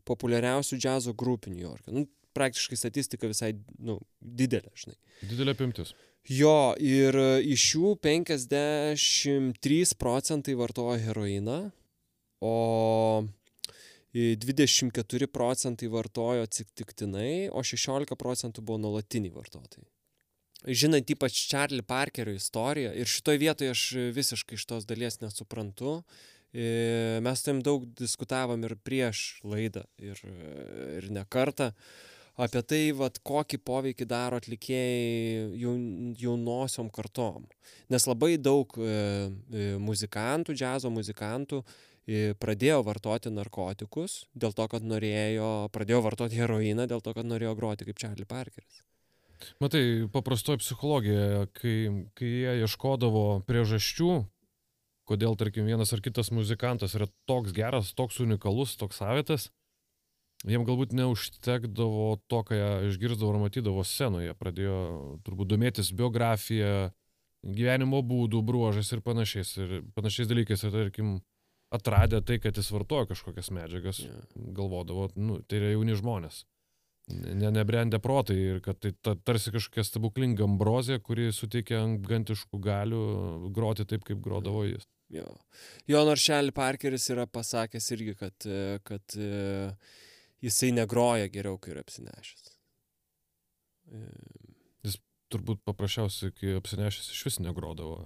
populiariausių 0.09 0.75
džiazo 0.81 1.13
grupių 1.13 1.53
New 1.53 1.61
York'e. 1.61 1.93
Nu, 1.93 2.07
praktiškai 2.33 2.77
statistika 2.79 3.27
visai, 3.29 3.53
nu, 3.77 3.99
didelė, 4.21 4.71
žinai. 4.77 4.97
Didelė 5.29 5.51
apimtis. 5.53 5.93
Jo, 6.29 6.73
ir 6.77 7.15
e, 7.17 7.41
iš 7.53 7.75
jų 7.75 7.95
53 8.01 9.95
procentai 9.97 10.53
vartojo 10.57 10.97
heroiną, 11.01 11.71
o 12.41 13.23
24 14.13 15.27
procentai 15.31 15.87
vartojo 15.87 16.43
atsitiktinai, 16.43 17.47
o 17.55 17.63
16 17.63 18.17
procentų 18.19 18.63
buvo 18.65 18.81
nuolatiniai 18.83 19.31
vartotojai. 19.31 19.87
Žinant 20.67 21.09
ypač 21.09 21.47
Charlie 21.49 21.81
Parkerio 21.81 22.35
istoriją, 22.37 22.91
ir 22.93 23.09
šitoje 23.09 23.41
vietoje 23.41 23.71
aš 23.73 23.85
visiškai 24.13 24.59
iš 24.59 24.67
tos 24.69 24.85
dalies 24.85 25.17
nesuprantu, 25.23 26.01
e, 26.53 27.17
mes 27.23 27.41
tam 27.41 27.63
daug 27.65 27.87
diskutavom 27.97 28.61
ir 28.67 28.75
prieš 28.77 29.41
laidą, 29.47 29.87
ir, 29.97 30.19
ir 30.99 31.09
ne 31.09 31.23
kartą 31.25 31.71
apie 32.41 32.61
tai, 32.67 32.81
vat, 32.97 33.17
kokį 33.25 33.57
poveikį 33.65 34.05
daro 34.11 34.37
atlikėjai 34.41 35.55
jaun, 35.61 36.13
jaunosiom 36.19 36.91
kartom. 36.93 37.47
Nes 37.89 38.05
labai 38.07 38.35
daug 38.37 38.75
e, 38.77 38.91
e, 38.91 39.65
muzikantų, 39.81 40.55
džiazo 40.57 40.93
muzikantų 40.93 41.63
e, 41.63 41.90
pradėjo 42.41 42.81
vartoti 42.85 43.31
narkotikus 43.33 44.25
dėl 44.33 44.55
to, 44.57 44.67
kad 44.71 44.85
norėjo, 44.85 45.69
pradėjo 45.73 46.01
vartoti 46.05 46.39
heroiną 46.39 46.87
dėl 46.89 47.01
to, 47.01 47.13
kad 47.13 47.27
norėjo 47.27 47.55
groti 47.59 47.87
kaip 47.87 47.99
Charlie 48.01 48.25
Parkeris. 48.25 48.81
Matai, 49.61 50.07
paprastoji 50.13 50.61
psichologija, 50.61 51.47
kai, 51.57 51.75
kai 52.17 52.29
jie 52.29 52.53
ieškodavo 52.65 53.41
priežasčių, 53.47 54.11
kodėl, 55.09 55.33
tarkim, 55.39 55.65
vienas 55.65 55.93
ar 55.95 56.01
kitas 56.05 56.29
muzikantas 56.33 56.93
yra 56.97 57.07
toks 57.29 57.55
geras, 57.55 57.93
toks 57.97 58.21
unikalus, 58.21 58.75
toks 58.77 59.01
savitas, 59.01 59.49
jiem 60.47 60.65
galbūt 60.65 60.93
neužtekdavo 60.97 62.21
to, 62.29 62.41
ką 62.47 62.57
jie 62.57 62.69
išgirdavo 62.91 63.33
ar 63.33 63.41
matydavo 63.43 63.85
scenoje. 63.85 64.35
Pradėjo 64.37 64.77
turbūt 65.25 65.51
domėtis 65.53 65.91
biografiją, 65.93 66.91
gyvenimo 67.41 68.01
būdų, 68.05 68.41
bruožais 68.45 68.89
ir 68.93 69.03
panašiais, 69.05 69.53
ir 69.57 69.75
panašiais 69.97 70.29
dalykais. 70.29 70.65
Ir 70.65 70.73
tarkim, 70.75 71.13
atradę 71.71 72.21
tai, 72.21 72.39
kad 72.43 72.57
jis 72.57 72.71
vartoja 72.71 73.07
kažkokias 73.11 73.51
medžiagas, 73.55 74.01
Yeah. 74.03 74.25
galvodavo, 74.35 75.09
nu, 75.15 75.41
tai 75.47 75.61
yra 75.61 75.71
jauni 75.75 75.95
žmonės. 75.95 76.43
Ne, 77.11 77.49
nebrendę 77.51 77.99
protai 77.99 78.37
ir 78.37 78.59
kad 78.63 78.79
tai 78.79 78.93
ta, 79.01 79.15
tarsi 79.15 79.51
kažkokia 79.51 79.83
stebuklinga 79.83 80.45
ambrozija, 80.45 80.99
kuri 81.03 81.31
suteikia 81.35 81.81
gantiškų 82.07 82.59
galių 82.61 83.01
groti 83.55 83.85
taip, 83.89 84.05
kaip 84.07 84.21
grodavo 84.23 84.63
jis. 84.67 84.85
Jo. 85.11 85.25
jo 85.91 86.03
nors 86.07 86.23
Šelį 86.23 86.53
Parkeris 86.55 87.09
yra 87.11 87.25
pasakęs 87.27 87.89
irgi, 87.97 88.15
kad, 88.19 88.47
e, 88.47 88.79
kad 88.87 89.17
e, 89.19 89.73
jisai 90.45 90.71
negroja 90.77 91.27
geriau, 91.33 91.57
kai 91.59 91.73
yra 91.75 91.83
apsinešęs. 91.83 92.53
E, 93.91 94.05
Turbūt 95.31 95.61
paprasčiausiai, 95.63 96.33
kai 96.35 96.57
apsinešęs 96.59 97.05
iš 97.13 97.21
vis 97.23 97.37
negrodavo. 97.39 98.01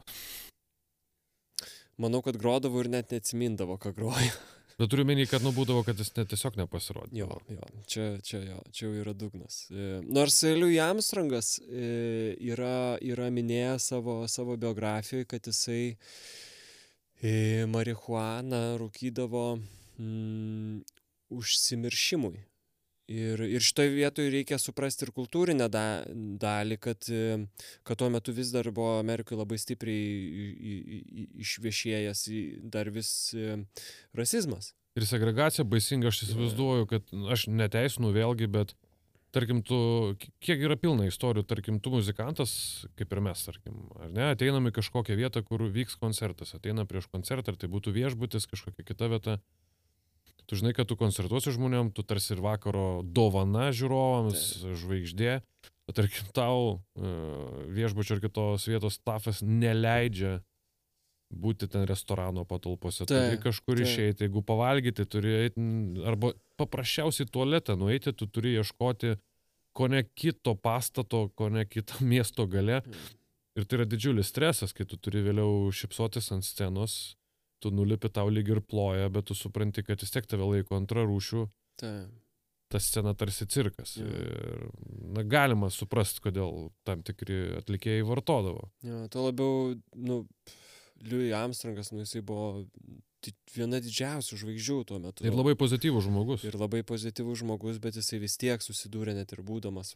Manau, 2.01 2.21
kad 2.25 2.37
grodavo 2.39 2.81
ir 2.83 2.91
net 2.91 3.13
neatsimindavo, 3.13 3.77
ką 3.79 3.93
groja. 3.95 4.33
Bet 4.75 4.89
turiu 4.91 5.05
menį, 5.07 5.29
kad 5.31 5.43
nubūdavo, 5.45 5.85
kad 5.87 5.99
jis 6.01 6.09
net 6.17 6.27
tiesiog 6.33 6.57
nepasirodė. 6.59 7.15
Jo, 7.15 7.29
jo, 7.47 7.67
čia, 7.87 8.07
čia, 8.27 8.41
jo, 8.43 8.57
čia 8.75 8.89
jau 8.89 8.95
yra 9.05 9.13
dugnas. 9.15 9.61
E, 9.71 10.01
Nors 10.03 10.41
Louis 10.43 10.81
Armstrongas 10.83 11.53
e, 11.63 12.35
yra, 12.43 12.97
yra 12.99 13.29
minėjęs 13.31 13.87
savo, 13.93 14.17
savo 14.27 14.57
biografijoje, 14.59 15.29
kad 15.31 15.47
jisai 15.47 15.95
e, 17.23 17.63
marihuaną 17.71 18.61
rūkydavo 18.81 19.45
mm, 19.55 20.83
užsimiršimui. 21.39 22.35
Ir, 23.06 23.41
ir 23.45 23.62
šitoje 23.62 23.91
vietoje 23.93 24.32
reikia 24.34 24.58
suprasti 24.58 25.06
ir 25.06 25.12
kultūrinę 25.14 25.68
da, 25.70 25.84
dalį, 26.41 26.78
kad, 26.82 27.06
kad 27.86 27.99
tuo 28.01 28.10
metu 28.10 28.34
vis 28.34 28.49
dar 28.53 28.72
buvo 28.74 28.95
Amerikoje 28.97 29.38
labai 29.38 29.60
stipriai 29.62 31.03
išviešėjęs 31.45 32.24
dar 32.74 32.89
vis 32.95 33.12
rasizmas. 34.18 34.74
Ir 34.97 35.06
segregacija 35.06 35.68
baisinga, 35.68 36.10
aš 36.10 36.24
įsivaizduoju, 36.26 36.89
kad 36.89 37.14
aš 37.36 37.45
neteisinu 37.51 38.10
vėlgi, 38.16 38.47
bet 38.49 38.74
tarkim, 39.36 39.60
tu, 39.68 39.78
kiek 40.43 40.62
yra 40.64 40.78
pilna 40.80 41.10
istorijų, 41.10 41.43
tarkim, 41.49 41.82
tu 41.84 41.91
muzikantas, 41.93 42.53
kaip 42.97 43.12
ir 43.12 43.22
mes, 43.26 43.41
tarkim, 43.43 43.82
ar 43.99 44.10
ne, 44.14 44.30
ateinam 44.32 44.70
į 44.70 44.76
kažkokią 44.78 45.18
vietą, 45.20 45.43
kur 45.45 45.66
vyks 45.76 45.99
koncertas, 45.99 46.56
ateina 46.56 46.88
prieš 46.88 47.10
koncertą, 47.12 47.53
ar 47.53 47.60
tai 47.60 47.70
būtų 47.72 47.93
viešbutis, 47.95 48.47
kažkokia 48.51 48.88
kita 48.88 49.12
vieta. 49.12 49.38
Tu 50.45 50.59
žinai, 50.59 50.73
kad 50.77 50.89
tu 50.89 50.97
koncertuosi 50.99 51.53
žmonėm, 51.55 51.91
tu 51.95 52.05
tarsi 52.05 52.35
ir 52.35 52.41
vakaro 52.45 53.03
dovana 53.03 53.71
žiūrovams, 53.75 54.43
žvaigždė, 54.81 55.39
bet 55.87 55.97
tarkim, 55.97 56.27
tau 56.37 56.75
e, 56.97 57.13
viešbučio 57.77 58.17
ar 58.17 58.23
kitos 58.23 58.67
vietos 58.69 58.99
stafas 58.99 59.41
neleidžia 59.45 60.39
būti 61.35 61.67
ten 61.71 61.87
restorano 61.89 62.45
patalpose. 62.47 63.07
Turi 63.09 63.35
Taip, 63.35 63.45
kažkur 63.47 63.79
taip. 63.79 63.87
išeiti, 63.89 64.27
jeigu 64.27 64.43
pavalgyti, 64.45 65.07
turi 65.09 65.33
eiti, 65.45 65.69
arba 66.05 66.35
paprasčiausiai 66.61 67.27
tualetą 67.27 67.75
nueiti, 67.79 68.13
tu 68.13 68.29
turi 68.29 68.53
ieškoti 68.59 69.15
ko 69.75 69.89
ne 69.91 70.05
kito 70.15 70.55
pastato, 70.55 71.27
ko 71.35 71.49
ne 71.51 71.65
kito 71.67 71.99
miesto 72.11 72.47
gale. 72.47 72.81
Mm. 72.85 73.13
Ir 73.55 73.67
tai 73.67 73.79
yra 73.79 73.87
didžiulis 73.87 74.31
stresas, 74.31 74.73
kai 74.75 74.87
tu 74.87 74.97
turi 74.99 75.23
vėliau 75.23 75.69
šipsotis 75.75 76.31
ant 76.35 76.43
scenos, 76.43 77.15
tu 77.64 77.72
nulipi 77.74 78.12
tau 78.14 78.30
lyg 78.32 78.51
ir 78.51 78.62
ploja, 78.66 79.10
bet 79.14 79.30
tu 79.30 79.38
supranti, 79.38 79.84
kad 79.86 80.01
vis 80.01 80.14
tiek 80.14 80.28
tave 80.30 80.47
laiko 80.47 80.78
antrą 80.78 81.06
rūšių, 81.08 81.45
Taip. 81.82 82.14
ta 82.72 82.82
scena 82.84 83.16
tarsi 83.18 83.47
cirkas. 83.51 83.95
Jo. 83.99 84.10
Ir 84.10 84.68
na, 85.16 85.24
galima 85.24 85.72
suprasti, 85.74 86.24
kodėl 86.26 86.70
tam 86.88 87.03
tikri 87.06 87.58
atlikėjai 87.62 88.06
vartodavo. 88.08 88.70
Jo, 88.86 89.06
tuo 89.12 89.28
labiau, 89.30 89.74
nu, 89.95 90.24
Louis 91.06 91.34
Armstrongas, 91.36 91.91
nu, 91.93 92.06
jisai 92.06 92.24
buvo 92.26 92.66
viena 93.56 93.80
didžiausių 93.82 94.38
žvaigždžių 94.41 94.78
tuo 94.89 94.99
metu. 95.01 95.26
Ir 95.26 95.36
labai 95.36 95.56
pozityvus 95.58 96.06
žmogus. 96.06 96.43
ir 96.45 96.58
labai 96.60 96.84
pozityvus 96.86 97.41
žmogus, 97.41 97.80
bet 97.82 97.97
jisai 97.97 98.20
vis 98.22 98.38
tiek 98.38 98.62
susidūrė 98.62 99.16
net 99.18 99.34
ir 99.34 99.41
būdamas, 99.45 99.95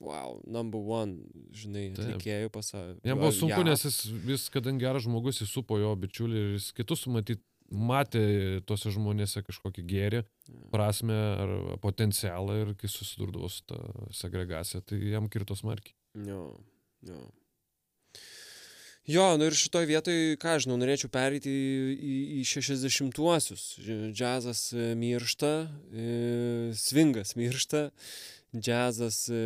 wow, 0.00 0.38
number 0.46 0.80
one, 0.80 1.18
žinai, 1.54 1.88
atlikėjų 1.94 2.52
pasaulyje. 2.54 3.00
Jam 3.06 3.20
buvo 3.20 3.32
sunku, 3.34 3.62
nes 3.66 3.84
jis, 3.86 3.98
jis 4.28 4.46
kadangi 4.54 4.86
geras 4.86 5.06
žmogus, 5.06 5.42
jis 5.42 5.52
supo 5.52 5.78
jo 5.80 5.94
bičiulį 6.04 6.40
ir 6.40 6.54
jis 6.58 6.70
kitus 6.76 7.06
matyt 7.12 7.42
matė 7.74 8.24
tuose 8.68 8.92
žmonėse 8.94 9.42
kažkokį 9.44 9.84
gėrį, 9.88 10.24
prasme 10.72 11.16
ar 11.16 11.54
potencialą 11.82 12.58
ir 12.60 12.74
kai 12.78 12.90
susidurdavo 12.90 13.48
su 13.50 13.64
ta 13.70 13.80
segregacija, 14.14 14.82
tai 14.84 15.00
jam 15.14 15.30
kirto 15.32 15.56
smarkiai. 15.58 15.96
Jo, 16.28 16.52
jo. 17.08 17.22
Jo, 19.04 19.34
nu 19.36 19.50
ir 19.50 19.56
šitoj 19.56 19.84
vietoj, 19.84 20.18
ką 20.40 20.54
žinau, 20.64 20.78
norėčiau 20.80 21.10
pereiti 21.12 21.50
į, 21.52 21.80
į, 21.92 22.14
į 22.40 22.44
60-uosius. 22.48 23.64
Džiazas 24.16 24.70
e, 24.72 24.86
miršta, 24.96 25.50
e, 25.92 26.06
svingas 26.80 27.34
miršta, 27.36 27.90
džiazas 28.54 29.24
e, 29.32 29.40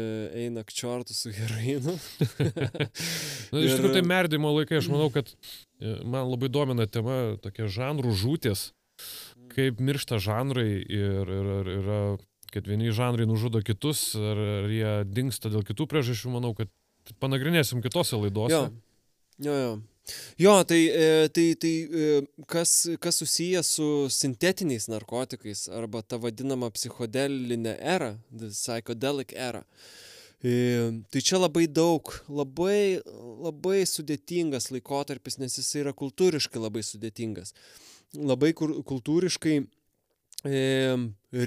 eina 0.44 0.64
kčiortų 0.66 1.16
su 1.16 1.32
heroinu. 1.34 1.94
Na, 3.52 3.62
iš 3.62 3.76
tikrųjų, 3.76 3.94
tai 3.96 4.04
merdimo 4.06 4.52
laikai, 4.56 4.80
aš 4.82 4.90
manau, 4.92 5.08
kad 5.14 5.30
e, 5.32 5.98
man 6.04 6.28
labai 6.28 6.50
domina 6.52 6.86
tema 6.86 7.36
tokia 7.42 7.68
žanrų 7.72 8.14
žūtis, 8.20 8.68
kaip 9.54 9.82
miršta 9.82 10.20
žanrai 10.22 10.70
ir, 10.82 11.32
ir, 11.38 11.52
ir 11.60 11.70
yra, 11.78 12.00
kad 12.52 12.68
vieni 12.68 12.92
žanrai 12.94 13.28
nužudo 13.28 13.62
kitus, 13.64 14.10
ar, 14.18 14.42
ar 14.62 14.72
jie 14.72 14.94
dinksta 15.08 15.52
dėl 15.52 15.64
kitų 15.66 15.88
priežasčių, 15.90 16.34
manau, 16.36 16.54
kad 16.58 16.72
panagrinėsim 17.22 17.82
kitose 17.84 18.20
laidose. 18.20 18.66
Jo, 18.68 19.48
jo, 19.48 19.56
jo. 19.62 19.72
Jo, 20.38 20.64
tai, 20.64 20.80
e, 20.88 21.28
tai, 21.28 21.46
tai 21.60 21.74
e, 21.84 22.22
kas, 22.46 22.88
kas 23.00 23.20
susiję 23.20 23.62
su 23.62 24.08
sintetiniais 24.10 24.88
narkotikais 24.88 25.68
arba 25.68 26.02
ta 26.02 26.16
vadinama 26.20 26.70
psichodelinė 26.70 27.76
era, 27.96 28.14
psychedelic 28.38 29.34
era. 29.36 29.62
E, 29.62 29.98
Tai 30.40 31.20
čia 31.20 31.38
labai 31.42 31.66
daug, 31.66 32.12
labai, 32.30 33.00
labai 33.42 33.82
sudėtingas 33.90 34.70
laikotarpis, 34.70 35.38
nes 35.42 35.58
jis 35.58 35.74
yra 35.80 35.92
kultūriškai 35.98 36.62
labai 36.62 36.82
sudėtingas. 36.86 37.50
Labai 38.14 38.52
kultūriškai 38.54 39.66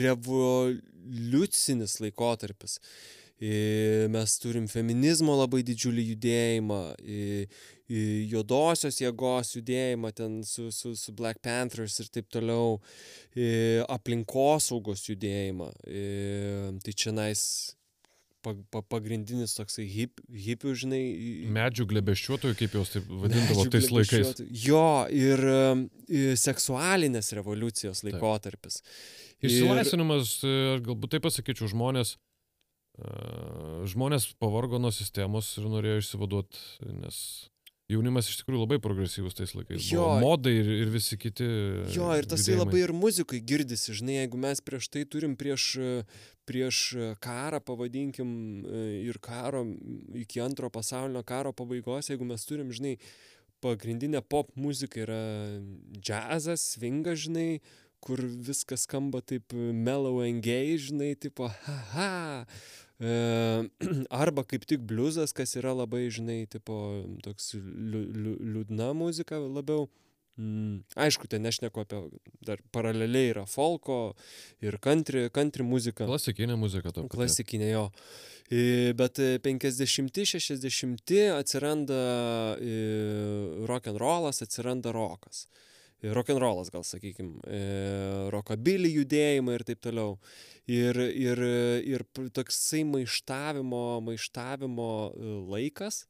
revoliucinis 0.04 2.00
laikotarpis. 2.04 2.80
Mes 4.12 4.38
turim 4.44 4.68
feminizmo 4.70 5.34
labai 5.40 5.64
didžiulį 5.66 6.04
judėjimą, 6.12 6.82
juodosios 8.32 8.98
jėgos 9.02 9.54
judėjimą 9.58 10.12
ten 10.16 10.40
su, 10.48 10.70
su, 10.72 10.94
su 10.96 11.14
Black 11.18 11.42
Panthers 11.44 12.00
ir 12.04 12.10
taip 12.14 12.30
toliau, 12.32 12.80
e, 13.36 13.82
aplinkosaugos 13.92 15.06
judėjimą. 15.10 15.70
E, 15.88 16.08
Tai 16.82 16.94
čia 16.98 17.12
nais 17.14 17.42
pa, 18.42 18.54
pa, 18.74 18.82
pagrindinis 18.82 19.54
toksai 19.58 19.86
hip, 19.92 20.22
hipių, 20.34 20.74
žinai. 20.84 21.02
Medžių 21.54 21.86
glebeščiuotojų, 21.92 22.58
kaip 22.60 22.78
juos 22.80 22.94
taip 22.96 23.10
vadindavo 23.22 23.68
tais 23.74 23.90
laikais. 23.94 24.42
Jo, 24.66 24.84
ir 25.14 25.44
um, 25.52 25.86
i, 26.10 26.24
seksualinės 26.40 27.32
revoliucijos 27.38 28.04
laikotarpis. 28.08 28.82
Ir- 29.42 29.50
Išsilaisvinimas, 29.52 30.36
e, 30.46 30.56
aš 30.78 30.84
galbūt 30.88 31.16
taip 31.16 31.26
pasakyčiau, 31.28 31.70
žmonės, 31.72 32.16
e, 32.98 33.14
žmonės 33.94 34.32
pavargo 34.42 34.82
nuo 34.82 34.92
sistemos 34.96 35.54
ir 35.62 35.70
norėjo 35.70 36.02
išsivaduoti, 36.04 36.66
nes 37.02 37.22
jaunimas 37.92 38.30
iš 38.32 38.42
tikrųjų 38.42 38.64
labai 38.64 38.80
progresyvus 38.84 39.36
tais 39.38 39.54
laikais. 39.56 39.86
Jo. 39.92 40.06
Buvo 40.08 40.32
modai 40.32 40.54
ir, 40.62 40.70
ir 40.86 40.92
visi 40.94 41.18
kiti. 41.20 41.48
Jo, 41.94 42.12
ir 42.18 42.28
tas 42.30 42.44
judėjimai. 42.46 42.66
labai 42.66 42.84
ir 42.86 42.94
muzikai 42.96 43.42
girdisi, 43.44 43.96
žinai, 43.98 44.22
jeigu 44.22 44.40
mes 44.42 44.64
prieš 44.66 44.90
tai 44.94 45.04
turim 45.10 45.36
prieš, 45.40 45.68
prieš 46.50 46.82
karą, 47.24 47.62
pavadinkim, 47.66 48.32
ir 49.02 49.20
karo 49.24 49.66
iki 50.18 50.42
antro 50.44 50.72
pasaulinio 50.74 51.24
karo 51.28 51.54
pabaigos, 51.56 52.12
jeigu 52.12 52.28
mes 52.28 52.48
turim, 52.48 52.74
žinai, 52.76 52.98
pagrindinė 53.62 54.24
pop 54.26 54.50
muzika 54.58 55.04
yra 55.04 55.22
džiazas, 56.00 56.74
svingas, 56.74 57.28
žinai, 57.28 57.62
kur 58.02 58.22
viskas 58.22 58.88
skamba 58.88 59.22
taip 59.22 59.54
mellow 59.54 60.24
gay, 60.42 60.78
žinai, 60.82 61.14
tipo, 61.16 61.50
haha. 61.66 62.42
E, 62.42 62.91
arba 64.24 64.44
kaip 64.46 64.68
tik 64.70 64.84
bliuzas, 64.86 65.34
kas 65.34 65.56
yra 65.58 65.74
labai, 65.74 66.06
žinai, 66.14 66.46
tipo, 66.52 66.76
toks 67.26 67.56
liu, 67.58 68.04
liu, 68.14 68.36
liūdna 68.56 68.92
muzika 68.98 69.40
labiau. 69.42 69.88
Mm, 70.40 70.82
aišku, 70.96 71.28
ten 71.30 71.44
nešneku 71.44 71.82
apie 71.84 71.98
dar 72.48 72.62
paraleliai 72.74 73.34
yra 73.34 73.44
folko 73.50 74.14
ir 74.64 74.78
country, 74.82 75.26
country 75.34 75.66
muzika. 75.68 76.06
Klasikinė 76.08 76.56
muzika 76.58 76.94
to. 76.96 77.04
Klasikinė 77.12 77.74
jo. 77.74 77.90
Bet 79.00 79.20
50-60 79.44 81.12
atsiranda 81.36 82.00
e, 82.60 82.78
rock 83.68 83.92
and 83.92 84.00
rollas, 84.02 84.42
atsiranda 84.44 84.92
rokas. 84.96 85.46
Rock 85.46 85.71
rollas 86.42 86.72
gal 86.74 86.86
sakykime, 86.88 87.38
rockabilly 88.34 88.90
judėjimai 88.96 89.60
ir 89.60 89.66
taip 89.68 89.84
toliau. 89.86 90.18
Ir, 90.72 90.98
ir, 90.98 91.40
ir 91.86 92.04
toksai 92.34 92.84
maištavimo, 92.88 93.86
maištavimo 94.06 94.92
e, 95.10 95.32
laikas. 95.52 96.06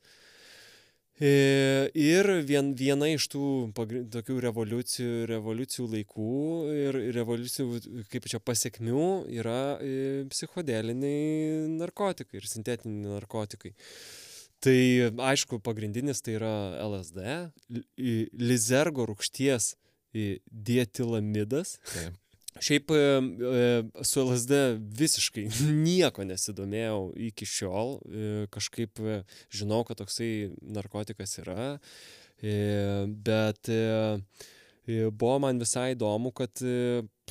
Ir 1.22 2.26
vien, 2.50 2.72
viena 2.74 3.06
iš 3.14 3.28
tų 3.30 3.44
pagri- 3.78 4.08
tokių 4.10 4.40
revoliucijų, 4.42 5.10
revoliucijų 5.30 5.86
laikų 5.92 6.30
ir 6.74 6.98
revoliucijų, 7.20 7.82
kaip 8.10 8.26
čia 8.32 8.40
pasiekmių, 8.42 9.04
yra 9.30 9.78
e, 9.78 10.24
psichodeliniai 10.32 11.68
narkotikai 11.76 12.42
ir 12.42 12.50
sintetiniai 12.50 13.20
narkotikai. 13.20 13.76
Tai 14.62 14.78
aišku, 15.32 15.58
pagrindinis 15.66 16.22
tai 16.22 16.36
yra 16.38 16.56
LSD, 16.86 17.22
lizergo 18.38 19.08
rūkšties 19.10 19.74
dietilamidas. 20.70 21.80
Taip. 21.90 22.18
Šiaip 22.60 22.92
su 24.04 24.24
LSD 24.26 24.58
visiškai 25.00 25.46
nieko 25.86 26.26
nesidomėjau 26.28 27.04
iki 27.30 27.48
šiol. 27.48 27.96
E, 28.04 28.32
Kažkaip 28.52 29.00
e, 29.00 29.22
žinau, 29.54 29.86
kad 29.88 30.02
toksai 30.02 30.52
narkotikas 30.62 31.38
yra, 31.42 31.78
e, 32.44 33.08
bet 33.08 33.72
buvo 35.16 35.38
man 35.40 35.62
visai 35.62 35.94
įdomu, 35.96 36.34
kad 36.36 36.60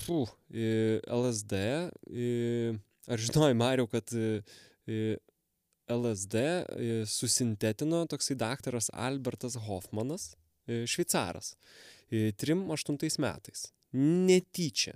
puh, 0.01 0.31
LSD, 0.51 1.59
ar 3.11 3.24
žinojai, 3.26 3.57
Mariu, 3.59 3.89
kad 3.91 4.14
LSD 5.91 6.34
e, 6.34 7.05
susintetino 7.07 8.05
toksai 8.07 8.36
daktaras 8.36 8.91
Albertas 8.93 9.57
Hoffmanas, 9.57 10.34
e, 10.66 10.86
šveicaras, 10.86 11.57
e, 12.11 12.32
38 12.32 13.18
metais. 13.18 13.70
Netyčia. 13.93 14.95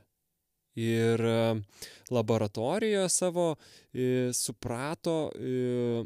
Ir 0.74 1.20
e, 1.20 1.62
laboratorijoje 2.11 3.09
savo 3.09 3.57
e, 3.92 4.30
suprato 4.32 5.30
e, 5.34 6.05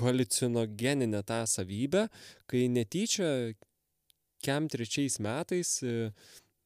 haliucinogeninę 0.00 1.22
tą 1.22 1.44
savybę, 1.46 2.08
kai 2.48 2.68
netyčia 2.68 3.52
kem 4.44 4.68
trečiais 4.68 5.18
metais, 5.20 5.82
e, 5.82 6.12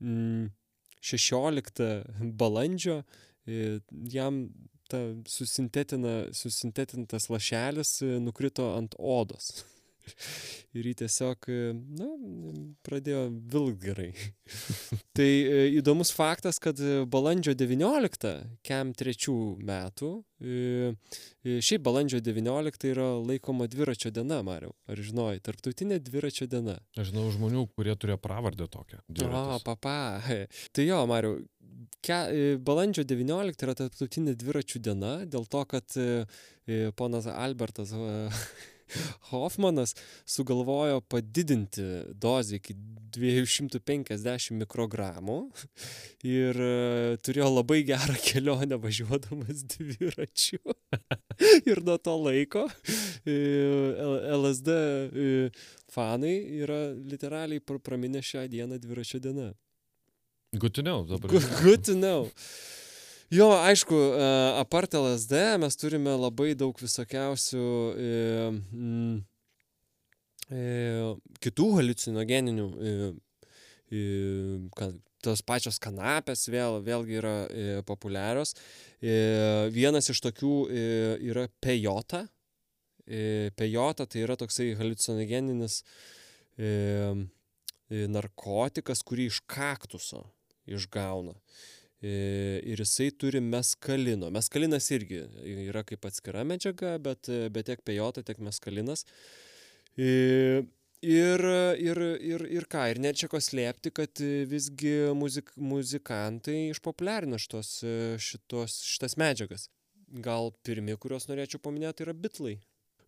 mm, 0.01 0.51
16 1.01 2.05
balandžio, 2.21 3.03
e, 3.47 3.81
jam 4.13 4.49
ta 4.91 5.01
susintetina, 5.29 6.15
susintetintas 6.37 7.31
lašelis 7.31 8.01
e, 8.03 8.17
nukrito 8.23 8.73
ant 8.77 8.97
odos. 8.99 9.53
Ir 10.75 10.87
jį 10.91 10.95
tiesiog, 11.03 11.47
e, 11.51 11.73
na, 11.99 12.09
pradėjo 12.87 13.27
vilkt 13.53 13.85
gerai. 13.85 14.09
tai 15.19 15.29
e, 15.29 15.61
įdomus 15.79 16.11
faktas, 16.15 16.59
kad 16.63 16.81
balandžio 17.11 17.55
19, 17.59 18.33
kem 18.67 18.93
trečių 18.97 19.37
metų, 19.67 20.11
šiaip 20.41 21.83
balandžio 21.85 22.23
19 22.25 22.87
yra 22.89 23.11
laikoma 23.21 23.69
dviračio 23.71 24.11
diena, 24.15 24.41
Mariau. 24.47 24.73
Ar 24.89 25.03
žinojai, 25.05 25.43
tarptautinė 25.45 26.01
dviračio 26.03 26.49
diena. 26.51 26.79
Aš 26.97 27.11
žinau 27.13 27.27
žmonių, 27.35 27.67
kurie 27.77 27.95
turėjo 27.95 28.19
pravardę 28.25 28.71
tokią. 28.73 29.03
O, 29.05 29.15
dviratis. 29.21 29.67
papa. 29.67 29.97
Tai 30.73 30.87
jo, 30.87 31.03
Mariu, 31.11 31.35
ke, 32.05 32.17
e, 32.33 32.57
balandžio 32.65 33.05
19 33.09 33.65
yra 33.67 33.77
tarptautinė 33.79 34.35
dviračių 34.39 34.83
diena, 34.85 35.15
dėl 35.29 35.47
to, 35.51 35.63
kad 35.69 35.97
e, 35.97 36.27
e, 36.67 36.91
ponas 36.97 37.29
Albertas 37.31 37.95
Hoffmanas 39.31 39.95
sugalvojo 40.27 40.99
padidinti 41.07 41.85
dozę 42.19 42.59
iki 42.59 42.75
250 43.15 44.51
mikrogramų 44.59 45.37
ir 46.27 46.59
turėjo 47.23 47.53
labai 47.53 47.85
gerą 47.87 48.19
kelionę 48.27 48.81
važiuodamas 48.83 49.63
dviračiu. 49.77 50.59
ir 51.71 51.85
nuo 51.87 51.97
to 52.03 52.17
laiko 52.19 52.67
LSD 53.31 54.75
fanai 55.95 56.37
yra 56.65 56.83
literaliai 56.99 57.63
pr- 57.63 57.79
praminę 57.79 58.27
šią 58.27 58.49
dieną 58.51 58.83
dviračio 58.83 59.23
diena. 59.23 59.53
Good 60.53 60.75
to 60.75 60.83
know 60.83 61.05
dabar. 61.05 61.31
Good, 61.31 61.47
good 61.63 61.85
to 61.85 61.95
know. 61.95 62.29
Jo, 63.31 63.53
aišku, 63.55 63.95
e, 63.95 64.25
apart 64.59 64.91
LSD 64.99 65.39
mes 65.63 65.77
turime 65.79 66.11
labai 66.19 66.57
daug 66.59 66.75
visokiausių 66.83 67.67
e, 67.95 68.09
mm, 68.75 69.13
e, 70.51 70.65
kitų 71.47 71.67
haliucinogeninių, 71.77 72.65
e, 72.67 72.95
e, 73.95 74.01
ka- 74.75 74.91
tos 75.23 75.45
pačios 75.47 75.79
kanapės 75.79 76.43
vėl, 76.51 76.81
vėlgi 76.83 77.21
yra 77.21 77.37
e, 77.47 77.69
populiarios. 77.87 78.57
E, 78.99 79.15
vienas 79.71 80.11
iš 80.11 80.19
tokių 80.27 80.53
e, 80.67 80.83
yra 81.31 81.47
pejota. 81.63 82.25
E, 83.07 83.53
pejota 83.55 84.03
tai 84.11 84.27
yra 84.27 84.35
toksai 84.35 84.73
haliucinogeninis 84.83 85.85
e, 86.59 86.75
e, 87.87 88.05
narkotikas, 88.11 89.07
kurį 89.07 89.31
iš 89.31 89.39
kaktuso 89.47 90.27
išgauna. 90.77 91.37
E, 92.01 92.61
Ir 92.65 92.81
jisai 92.81 93.11
turi 93.13 93.43
meskalino. 93.45 94.31
Meskalinas 94.33 94.89
irgi 94.95 95.25
yra 95.69 95.85
kaip 95.85 96.07
atskira 96.09 96.47
medžiaga, 96.49 96.97
bet, 97.03 97.29
bet 97.53 97.69
tiek 97.69 97.83
pejota, 97.85 98.25
tiek 98.25 98.41
meskalinas. 98.41 99.05
E, 99.99 100.63
Ir, 101.01 101.41
ir, 101.81 101.99
ir, 102.21 102.43
ir 102.45 102.65
ką, 102.69 102.83
ir 102.93 102.99
net 103.01 103.17
čia 103.17 103.29
ko 103.33 103.39
slėpti, 103.41 103.89
kad 103.97 104.21
visgi 104.51 104.91
muzik, 105.17 105.49
muzikantai 105.57 106.67
išpopuliarino 106.75 107.39
šitos, 107.41 107.71
šitos, 108.21 108.75
šitas 108.85 109.17
medžiagas. 109.17 109.71
Gal 110.21 110.53
pirmi, 110.67 110.99
kuriuos 111.01 111.25
norėčiau 111.31 111.63
paminėti, 111.65 112.05
yra 112.05 112.13
bitlai. 112.13 112.59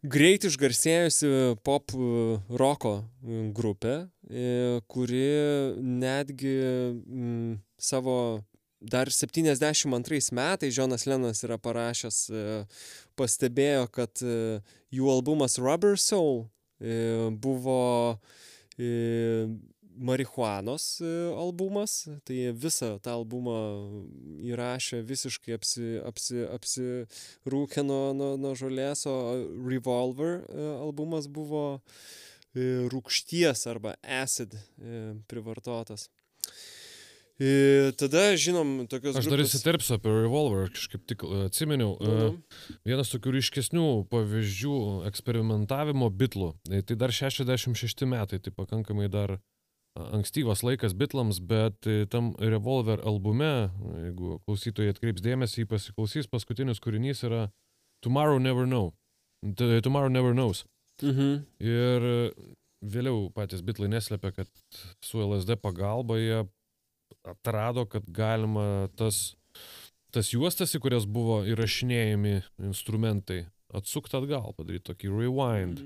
Greit 0.02 0.42
išgarsėjusi 0.42 1.28
pop 1.62 1.92
e, 1.94 2.06
roko 2.58 2.94
e, 2.98 3.36
grupė, 3.54 3.92
e, 4.26 4.80
kuri 4.90 5.28
netgi 5.78 6.54
savo 7.78 8.42
dar 8.82 9.12
72 9.14 10.34
metais 10.34 10.74
Jonas 10.74 11.06
Lenas 11.06 11.44
yra 11.46 11.54
parašęs, 11.54 12.18
pastebėjo, 13.14 13.86
kad 13.94 14.24
jų 14.90 15.06
albumas 15.12 15.54
Rubber 15.62 15.94
Soul 15.94 16.48
buvo 17.38 18.18
marihuanos 19.96 21.00
e, 21.00 21.10
albumas, 21.36 22.08
tai 22.24 22.52
visą 22.56 22.94
tą 23.02 23.16
albumą 23.18 23.56
įrašė 24.52 25.02
visiškai 25.08 25.56
apsi, 25.58 25.86
apsi, 26.08 26.42
apsirūkę 26.56 27.84
nuo, 27.86 28.12
nuo, 28.16 28.32
nuo 28.40 28.54
žolės, 28.58 29.06
o 29.10 29.16
Revolver 29.66 30.42
e, 30.42 30.66
albumas 30.78 31.28
buvo 31.28 31.64
e, 31.78 32.88
rūkšties 32.92 33.66
arba 33.72 33.96
acid 34.02 34.56
privartotas. 35.30 36.08
E, 37.42 37.90
tada 37.98 38.36
žinom 38.38 38.84
tokios 38.86 39.16
Aš 39.16 39.26
dar 39.26 39.40
grupės- 39.40 39.54
įsiterpsiu 39.56 39.96
apie 39.96 40.12
Revolver, 40.12 40.68
kažkaip 40.70 41.06
tik 41.10 41.24
atsiminiau. 41.48 41.96
Nu. 41.98 42.26
Vienas 42.86 43.10
tokių 43.10 43.32
ryškesnių 43.38 43.86
pavyzdžių 44.12 44.74
eksperimentavimo 45.10 46.10
bitlų. 46.12 46.52
Tai 46.86 46.96
dar 47.00 47.10
66 47.10 48.06
metai, 48.06 48.38
tai 48.38 48.52
pakankamai 48.54 49.08
dar 49.10 49.40
ankstyvas 49.98 50.62
laikas 50.64 50.94
bitlams, 50.96 51.40
bet 51.44 51.86
e, 51.86 52.06
tam 52.10 52.32
Revolver 52.40 53.02
albume, 53.04 53.70
jeigu 54.06 54.38
klausytojai 54.46 54.94
atkreips 54.94 55.24
dėmesį, 55.24 55.66
pasiklausys, 55.68 56.30
paskutinis 56.32 56.80
kūrinys 56.82 57.22
yra 57.28 57.46
Tomorrow 58.04 58.40
Never 58.40 58.66
Know. 58.66 58.92
Tomorrow 59.58 60.08
Never 60.12 60.32
Knows. 60.32 60.64
Mhm. 61.02 61.44
Ir 61.60 62.08
e, 62.08 62.16
vėliau 62.82 63.28
patys 63.34 63.62
bitlai 63.64 63.90
neslėpė, 63.92 64.32
kad 64.40 64.82
su 65.04 65.22
LSD 65.22 65.58
pagalba 65.60 66.18
jie 66.20 66.42
atrado, 67.28 67.84
kad 67.86 68.06
galima 68.08 68.88
tas, 68.98 69.34
tas 70.14 70.32
juostas, 70.32 70.72
į 70.74 70.82
kurias 70.82 71.06
buvo 71.06 71.42
įrašinėjami 71.48 72.38
instrumentai, 72.70 73.44
atsukti 73.76 74.16
atgal, 74.18 74.52
padaryti 74.56 74.90
tokį 74.90 75.12
rewind. 75.16 75.82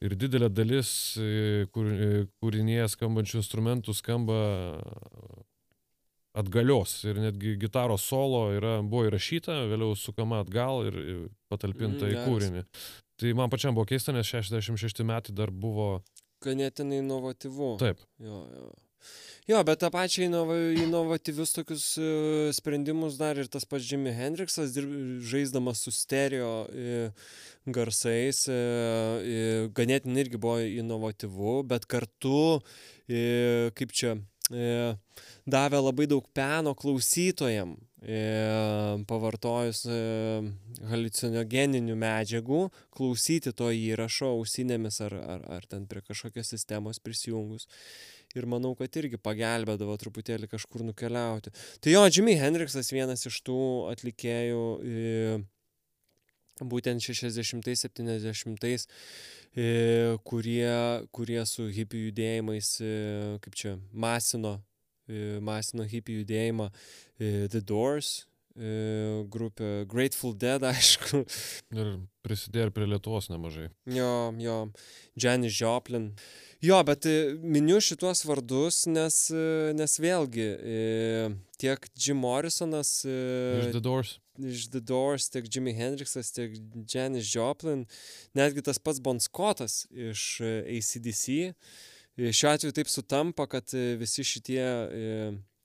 Ir 0.00 0.14
didelė 0.16 0.48
dalis 0.48 0.90
e, 1.20 1.66
kur, 1.74 1.86
e, 1.92 2.24
kūrinėje 2.40 2.86
skambančių 2.94 3.40
instrumentų 3.42 3.92
skamba 3.98 4.38
atgalios 6.40 6.94
ir 7.04 7.18
netgi 7.20 7.56
gitaros 7.60 8.04
solo 8.06 8.46
yra, 8.54 8.78
buvo 8.86 9.08
įrašyta, 9.08 9.56
vėliau 9.70 9.96
sukama 9.98 10.40
atgal 10.44 10.86
ir 10.88 10.98
patalpinta 11.50 12.06
Mm, 12.06 12.14
į 12.14 12.26
kūrinį. 12.28 12.62
Tai 13.20 13.32
man 13.36 13.50
pačiam 13.52 13.74
buvo 13.76 13.88
keista, 13.90 14.14
nes 14.16 14.30
66 14.30 15.04
metai 15.04 15.34
dar 15.36 15.50
buvo... 15.50 15.98
Ganėtinai 16.40 17.02
inovatyvu. 17.02 17.74
Taip, 17.82 18.00
Jo, 18.22 18.44
jo. 18.54 18.70
Jo, 19.48 19.62
bet 19.64 19.80
tą 19.80 19.88
pačią 19.90 20.26
inova, 20.28 20.54
inovatyvius 20.76 21.54
tokius 21.56 21.84
e, 21.98 22.08
sprendimus 22.52 23.16
dar 23.16 23.38
ir 23.40 23.48
tas 23.48 23.64
pats 23.64 23.86
Jimi 23.88 24.12
Hendrixas, 24.12 24.74
dirb- 24.74 25.22
žaisdamas 25.24 25.80
su 25.80 25.92
stereo 25.94 26.66
e, 26.68 27.08
garsais, 27.66 28.44
e, 28.52 29.68
ganėtinai 29.76 30.26
irgi 30.26 30.40
buvo 30.40 30.58
inovatyvu, 30.60 31.54
bet 31.72 31.88
kartu, 31.88 32.60
kaip 33.08 33.94
čia, 33.96 34.18
davė 35.50 35.80
labai 35.80 36.06
daug 36.10 36.26
peno 36.36 36.76
klausytojam, 36.78 37.74
pavartojus 39.10 39.82
halicinogeninių 40.88 41.96
medžiagų, 42.00 42.62
klausyti 42.96 43.52
to 43.52 43.68
įrašo 43.74 44.30
ausinėmis 44.38 45.02
ar, 45.04 45.18
ar, 45.34 45.44
ar 45.58 45.66
ten 45.68 45.84
prie 45.90 46.04
kažkokios 46.06 46.54
sistemos 46.54 47.02
prisijungus. 47.02 47.68
Ir 48.38 48.46
manau, 48.46 48.76
kad 48.78 48.94
irgi 49.00 49.18
pagelbėdavo 49.18 49.96
truputėlį 49.98 50.46
kažkur 50.52 50.84
nukeliauti. 50.86 51.50
Tai 51.82 51.90
jo, 51.90 52.04
Jimi 52.06 52.36
Hendrixas 52.38 52.92
vienas 52.94 53.26
iš 53.26 53.40
tų 53.42 53.90
atlikėjų, 53.90 54.64
būtent 56.70 57.02
60-70, 57.02 58.86
kurie, 60.30 60.74
kurie 61.10 61.42
su 61.48 61.66
hipių 61.74 62.06
judėjimais, 62.06 62.74
kaip 63.42 63.54
čia, 63.58 63.78
masino 63.90 64.60
masino 65.42 65.82
hippie 65.82 66.20
judėjimą, 66.20 66.70
The 67.18 67.60
Doors 67.66 68.29
grupė, 68.54 69.70
Grateful 69.90 70.34
Dead, 70.36 70.64
aišku. 70.72 71.24
Ir 71.74 71.92
prisidėjo 72.26 72.72
prie 72.74 72.88
Lietuvos 72.90 73.30
nemažai. 73.32 73.70
Jo, 73.88 74.30
jo, 74.40 74.56
Janis 75.20 75.56
Joplin. 75.60 76.10
Jo, 76.60 76.82
bet 76.84 77.06
miniu 77.40 77.78
šituos 77.80 78.20
vardus, 78.28 78.82
nes, 78.90 79.22
nes 79.76 79.94
vėlgi 80.02 80.48
tiek 81.60 81.86
Jim 81.96 82.20
Morrisonas. 82.20 82.98
Iš 83.06 83.70
The 83.72 83.84
Doors. 83.84 84.18
Iš 84.40 84.66
The 84.72 84.82
Doors, 84.84 85.28
tiek 85.32 85.48
Jimi 85.48 85.72
Hendrixas, 85.76 86.32
tiek 86.36 86.56
Janis 86.88 87.28
Joplin, 87.32 87.86
netgi 88.36 88.64
tas 88.64 88.80
pats 88.80 89.00
Bon 89.00 89.20
Scottas 89.20 89.86
iš 89.92 90.40
ACDC. 90.44 91.54
Šiuo 92.20 92.50
atveju 92.52 92.76
taip 92.76 92.90
sutampa, 92.92 93.46
kad 93.48 93.72
visi 94.00 94.24
šitie 94.26 94.64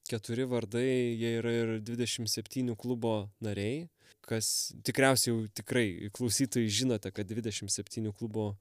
keturi 0.10 0.46
vardai, 0.50 0.88
jie 1.18 1.36
yra 1.40 1.52
ir 1.52 1.76
27 1.86 2.76
klubo 2.80 3.16
nariai, 3.44 3.86
kas 4.26 4.74
tikriausiai 4.86 5.32
jau 5.34 5.46
tikrai 5.58 6.10
klausytojai 6.16 6.72
žinote, 6.80 7.12
kad 7.14 7.30
27 7.30 8.14
klubo 8.18 8.54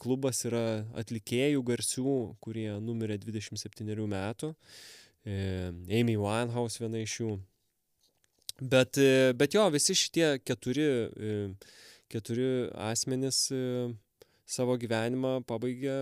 klubas 0.00 0.40
yra 0.48 0.86
atlikėjų 0.96 1.62
garsių, 1.68 2.14
kurie 2.40 2.70
numirė 2.80 3.18
27 3.20 4.06
metų. 4.08 4.54
Amy 5.28 6.16
Winehouse 6.16 6.80
viena 6.80 7.02
iš 7.04 7.18
jų. 7.20 7.34
Bet, 8.60 8.96
bet 9.36 9.56
jo, 9.56 9.66
visi 9.72 9.96
šitie 9.96 10.38
keturi, 10.44 10.86
keturi 12.12 12.48
asmenys 12.88 13.48
savo 14.50 14.76
gyvenimą 14.80 15.40
pabaigė 15.48 15.98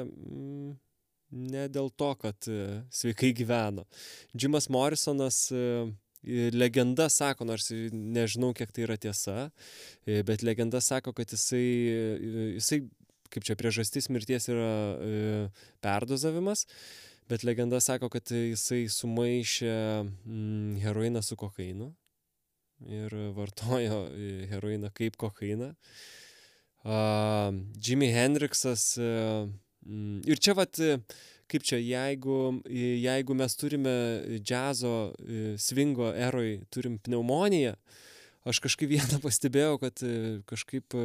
ne 1.31 1.67
dėl 1.73 1.91
to, 1.91 2.13
kad 2.21 2.49
sveikai 2.95 3.33
gyveno. 3.37 3.85
Džimas 4.37 4.69
Morrisonas 4.73 5.47
legenda 6.53 7.09
sako, 7.09 7.47
nors 7.49 7.71
nežinau, 7.93 8.53
kiek 8.57 8.73
tai 8.75 8.87
yra 8.87 8.97
tiesa, 9.01 9.51
bet 10.05 10.43
legenda 10.43 10.81
sako, 10.83 11.13
kad 11.17 11.31
jisai, 11.31 11.67
jisai 12.59 12.81
kaip 13.33 13.45
čia 13.45 13.57
priežastis 13.61 14.09
mirties 14.11 14.49
yra 14.51 14.73
perdozavimas, 15.85 16.67
bet 17.29 17.45
legenda 17.45 17.81
sako, 17.81 18.11
kad 18.13 18.33
jisai 18.33 18.87
sumaišė 18.93 19.79
heroiną 20.85 21.23
su 21.23 21.39
kokainu 21.39 21.93
ir 22.89 23.15
vartojo 23.37 24.05
heroiną 24.51 24.91
kaip 24.95 25.17
kokainą. 25.19 25.73
Jimi 27.83 28.07
Hendrixas 28.15 28.93
uh, 29.03 29.49
Ir 29.89 30.43
čia 30.43 30.53
vat, 30.59 30.77
kaip 31.49 31.65
čia, 31.65 31.79
jeigu, 31.81 32.59
jeigu 32.69 33.37
mes 33.39 33.57
turime 33.57 33.95
džiazo 34.37 35.15
svingo 35.61 36.11
eroj, 36.13 36.59
turim 36.75 36.99
pneumoniją, 37.01 37.73
aš 38.49 38.61
kažkaip 38.67 38.93
vieną 38.97 39.23
pastebėjau, 39.25 39.79
kad 39.81 40.05
kažkaip 40.51 40.99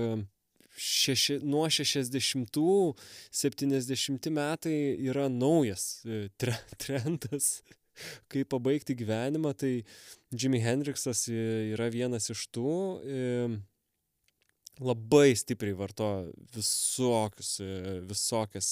šeši, 0.77 1.39
nuo 1.45 1.67
60-70 1.69 4.29
metai 4.33 4.97
yra 5.05 5.29
naujas 5.29 6.01
tre, 6.37 6.55
trendas, 6.81 7.61
kaip 8.31 8.49
pabaigti 8.51 8.95
gyvenimą, 8.97 9.53
tai 9.57 9.83
Jimi 10.33 10.59
Hendrixas 10.63 11.27
yra 11.29 11.89
vienas 11.93 12.29
iš 12.33 12.47
tų 12.53 12.71
labai 14.81 15.35
stipriai 15.37 15.75
vartojo 15.77 16.31
visokius, 16.55 17.57
visokias 18.09 18.71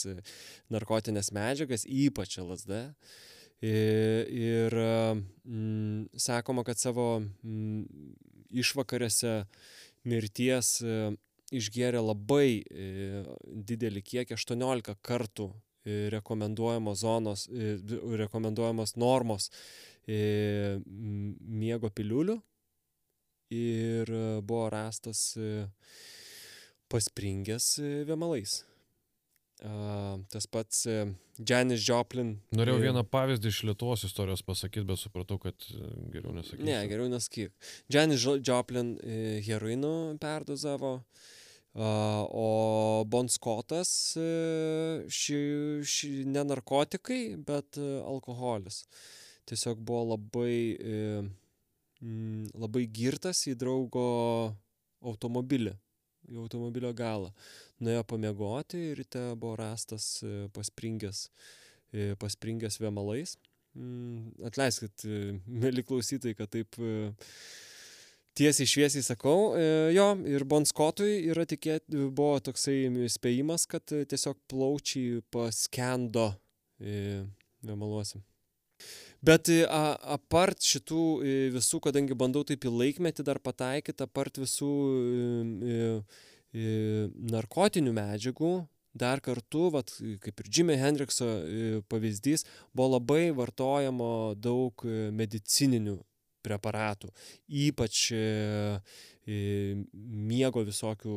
narkotinės 0.74 1.32
medžiagas, 1.36 1.86
ypač 1.86 2.40
LSD. 2.42 2.82
Ir 3.62 4.74
mm, 4.74 6.08
sakoma, 6.18 6.64
kad 6.66 6.82
savo 6.82 7.20
mm, 7.22 7.84
išvakarėse 8.64 9.44
mirties 10.10 10.80
išgėrė 11.52 12.02
labai 12.02 12.64
didelį 13.70 14.02
kiekį, 14.02 14.40
18 14.40 14.96
kartų 15.06 15.52
rekomenduojamos 16.14 17.02
zonos, 17.02 17.48
rekomenduojamos 18.24 18.96
normos 19.02 19.50
miego 20.08 21.90
piliulių 21.94 22.40
ir 23.52 24.10
buvo 24.42 24.70
rastas 24.74 25.32
paspringęs 26.92 27.74
vėmalais. 28.10 28.62
Tas 30.34 30.48
pats 30.50 30.88
Janis 31.38 31.84
Joplin. 31.86 32.32
Norėjau 32.58 32.80
vieną 32.82 33.04
pavyzdį 33.06 33.52
iš 33.52 33.60
Lietuvos 33.70 34.02
istorijos 34.08 34.42
pasakyti, 34.42 34.88
bet 34.90 34.98
supratau, 34.98 35.38
kad 35.42 35.54
geriau 36.10 36.34
nesakysiu. 36.34 36.66
Ne, 36.66 36.80
geriau 36.90 37.12
nesakyk. 37.12 37.54
Janis 37.94 38.26
Joplin 38.42 38.96
heroinų 39.46 40.18
perdozavo, 40.24 40.96
o 41.78 43.06
Bon 43.08 43.30
Scottas 43.30 43.92
ši, 44.18 45.38
ši, 45.86 46.10
ne 46.26 46.44
narkotikai, 46.50 47.22
bet 47.46 47.78
alkoholis. 47.78 48.82
Tiesiog 49.46 49.78
buvo 49.86 50.16
labai 50.16 50.58
mm, 52.02 52.52
labai 52.62 52.86
girtas 52.92 53.46
į 53.50 53.56
draugo 53.60 54.06
automobilį, 55.02 55.74
į 56.32 56.38
automobilio 56.44 56.92
galą. 56.98 57.32
Nuėjo 57.82 58.04
pamiegoti 58.10 58.82
ir 58.92 59.02
ryte 59.02 59.24
buvo 59.40 59.56
rastas 59.62 60.20
paspringęs, 60.54 61.26
paspringęs 62.22 62.78
vėmalais. 62.82 63.38
Mm, 63.78 64.34
atleiskit, 64.46 65.06
mėly 65.48 65.86
klausytojai, 65.88 66.38
kad 66.38 66.52
taip 66.54 66.78
tiesiai 68.38 68.70
šviesiai 68.70 69.06
sakau. 69.06 69.54
Jo, 69.96 70.12
ir 70.30 70.46
Bon 70.48 70.66
Scottui 70.68 71.22
yra 71.32 71.48
tikėt, 71.50 71.88
buvo 71.90 72.36
toksai 72.44 73.08
spėjimas, 73.12 73.66
kad 73.72 73.86
tiesiog 73.90 74.38
plaučiai 74.52 75.24
paskendo 75.34 76.30
vėmaluose. 76.78 78.22
Bet 79.22 79.52
a, 79.54 79.82
apart 80.18 80.66
šitų 80.66 81.02
visų, 81.54 81.80
kadangi 81.86 82.18
bandau 82.18 82.42
taip 82.48 82.66
į 82.66 82.72
laikmetį 82.74 83.26
dar 83.28 83.38
pataikyti, 83.44 84.02
apart 84.08 84.40
visų 84.42 84.72
i, 85.62 85.82
narkotinių 87.32 87.94
medžiagų, 87.96 88.54
dar 88.98 89.22
kartu, 89.24 89.70
vat, 89.72 89.94
kaip 90.26 90.42
ir 90.42 90.50
Jimi 90.58 90.76
Hendrikso 90.82 91.28
pavyzdys, 91.92 92.44
buvo 92.74 92.98
labai 92.98 93.30
vartojama 93.38 94.34
daug 94.42 94.84
medicininių 95.16 95.96
preparatų, 96.42 97.12
ypač 97.70 98.10
miego 99.30 100.66
visokių 100.66 101.16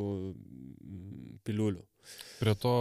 piliulių. 1.43 1.83
Prie 2.37 2.55
to, 2.61 2.75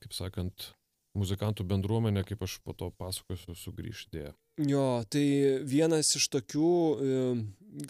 kaip 0.00 0.16
sakant, 0.16 0.70
muzikantų 1.18 1.66
bendruomenė, 1.68 2.24
kaip 2.28 2.44
aš 2.46 2.58
po 2.64 2.74
to 2.76 2.90
pasakosiu, 2.98 3.56
sugrįžtė. 3.58 4.30
Jo, 4.58 5.04
tai 5.06 5.24
vienas 5.62 6.10
iš 6.18 6.26
tokių, 6.34 6.70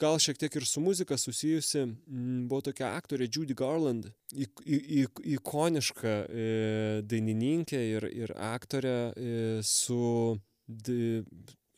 gal 0.00 0.18
šiek 0.20 0.40
tiek 0.40 0.58
ir 0.60 0.66
su 0.68 0.82
muzika 0.84 1.16
susijusi, 1.16 1.86
buvo 2.48 2.60
tokia 2.66 2.90
aktorė 2.98 3.28
Judy 3.30 3.56
Garland, 3.56 4.10
ik, 4.34 4.60
ik, 4.66 5.22
ikoniška 5.38 6.16
dainininkė 7.08 7.80
ir, 7.94 8.08
ir 8.24 8.34
aktorė 8.50 8.98
su 9.64 10.02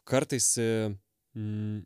Kartais 0.06 0.52
mm, 0.60 1.80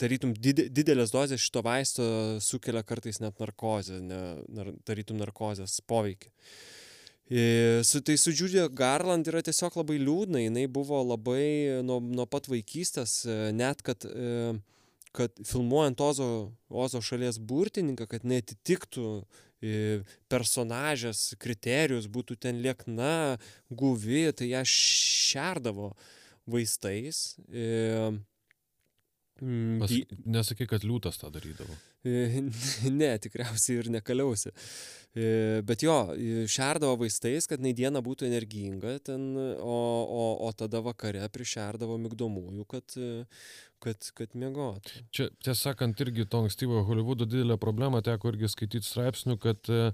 tarytum 0.00 0.34
didelės 0.36 1.12
dozės 1.14 1.42
šito 1.44 1.62
vaisto 1.64 2.04
sukelia 2.44 2.82
kartais 2.86 3.20
net 3.22 3.40
narkozę, 3.40 4.00
ne, 4.04 4.20
nar, 4.52 4.72
tarytum 4.88 5.20
narkozės 5.20 5.80
poveikį. 5.88 6.32
E, 7.30 7.42
su 7.86 8.00
tai 8.02 8.16
su 8.18 8.32
Julia 8.34 8.66
Garland 8.66 9.28
yra 9.30 9.42
tiesiog 9.46 9.76
labai 9.78 10.00
liūdna, 10.02 10.42
jinai 10.42 10.66
buvo 10.66 10.98
labai 11.12 11.80
nuo, 11.86 12.00
nuo 12.02 12.26
pat 12.26 12.48
vaikystės, 12.50 13.20
e, 13.22 13.38
net 13.54 13.84
kad 13.86 14.06
e, 14.08 14.56
kad 15.16 15.34
filmuojant 15.46 16.00
Ozo, 16.00 16.30
Ozo 16.68 17.02
šalies 17.02 17.40
burtininką, 17.42 18.06
kad 18.10 18.26
netitiktų 18.28 19.06
e, 19.18 20.00
personažės 20.30 21.30
kriterijus, 21.42 22.08
būtų 22.10 22.38
ten 22.46 22.62
liekna, 22.64 23.38
guvi, 23.70 24.28
tai 24.36 24.52
ją 24.52 24.64
šerdavo 24.68 25.92
vaistais. 26.50 27.34
E, 27.50 28.12
Pas, 29.40 29.92
nesakai, 30.28 30.66
kad 30.68 30.82
liūtas 30.84 31.16
tą 31.16 31.30
darydavo. 31.32 31.72
E, 32.04 32.42
ne, 33.00 33.14
tikriausiai 33.24 33.80
ir 33.80 33.94
nekaliausi. 33.96 34.52
Bet 35.66 35.82
jo, 35.82 35.94
šerdavo 36.46 37.00
vaistais, 37.00 37.48
kad 37.50 37.58
nei 37.64 37.72
diena 37.74 37.98
būtų 38.04 38.28
energinga, 38.28 38.92
ten, 39.02 39.24
o, 39.58 39.78
o, 40.06 40.26
o 40.46 40.50
tada 40.54 40.78
vakare 40.86 41.24
prišerdavo 41.34 41.96
migdomųjų, 42.04 42.66
kad, 42.70 42.94
kad, 43.82 44.10
kad 44.16 44.36
mėgotų. 44.38 45.02
Čia, 45.14 45.28
tiesą 45.42 45.70
sakant, 45.70 46.00
irgi 46.04 46.26
to 46.30 46.44
ankstyvo 46.44 46.84
Hollywoodo 46.88 47.26
didelė 47.28 47.58
problema, 47.60 48.02
teko 48.04 48.32
irgi 48.32 48.50
skaityti 48.52 48.86
straipsnių, 48.86 49.36
kad 49.42 49.70
e, 49.72 49.90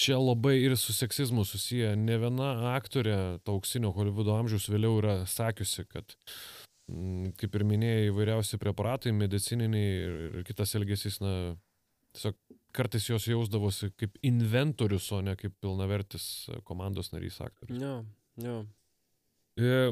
čia 0.00 0.18
labai 0.20 0.56
ir 0.62 0.76
su 0.80 0.94
seksizmu 0.96 1.44
susiję. 1.48 1.94
Ne 2.00 2.18
viena 2.22 2.52
aktorė 2.74 3.18
to 3.44 3.58
auksinio 3.58 3.92
Hollywoodo 3.96 4.36
amžiaus 4.38 4.70
vėliau 4.72 5.00
yra 5.02 5.16
sakiusi, 5.30 5.86
kad 5.90 6.16
mm, 6.90 7.34
kaip 7.40 7.60
ir 7.60 7.66
minėjai, 7.74 8.08
įvairiausi 8.10 8.60
preparatai, 8.62 9.14
medicininiai 9.16 9.92
ir, 10.00 10.40
kitas 10.48 10.74
elgesys, 10.78 11.20
na, 11.24 11.34
tiesiog 12.14 12.38
kartais 12.74 13.06
jos 13.10 13.26
jausdavosi 13.26 13.90
kaip 13.98 14.18
inventorius, 14.26 15.08
o 15.14 15.20
ne 15.24 15.34
kaip 15.38 15.56
pilnavertis 15.62 16.24
komandos 16.66 17.10
narys 17.14 17.40
aktorius. 17.42 17.80
Ne, 17.80 17.96
ne. 18.42 18.60
E, 18.60 18.79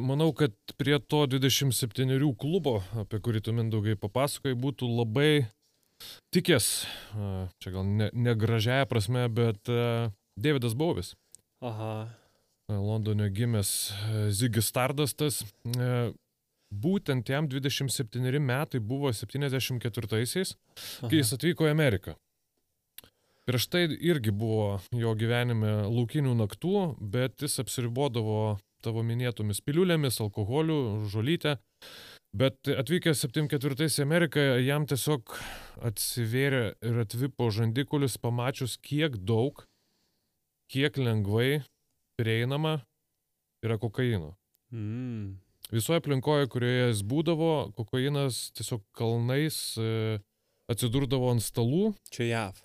manau, 0.05 0.30
kad 0.36 0.55
prie 0.78 0.98
to 1.01 1.24
27 1.26 2.18
klubo, 2.39 2.82
apie 2.98 3.18
kurį 3.24 3.43
tu 3.44 3.52
mindaugai 3.56 3.97
papasakai, 3.98 4.55
būtų 4.55 4.89
labai 4.93 5.48
tikės, 6.35 6.86
čia 7.59 7.72
gal 7.74 7.85
ne, 7.86 8.10
ne 8.12 8.35
gražiaja 8.39 8.86
prasme, 8.86 9.26
bet 9.28 9.59
Davidas 10.39 10.76
Bovis. 10.78 11.14
Aha. 11.64 12.06
Londone 12.68 13.30
gimęs 13.32 13.93
Zigis 14.30 14.68
Stardastas. 14.70 15.40
Būtent 16.68 17.30
jam 17.32 17.48
27 17.48 18.39
metai 18.44 18.78
buvo 18.78 19.09
74-aisiais, 19.09 20.52
kai 21.01 21.16
jis 21.16 21.32
atvyko 21.32 21.64
į 21.64 21.72
Ameriką. 21.72 22.12
Prieš 23.48 23.66
tai 23.72 23.86
irgi 23.89 24.28
buvo 24.36 24.76
jo 24.93 25.14
gyvenime 25.16 25.89
laukinių 25.89 26.35
naktų, 26.36 27.01
bet 27.01 27.40
jis 27.40 27.56
apsiribodavo 27.64 28.59
tavo 28.85 29.03
minėtomis 29.07 29.63
piliulėmis, 29.65 30.21
alkoholiu, 30.25 31.07
žolytę. 31.11 31.57
Bet 32.37 32.69
atvykęs 32.69 33.25
74 33.25 33.89
į 33.89 34.05
Ameriką, 34.05 34.45
jam 34.61 34.85
tiesiog 34.89 35.33
atsivėrė 35.89 36.63
ir 36.85 37.01
atvipo 37.03 37.49
žandikulis, 37.55 38.19
pamačius, 38.21 38.77
kiek 38.85 39.17
daug, 39.17 39.65
kiek 40.69 41.01
lengvai 41.01 41.63
prieinama 42.21 42.83
yra 43.65 43.79
kokaino. 43.81 44.35
Mm. 44.75 45.39
Visoje 45.73 46.01
aplinkoje, 46.01 46.49
kurioje 46.53 46.89
jis 46.91 47.05
būdavo, 47.05 47.53
kokainas 47.77 48.49
tiesiog 48.57 48.85
kalnais 48.97 49.57
e, 49.81 50.19
atsidurdavo 50.73 51.33
ant 51.33 51.45
stalų. 51.45 51.95
Čia 52.13 52.29
JAV. 52.29 52.61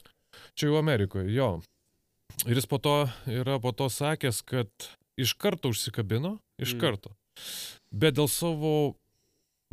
Čia 0.56 0.70
jau 0.70 0.78
Amerikoje, 0.80 1.32
jo. 1.36 1.50
Ir 2.48 2.58
jis 2.58 2.68
po 2.68 2.80
to 2.84 2.96
yra 3.30 3.60
po 3.64 3.74
to 3.76 3.90
sakęs, 3.92 4.42
kad 4.48 4.72
iš 5.20 5.36
karto 5.40 5.74
užsikabino, 5.74 6.38
iš 6.62 6.76
mm. 6.76 6.84
karto. 6.84 7.16
Bet 7.94 8.18
dėl 8.18 8.30
savo 8.32 8.96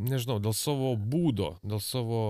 nežinau, 0.00 0.38
dėl 0.42 0.54
savo 0.56 0.94
būdo, 0.96 1.54
dėl 1.66 1.80
savo 1.84 2.20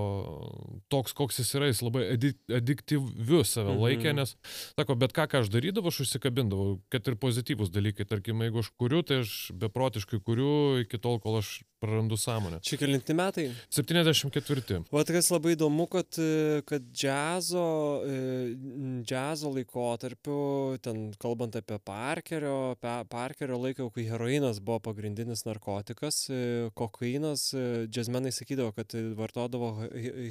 toks, 0.92 1.14
koks 1.16 1.40
jis 1.42 1.52
yra, 1.58 1.70
jis 1.70 1.82
labai 1.84 2.06
adiktyviu 2.10 3.42
save 3.46 3.74
mhm. 3.74 3.82
laikė, 3.84 4.14
nes, 4.16 4.34
sako, 4.74 4.96
bet 5.00 5.14
ką, 5.16 5.28
ką 5.30 5.44
aš 5.44 5.52
darydavau, 5.52 5.92
aš 5.92 6.02
užsikabindavau, 6.06 6.78
kad 6.92 7.06
ir 7.10 7.18
pozityvus 7.20 7.72
dalykai, 7.74 8.08
tarkim, 8.10 8.42
jeigu 8.46 8.64
aš 8.64 8.72
kuriu, 8.80 9.02
tai 9.06 9.22
aš 9.24 9.34
beprotiškai 9.60 10.22
kuriu 10.24 10.80
iki 10.84 11.00
tol, 11.02 11.20
kol 11.22 11.40
aš 11.40 11.60
prarandu 11.80 12.16
sąmonę. 12.20 12.60
Čia 12.66 12.78
kelinti 12.80 13.14
metai? 13.16 13.46
74. 13.70 14.82
O 14.90 15.04
kas 15.04 15.30
labai 15.32 15.54
įdomu, 15.56 15.86
kad, 15.90 16.18
kad 16.68 16.88
džiazo, 16.92 17.66
džiazo 19.02 19.52
laikotarpiu, 19.56 20.40
ten 20.84 21.10
kalbant 21.20 21.56
apie 21.58 21.78
Parkerio, 21.84 22.76
Parkerio 23.10 23.60
laiką, 23.64 23.90
kai 23.94 24.06
heroinas 24.10 24.60
buvo 24.64 24.80
pagrindinis 24.90 25.46
narkotikas, 25.48 26.26
kokainas 26.78 27.50
džiazmenai 27.88 28.32
sakydavo, 28.34 28.74
kad 28.76 28.94
vartodavo 29.18 29.72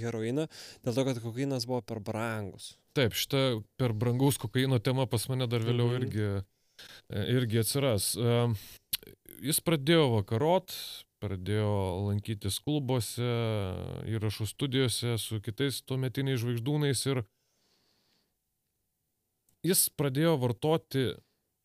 heroiną 0.04 0.48
dėl 0.86 0.94
to, 0.94 1.08
kad 1.08 1.24
kokainas 1.24 1.68
buvo 1.70 1.82
per 1.86 2.04
brangus. 2.04 2.74
Taip, 2.98 3.16
šita 3.18 3.60
per 3.80 3.94
brangaus 3.94 4.40
kokaino 4.42 4.80
tema 4.84 5.06
pas 5.10 5.28
mane 5.32 5.48
dar 5.50 5.64
vėliau 5.66 5.92
mhm. 5.92 6.00
irgi, 6.00 6.26
e, 7.14 7.26
irgi 7.36 7.62
atsiras. 7.62 8.12
E, 8.18 8.40
jis 9.46 9.62
pradėjo 9.66 10.10
vakarot, 10.18 10.74
pradėjo 11.20 11.72
lankytis 12.08 12.60
klubuose, 12.64 13.28
įrašų 14.10 14.48
studijose 14.50 15.18
su 15.22 15.40
kitais 15.44 15.82
tuometiniais 15.88 16.40
žvaigždūnais 16.42 17.04
ir 17.12 17.24
jis 19.68 19.88
pradėjo 20.00 20.38
vartoti 20.40 21.06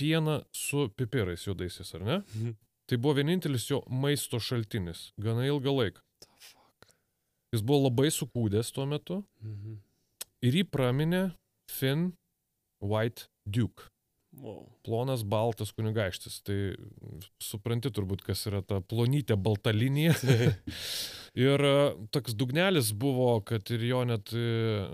pieną 0.00 0.42
su 0.52 0.88
pipirais 0.98 1.46
juodaisiais, 1.46 1.94
ar 1.94 2.04
ne? 2.04 2.18
Mhm. 2.34 2.56
Tai 2.84 2.98
buvo 3.00 3.14
vienintelis 3.16 3.70
jo 3.70 3.80
maisto 3.88 4.40
šaltinis, 4.42 5.12
gana 5.16 5.46
ilgą 5.48 5.72
laiką. 5.72 6.02
Jis 7.54 7.62
buvo 7.62 7.86
labai 7.86 8.10
sukūdęs 8.12 8.74
tuo 8.74 8.84
metu 8.90 9.22
mhm. 9.40 9.78
ir 10.42 10.60
jį 10.60 10.66
praminė 10.68 11.24
Finn 11.70 12.12
White 12.82 13.30
Duke. 13.46 13.93
Plonas 14.84 15.22
baltas 15.24 15.72
kunigaikštis. 15.76 16.40
Tai 16.46 16.58
supranti 17.42 17.92
turbūt, 17.94 18.24
kas 18.26 18.46
yra 18.50 18.62
ta 18.66 18.80
plonytė 18.84 19.36
balta 19.40 19.72
linija. 19.74 20.16
ir 21.46 21.64
e, 21.68 21.76
toks 22.14 22.36
dugnelis 22.38 22.92
buvo, 22.92 23.38
kad 23.46 23.70
ir 23.74 23.86
jo 23.88 24.02
net 24.08 24.34
e, 24.36 24.44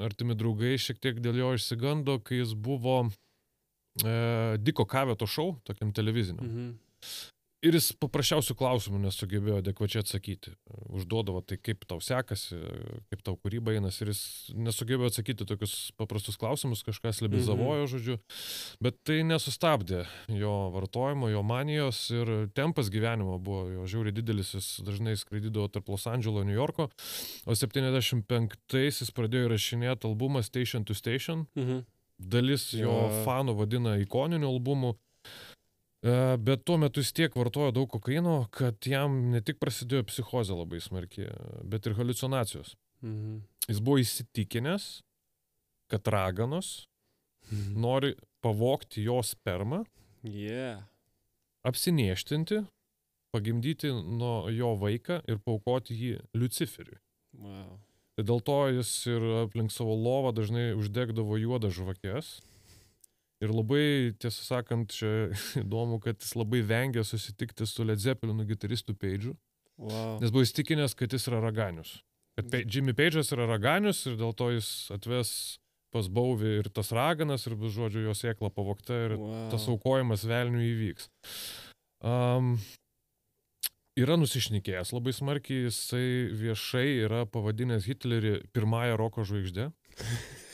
artimi 0.06 0.36
draugai 0.38 0.76
šiek 0.80 1.00
tiek 1.02 1.20
dėl 1.24 1.40
jo 1.42 1.52
išsigando, 1.58 2.20
kai 2.24 2.40
jis 2.42 2.54
buvo 2.54 3.02
e, 3.06 4.14
Diko 4.60 4.86
Kaveto 4.88 5.28
šou, 5.28 5.54
tokiam 5.66 5.92
televiziniam. 5.96 6.46
Mhm. 6.46 6.72
Ir 7.60 7.76
jis 7.76 7.90
paprasčiausių 8.00 8.54
klausimų 8.56 9.02
nesugebėjo 9.02 9.58
adekvačiai 9.60 10.00
atsakyti. 10.00 10.54
Užduodavo, 10.96 11.42
tai 11.44 11.58
kaip 11.60 11.82
tau 11.88 11.98
sekasi, 12.00 12.56
kaip 13.12 13.20
tau 13.26 13.34
kūryba 13.36 13.74
einasi. 13.76 14.06
Ir 14.06 14.12
jis 14.14 14.22
nesugebėjo 14.56 15.10
atsakyti 15.12 15.44
tokius 15.48 15.74
paprastus 16.00 16.40
klausimus, 16.40 16.80
kažkas 16.86 17.20
libizavojo, 17.20 17.84
mhm. 17.84 17.90
žodžiu. 17.92 18.16
Bet 18.80 18.96
tai 19.04 19.18
nesustabdė 19.28 20.06
jo 20.40 20.54
vartojimo, 20.72 21.28
jo 21.34 21.44
manijos 21.44 22.00
ir 22.14 22.32
tempas 22.56 22.88
gyvenimo 22.92 23.36
buvo 23.36 23.66
jo 23.74 23.84
žiauriai 23.92 24.16
didelis. 24.16 24.54
Jis 24.56 24.70
dažnai 24.86 25.18
skraidydavo 25.20 25.68
tarp 25.68 25.92
Los 25.92 26.08
Andželo, 26.08 26.46
New 26.48 26.56
Yorko. 26.56 26.88
O 27.44 27.58
75-aisiais 27.60 29.12
pradėjo 29.12 29.50
įrašinėti 29.50 30.08
albumą 30.08 30.40
Station 30.48 30.88
to 30.88 30.96
Station. 30.96 31.44
Mhm. 31.60 31.84
Dalis 32.20 32.70
jo 32.76 32.92
ja. 32.92 33.22
fanų 33.28 33.54
vadina 33.60 33.98
ikoniniu 34.00 34.48
albumu. 34.48 34.96
E, 36.00 36.36
bet 36.40 36.64
tuo 36.64 36.78
metu 36.80 37.02
jis 37.02 37.12
tiek 37.12 37.34
vartojo 37.36 37.74
daug 37.76 37.90
kokaino, 37.92 38.46
kad 38.56 38.86
jam 38.88 39.18
ne 39.34 39.42
tik 39.44 39.58
prasidėjo 39.60 40.06
psichozė 40.08 40.56
labai 40.56 40.80
smarkiai, 40.80 41.28
bet 41.68 41.86
ir 41.86 41.96
halucinacijos. 41.98 42.74
Mhm. 43.04 43.40
Jis 43.68 43.80
buvo 43.84 44.00
įsitikinęs, 44.00 44.88
kad 45.92 46.08
raganos 46.08 46.86
mhm. 47.50 47.76
nori 47.84 48.14
pavokti 48.40 49.04
jo 49.04 49.20
spermą, 49.26 49.82
yeah. 50.24 50.86
apsinieštinti, 51.68 52.62
pagimdyti 53.34 53.92
nuo 53.92 54.48
jo 54.50 54.72
vaiką 54.80 55.20
ir 55.28 55.38
paukoti 55.44 55.94
jį 55.94 56.16
Luciferiui. 56.34 56.98
Wow. 57.36 57.76
Tai 58.16 58.24
dėl 58.26 58.40
to 58.44 58.56
jis 58.80 58.90
ir 59.08 59.26
aplink 59.44 59.72
savo 59.72 59.94
lovą 59.96 60.32
dažnai 60.36 60.70
uždegdavo 60.76 61.36
juodą 61.40 61.70
žvakės 61.72 62.38
Ir 63.40 63.52
labai, 63.56 64.12
tiesą 64.20 64.44
sakant, 64.44 64.92
čia 64.92 65.30
įdomu, 65.62 66.00
kad 66.04 66.20
jis 66.20 66.34
labai 66.36 66.60
vengia 66.66 67.04
susitikti 67.06 67.68
su 67.68 67.86
Led 67.88 68.02
Zeppelinu 68.02 68.44
gitaristų 68.48 68.96
Peidžiu. 69.00 69.34
Wow. 69.80 70.18
Nes 70.20 70.32
buvo 70.32 70.44
įstikinęs, 70.44 70.92
kad 70.96 71.12
jis 71.16 71.24
yra 71.30 71.40
raganius. 71.40 71.94
Kad 72.36 72.50
Pe 72.52 72.60
Jimmy 72.66 72.92
Page'as 72.96 73.32
yra 73.32 73.46
raganius 73.48 74.04
ir 74.10 74.18
dėl 74.20 74.34
to 74.36 74.50
jis 74.52 74.68
atves 74.92 75.32
pas 75.90 76.06
Bauvi 76.12 76.60
ir 76.60 76.68
tas 76.70 76.92
raganas 76.94 77.48
ir 77.48 77.56
žodžiu, 77.56 78.04
jo 78.04 78.14
sėkla 78.14 78.52
pavokta 78.54 78.98
ir 79.08 79.16
wow. 79.18 79.48
tas 79.50 79.64
aukojimas 79.72 80.26
velnių 80.28 80.60
įvyks. 80.68 81.08
Um, 82.06 82.52
yra 83.98 84.20
nusišnekėjęs 84.20 84.92
labai 84.94 85.16
smarkiai, 85.16 85.64
jisai 85.66 86.04
viešai 86.44 86.86
yra 87.08 87.24
pavadinęs 87.26 87.88
Hitlerį 87.88 88.36
pirmąją 88.54 89.00
roko 89.00 89.26
žvaigždę. 89.26 89.70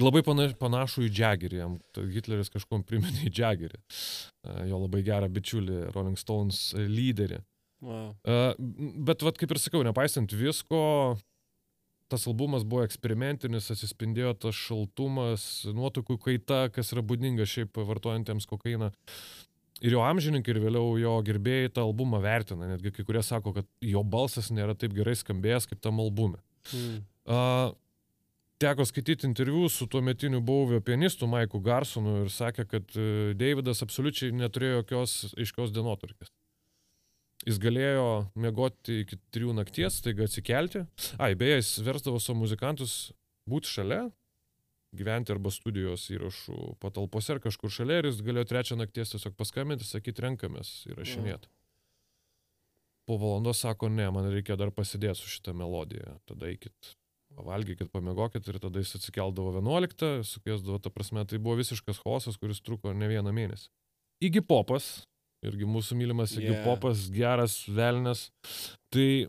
Labai 0.00 0.24
pana- 0.26 0.50
panašų 0.58 1.04
į 1.06 1.10
Jaggerį, 1.14 1.58
jam 1.60 1.74
Hitleris 1.94 2.50
kažkom 2.50 2.82
priminė 2.86 3.28
į 3.28 3.34
Jaggerį, 3.38 3.78
E, 4.44 4.66
jo 4.68 4.76
labai 4.82 5.00
gerą 5.06 5.28
bičiulį, 5.32 5.94
Rolling 5.94 6.18
Stones 6.20 6.74
lyderį. 6.76 7.38
Wow. 7.84 8.10
Bet, 9.04 9.22
vat, 9.24 9.38
kaip 9.40 9.54
ir 9.54 9.60
sakiau, 9.60 9.84
nepaisant 9.84 10.32
visko, 10.36 11.16
tas 12.12 12.26
albumas 12.28 12.64
buvo 12.68 12.84
eksperimentinis, 12.84 13.70
atsispindėjo 13.72 14.34
tas 14.46 14.58
šaltumas, 14.58 15.46
nuotaikų 15.76 16.18
kaita, 16.26 16.66
kas 16.74 16.92
yra 16.94 17.04
būdinga 17.04 17.46
šiaip 17.48 17.80
vartojantiems 17.88 18.48
kokainą. 18.50 18.90
Ir 19.84 19.96
jo 19.96 20.04
amžininkai, 20.06 20.54
ir 20.54 20.62
vėliau 20.62 20.94
jo 21.00 21.14
gerbėjai 21.26 21.72
tą 21.76 21.84
albumą 21.84 22.20
vertina. 22.22 22.68
Netgi 22.70 22.92
kai 22.94 23.04
kurie 23.04 23.24
sako, 23.26 23.52
kad 23.56 23.68
jo 23.84 24.04
balsas 24.06 24.52
nėra 24.54 24.76
taip 24.78 24.94
gerai 24.96 25.16
skambėjęs 25.18 25.66
kaip 25.72 25.80
tam 25.84 25.98
albume. 26.04 26.38
Mm. 26.72 27.00
Uh, 27.24 27.72
teko 28.64 28.86
skaityti 28.88 29.28
interviu 29.28 29.68
su 29.68 29.86
tuo 29.90 30.00
metiniu 30.04 30.40
Bauvio 30.40 30.80
pianistu 30.84 31.28
Maiku 31.28 31.60
Garsonu 31.64 32.22
ir 32.24 32.32
sakė, 32.32 32.64
kad 32.70 32.96
uh, 32.96 33.34
Davidas 33.36 33.84
absoliučiai 33.84 34.32
neturėjo 34.32 34.80
jokios 34.80 35.18
aiškios 35.36 35.74
dienotvarkės. 35.76 36.32
Jis 37.44 37.58
galėjo 37.60 38.08
miegoti 38.40 39.02
iki 39.02 39.18
trijų 39.34 39.52
nakties, 39.58 39.98
taiga 40.04 40.24
atsikelti. 40.24 40.86
Ai, 41.20 41.34
beje, 41.36 41.58
jis 41.60 41.72
versdavo 41.84 42.20
savo 42.22 42.38
muzikantus 42.40 43.12
būti 43.50 43.68
šalia, 43.68 44.06
gyventi 44.96 45.34
arba 45.34 45.52
studijos 45.52 46.06
įrašų 46.14 46.78
patalpose 46.80 47.34
ar 47.34 47.42
kažkur 47.44 47.72
šalia 47.74 48.00
ir 48.00 48.08
jis 48.08 48.22
galėjo 48.24 48.48
trečią 48.48 48.78
nakties 48.80 49.12
tiesiog 49.12 49.36
paskambinti, 49.36 49.84
sakyti, 49.84 50.24
renkamės 50.24 50.72
įrašinėti. 50.94 51.50
Po 53.04 53.18
valandos 53.20 53.60
sako, 53.60 53.90
ne, 53.92 54.06
man 54.14 54.30
reikia 54.32 54.56
dar 54.56 54.72
pasidėti 54.72 55.20
su 55.20 55.28
šitą 55.34 55.52
melodiją. 55.58 56.16
Tada 56.30 56.48
eikit, 56.48 56.94
pavalgykit, 57.36 57.90
pamiegokit 57.92 58.46
ir 58.48 58.58
tada 58.62 58.82
jis 58.82 58.94
atsikeldavo 58.98 59.52
11, 59.58 60.22
sukėsdavo, 60.28 60.80
ta 60.82 60.90
prasme, 60.94 61.24
tai 61.26 61.38
buvo 61.42 61.56
visiškas 61.60 62.00
chaosas, 62.04 62.38
kuris 62.40 62.60
truko 62.64 62.92
ne 62.94 63.08
vieną 63.10 63.32
mėnesį. 63.34 63.68
Igi 64.24 64.40
popas, 64.46 65.04
irgi 65.44 65.66
mūsų 65.68 65.96
mylimas 65.98 66.32
Igi 66.38 66.52
Yeah. 66.52 66.64
popas, 66.64 67.08
geras 67.10 67.56
velnas. 67.68 68.30
Tai 68.94 69.26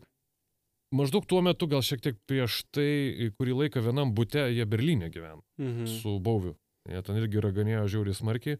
maždaug 0.94 1.26
tuo 1.26 1.42
metu, 1.42 1.66
gal 1.68 1.82
šiek 1.82 2.00
tiek 2.00 2.16
prieš 2.30 2.62
tai, 2.72 3.30
kurį 3.38 3.56
laiką 3.66 3.82
vienam 3.82 4.14
bute 4.14 4.46
jie 4.54 4.64
Berlyne 4.64 5.10
gyveno 5.10 5.42
Mhm. 5.58 5.86
su 5.86 6.18
Bauviu. 6.20 6.54
Jie 6.88 7.02
ten 7.02 7.16
irgi 7.18 7.40
raganėjo 7.42 7.88
žiauriai 7.90 8.14
smarkiai. 8.14 8.58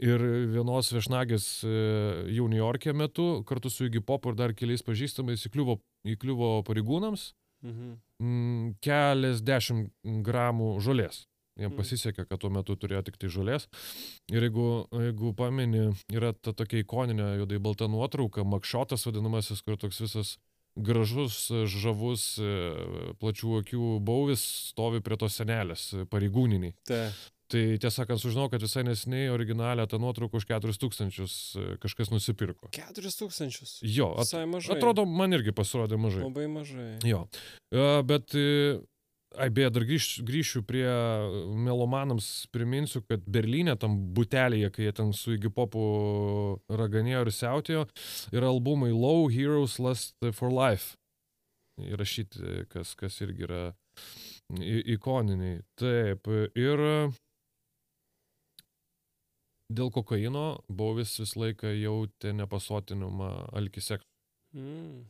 Ir 0.00 0.18
vienos 0.48 0.88
viešnagės 0.94 1.64
e, 1.66 2.32
jau 2.32 2.48
New 2.48 2.56
York'e 2.56 2.94
metu, 2.94 3.42
kartu 3.44 3.68
su 3.68 3.84
Iggy 3.90 4.00
Pop 4.00 4.24
ir 4.26 4.34
dar 4.34 4.54
keliais 4.54 4.80
pažįstamais, 4.82 5.42
įkliuvo, 5.50 5.80
įkliuvo 6.06 6.62
pareigūnams 6.64 7.32
Mhm. 7.62 8.74
keliasdešimt 8.80 9.90
gramų 10.26 10.76
žolės. 10.80 11.26
Jiem 11.58 11.70
Mm. 11.72 11.76
pasisekė, 11.76 12.24
kad 12.28 12.40
tuo 12.40 12.48
metu 12.50 12.76
turėjo 12.76 13.02
tik 13.04 13.18
tai 13.18 13.28
žolės. 13.28 13.66
Ir 14.32 14.40
jeigu, 14.48 14.86
jeigu 14.90 15.34
pameni, 15.36 15.92
yra 16.10 16.32
ta 16.32 16.52
tokia 16.52 16.80
ikoninė 16.82 17.36
juodai 17.42 17.58
balta 17.60 17.88
nuotrauka, 17.88 18.42
makšotas 18.44 19.04
vadinamasis, 19.04 19.60
kur 19.62 19.76
toks 19.76 20.00
visas 20.00 20.38
gražus, 20.80 21.50
žavus, 21.68 22.38
e, 22.40 23.14
plačių 23.20 23.60
akių 23.60 24.00
bauvis 24.00 24.40
stovi 24.72 25.02
prie 25.04 25.18
tos 25.18 25.36
senelės 25.36 25.92
pareigūniniai. 26.08 26.72
Ta. 26.88 27.12
Tai 27.52 27.60
tiesą 27.76 27.92
sakant, 28.02 28.20
sužinau, 28.22 28.46
kad 28.48 28.62
visai 28.64 28.80
nesiniai 28.86 29.28
originalią 29.32 29.84
tą 29.90 29.98
nuotrauką 30.00 30.40
už 30.40 30.46
4000 30.48 31.26
e, 31.60 31.64
kažkas 31.82 32.08
nusipirko. 32.12 32.70
4000. 32.72 33.82
Jo, 33.84 34.14
at, 34.16 34.24
Visai 34.24 34.46
mažai. 34.48 34.78
atrodo, 34.78 35.04
man 35.04 35.36
irgi 35.36 35.52
pasirodė 35.52 35.98
mažai. 36.00 36.22
Labai 36.24 36.46
mažai. 36.48 36.86
Jo. 37.04 37.26
E, 37.68 37.84
Bet, 38.08 38.32
e, 38.32 38.78
ai 39.36 39.50
beje, 39.52 39.68
dar 39.74 39.84
grįž, 39.88 40.06
grįšiu 40.28 40.62
prie 40.68 40.86
melomanams, 41.66 42.30
priminsiu, 42.56 43.02
kad 43.04 43.20
Berlyne, 43.28 43.76
tam 43.80 43.98
butelėje, 44.16 44.70
kai 44.72 44.88
jie 44.88 44.94
ten 44.96 45.12
su 45.16 45.36
Iggy 45.36 45.52
Popu 45.52 45.84
raganėjo 46.72 47.26
ir 47.26 47.32
siautėjo, 47.36 47.84
yra 48.32 48.48
albumai 48.48 48.94
Low 48.96 49.28
Heroes 49.32 49.76
Lust 49.76 50.16
for 50.32 50.48
Life. 50.52 50.96
Įrašyti, 51.80 52.64
kas, 52.72 52.96
kas 52.96 53.20
irgi 53.24 53.44
yra 53.48 53.62
ikoniniai. 54.96 55.62
Taip, 55.80 56.28
ir 56.56 56.82
dėl 59.70 59.90
kokaino 59.94 60.46
Bauvis 60.68 61.14
visą 61.20 61.40
laiką 61.44 61.70
jautė 61.76 62.32
nepasotinumą 62.38 63.32
alkisek 63.52 64.02
Mm. 64.52 65.06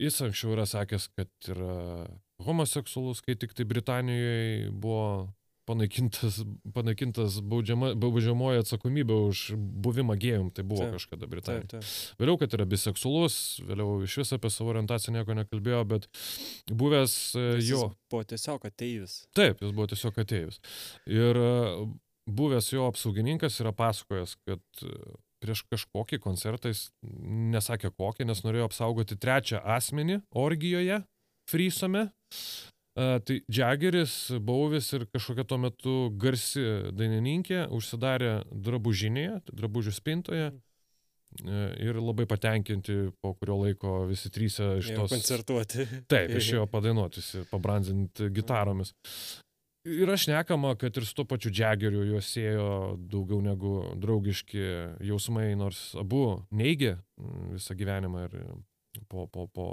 Jis 0.00 0.16
anksčiau 0.24 0.54
yra 0.54 0.64
sakęs, 0.66 1.10
kad 1.12 1.28
yra 1.52 2.06
homoseksualus, 2.42 3.20
kai 3.22 3.34
tik 3.36 3.52
tai 3.54 3.66
Britanijoje 3.68 4.70
buvo 4.72 5.28
panaikintas, 5.68 6.40
panaikintas 6.74 7.36
baudžiama, 7.44 7.92
baudžiamoji 8.00 8.62
atsakomybė 8.64 9.18
už 9.28 9.42
buvimą 9.84 10.16
gėjum, 10.18 10.48
tai 10.56 10.64
buvo 10.66 10.86
Taip, 10.88 10.96
kažkada 10.96 11.26
Taip, 11.26 11.30
Britanijoje. 11.34 11.68
taip. 11.74 11.90
Vėliau, 12.18 12.38
kad 12.40 12.56
yra 12.56 12.66
biseksualus, 12.72 13.36
vėliau 13.68 14.00
iš 14.08 14.16
vis 14.22 14.32
apie 14.38 14.50
savo 14.50 14.72
orientaciją 14.72 15.14
nieko 15.18 15.36
nekalbėjo, 15.38 15.82
bet 15.92 16.08
buvęs 16.72 17.14
e, 17.36 17.44
Jis 17.60 17.68
jo, 17.74 17.82
Buvo 18.10 18.24
tiesiog 18.32 18.64
ateivis. 18.72 19.20
taip, 19.36 19.60
jis 19.62 19.76
buvo 19.76 19.86
tiesiog 19.92 20.18
atėjus. 20.24 20.58
Ir 21.06 21.36
e, 21.36 21.52
buvęs 22.38 22.72
jo 22.72 22.88
apsaugininkas 22.90 23.60
yra 23.62 23.72
pasakojęs, 23.76 24.36
kad 24.48 24.84
e, 24.86 24.96
prieš 25.42 25.64
kažkokį 25.70 26.20
koncertą 26.22 26.72
jis 26.72 26.88
nesakė 27.52 27.92
kokį, 27.94 28.28
nes 28.30 28.44
norėjo 28.46 28.68
apsaugoti 28.70 29.18
trečią 29.20 29.62
asmenį 29.76 30.22
orgijoje, 30.44 31.02
frysome. 31.50 32.08
Uh, 32.92 33.16
tai 33.24 33.38
Džageris, 33.48 34.34
Bauvis 34.44 34.90
ir 34.92 35.06
kažkokia 35.08 35.46
tuo 35.48 35.56
metu 35.62 35.94
garsi 36.20 36.60
dainininkė 36.92 37.64
užsidarė 37.72 38.42
drabužinėje, 38.52 39.38
drabužių 39.48 39.94
spintoje 39.96 40.50
e, 40.50 41.62
ir 41.80 41.96
labai 41.96 42.26
patenkinti 42.28 42.98
po 43.24 43.32
kurio 43.38 43.56
laiko 43.62 44.02
visi 44.10 44.28
trys 44.34 44.58
iš 44.60 44.92
tos... 44.92 45.14
koncertuoti. 45.14 45.88
Taip, 46.04 46.36
išėjo 46.36 46.66
padainuoti, 46.74 47.24
pabranzinti 47.48 48.28
gitaromis. 48.36 48.92
Yra 49.84 50.16
šnekama, 50.16 50.76
kad 50.78 50.96
ir 50.96 51.06
su 51.06 51.14
to 51.14 51.24
pačiu 51.26 51.50
Džageriu 51.50 52.04
juos 52.06 52.28
siejo 52.30 52.96
daugiau 53.10 53.40
negu 53.42 53.72
draugiški 53.98 54.60
jausmai, 55.08 55.56
nors 55.58 55.80
abu 55.98 56.44
neigė 56.54 56.92
mm, 57.18 57.48
visą 57.56 57.74
gyvenimą 57.74 58.28
ir 58.28 58.36
po, 59.10 59.26
po, 59.26 59.48
po 59.48 59.66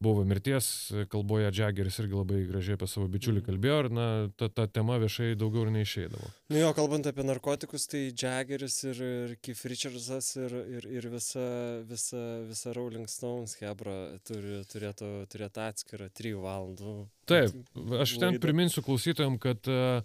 buvo 0.00 0.22
mirties 0.24 0.92
kalboje 1.10 1.50
Džageris 1.50 1.98
irgi 1.98 2.14
labai 2.14 2.44
gražiai 2.46 2.76
apie 2.78 2.86
savo 2.86 3.08
bičiulį 3.10 3.40
Mhm. 3.42 3.46
kalbėjo 3.48 3.78
ir 3.84 3.88
na, 3.90 4.06
ta, 4.38 4.48
ta 4.48 4.66
tema 4.66 4.98
viešai 5.02 5.32
daugiau 5.38 5.66
ir 5.66 5.72
neišeidavo. 5.74 6.28
Nu 6.52 6.60
jo, 6.60 6.72
kalbant 6.76 7.06
apie 7.10 7.24
narkotikus, 7.26 7.88
tai 7.90 8.12
Jaggeris 8.14 8.76
ir, 8.84 9.02
ir 9.02 9.36
Keith 9.42 9.64
Richardsas 9.66 10.36
ir, 10.36 10.54
ir, 10.78 10.86
ir 11.00 11.08
visa, 11.10 11.46
visa, 11.88 12.22
visa 12.48 12.72
Rolling 12.76 13.08
Stones 13.10 13.56
hebra 13.60 13.96
turi, 14.28 14.60
turėtų 14.70 15.10
turėti 15.32 15.64
atskirą 15.66 16.08
3 16.14 16.34
valandų. 16.44 16.94
Taip, 17.28 17.52
aš 18.00 18.14
ten 18.16 18.30
laidą. 18.36 18.40
priminsiu 18.40 18.82
klausytojams, 18.86 19.40
kad 19.42 19.68
uh, 19.68 20.00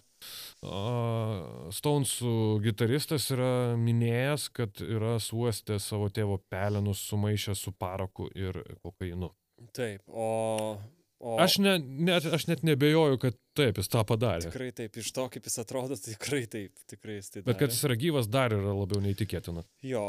Stonesų 1.72 2.34
gitaristas 2.64 3.30
yra 3.32 3.76
minėjęs, 3.80 4.49
kad 4.56 4.82
yra 4.84 5.15
suostę 5.24 5.80
savo 5.80 6.10
tėvo 6.10 6.40
pelenus 6.52 7.06
sumaišę 7.10 7.56
su 7.56 7.72
paraku 7.72 8.28
ir 8.36 8.60
kokainu. 8.84 9.32
Taip, 9.76 10.03
o... 10.07 10.77
o 11.23 11.38
Aš, 11.40 11.57
ne, 11.64 11.77
net, 11.80 12.26
aš 12.26 12.48
net 12.49 12.64
nebejoju, 12.68 13.19
kad 13.22 13.38
taip 13.56 13.77
jis 13.80 13.88
tą 13.91 14.02
padarė. 14.07 14.49
Tikrai 14.49 14.72
taip, 14.76 14.98
iš 14.99 15.11
to, 15.15 15.27
kaip 15.31 15.45
jis 15.48 15.60
atrodo, 15.64 15.95
tikrai 16.10 16.44
taip, 16.52 16.81
tikrai 16.90 17.19
jis 17.19 17.30
tai 17.31 17.44
Bet 17.45 17.56
kad 17.56 17.69
darė. 17.69 17.77
jis 17.77 17.88
yra 17.88 17.98
gyvas, 18.02 18.30
dar 18.31 18.56
yra 18.56 18.73
labiau 18.76 18.99
neįtikėtina. 19.06 19.64
Jo, 19.88 20.06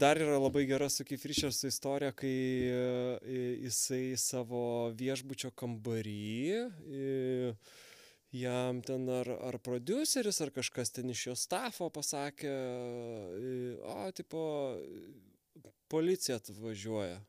dar 0.00 0.20
yra 0.22 0.38
labai 0.40 0.64
gera 0.70 0.88
su 0.92 1.04
Keith 1.04 1.26
Richards 1.28 1.60
istorija, 1.68 2.14
kai 2.16 2.34
jisai 3.66 4.14
savo 4.20 4.64
viešbučio 4.96 5.52
kambarį, 5.58 6.22
jam 8.34 8.80
ten 8.82 9.04
ar, 9.14 9.30
ar 9.50 9.60
produceris, 9.62 10.40
ar 10.42 10.50
kažkas 10.54 10.90
ten 10.96 11.12
iš 11.12 11.26
jo 11.28 11.36
stafo 11.38 11.90
pasakė, 11.94 12.54
o, 13.84 14.00
tipo, 14.16 14.42
policija 15.92 16.40
atvažiuoja. 16.40 17.20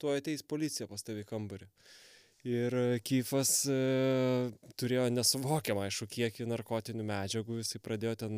Tuo 0.00 0.16
ateis 0.16 0.44
policija 0.46 0.88
pas 0.90 1.04
tavį 1.06 1.24
kambarį. 1.28 1.70
Ir 2.46 2.74
Kyfas 3.02 3.64
e, 3.66 3.76
turėjo 4.78 5.06
nesuvokiamą, 5.10 5.86
aišku, 5.88 6.06
kiekį 6.12 6.44
narkotinių 6.46 7.02
medžiagų, 7.08 7.56
jisai 7.58 7.80
pradėjo 7.82 8.12
ten 8.20 8.36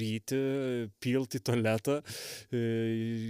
ryti, 0.00 0.38
pilti 1.02 1.38
į 1.38 1.44
tualetą, 1.46 2.00
e, 2.50 2.62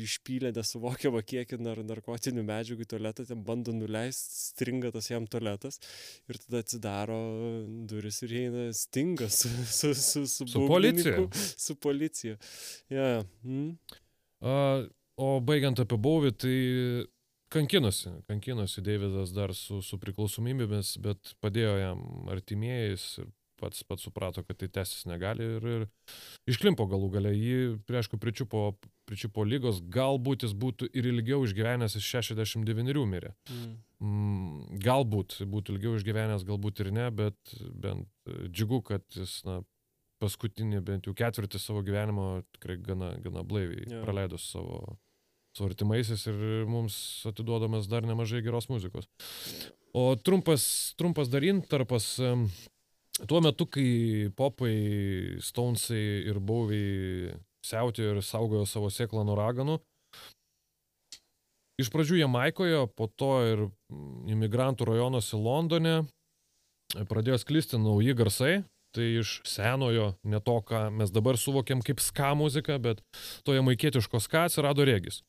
išpylė 0.06 0.54
nesuvokiamą 0.56 1.20
kiekį 1.28 1.58
nar 1.60 1.82
narkotinių 1.84 2.44
medžiagų 2.48 2.86
į 2.86 2.90
tualetą, 2.94 3.28
ten 3.28 3.44
bando 3.44 3.74
nuleisti, 3.76 4.40
stringa 4.54 4.94
tas 4.94 5.10
jam 5.12 5.28
tualetas 5.28 5.82
ir 6.30 6.40
tada 6.46 6.64
atsidaro 6.64 7.20
duris 7.90 8.22
ir 8.24 8.36
eina 8.46 8.68
stingas 8.72 9.42
su, 9.44 9.52
su, 9.68 9.92
su, 9.92 10.24
su, 10.30 10.48
Su 10.54 10.68
policija. 10.70 11.18
Su 11.66 11.76
policija. 11.76 12.38
Ja. 12.88 13.26
Mm. 13.44 13.74
A, 14.40 14.56
o 15.20 15.34
baigiant 15.44 15.84
apie 15.84 16.00
Bauvį, 16.00 16.32
tai 16.32 16.56
kankinosi, 17.54 18.10
kankinosi 18.28 18.82
Davidas 18.84 19.32
dar 19.34 19.54
su, 19.56 19.80
su 19.84 19.98
priklausomybėmis, 20.02 20.96
bet 21.04 21.34
padėjo 21.44 21.78
jam 21.80 22.04
artimieji 22.34 22.98
ir 22.98 23.32
pats, 23.60 23.84
pats 23.86 24.04
suprato, 24.04 24.42
kad 24.44 24.58
tai 24.60 24.68
tęsis 24.68 25.06
negali 25.08 25.46
ir, 25.56 25.66
ir 25.76 25.84
išklimpo 26.50 26.86
galų 26.90 27.10
gale. 27.14 27.32
Jį, 27.36 27.58
aišku, 28.00 28.18
pričiupo, 28.20 28.64
pričiupo 29.08 29.44
lygos, 29.46 29.80
galbūt 29.94 30.46
jis 30.46 30.54
būtų 30.58 30.90
ir 30.92 31.08
ilgiau 31.12 31.44
išgyvenęs, 31.46 31.96
jis 31.98 32.08
69 32.18 33.06
mirė. 33.10 33.34
Mm. 33.50 33.76
Mm, 34.04 34.80
galbūt 34.84 35.38
būtų 35.48 35.76
ilgiau 35.76 35.94
išgyvenęs, 35.98 36.44
galbūt 36.48 36.84
ir 36.84 36.90
ne, 36.94 37.06
bet 37.14 37.54
bent 37.70 38.10
e, 38.28 38.50
džiugu, 38.50 38.82
kad 38.90 39.06
jis 39.16 39.38
na, 39.46 39.62
paskutinį 40.22 40.82
bent 40.84 41.08
jau 41.08 41.14
ketvirtį 41.16 41.60
savo 41.60 41.82
gyvenimo 41.86 42.42
tikrai 42.56 42.78
gana, 42.82 43.14
gana 43.24 43.44
blaiviai 43.46 43.86
yeah. 43.86 44.04
praleido 44.04 44.38
savo 44.40 44.98
su 45.54 45.64
artimaisiais 45.64 46.26
ir 46.30 46.66
mums 46.66 46.96
atiduodamas 47.30 47.88
dar 47.90 48.06
nemažai 48.06 48.42
geros 48.42 48.68
muzikos. 48.68 49.08
O 49.94 50.14
trumpas, 50.16 50.94
trumpas 50.98 51.30
dar 51.30 51.46
intarpas. 51.46 52.16
Tuo 53.30 53.40
metu, 53.40 53.66
kai 53.70 54.30
popai, 54.34 54.74
Stonesai 55.38 56.26
ir 56.26 56.40
Bauviai 56.42 57.36
siautėjo 57.64 58.16
ir 58.16 58.24
saugojo 58.26 58.66
savo 58.66 58.90
sėklą 58.90 59.22
nuo 59.24 59.36
raganų, 59.38 59.78
iš 61.80 61.90
pradžių 61.94 62.20
Jamaikoje, 62.22 62.84
po 62.94 63.08
to 63.08 63.32
ir 63.46 63.64
mm, 63.66 64.30
imigrantų 64.34 64.88
rajonuose 64.90 65.38
Londone 65.40 65.96
pradėjo 67.10 67.40
sklisti 67.42 67.80
nauji 67.80 68.14
garsai. 68.16 68.54
Tai 68.94 69.02
iš 69.02 69.40
senojo, 69.42 70.12
ne 70.22 70.38
to, 70.38 70.54
ką 70.62 70.84
mes 70.94 71.10
dabar 71.10 71.34
suvokiam 71.34 71.80
kaip 71.82 71.98
ska 71.98 72.28
muzika, 72.38 72.76
bet 72.78 73.00
to 73.42 73.56
jamaikietiško 73.56 74.20
ska 74.22 74.44
atsirado 74.46 74.86
regis. 74.86 75.24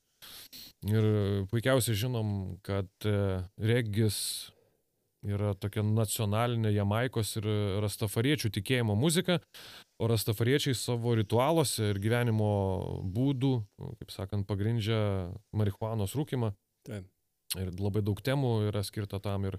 Ir 0.85 1.05
puikiausiai 1.49 1.97
žinom, 1.97 2.27
kad 2.65 2.89
e, 3.09 3.41
regis 3.57 4.17
yra 5.25 5.55
tokia 5.57 5.81
nacionalinė 5.85 6.69
Jamaikos 6.75 7.35
ir 7.39 7.47
rastafariečių 7.81 8.51
tikėjimo 8.59 8.93
muzika, 8.99 9.39
o 9.97 10.09
rastafariečiai 10.11 10.77
savo 10.77 11.15
ritualuose 11.17 11.89
ir 11.89 12.01
gyvenimo 12.03 12.51
būdų, 13.15 13.53
kaip 14.01 14.13
sakant, 14.13 14.45
pagrindžia 14.49 14.99
marihuanos 15.55 16.13
rūkimą. 16.17 16.53
Taip. 16.85 17.09
Ir 17.55 17.71
labai 17.79 18.03
daug 18.05 18.19
temų 18.21 18.67
yra 18.69 18.83
skirta 18.85 19.17
tam 19.23 19.47
ir 19.47 19.57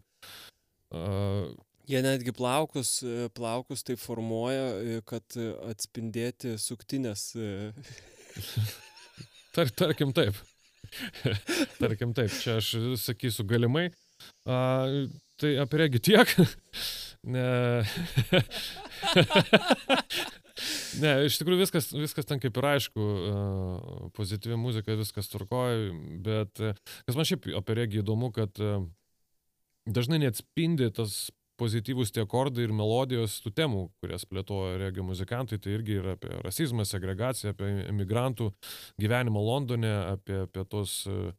uh, 0.93 1.49
Jie 1.87 2.01
netgi 2.03 2.33
plaukus, 2.35 2.99
e, 3.07 3.29
plaukus 3.31 3.85
taip 3.87 4.01
formuoja, 4.03 4.65
e, 4.83 4.97
kad 5.07 5.37
atspindėti 5.71 6.57
suktinės. 6.59 7.29
tar, 9.55 9.71
tarkim 9.71 10.11
taip. 10.17 10.41
tarkim 11.83 12.15
taip, 12.17 12.33
čia 12.43 12.59
aš 12.61 12.73
sakysiu 13.03 13.47
galimai. 13.49 13.89
Uh, 14.49 15.07
tai 15.41 15.57
apie 15.63 15.83
regi 15.83 16.03
tiek. 16.11 16.37
ne. 17.35 17.47
Ne, 20.97 21.11
iš 21.29 21.37
tikrųjų 21.37 21.61
viskas, 21.61 21.91
viskas 21.93 22.25
ten 22.25 22.39
kaip 22.41 22.57
ir 22.57 22.65
aišku, 22.65 23.07
pozityvi 24.17 24.57
muzika, 24.57 24.95
viskas 24.97 25.29
turkoja, 25.29 25.91
bet 26.25 26.57
kas 26.57 27.19
man 27.19 27.29
šiaip 27.29 27.51
apie 27.59 27.77
regį 27.77 28.01
įdomu, 28.01 28.31
kad 28.33 28.57
dažnai 29.85 30.23
neatspindi 30.23 30.89
tas 30.97 31.27
pozityvus 31.57 32.13
tie 32.13 32.23
akordai 32.25 32.67
ir 32.67 32.73
melodijos 32.77 33.39
tų 33.45 33.53
temų, 33.57 33.83
kurias 34.03 34.27
plėtoja 34.29 34.77
regio 34.81 35.05
muzikantai, 35.07 35.59
tai 35.59 35.77
irgi 35.79 35.99
yra 36.03 36.15
apie 36.17 36.31
rasizmą, 36.45 36.85
segregaciją, 36.89 37.55
apie 37.55 37.71
emigrantų 37.89 38.51
gyvenimą 39.01 39.43
Londone, 39.47 39.93
apie, 40.13 40.43
apie 40.45 40.65
tos 40.69 40.99
uh, 41.09 41.33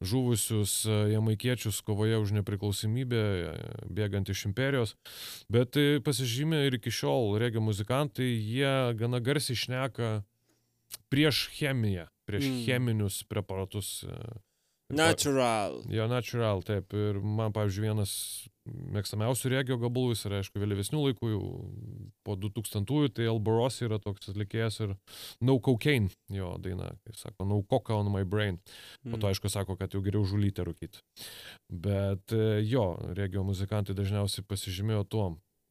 žuvusius 0.00 0.84
uh, 0.86 1.06
jamaikiečius 1.10 1.80
kovoje 1.82 2.18
už 2.22 2.32
nepriklausomybę, 2.38 3.22
uh, 3.50 3.84
bėgant 3.90 4.30
iš 4.30 4.46
imperijos. 4.50 4.94
Bet 5.50 5.74
pasižymė 6.06 6.66
ir 6.68 6.78
iki 6.78 6.94
šiol 6.94 7.34
regio 7.42 7.62
muzikantai, 7.64 8.28
jie 8.30 8.94
gana 8.98 9.18
garsiai 9.18 9.58
šneka 9.58 10.12
prieš 11.10 11.48
chemiją, 11.58 12.06
prieš 12.26 12.46
Mm. 12.46 12.60
cheminius 12.66 13.22
preparatus. 13.26 14.04
Natural. 14.88 15.80
Jo, 15.90 16.06
natural, 16.06 16.62
taip. 16.62 16.92
Ir 16.94 17.18
man, 17.18 17.50
pavyzdžiui, 17.50 17.82
vienas 17.88 18.12
mėgstamiausių 18.66 19.50
regio 19.52 19.76
gabalų, 19.80 20.14
jis 20.14 20.24
yra, 20.28 20.40
aišku, 20.42 20.60
vėlyvesnių 20.60 21.02
laikų, 21.04 21.30
jau 21.32 21.40
po 22.26 22.36
2000-ųjų, 22.40 23.12
tai 23.16 23.28
Alboros 23.30 23.78
yra 23.86 23.98
toks 24.02 24.30
atlikėjas 24.32 24.80
ir 24.84 24.94
No 25.44 25.58
Cocaine, 25.62 26.10
jo 26.32 26.54
daina, 26.62 26.92
kai 27.06 27.16
sako, 27.18 27.46
No 27.48 27.60
Coca 27.70 27.96
on 27.96 28.10
my 28.12 28.24
brain. 28.24 28.60
Po 29.06 29.20
to, 29.20 29.30
aišku, 29.30 29.50
sako, 29.52 29.78
kad 29.80 29.94
jau 29.94 30.02
geriau 30.04 30.26
žulytę 30.26 30.66
rūkyti. 30.66 31.02
Bet 31.70 32.34
e, 32.34 32.60
jo, 32.66 32.88
regio 33.16 33.44
muzikantai 33.46 33.96
dažniausiai 33.98 34.46
pasižymėjo 34.48 35.06
tuo, 35.12 35.26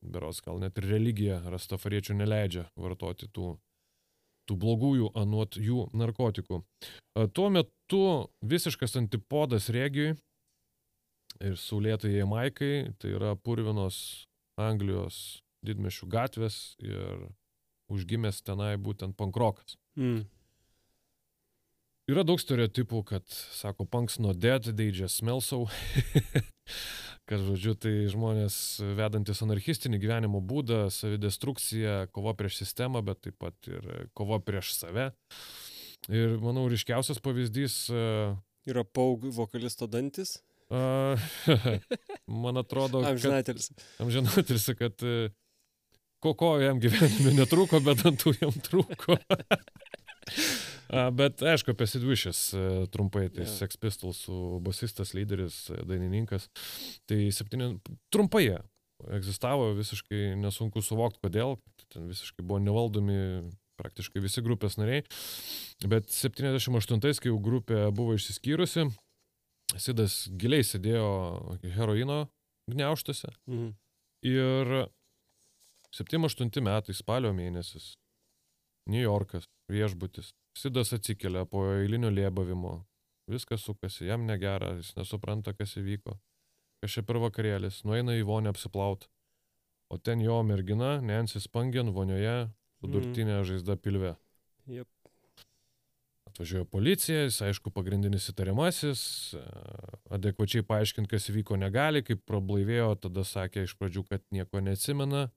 beros 0.06 0.42
gal 0.46 0.60
net 0.62 0.78
ir 0.80 0.90
religija 0.92 1.40
rastafariečių 1.50 2.18
neleidžia 2.20 2.68
vartoti 2.80 3.30
tų, 3.34 3.56
tų 4.50 4.60
blogųjų 4.62 5.12
anuot 5.18 5.58
jų 5.62 5.90
narkotikų. 5.98 6.62
E, 6.62 7.28
Tuo 7.34 7.50
metu 7.54 8.06
visiškas 8.46 8.98
antipodas 9.02 9.72
regijui 9.74 10.16
ir 11.44 11.58
saulėtai 11.60 12.14
Jamaikai, 12.16 12.94
tai 13.00 13.16
yra 13.16 13.34
purvinos 13.36 13.98
Anglijos 14.62 15.42
didmešių 15.66 16.08
gatvės 16.12 16.76
ir 16.84 17.28
užgimęs 17.92 18.42
tenai 18.46 18.76
būtent 18.82 19.18
pankrokas. 19.18 19.78
Mm. 20.00 20.26
Yra 22.12 22.22
daug 22.26 22.38
stereotipų, 22.42 23.02
kad, 23.10 23.26
sako, 23.56 23.88
punks 23.90 24.20
not 24.22 24.38
dead, 24.38 24.70
they 24.78 24.94
just 24.94 25.18
smell 25.18 25.42
so. 25.42 25.64
kad, 27.30 27.42
žodžiu, 27.42 27.74
tai 27.82 27.94
žmonės 28.14 28.58
vedantis 28.98 29.42
anarchistinį 29.42 30.00
gyvenimo 30.04 30.42
būdą, 30.46 30.86
savidestrukcija, 30.94 32.12
kova 32.14 32.36
prieš 32.38 32.62
sistemą, 32.62 33.02
bet 33.06 33.24
taip 33.26 33.40
pat 33.42 33.72
ir 33.72 34.10
kova 34.14 34.38
prieš 34.38 34.76
save. 34.78 35.10
Ir, 36.14 36.38
manau, 36.38 36.68
ryškiausias 36.70 37.18
pavyzdys, 37.26 37.80
uh, 37.90 38.38
Yra 38.66 38.82
paug 38.84 39.26
vokalisto 39.30 39.86
dantis. 39.86 40.40
man 42.44 42.62
atrodo, 42.62 43.02
kad 43.04 43.16
Amžinatelis. 43.16 43.72
amžinatelis, 44.04 44.70
kad 44.80 45.06
uh, 45.06 45.34
ko 46.26 46.34
ko 46.34 46.56
jam 46.62 46.80
gyvenime 46.82 47.36
netrūko, 47.38 47.82
bet 47.86 48.02
dantų 48.02 48.34
jam 48.40 48.56
trūko. 48.66 49.20
Bet 51.18 51.42
aišku, 51.42 51.74
apie 51.74 51.88
Sidvišės 51.90 52.40
trumpai, 52.94 53.28
tai 53.34 53.46
Jo. 53.46 53.52
Sex 53.52 53.78
Pistols, 53.82 54.22
basistas, 54.64 55.16
lyderis, 55.18 55.66
e, 55.74 55.82
dainininkas. 55.90 56.48
Tai 57.10 57.18
septyni, 57.34 57.72
trumpai 58.14 58.44
jie 58.46 58.60
egzistavo, 59.18 59.72
visiškai 59.78 60.36
nesunku 60.40 60.82
suvokti, 60.86 61.22
kodėl. 61.26 61.58
Ten 61.94 62.08
visiškai 62.10 62.46
buvo 62.46 62.62
nevaldomi 62.64 63.18
praktiškai 63.82 64.24
visi 64.24 64.44
grupės 64.46 64.78
nariai. 64.80 65.04
Bet 65.90 66.08
78-ais, 66.14 67.20
kai 67.20 67.34
jau 67.34 67.42
grupė 67.44 67.90
buvo 67.96 68.16
išsiskyrusi, 68.16 68.88
Sidas 69.74 70.28
giliai 70.38 70.64
sėdėjo 70.64 71.58
heroino 71.76 72.28
gniauštose. 72.72 73.32
Mhm. 73.50 73.74
Ir 74.26 74.90
7-8 75.96 76.62
metai, 76.64 76.94
spalio 76.98 77.32
mėnesis, 77.34 77.94
New 78.90 79.02
Yorkas, 79.02 79.46
viešbutis. 79.72 80.32
Sidas 80.58 80.94
atsikelia 80.96 81.46
po 81.50 81.64
eilinio 81.74 82.10
lėbavimo. 82.14 82.86
Viskas 83.30 83.64
sukasi, 83.66 84.06
jam 84.08 84.26
negera, 84.28 84.76
jis 84.78 84.94
nesupranta, 84.96 85.54
kas 85.58 85.76
įvyko. 85.82 86.18
Čia 86.86 87.02
per 87.02 87.18
vakarėlis, 87.18 87.80
nueina 87.84 88.14
į 88.14 88.24
vonę 88.28 88.52
apsiplaut. 88.54 89.08
O 89.90 89.98
ten 89.98 90.22
jo 90.22 90.38
mergina, 90.46 91.00
Nancy 91.02 91.40
Spangen, 91.42 91.90
vonioje, 91.94 92.52
su 92.80 92.88
Mhm. 92.88 92.94
durtinė 92.94 93.44
žaizda 93.44 93.76
pilve. 93.82 94.16
Jep. 94.68 94.88
Atvažiuoja 96.36 96.66
policija, 96.68 97.22
jis 97.24 97.38
aišku 97.48 97.72
pagrindinis 97.72 98.26
įtariamasis, 98.28 99.02
e, 99.40 99.44
adekvačiai 100.18 100.66
paaiškinti, 100.68 101.08
kas 101.14 101.30
įvyko 101.32 101.56
negali, 101.56 102.02
kaip 102.04 102.26
prablaivėjo, 102.28 102.90
tada 103.06 103.24
sakė 103.24 103.64
iš 103.64 103.78
pradžių, 103.80 104.04
kad 104.10 104.24
nieko 104.36 104.60
neatsimena, 104.60 105.30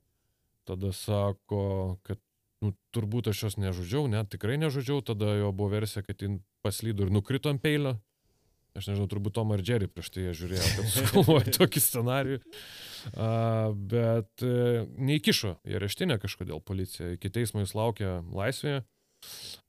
tada 0.66 0.90
sako, 0.90 2.00
kad 2.02 2.18
nu, 2.66 2.72
turbūt 2.90 3.30
aš 3.30 3.44
jos 3.44 3.56
nežudžiau, 3.62 4.08
ne, 4.10 4.24
tikrai 4.26 4.58
nežudžiau, 4.58 4.98
tada 5.06 5.36
jo 5.38 5.52
buvo 5.54 5.76
versija, 5.76 6.02
kad 6.02 6.18
jin 6.18 6.40
paslydo 6.66 7.06
ir 7.06 7.14
nukrito 7.14 7.54
ant 7.54 7.62
peilio. 7.62 7.94
Aš 8.74 8.90
nežinau, 8.90 9.06
turbūt 9.10 9.36
Tom 9.38 9.54
ar 9.54 9.62
Jerry 9.62 9.86
prieš 9.86 10.10
tai 10.14 10.26
jie 10.26 10.34
žiūrėjo, 10.40 10.66
kad 10.80 10.90
sugalvojo 10.96 11.54
tokį 11.60 11.84
scenarijų. 11.86 12.42
A, 13.14 13.30
bet 13.94 14.42
e, 14.42 14.82
neįkišo 14.98 15.54
į 15.62 15.78
areštinę 15.78 16.18
kažkodėl 16.26 16.58
policija. 16.58 17.14
Iki 17.14 17.32
teismo 17.38 17.62
jis 17.62 17.78
laukia 17.78 18.18
laisvėje. 18.34 18.82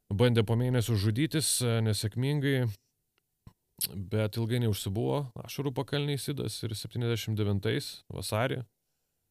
Bandė 0.10 0.44
po 0.44 0.58
mėnesio 0.58 0.98
žudytis 0.98 1.60
e, 1.62 1.80
nesėkmingai, 1.86 2.66
bet 4.10 4.40
ilgai 4.42 4.64
neužsibuvo. 4.66 5.28
Ašarų 5.46 5.74
pakalniai 5.78 6.20
Sidas 6.20 6.58
ir 6.66 6.74
79 6.76 7.90
vasarį 8.10 8.64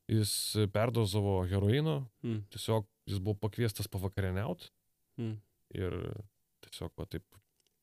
jis 0.08 0.32
perdozavo 0.72 1.42
heroino. 1.50 2.00
Mm. 2.24 2.44
Tiesiog 2.54 2.86
jis 3.10 3.20
buvo 3.20 3.36
pakviestas 3.46 3.90
pavakarieniauti 3.90 4.72
Mm. 5.18 5.34
ir 5.74 5.94
tiesiog 6.62 6.92
va 6.94 7.04
taip 7.10 7.24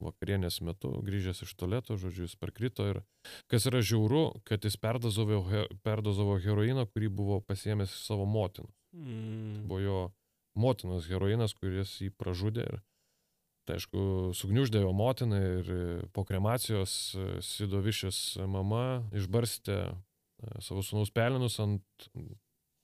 vakarienės 0.04 0.62
metu 0.64 0.92
grįžęs 1.04 1.42
iš 1.46 1.54
toleto, 1.60 1.98
žodžiu, 2.00 2.28
jis 2.28 2.36
parkrito 2.40 2.86
ir 2.88 3.02
kas 3.52 3.68
yra 3.70 3.82
žiauru, 3.84 4.42
kad 4.48 4.64
jis 4.64 4.78
perdozavo, 4.80 5.42
perdozavo 5.84 6.38
heroiną, 6.40 6.86
kurį 6.92 7.10
buvo 7.12 7.40
pasiemęs 7.44 7.92
iš 7.92 8.06
savo 8.08 8.28
motinos. 8.28 8.72
Mm. 8.96 9.66
Buvo 9.68 9.80
jo 9.84 10.00
motinos 10.56 11.08
heroinas, 11.12 11.54
kuris 11.58 11.98
jį 12.02 12.12
pražudė 12.18 12.66
ir 12.70 12.82
tai 13.66 13.80
aišku, 13.80 14.32
sugniuždė 14.38 14.84
jo 14.84 14.94
motiną 14.94 15.40
ir 15.42 15.70
po 16.14 16.24
kremacijos 16.28 16.92
e, 17.18 17.28
Sidovišės 17.42 18.20
mama 18.50 19.04
išbarstė 19.18 19.78
e, 19.82 19.94
savo 20.62 20.84
sūnaus 20.86 21.10
pelinus 21.16 21.58
ant 21.64 22.10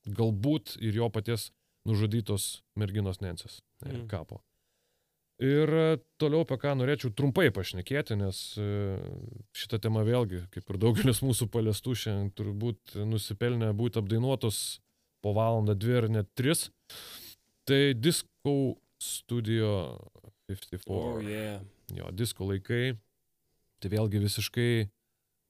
galbūt 0.10 0.80
ir 0.82 0.98
jo 0.98 1.10
paties 1.14 1.52
nužudytos 1.86 2.64
merginos 2.78 3.22
Nensės 3.22 3.62
e, 3.86 3.92
Mm. 3.92 4.08
kapo. 4.10 4.42
Ir 5.42 5.72
toliau 6.22 6.44
apie 6.46 6.58
ką 6.62 6.76
norėčiau 6.78 7.10
trumpai 7.18 7.48
pašnekėti, 7.50 8.14
nes 8.14 8.38
šita 9.58 9.80
tema 9.82 10.04
vėlgi, 10.06 10.44
kaip 10.54 10.70
ir 10.70 10.78
daugelis 10.78 11.24
mūsų 11.26 11.48
paliestų 11.50 11.96
šiandien, 11.98 12.28
turbūt 12.38 12.94
nusipelnė 13.10 13.72
būti 13.74 13.98
apdainuotos 14.04 14.60
po 15.26 15.34
valandą, 15.34 15.74
dvi 15.74 15.98
ar 15.98 16.08
net 16.14 16.30
tris. 16.38 16.68
Tai 17.66 17.94
Disco 17.94 18.78
Studio 19.02 19.98
54. 20.48 20.96
Oh, 20.96 21.20
yeah. 21.22 21.62
Jo, 21.94 22.10
disko 22.12 22.46
laikai. 22.50 22.96
Tai 23.82 23.90
vėlgi 23.90 24.22
visiškai 24.22 24.72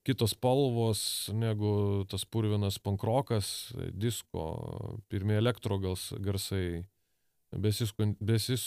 kitos 0.08 0.34
spalvos 0.34 1.02
negu 1.36 2.06
tas 2.10 2.24
purvinas 2.26 2.80
pankrokas, 2.82 3.70
disko, 3.94 4.46
pirmie 5.12 5.36
elektro 5.38 5.78
garsai, 5.80 6.84
besisukant- 7.54 8.18
besis, 8.24 8.64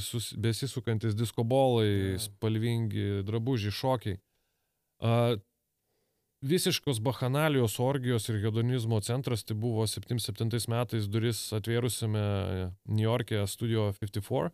sus- 0.00 0.32
besisukantis 0.40 1.14
disko 1.18 1.44
bolai, 1.44 2.14
Jo. 2.14 2.18
spalvingi 2.18 3.22
drabužiai, 3.26 3.72
šokiai. 3.74 4.18
Visiškos 6.40 7.02
bachanalijos, 7.04 7.74
orgijos 7.84 8.28
ir 8.32 8.38
hedonizmo 8.40 9.00
centras 9.04 9.44
tai 9.44 9.56
buvo 9.60 9.84
77 9.84 10.70
metais 10.72 11.08
duris 11.12 11.42
atvėrusiame 11.52 12.22
New 12.88 13.04
York'e 13.04 13.42
Studio 13.44 13.90
54. 13.98 14.48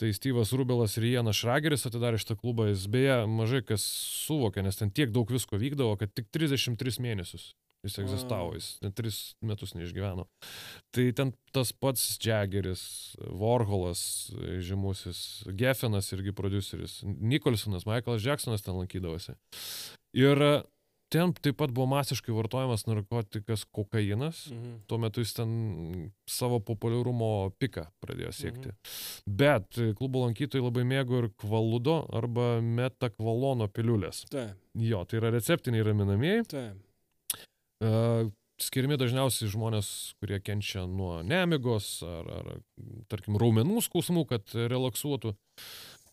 Tai 0.00 0.08
Steve'as 0.12 0.52
Rubelas 0.56 0.96
ir 0.96 1.06
Janas 1.10 1.36
Šrageris 1.40 1.84
atidarė 1.88 2.20
šitą 2.20 2.38
klubą. 2.40 2.70
Jis 2.70 2.86
beje 2.92 3.18
mažai 3.28 3.60
kas 3.64 3.84
suvokė, 4.24 4.64
nes 4.64 4.80
ten 4.80 4.92
tiek 4.92 5.12
daug 5.12 5.28
visko 5.32 5.60
vykdavo, 5.60 5.98
kad 6.00 6.12
tik 6.16 6.28
33 6.32 7.00
mėnesius 7.04 7.50
jis 7.86 7.98
egzistavo, 8.02 8.54
jis 8.56 8.70
net 8.84 8.96
3 8.98 9.18
metus 9.46 9.74
neišgyveno. 9.76 10.26
Tai 10.96 11.04
ten 11.16 11.32
tas 11.54 11.72
pats 11.76 12.16
Jaggeris, 12.22 12.84
Warholas 13.20 14.00
žymusis, 14.64 15.20
Geffenas 15.60 16.08
irgi 16.16 16.34
produceris, 16.36 17.02
Nikolsonas, 17.04 17.86
Michaelas 17.88 18.24
Jacksonas 18.24 18.64
ten 18.64 18.78
lankydavosi. 18.80 19.36
Ir 20.16 20.40
ten 21.12 21.32
taip 21.38 21.56
pat 21.60 21.70
buvo 21.74 21.86
masiškai 21.92 22.34
vartojamas 22.34 22.86
narkotikas 22.88 23.64
kokainas. 23.74 24.46
Mhm. 24.52 24.72
Tuo 24.90 24.98
metu 24.98 25.22
jis 25.22 25.34
ten 25.38 25.50
savo 26.28 26.58
populiarumo 26.60 27.50
piką 27.60 27.86
pradėjo 28.02 28.32
siekti. 28.34 28.72
Mhm. 28.72 29.36
Bet 29.42 29.78
e, 29.78 29.92
klubo 29.98 30.24
lankytojai 30.26 30.64
labai 30.64 30.86
mėgo 30.88 31.22
ir 31.24 31.28
kvaludo 31.42 32.00
arba 32.16 32.56
metakvalono 32.62 33.68
piliulės. 33.68 34.24
Taip, 34.32 34.56
Jo, 34.76 35.04
tai 35.08 35.20
yra 35.22 35.30
receptiniai 35.32 35.86
raminamieji. 35.86 36.48
taip. 36.52 36.82
E, 37.80 37.90
skiriami 38.60 38.96
dažniausiai 39.00 39.50
žmonės, 39.52 39.88
kurie 40.20 40.38
kenčia 40.40 40.86
nuo 40.88 41.20
nemigos 41.22 42.00
ar, 42.06 42.28
ar 42.40 42.52
tarkim, 43.12 43.36
raumenų 43.40 43.82
skausmų, 43.84 44.26
kad 44.30 44.54
relaksuotų. 44.56 45.34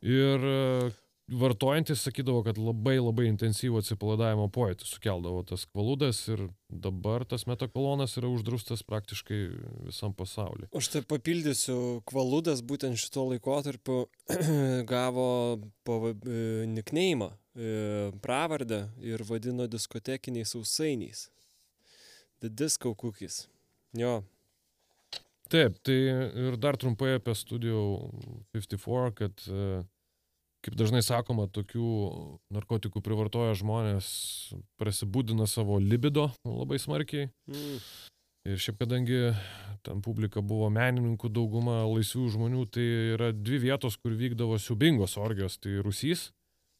Ir 0.04 0.44
e, 0.44 0.92
vartojantis 1.28 2.02
sakydavo, 2.04 2.42
kad 2.44 2.58
labai 2.60 2.98
labai 3.00 3.28
intensyvų 3.30 3.80
atsipalaidavimo 3.80 4.50
pojūtį 4.54 4.88
sukeldavo 4.88 5.44
tas 5.48 5.64
kvaludas 5.70 6.20
ir 6.34 6.48
dabar 6.68 7.24
tas 7.30 7.46
metakolonas 7.48 8.18
yra 8.20 8.32
uždraustas 8.32 8.84
praktiškai 8.88 9.40
visam 9.88 10.16
pasauliu. 10.18 10.68
Aš 10.76 10.92
tai 10.94 11.04
papildysiu, 11.08 12.02
Kvaludas 12.10 12.64
būtent 12.66 13.00
šito 13.00 13.28
laikotarpiu 13.32 14.04
gavo 14.92 15.30
nikneimą, 16.74 17.32
pravardę 18.24 18.84
ir 19.04 19.24
vadino 19.30 19.70
diskotekiniais 19.72 20.56
sausainiais. 20.56 21.30
The 22.44 22.50
Disco 22.52 22.92
Cookies. 23.00 23.46
Jo, 23.96 24.24
Taip, 25.54 25.76
tai 25.86 25.96
ir 26.48 26.56
dar 26.58 26.78
trumpai 26.82 27.12
apie 27.20 27.36
Studio 27.38 28.10
54, 28.56 29.12
kad, 29.14 29.44
e, 29.46 29.84
kaip 30.64 30.78
dažnai 30.80 31.04
sakoma, 31.04 31.50
tokių 31.52 31.90
narkotikų 32.56 33.04
privartoja 33.04 33.54
žmonės, 33.60 34.08
prasibūdina 34.80 35.48
savo 35.50 35.80
libido 35.84 36.30
labai 36.48 36.80
smarkiai. 36.82 37.30
mm. 37.52 37.78
Ir 38.44 38.60
šiaip 38.60 38.82
kadangi 38.82 39.32
ten 39.88 40.02
publika 40.04 40.42
buvo 40.44 40.68
menininkų 40.74 41.30
dauguma, 41.32 41.86
laisvių 41.88 42.26
žmonių, 42.34 42.64
tai 42.76 42.84
yra 43.14 43.30
dvi 43.32 43.62
vietos, 43.70 43.96
kur 43.96 44.18
vykdavo 44.20 44.58
siubingos 44.60 45.16
orgijos. 45.16 45.56
Tai 45.64 45.78
Rusys, 45.86 46.26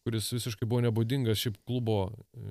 kuris 0.04 0.28
visiškai 0.36 0.68
buvo 0.68 0.84
nebūdingas 0.84 1.40
šiaip 1.40 1.62
klubo 1.64 2.02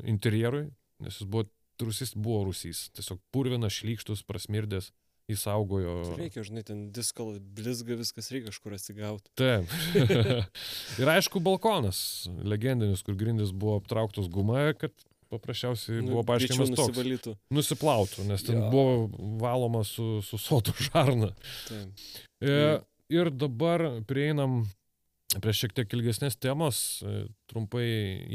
interjerui, 0.09 0.71
nes 1.05 1.21
jis 1.21 1.29
buvo, 1.29 1.45
Rusys 1.83 2.15
buvo 2.17 2.47
Rusys. 2.49 2.87
Tiesiog 2.97 3.21
purvinas, 3.35 3.77
šlykštus, 3.83 4.25
prasmirdės, 4.25 4.95
jis 5.33 5.45
saugojo. 5.47 5.95
Tai 6.09 6.17
reikia, 6.21 6.45
žinai, 6.47 6.63
ten 6.69 6.83
disko 6.95 7.31
blizga, 7.57 7.97
viskas 8.01 8.31
reikia 8.35 8.51
kažkur 8.53 8.77
atsigauti. 8.77 9.31
Taip. 9.39 9.73
ir 11.03 11.11
aišku, 11.17 11.41
balkonas 11.45 12.03
legendinis, 12.45 13.03
kur 13.07 13.17
grindis 13.19 13.53
buvo 13.55 13.79
aptrauktos 13.81 14.29
guma, 14.33 14.69
kad 14.79 14.93
paprasčiausiai 15.33 16.03
buvo 16.05 16.21
paaiškinimas 16.29 16.75
toks. 16.75 16.91
nusivalytų. 16.93 17.35
Nusiplautų, 17.57 18.27
nes 18.29 18.43
ten 18.45 18.59
Jo. 18.61 18.69
buvo 18.73 18.95
valoma 19.41 19.81
su, 19.89 20.21
su 20.27 20.37
sotų 20.37 20.75
žarna. 20.91 21.31
Taip. 21.71 22.07
E, 22.45 22.57
ir 23.17 23.31
dabar 23.33 23.87
prieinam 24.09 24.63
prie 25.41 25.55
šiek 25.57 25.73
tiek 25.73 25.95
ilgesnės 25.97 26.37
temos, 26.37 27.01
e, 27.09 27.23
trumpai 27.49 27.87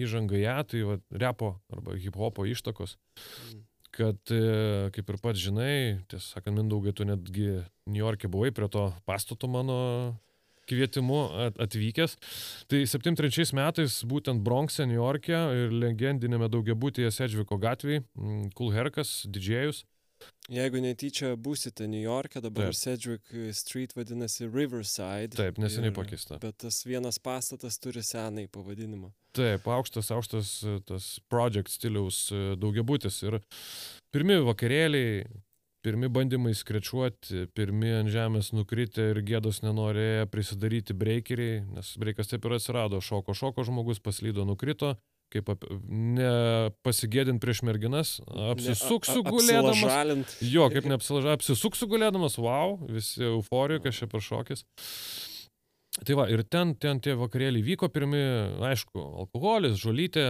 įžanga 0.02 0.40
ją, 0.42 0.56
tai 0.72 0.82
va, 0.88 0.96
repo 1.14 1.52
arba 1.70 1.94
hip-hopo 2.02 2.48
ištakos, 2.50 2.98
Mm. 3.18 3.62
Kad, 3.98 4.20
e, 4.30 4.90
kaip 4.94 5.10
ir 5.10 5.18
pats 5.24 5.42
žinai, 5.42 5.74
tiesą 6.12 6.38
sakant, 6.38 6.56
Mindaugai, 6.58 6.94
tu 6.96 7.08
netgi 7.08 7.50
New 7.90 8.04
York'e 8.04 8.30
buvai 8.32 8.54
prie 8.54 8.70
to 8.70 8.88
pastato 9.10 9.50
mano 9.50 9.78
kvietimu 10.68 11.20
at- 11.48 11.60
atvykęs. 11.64 12.18
Tai 12.68 12.84
73 12.86 13.54
metais 13.56 14.04
būtent 14.04 14.44
Bronxe, 14.44 14.86
New 14.86 15.00
York'e 15.00 15.38
ir 15.56 15.72
legendinėme 15.72 16.50
daugiabutyje 16.52 17.12
Sedžviko 17.16 17.58
gatvėje, 17.58 18.04
Kulherkas, 18.58 19.24
didžėjus, 19.32 19.84
Jeigu 20.48 20.80
netyčia 20.80 21.34
būsite 21.36 21.90
New 21.92 22.00
York'e, 22.00 22.40
dabar 22.44 22.70
Taip. 22.70 22.78
Sedgwick 22.80 23.34
Street 23.58 23.92
vadinasi 23.98 24.48
Riverside. 24.48 25.36
taip, 25.36 25.58
neseniai 25.60 25.92
pakeista. 25.92 26.38
Bet 26.40 26.56
tas 26.64 26.80
vienas 26.88 27.20
pastatas 27.20 27.76
turi 27.84 28.04
senai 28.06 28.48
pavadinimą. 28.48 29.12
Taip, 29.36 29.68
aukštas, 29.68 30.12
aukštas 30.16 30.54
e, 30.64 30.78
tas 30.88 31.10
project 31.28 31.74
stiliaus 31.74 32.30
e, 32.32 32.56
daugiabutis. 32.56 33.20
Ir 33.28 33.42
pirmi 34.16 34.40
vakarėliai, 34.48 35.26
pirmi 35.84 36.08
bandymai 36.12 36.56
skrečiuoti, 36.58 37.50
pirmi 37.56 37.92
ant 38.00 38.14
žemės 38.14 38.54
nukritę 38.56 39.12
ir 39.12 39.22
gėdos 39.28 39.62
nenorėjo 39.68 40.30
prisidaryti 40.32 40.96
breakeriai, 40.96 41.62
nes 41.76 41.92
breikas 42.00 42.32
taip 42.32 42.48
ir 42.48 42.56
atsirado. 42.58 43.04
Šoko, 43.04 43.36
šoko 43.36 43.68
žmogus 43.68 44.00
paslydo, 44.00 44.48
nukrito. 44.48 44.96
Kaip 45.34 45.50
ap, 45.52 45.66
nepasigėdint 46.18 47.42
prieš 47.44 47.60
merginas, 47.68 48.14
apsisuksiu 48.32 49.26
gulėdamas. 49.28 50.38
Jo, 50.40 50.70
kaip 50.72 50.88
neapsilaža, 50.88 51.34
apsisuksiu 51.36 51.90
gulėdamas, 51.92 52.38
wow, 52.40 52.78
visi 52.88 53.26
euforijų, 53.28 53.82
kas 53.84 54.00
čia 54.00 54.08
per 54.12 54.24
šokis. 54.24 54.64
Tai 56.08 56.16
va, 56.20 56.28
ir 56.32 56.46
ten, 56.48 56.76
ten 56.80 57.02
tie 57.04 57.18
vakarėliai 57.18 57.66
vyko 57.66 57.90
pirmi, 57.92 58.22
aišku, 58.70 59.02
alkoholis, 59.26 59.76
žolytė, 59.82 60.24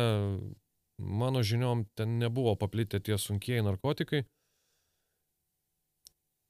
mano 0.98 1.44
žiniom 1.46 1.86
ten 1.98 2.18
nebuvo 2.22 2.56
paplitę 2.58 3.02
tie 3.04 3.20
sunkieji 3.22 3.66
narkotikai. 3.68 4.24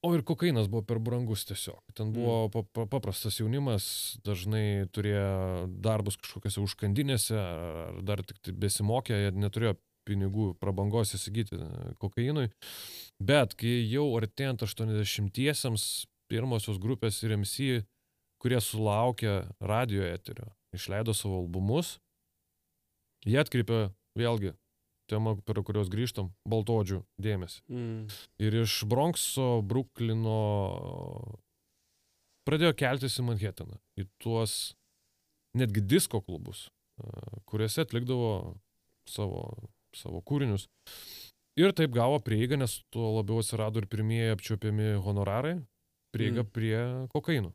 O 0.06 0.12
ir 0.14 0.22
kokainas 0.22 0.68
buvo 0.70 0.84
per 0.86 1.00
brangus 1.02 1.44
tiesiog. 1.50 1.80
Ten 1.98 2.12
buvo 2.14 2.50
pa, 2.54 2.86
paprastas 2.86 3.40
jaunimas, 3.40 3.88
dažnai 4.26 4.86
turėjo 4.94 5.66
darbus 5.82 6.20
kažkokiose 6.22 6.62
užkandinėse, 6.62 7.38
ar 7.38 7.98
dar 8.06 8.22
tik 8.22 8.38
tai 8.46 8.54
besimokė, 8.54 9.18
jie 9.18 9.32
neturėjo 9.42 9.74
pinigų 10.08 10.52
prabangos 10.62 11.16
įsigyti 11.18 11.58
e, 11.58 11.70
kokainui. 12.00 12.48
Bet 13.20 13.58
kai 13.60 13.74
jau 13.90 14.06
artėjant 14.20 14.64
80-iesiams, 14.68 15.88
pirmosios 16.32 16.78
grupės 16.84 17.18
ir 17.26 17.34
MC, 17.40 17.82
kurie 18.38 18.62
sulaukė 18.62 19.40
radio 19.60 20.06
eterio, 20.06 20.52
išleido 20.78 21.18
savo 21.18 21.42
albumus, 21.42 21.98
jie 23.26 23.42
atkreipė 23.42 23.88
vėlgi 24.20 24.54
tema, 25.10 25.36
per 25.48 25.62
kurios 25.66 25.90
grįžtam, 25.92 26.32
baltodžių 26.50 27.02
dėmesį. 27.22 27.62
Mm. 27.72 28.08
Ir 28.44 28.58
iš 28.64 28.82
Bronkso, 28.90 29.62
Bruklino 29.66 30.40
pradėjo 32.48 32.76
keltis 32.80 33.18
į 33.20 33.28
Manhattaną, 33.28 33.80
į 34.00 34.08
tuos 34.24 34.76
netgi 35.58 35.84
disko 35.84 36.22
klubus, 36.24 36.68
a, 37.02 37.40
kuriuose 37.50 37.84
atlikdavo 37.84 38.32
savo, 39.10 39.48
savo 39.96 40.22
kūrinius. 40.22 40.68
Ir 41.58 41.74
taip 41.74 41.96
gavo 41.96 42.20
prieigą, 42.22 42.60
nes 42.60 42.82
tuo 42.94 43.16
labiau 43.16 43.42
atsirado 43.42 43.82
ir 43.82 43.88
pirmieji 43.90 44.36
apčiuopiami 44.36 44.94
honorarai, 45.02 45.58
prieiga 46.14 46.44
Mm. 46.44 46.52
prie 46.54 46.80
kokaino. 47.10 47.54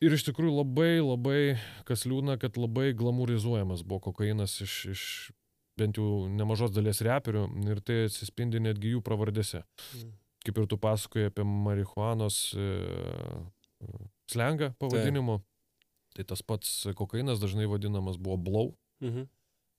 Ir 0.00 0.14
iš 0.16 0.22
tikrųjų 0.24 0.54
labai, 0.62 0.92
labai, 1.04 1.40
kas 1.84 2.06
liūdna, 2.08 2.38
kad 2.40 2.56
labai 2.56 2.94
glamūrizuojamas 2.96 3.82
buvo 3.84 4.00
kokainas 4.08 4.54
iš, 4.64 4.74
iš 4.94 5.02
bent 5.78 5.98
jau 5.98 6.26
nemažos 6.28 6.72
dalies 6.74 7.02
reperių 7.04 7.46
ir 7.70 7.80
tai 7.84 8.04
atsispindi 8.08 8.60
netgi 8.62 8.94
jų 8.94 9.02
pravardėse. 9.06 9.62
Mm. 9.98 10.14
Kaip 10.46 10.58
ir 10.58 10.68
tu 10.70 10.78
pasakoji 10.80 11.28
apie 11.28 11.44
marihuanos 11.44 12.38
e, 12.56 12.68
e, 13.84 13.90
slengą 14.32 14.70
pavadinimu, 14.80 15.40
tai 16.16 16.24
tas 16.24 16.42
pats 16.42 16.88
kokainas 16.96 17.42
dažnai 17.42 17.68
vadinamas 17.68 18.16
buvo 18.16 18.38
blow. 18.40 18.72
Mhm. 19.04 19.28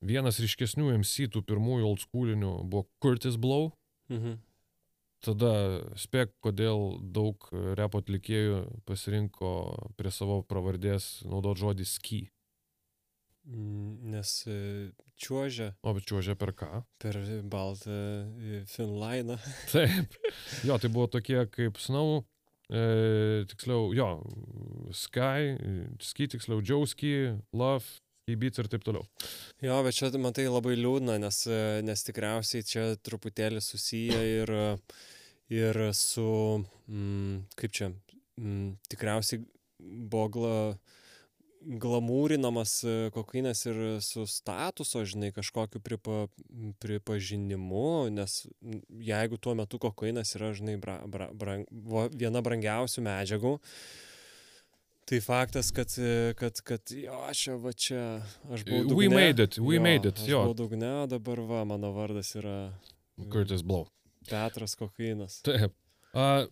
Vienas 0.02 0.40
ryškesnių 0.42 0.96
MC 0.98 1.28
tų 1.30 1.44
pirmųjų 1.46 1.86
old 1.86 2.02
schoolinių 2.02 2.54
buvo 2.70 2.88
Curtis 3.04 3.38
Blow. 3.38 3.70
Mhm. 4.10 4.40
Tada 5.22 5.52
spėk, 6.02 6.32
kodėl 6.42 6.98
daug 7.14 7.46
repo 7.78 8.00
atlikėjų 8.02 8.64
pasirinko 8.90 9.52
prie 9.94 10.10
savo 10.10 10.40
pravardės 10.42 11.20
naudoti 11.30 11.62
žodį 11.62 11.86
ski. 11.86 12.22
Mm, 13.46 14.10
Nes 14.16 14.32
e, 14.50 14.56
čiuožia 15.22 15.72
O 15.86 15.94
čiuožia 16.00 16.36
per 16.40 16.54
ką? 16.58 16.84
per 17.02 17.18
baltą 17.44 17.92
e, 17.94 18.62
Finlainą. 18.70 19.38
Taip. 19.74 20.18
Jo, 20.68 20.78
tai 20.82 20.90
buvo 20.90 21.08
tokie 21.08 21.46
kaip 21.54 21.80
Snow, 21.82 22.24
e, 22.70 23.46
tiksliau, 23.52 23.92
jo, 23.98 24.10
Sky, 24.92 25.58
Ski, 26.02 26.28
tiksliau, 26.36 26.62
Joe 26.66 26.88
Ski, 26.90 27.14
Love, 27.54 28.02
Beats 28.32 28.62
ir 28.62 28.70
taip 28.72 28.84
toliau. 28.86 29.04
Jo, 29.60 29.82
bet 29.84 29.98
čia 29.98 30.08
man 30.22 30.32
tai 30.36 30.46
labai 30.48 30.78
liūdna, 30.80 31.18
nes, 31.20 31.42
e, 31.52 31.82
nes 31.84 32.06
tikriausiai 32.08 32.64
čia 32.68 32.84
truputėlį 33.04 33.60
susiję 33.64 34.22
ir, 34.38 34.54
ir 35.52 35.82
su, 35.98 36.30
mm, 36.88 37.42
kaip 37.60 37.76
čia, 37.76 37.90
mm, 38.40 38.78
tikriausiai 38.94 39.44
buvo 39.82 40.28
gla, 40.38 40.56
glamūrinamas 41.62 42.76
e, 42.84 42.94
kokainas 43.14 43.66
ir 43.70 43.82
su 44.04 44.26
statuso, 44.30 45.04
žinai, 45.06 45.32
kažkokiu 45.36 45.82
pripa, 45.84 46.26
pripažinimu, 46.82 48.10
nes 48.14 48.42
jeigu 49.12 49.38
tuo 49.42 49.56
metu 49.58 49.80
kokainas 49.82 50.36
yra, 50.40 50.54
žinai, 50.58 50.78
bra, 50.82 51.00
bra, 51.10 51.30
brang, 51.34 51.68
viena 52.18 52.44
brangiausių 52.46 53.06
medžiagų, 53.10 53.58
Tai 55.12 55.20
faktas, 55.20 55.72
kad, 55.76 55.92
e, 56.00 56.34
kad, 56.40 56.62
kad 56.64 56.92
jo, 56.96 57.18
čia 57.36 57.58
va 57.60 57.74
čia, 57.76 58.02
aš 58.48 58.62
buvau 58.64 58.86
dugne. 58.86 58.96
We 58.96 59.10
made 59.12 59.44
it, 59.44 59.58
we 59.60 59.76
jo, 59.76 59.82
made 59.84 60.08
it, 60.08 60.22
Aš 60.22 60.30
jo. 60.30 60.44
buvau 60.46 60.56
dugne, 60.56 60.92
dabar 61.12 61.42
va, 61.50 61.64
mano 61.68 61.90
vardas 61.92 62.30
yra 62.40 62.72
Curtis 63.34 63.60
Blow. 63.66 63.90
Petras 64.30 64.78
Kokainas. 64.80 65.42
Taip. 65.44 65.74
A, 66.14 66.46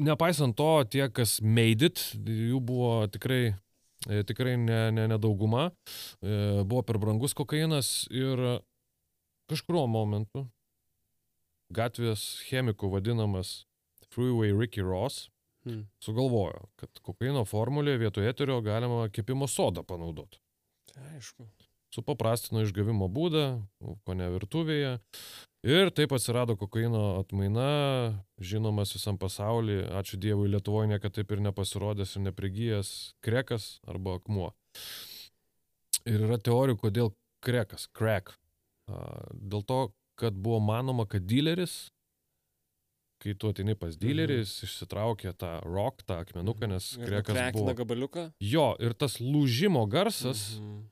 nepaisant 0.00 0.56
to, 0.56 0.70
tie, 0.88 1.10
kas 1.12 1.42
made 1.42 1.90
it, 1.90 2.00
jų 2.24 2.62
buvo 2.64 3.04
tikrai, 3.12 3.42
e, 3.52 3.58
tikrai 4.28 4.56
ne, 4.60 4.80
ne, 4.94 5.06
ne 5.10 5.18
dauguma. 5.18 5.68
E, 6.20 6.62
buvo 6.64 6.82
per 6.86 6.98
brangus 7.02 7.36
kokainas 7.36 8.06
ir 8.12 8.40
kažkurio 9.50 9.86
momentu 9.90 10.46
gatvės 11.74 12.24
chemikų 12.48 12.90
vadinamas 12.92 13.62
Freeway 14.12 14.52
Ricky 14.54 14.84
Ross 14.84 15.28
Hmm. 15.64 15.86
sugalvojo, 16.04 16.66
kad 16.76 16.98
kokaino 17.00 17.46
formulėje 17.48 18.02
vietoje 18.02 18.28
eterio 18.28 18.58
galima 18.60 19.06
kepimo 19.08 19.46
sodą 19.48 19.80
panaudoti. 19.80 20.36
Tai 20.92 21.04
aišku. 21.16 21.46
Supaprastino 21.94 22.60
išgavimo 22.66 23.08
būdą, 23.08 23.46
ko 24.04 24.16
ne 24.18 24.28
virtuvėje. 24.34 24.98
Ir 25.64 25.88
taip 25.96 26.12
atsirado 26.12 26.56
kokaino 26.60 27.00
atmaina, 27.22 27.66
žinomas 28.36 28.90
visam 28.92 29.16
pasaulyje, 29.16 29.86
ačiū 29.96 30.18
Dievui, 30.20 30.50
Lietuvoje 30.52 30.90
niekada 30.90 31.14
taip 31.22 31.30
ir 31.32 31.40
nepasirodęs 31.40 32.16
ir 32.18 32.24
neprigijęs 32.26 32.90
krekas 33.24 33.78
arba 33.88 34.18
akmuo. 34.18 34.50
Ir 36.04 36.26
yra 36.26 36.36
teorijų, 36.36 36.76
kodėl 36.82 37.12
krekas, 37.44 37.86
crack. 37.96 38.34
A, 38.92 38.98
Dėl 39.32 39.64
to, 39.64 39.78
kad 40.20 40.36
buvo 40.36 40.60
manoma, 40.60 41.06
kad 41.08 41.24
dileris, 41.24 41.86
kai 43.24 43.32
tu 43.32 43.48
atini 43.48 43.72
pas 43.80 43.96
dilerį, 43.96 44.42
jis 44.42 44.52
išsitraukė 44.68 45.32
tą 45.40 45.54
rock, 45.64 46.04
tą 46.04 46.20
akmenuką, 46.26 46.68
nes 46.74 46.90
Ir 46.98 47.06
krekas 47.08 47.32
nukrekina 47.32 47.56
buvo. 47.56 47.74
gabaliuką. 47.80 48.26
Jo, 48.44 48.74
ir 48.84 48.92
tas 48.92 49.16
lūžimo 49.16 49.86
garsas, 49.88 50.58
Mhm. 50.60 50.82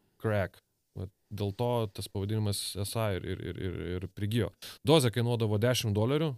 Dėl 1.33 1.55
to 1.57 1.69
tas 1.97 2.09
pavadinimas 2.13 2.59
esą 2.77 3.07
ir, 3.17 3.25
ir, 3.25 3.41
ir, 3.41 3.57
ir, 3.57 3.77
ir 3.97 4.09
prigijo. 4.13 4.51
Dozė 4.87 5.11
kainuodavo 5.15 5.57
10 5.59 5.95
dolerių, 5.97 6.35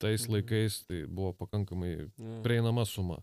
tais 0.00 0.26
Mhm. 0.28 0.32
laikais 0.36 0.84
tai 0.86 1.06
buvo 1.06 1.32
pakankamai 1.34 1.96
Jo. 1.98 2.42
prieinama 2.44 2.84
suma. 2.86 3.18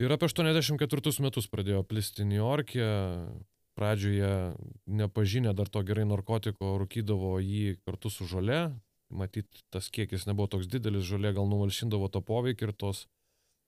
Ir 0.00 0.10
apie 0.12 0.26
84 0.28 1.20
metus 1.20 1.46
pradėjo 1.48 1.82
plisti 1.86 2.24
New 2.24 2.38
York'e. 2.38 3.28
Pradžioje 3.74 4.54
nepažinę 4.86 5.50
dar 5.54 5.66
to 5.66 5.82
gerai 5.82 6.04
narkotiko, 6.06 6.78
rūkydavo 6.78 7.40
jį 7.42 7.78
kartu 7.84 8.10
su 8.10 8.24
žole. 8.24 8.70
Matyt, 9.10 9.46
tas 9.72 9.90
kiekis 9.90 10.26
nebuvo 10.26 10.46
toks 10.48 10.68
didelis, 10.70 11.02
žolė 11.02 11.34
gal 11.34 11.46
numalšindavo 11.50 12.06
to 12.10 12.20
poveikį 12.22 12.68
ir 12.68 12.72
tos, 12.72 13.06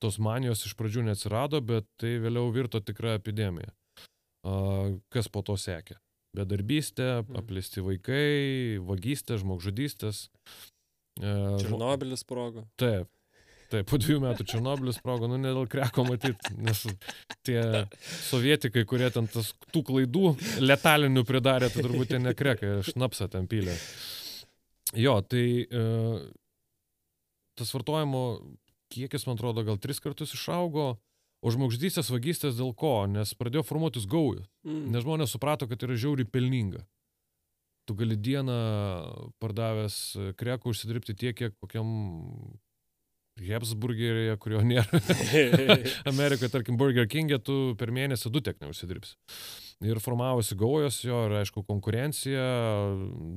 tos 0.00 0.18
manijos 0.18 0.62
iš 0.66 0.74
pradžių 0.78 1.02
neatsirado, 1.10 1.58
bet 1.60 1.86
tai 1.98 2.18
vėliau 2.22 2.52
virto 2.54 2.78
tikra 2.80 3.16
epidemija. 3.18 3.72
Kas 5.10 5.28
po 5.32 5.42
to 5.42 5.56
sekė? 5.58 5.96
Bedarbystė, 6.36 7.22
Mhm. 7.24 7.36
apleisti 7.40 7.80
vaikai, 7.80 8.78
vagystė, 8.84 9.38
žmogžudystės. 9.40 10.28
E, 11.18 11.30
Černobilis 11.62 12.20
sprogo. 12.22 12.66
Taip. 12.76 13.08
Taip, 13.72 13.86
po 13.90 13.98
dviejų 13.98 14.20
metų 14.22 14.44
Černobilis 14.46 14.98
sprogo, 15.00 15.26
nu 15.26 15.38
ne 15.42 15.48
dėl 15.50 15.66
kreko 15.66 16.04
matyti, 16.06 16.52
nes 16.62 16.84
tie 17.42 17.88
sovietikai, 18.28 18.84
kurie 18.86 19.08
ten 19.10 19.26
tas, 19.26 19.54
tų 19.74 19.82
klaidų 19.88 20.36
letalinių 20.62 21.24
pridarė, 21.26 21.72
tai 21.74 21.82
turbūt 21.82 22.12
tie 22.12 22.20
nekrekai, 22.22 22.76
šnapsą 22.86 23.26
ten 23.32 23.48
pylė. 23.50 23.74
Jo, 24.94 25.16
tai 25.26 25.66
e, 25.66 26.30
tas 27.58 27.72
vartojimo 27.74 28.22
kiekis, 28.94 29.26
man 29.26 29.34
atrodo, 29.34 29.64
gal 29.66 29.78
tris 29.82 29.98
kartus 30.04 30.36
išaugo, 30.36 30.92
o 31.42 31.52
žmogždystės 31.52 32.10
vagystės 32.12 32.58
dėl 32.58 32.72
ko? 32.74 33.06
Nes 33.10 33.34
pradėjo 33.38 33.64
formuotis 33.68 34.06
gaujos. 34.10 34.46
Mm. 34.66 34.92
Nes 34.94 35.04
žmonės 35.06 35.34
suprato, 35.36 35.68
kad 35.70 35.82
yra 35.86 35.96
žiauriai 35.98 36.28
pelninga. 36.28 36.84
Tu 37.86 37.94
gali 37.94 38.16
dieną 38.18 38.54
pardavęs 39.38 39.96
krekų 40.40 40.72
užsidirbti 40.72 41.14
tiek, 41.14 41.36
kiek 41.38 41.52
kokiam 41.62 41.86
Hebsburgeryje, 43.36 44.32
kurio 44.40 44.62
nėra. 44.64 44.98
Amerikoje, 46.12 46.48
tarkim, 46.52 46.78
Burger 46.80 47.04
King'e 47.10 47.36
tu 47.44 47.74
per 47.78 47.92
mėnesį 47.92 48.32
du 48.32 48.40
tiek 48.40 48.56
neužsidirbsi. 48.62 49.16
Ir 49.84 50.00
formavosi 50.00 50.56
gaujos 50.56 51.02
jo, 51.04 51.18
ir 51.28 51.34
aišku, 51.42 51.60
konkurencija, 51.68 52.46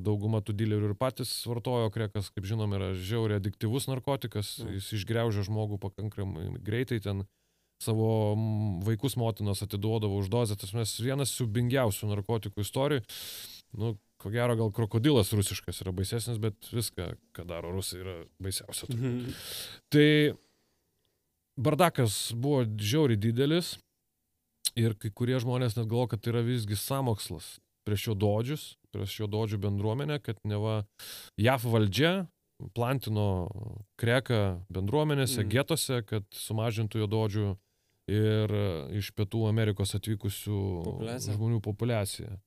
dauguma 0.07 0.39
tų 0.39 0.55
dilerių 0.61 0.93
ir 0.93 0.95
patys 0.95 1.33
vartojo 1.43 1.91
krekas, 1.91 2.29
kaip 2.31 2.47
žinom, 2.47 2.77
yra 2.77 2.93
žiauriai 2.95 3.41
adiktyvus 3.41 3.89
narkotikas, 3.91 4.53
Mm. 4.63 4.77
jis 4.79 4.87
išgreužia 5.01 5.43
žmogų 5.43 5.81
pakankamai 5.83 6.47
greitai, 6.63 7.01
ten 7.03 7.25
savo 7.83 8.35
mm, 8.35 8.81
vaikus 8.87 9.15
motinos 9.19 9.63
atiduodavo 9.63 10.19
už 10.19 10.29
dozę, 10.31 10.57
tas 10.59 10.73
mes 10.75 10.97
vienas 10.99 11.31
siubingiausių 11.37 12.11
narkotikų 12.11 12.65
istorijų. 12.65 13.05
Nu, 13.79 13.93
ko 14.19 14.31
gero, 14.33 14.55
gal 14.59 14.71
krokodilas 14.75 15.31
rusiškas 15.31 15.79
yra 15.83 15.93
baisesnis, 15.95 16.39
bet 16.41 16.71
viską, 16.73 17.13
ką 17.37 17.45
daro 17.47 17.71
rusai, 17.75 18.01
yra 18.03 18.15
baisiausia. 18.43 18.89
Mhm. 18.91 19.35
Tai 19.93 20.07
bardakas 21.59 22.31
buvo 22.35 22.65
žiauriai 22.65 23.19
didelis 23.19 23.77
ir 24.79 24.95
kai 24.99 25.11
kurie 25.11 25.39
žmonės 25.39 25.77
net 25.77 25.87
galvo, 25.87 26.09
kad 26.11 26.23
tai 26.23 26.33
yra 26.33 26.43
visgi 26.45 26.77
samokslas 26.79 27.57
prieš 27.87 28.09
jo 28.09 28.17
dodžius, 28.21 28.65
prieš 28.93 29.21
jo 29.21 29.27
dodžių 29.31 29.57
bendruomenę, 29.63 30.19
kad 30.21 30.37
neva 30.47 30.83
JAF 31.39 31.65
valdžia 31.65 32.27
plantino 32.75 33.47
kreką 33.99 34.65
bendruomenėse, 34.69 35.41
Mm. 35.43 35.49
getuose, 35.49 36.03
kad 36.05 36.23
sumažintų 36.35 37.05
jododžių 37.05 37.57
ir 38.09 38.53
e, 38.53 38.65
iš 38.99 39.11
Pietų 39.17 39.45
Amerikos 39.49 39.93
atvykusių 39.97 40.59
Populiaciją. 40.85 41.35
žmonių 41.37 41.59
populiaciją. 41.65 42.37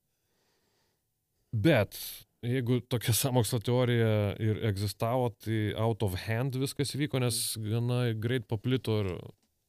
Bet 1.53 1.97
jeigu 2.43 2.79
tokia 2.91 3.13
samokslo 3.23 3.59
teorija 3.63 4.33
ir 4.41 4.59
egzistavo, 4.69 5.29
tai 5.43 5.73
out 5.79 6.03
of 6.03 6.17
hand 6.27 6.57
viskas 6.61 6.95
vyko, 6.97 7.21
nes 7.23 7.39
gana 7.61 8.05
greit 8.17 8.47
paplito 8.49 8.99
ir 9.03 9.11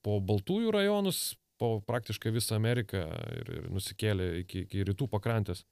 po 0.04 0.18
Baltųjų 0.20 0.72
rajonus, 0.74 1.34
po 1.60 1.78
praktiškai 1.86 2.32
visą 2.34 2.56
Ameriką 2.58 3.04
ir, 3.38 3.50
ir 3.60 3.68
nusikėlė 3.72 4.26
iki, 4.42 4.64
iki 4.66 4.82
rytų 4.88 5.06
pakrantės. 5.12 5.62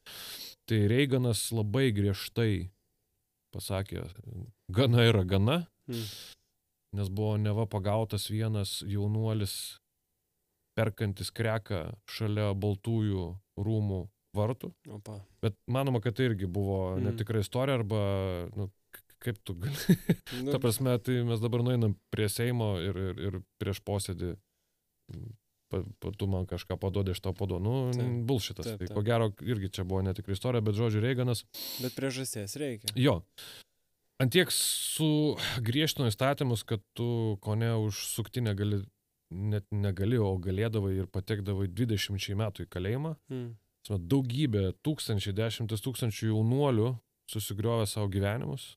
Tai 0.71 0.79
Reiganas 0.89 1.49
labai 1.53 1.89
griežtai 1.93 2.71
pasakė, 3.53 4.07
gana 4.73 5.09
yra 5.11 5.25
gana, 5.29 5.59
Mm. 5.91 6.05
nes 6.95 7.09
buvo 7.11 7.33
neva 7.43 7.65
pagautas 7.67 8.29
vienas 8.31 8.77
jaunuolis 8.87 9.81
perkantis 10.79 11.31
kreką 11.35 11.83
šalia 12.09 12.53
Baltųjų 12.55 13.27
rūmų 13.61 14.01
vartų. 14.37 14.73
Opa. 14.89 15.19
Bet 15.45 15.57
manoma, 15.69 16.01
kad 16.01 16.17
tai 16.17 16.31
irgi 16.31 16.47
buvo 16.49 16.97
Mm. 16.97 17.05
netikra 17.11 17.41
istorija 17.45 17.77
arba, 17.81 18.01
nu, 18.57 18.71
kaip 19.23 19.37
tu 19.45 19.55
gali. 19.55 19.77
Nu, 20.43 20.51
Ta 20.53 20.59
prasme, 20.59 20.97
tai 20.99 21.21
mes 21.29 21.41
dabar 21.41 21.63
nueinam 21.63 21.97
prie 22.11 22.29
Seimo 22.33 22.75
ir, 22.81 22.97
ir, 22.97 23.21
ir 23.29 23.37
prieš 23.61 23.83
posėdį. 23.85 24.33
Pa, 25.73 25.81
pa, 26.01 26.11
tu 26.17 26.27
man 26.29 26.45
kažką 26.49 26.77
paduodi, 26.81 27.15
aš 27.15 27.21
tau 27.25 27.33
paduodu. 27.37 27.65
Nu, 27.65 27.75
Taip. 27.97 28.17
bulšitas. 28.29 28.67
Taip, 28.67 28.79
Tai 28.83 28.95
ko 28.97 29.03
gero 29.07 29.31
irgi 29.41 29.71
čia 29.73 29.85
buvo 29.89 30.03
netikra 30.05 30.33
istorija, 30.37 30.61
bet 30.65 30.77
žodžiu, 30.77 31.01
Reiganas. 31.01 31.45
Bet 31.81 31.95
priežasties 31.97 32.57
reikia. 32.61 32.93
Jo. 32.97 33.23
Antiek 34.21 34.53
su 34.55 35.35
griežtino 35.65 36.07
įstatymus, 36.11 36.63
kad 36.69 36.83
tu 36.95 37.39
ko 37.43 37.55
ne 37.59 37.73
už 37.81 38.03
suktinę 38.13 38.53
gali, 38.55 38.83
net 39.33 39.65
negali, 39.73 40.19
o 40.19 40.37
galėdavai 40.39 40.95
ir 41.01 41.07
patekdavai 41.13 41.69
20 41.69 42.37
metų 42.39 42.67
į 42.67 42.71
kalėjimą. 42.77 43.17
Mm. 43.33 43.51
Daugybė, 43.91 44.73
tūkstančiai, 44.87 45.35
dešimtis 45.35 45.83
tūkstančių 45.83 46.29
jaunuolių 46.31 46.93
susigriovė 47.33 47.87
savo 47.91 48.09
gyvenimus. 48.13 48.77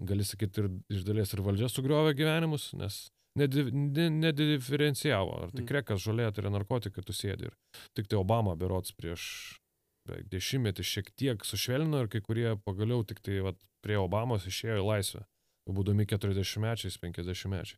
Gali 0.00 0.24
sakyti, 0.24 0.62
ir 0.62 0.70
iš 0.94 1.04
dalies 1.04 1.32
ir 1.34 1.42
valdžia 1.42 1.68
sugriovė 1.68 2.14
gyvenimus, 2.16 2.70
nes 2.78 3.10
nedi- 3.36 3.66
ne- 3.74 4.08
nediferencijavo. 4.10 5.42
Ar 5.42 5.50
tai 5.50 5.62
Mm. 5.62 5.68
krekas, 5.68 6.00
žolė, 6.00 6.32
tai 6.32 6.42
yra 6.44 6.50
narkotikai, 6.54 7.04
tu 7.04 7.12
sėdi. 7.12 7.50
Ir 7.50 7.54
tik 7.94 8.06
tai 8.08 8.16
Obama 8.18 8.56
berots 8.56 8.92
prieš 8.92 9.58
beveik 10.06 10.28
dešimtmetį 10.30 10.82
šiek 10.86 11.10
tiek 11.16 11.44
sušvelnino 11.44 12.00
ir 12.02 12.08
kai 12.08 12.20
kurie 12.20 12.56
pagaliau 12.64 13.04
tik 13.06 13.20
tai 13.20 13.40
vat, 13.40 13.56
prie 13.82 13.96
Obamos 13.96 14.46
išėjo 14.46 14.78
į 14.80 14.86
laisvę, 14.86 15.24
būdami 15.68 16.06
40 16.06 16.56
mečiais, 16.64 16.96
50 16.96 17.50
mečiais. 17.52 17.76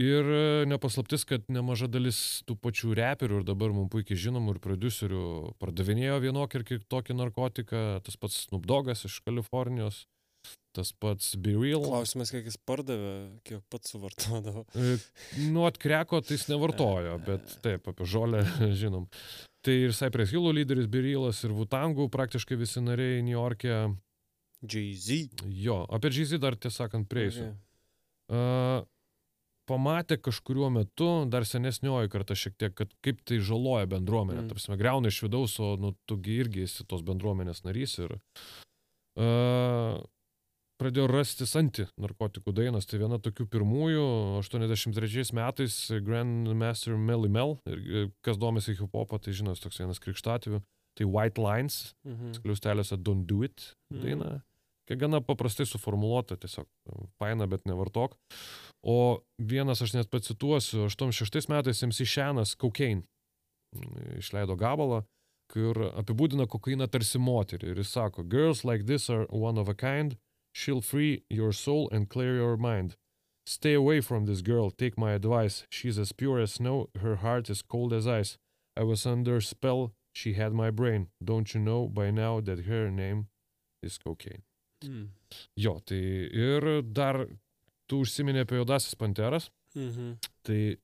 Ir 0.00 0.24
e, 0.24 0.44
nepaslaptis, 0.70 1.26
kad 1.28 1.44
nemaža 1.52 1.90
dalis 1.92 2.40
tų 2.48 2.54
pačių 2.64 2.94
reperių 2.96 3.40
ir 3.40 3.44
dabar 3.44 3.72
mums 3.76 3.90
puikiai 3.92 4.16
žinomų 4.22 4.54
ir 4.54 4.60
producerių 4.64 5.24
pardavinėjo 5.60 6.14
vienokį 6.24 6.56
ir 6.60 6.64
kitokį 6.70 7.16
narkotiką, 7.18 7.82
tas 8.06 8.16
pats 8.20 8.46
Snoop 8.46 8.64
Dogas 8.70 9.04
iš 9.04 9.18
Kalifornijos, 9.26 10.06
tas 10.72 10.94
pats 10.96 11.34
Be 11.36 11.52
Real. 11.52 11.84
Klausimas, 11.84 12.32
kiek 12.32 12.48
jis 12.48 12.56
pardavė, 12.64 13.12
kiek 13.44 13.60
pats 13.68 13.92
suvartodavo. 13.92 14.64
E, 14.72 14.94
Nu, 15.52 15.66
atkreko, 15.68 16.22
tai 16.24 16.38
jis 16.38 16.46
nevartojo, 16.48 17.18
bet 17.26 17.52
taip, 17.66 17.90
apie 17.92 18.06
žolę 18.08 18.40
žinom. 18.80 19.04
Tai 19.60 19.74
ir 19.76 19.92
Cypress 19.92 20.32
Hillų 20.32 20.54
lyderis 20.62 20.88
Birilas 20.88 21.42
ir 21.44 21.52
Vutangų 21.52 22.06
praktiškai 22.14 22.56
visi 22.56 22.80
nariai 22.80 23.20
New 23.26 23.36
York'e. 23.36 23.82
Jay-Z. 24.64 25.44
Jo, 25.56 25.82
apie 25.92 26.08
Jay-Z 26.12 26.40
dar 26.40 26.56
tiesą 26.56 26.86
sakant 26.86 27.08
prieisiu. 27.08 27.50
Okay. 27.50 27.60
Uh, 28.30 28.88
pamatė 29.70 30.18
kažkuriuo 30.18 30.68
metu, 30.74 31.08
dar 31.30 31.46
senesnioji 31.46 32.10
karta 32.12 32.34
šiek 32.34 32.56
tiek, 32.58 32.74
kad 32.74 32.90
kaip 33.06 33.22
tai 33.24 33.38
žaloja 33.38 33.86
bendruomenę. 33.94 34.42
Mm. 34.42 34.48
Mm. 34.48 34.54
Tarsi, 34.54 34.78
greuna 34.80 35.12
iš 35.12 35.22
vidaus, 35.28 35.54
o 35.62 35.76
nu, 35.80 35.94
tugi 36.10 36.40
irgi 36.42 36.66
esi 36.66 36.86
tos 36.90 37.04
bendruomenės 37.06 37.62
narys. 37.66 37.94
Ir 38.02 38.16
uh, 39.20 40.00
pradėjo 40.80 41.06
rastis 41.10 41.52
anti-narkotikų 41.60 42.54
dainos. 42.56 42.88
Tai 42.88 43.00
viena 43.02 43.18
tokių 43.22 43.46
pirmųjų, 43.52 44.04
83 44.40 45.32
metais 45.36 45.76
Grandmaster 46.06 46.96
Melly 46.96 47.30
Mel, 47.32 47.58
ir 47.68 48.10
kas 48.24 48.40
domisi 48.40 48.76
hip-hopą, 48.78 49.20
tai 49.20 49.36
žinos 49.36 49.60
toks 49.62 49.82
vienas 49.82 50.00
krikštatvių, 50.02 50.62
tai 50.98 51.06
White 51.08 51.40
Lines, 51.40 51.94
Mhm. 52.06 52.32
skliaustelėse 52.40 52.96
Don't 52.96 53.26
Do 53.26 53.42
It 53.44 53.74
Mhm. 53.92 54.00
daina. 54.02 54.42
Kiek 54.88 54.98
gana 54.98 55.20
paprastai 55.20 55.66
suformuoluota, 55.70 56.34
tiesiog 56.36 56.66
faina, 57.20 57.46
bet 57.46 57.62
nevartok. 57.64 58.16
O 58.82 59.20
vienas, 59.38 59.82
aš 59.82 59.92
net 59.92 60.10
pacituosiu, 60.10 60.86
86 60.88 61.48
metais 61.52 61.82
MC 61.82 62.06
Šenas 62.08 62.54
Cocaine 62.56 63.02
mm, 63.76 64.18
išleido 64.18 64.56
gabalą, 64.56 65.02
kur 65.52 65.76
apibūdina 65.98 66.46
kokainą 66.48 66.88
tarsi 66.88 67.20
moterį. 67.20 67.74
Ir 67.74 67.82
jis 67.82 67.92
sako, 67.96 68.24
girls 68.24 68.64
like 68.64 68.86
this 68.86 69.10
are 69.10 69.26
one 69.28 69.58
of 69.60 69.68
a 69.68 69.74
kind, 69.74 70.16
she'll 70.52 70.80
free 70.80 71.24
your 71.28 71.52
soul 71.52 71.88
and 71.92 72.08
clear 72.08 72.36
your 72.36 72.56
mind. 72.56 72.96
Stay 73.46 73.74
away 73.74 74.00
from 74.00 74.26
this 74.26 74.42
girl, 74.42 74.70
take 74.70 74.96
my 74.96 75.12
advice. 75.12 75.64
She's 75.70 75.98
as 75.98 76.12
pure 76.12 76.38
as 76.38 76.54
snow, 76.54 76.88
her 77.00 77.16
heart 77.16 77.50
is 77.50 77.62
cold 77.62 77.92
as 77.92 78.06
ice. 78.06 78.38
I 78.76 78.84
was 78.84 79.04
under 79.04 79.40
spell, 79.40 79.92
she 80.12 80.34
had 80.34 80.52
my 80.52 80.70
brain. 80.70 81.08
Don't 81.22 81.52
you 81.52 81.60
know 81.60 81.88
by 81.88 82.10
now 82.10 82.40
that 82.40 82.66
her 82.66 82.90
name 82.90 83.26
is 83.82 83.98
cocaine? 83.98 84.42
Mm. 84.84 85.08
Jo, 85.58 85.80
tai 85.84 86.30
ir 86.32 86.82
dar 86.82 87.26
tu 87.90 87.98
užsiminė 88.04 88.44
apie 88.46 88.60
juodasis 88.60 88.94
panteras, 89.00 89.50
Mhm. 89.74 90.16
tai 90.46 90.76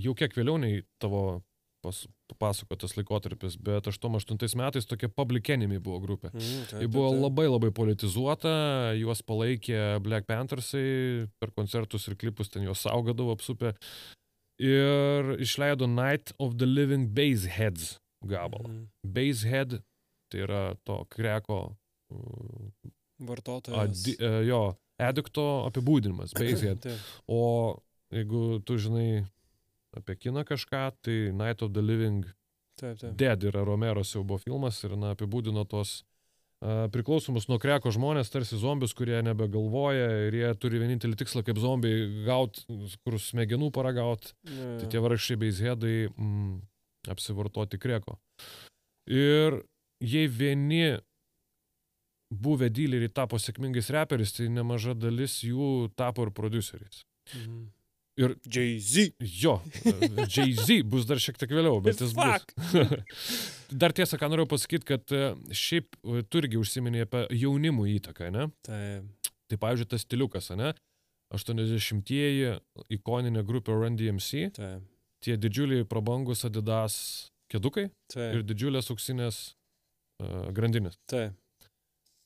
jau 0.00 0.14
kiek 0.16 0.32
vėliau 0.36 0.58
nei 0.60 0.82
tavo 1.00 1.42
pas, 1.82 2.06
papasakotas 2.30 2.92
laikotarpis, 2.96 3.56
bet 3.58 3.88
88 3.90 4.54
metais 4.54 4.86
tokia 4.86 5.08
Public 5.10 5.48
Enemy 5.50 5.80
buvo 5.82 5.98
grupė. 6.04 6.30
Mhm. 6.32 6.66
Tai 6.70 6.86
buvo 6.86 7.10
labai 7.12 7.48
labai 7.50 7.70
politizuota, 7.74 8.52
juos 8.96 9.20
palaikė 9.26 10.00
Black 10.04 10.26
Panthersai, 10.30 11.28
per 11.40 11.50
koncertus 11.50 12.06
ir 12.08 12.14
klipus 12.16 12.48
ten 12.52 12.62
juos 12.62 12.84
saugodavo 12.86 13.34
apsupę. 13.34 13.74
Ir 14.62 15.36
išleido 15.42 15.88
Night 15.88 16.32
of 16.38 16.56
the 16.58 16.66
Living 16.66 17.08
Baseheads 17.14 17.96
gabalą. 18.24 18.68
Mhm. 18.68 18.86
Basehead 19.04 19.82
tai 20.30 20.38
yra 20.46 20.76
to 20.86 21.04
kreko 21.10 21.74
uh, 22.12 22.70
Vartotojas. 23.20 24.04
adi, 24.06 24.14
uh, 24.22 24.42
jo, 24.46 24.76
edikto 25.08 25.46
apibūdinimas. 25.68 26.34
Taip. 26.86 27.10
O 27.26 27.42
jeigu 28.12 28.60
tu 28.66 28.78
žinai 28.80 29.24
apie 29.96 30.16
kiną 30.16 30.46
kažką, 30.48 30.86
tai 31.04 31.18
Night 31.36 31.62
of 31.64 31.74
the 31.76 31.84
Living 31.84 32.24
Taip, 32.80 32.96
taip. 32.98 33.12
Dead 33.16 33.44
yra 33.44 33.64
Romero 33.66 34.02
siaubo 34.04 34.38
filmas 34.40 34.80
ir 34.86 34.96
na, 34.96 35.12
apibūdino 35.12 35.64
tos 35.68 36.00
uh, 36.00 36.88
priklausomus 36.94 37.46
nuo 37.50 37.58
kreko 37.62 37.92
žmonės, 37.94 38.32
tarsi 38.32 38.58
zombius, 38.58 38.94
kurie 38.96 39.20
nebegalvoja 39.24 40.08
ir 40.28 40.38
jie 40.38 40.52
turi 40.62 40.80
vienintelį 40.82 41.18
tikslą 41.20 41.44
kaip 41.46 41.60
zombiai 41.62 42.24
gaut, 42.26 42.62
kur 43.04 43.18
smegenų 43.20 43.70
paragaut. 43.76 44.32
Jo, 44.48 44.76
Tai 44.80 44.90
tie 44.92 45.02
vargšiai 45.04 45.40
beizhedai 45.44 45.96
mm, 46.08 46.56
apsivartoti 47.12 47.80
kreko. 47.82 48.16
Ir 49.10 49.60
jei 50.02 50.28
vieni 50.30 50.96
buvę 52.32 52.70
dyleriai 52.72 53.12
tapo 53.12 53.38
sėkmingais 53.40 53.92
reperiais, 53.94 54.34
tai 54.36 54.48
nemaža 54.52 54.96
dalis 54.98 55.40
jų 55.46 55.92
tapo 55.98 56.26
ir 56.26 56.34
produceriais. 56.34 57.04
Mhm. 57.36 57.62
Ir 58.20 58.34
Jay-Z. 58.44 59.14
jo, 59.24 59.54
Jay-Z 60.28 60.82
bus 60.84 61.06
dar 61.08 61.16
šiek 61.22 61.38
tiek 61.40 61.52
vėliau, 61.56 61.78
bet 61.80 62.02
jis 62.02 62.12
bus. 62.12 62.44
dar 63.82 63.94
tiesą, 63.96 64.18
ką 64.20 64.28
noriu 64.28 64.44
pasakyti, 64.50 64.84
kad 64.84 65.14
e, 65.16 65.30
šiaip 65.48 65.96
e, 65.96 66.20
tu 66.28 66.42
irgi 66.42 66.60
užsiminė 66.60 67.06
apie 67.06 67.22
jaunimų 67.40 67.86
įtaką, 67.94 68.28
ne? 68.34 68.50
Taip. 68.68 69.30
Tai 69.48 69.58
pavyzdžiui, 69.64 69.88
tas 69.88 70.04
stiliukas, 70.04 70.50
ne? 70.60 70.74
80-ieji 71.32 72.58
ikoninė 72.92 73.42
grupė 73.48 73.78
Run 73.80 73.96
DMC, 73.96 74.50
Taip. 74.58 74.84
tie 75.24 75.38
didžiuliai 75.40 75.88
prabangus 75.88 76.44
Adidas 76.48 76.96
kėdukai 77.52 77.88
ir 77.88 77.92
Taip. 78.12 78.42
didžiulės 78.48 78.92
auksinės 78.92 79.40
uh, 80.20 80.50
grandinės. 80.52 81.00
Taip. 81.08 81.36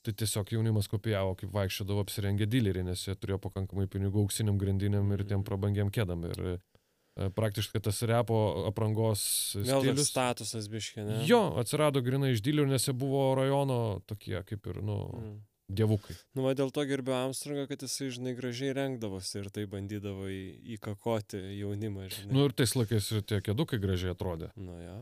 Tai 0.06 0.12
tiesiog 0.14 0.52
jaunimas 0.54 0.86
kopijavo, 0.86 1.32
kaip 1.40 1.50
vaikščiodavo 1.50 2.04
apsirengę 2.04 2.46
dileriai, 2.46 2.84
nes 2.86 3.00
jie 3.08 3.14
turėjo 3.18 3.40
pakankamai 3.42 3.88
pinigų 3.90 4.20
auksiniam 4.22 4.54
grandinėm 4.60 5.08
ir 5.16 5.24
tiem 5.26 5.40
Mhm. 5.40 5.46
prabangiam 5.48 5.90
kėdam. 5.90 6.22
Ir 6.30 6.38
uh, 6.52 7.28
praktiškai 7.34 7.80
tas 7.82 7.98
repo 8.06 8.36
aprangos 8.68 9.24
stilius. 9.56 10.06
statusas 10.12 10.68
biškė, 10.70 11.02
ne? 11.08 11.16
Jo, 11.26 11.40
atsirado 11.58 12.02
grinai 12.06 12.30
iš 12.36 12.42
dilerių, 12.46 12.68
nes 12.76 12.86
jie 12.86 12.94
buvo 12.94 13.34
rajono 13.34 13.80
tokie, 14.06 14.38
kaip 14.46 14.66
ir, 14.70 14.82
nu, 14.82 14.98
Mm. 15.18 15.40
Dievukai. 15.66 16.14
Nu, 16.36 16.44
va, 16.46 16.54
dėl 16.58 16.70
to 16.74 16.84
gerbiu 16.86 17.14
Armstrongą, 17.16 17.66
kad 17.70 17.82
jisai, 17.82 18.10
žinai, 18.14 18.36
gražiai 18.38 18.74
rengdavosi 18.76 19.40
ir 19.40 19.48
tai 19.54 19.66
bandydavo 19.70 20.28
į, 20.30 20.42
įkakoti 20.76 21.40
jaunimą, 21.58 22.06
žinai. 22.12 22.34
Nu 22.34 22.46
ir 22.46 22.54
tais 22.56 22.76
laikais 22.78 23.10
ir 23.12 23.24
tie 23.26 23.40
kėdukai 23.44 23.80
gražiai 23.82 24.14
atrodė. 24.14 24.52
Nu, 24.54 24.76
ja. 24.78 24.96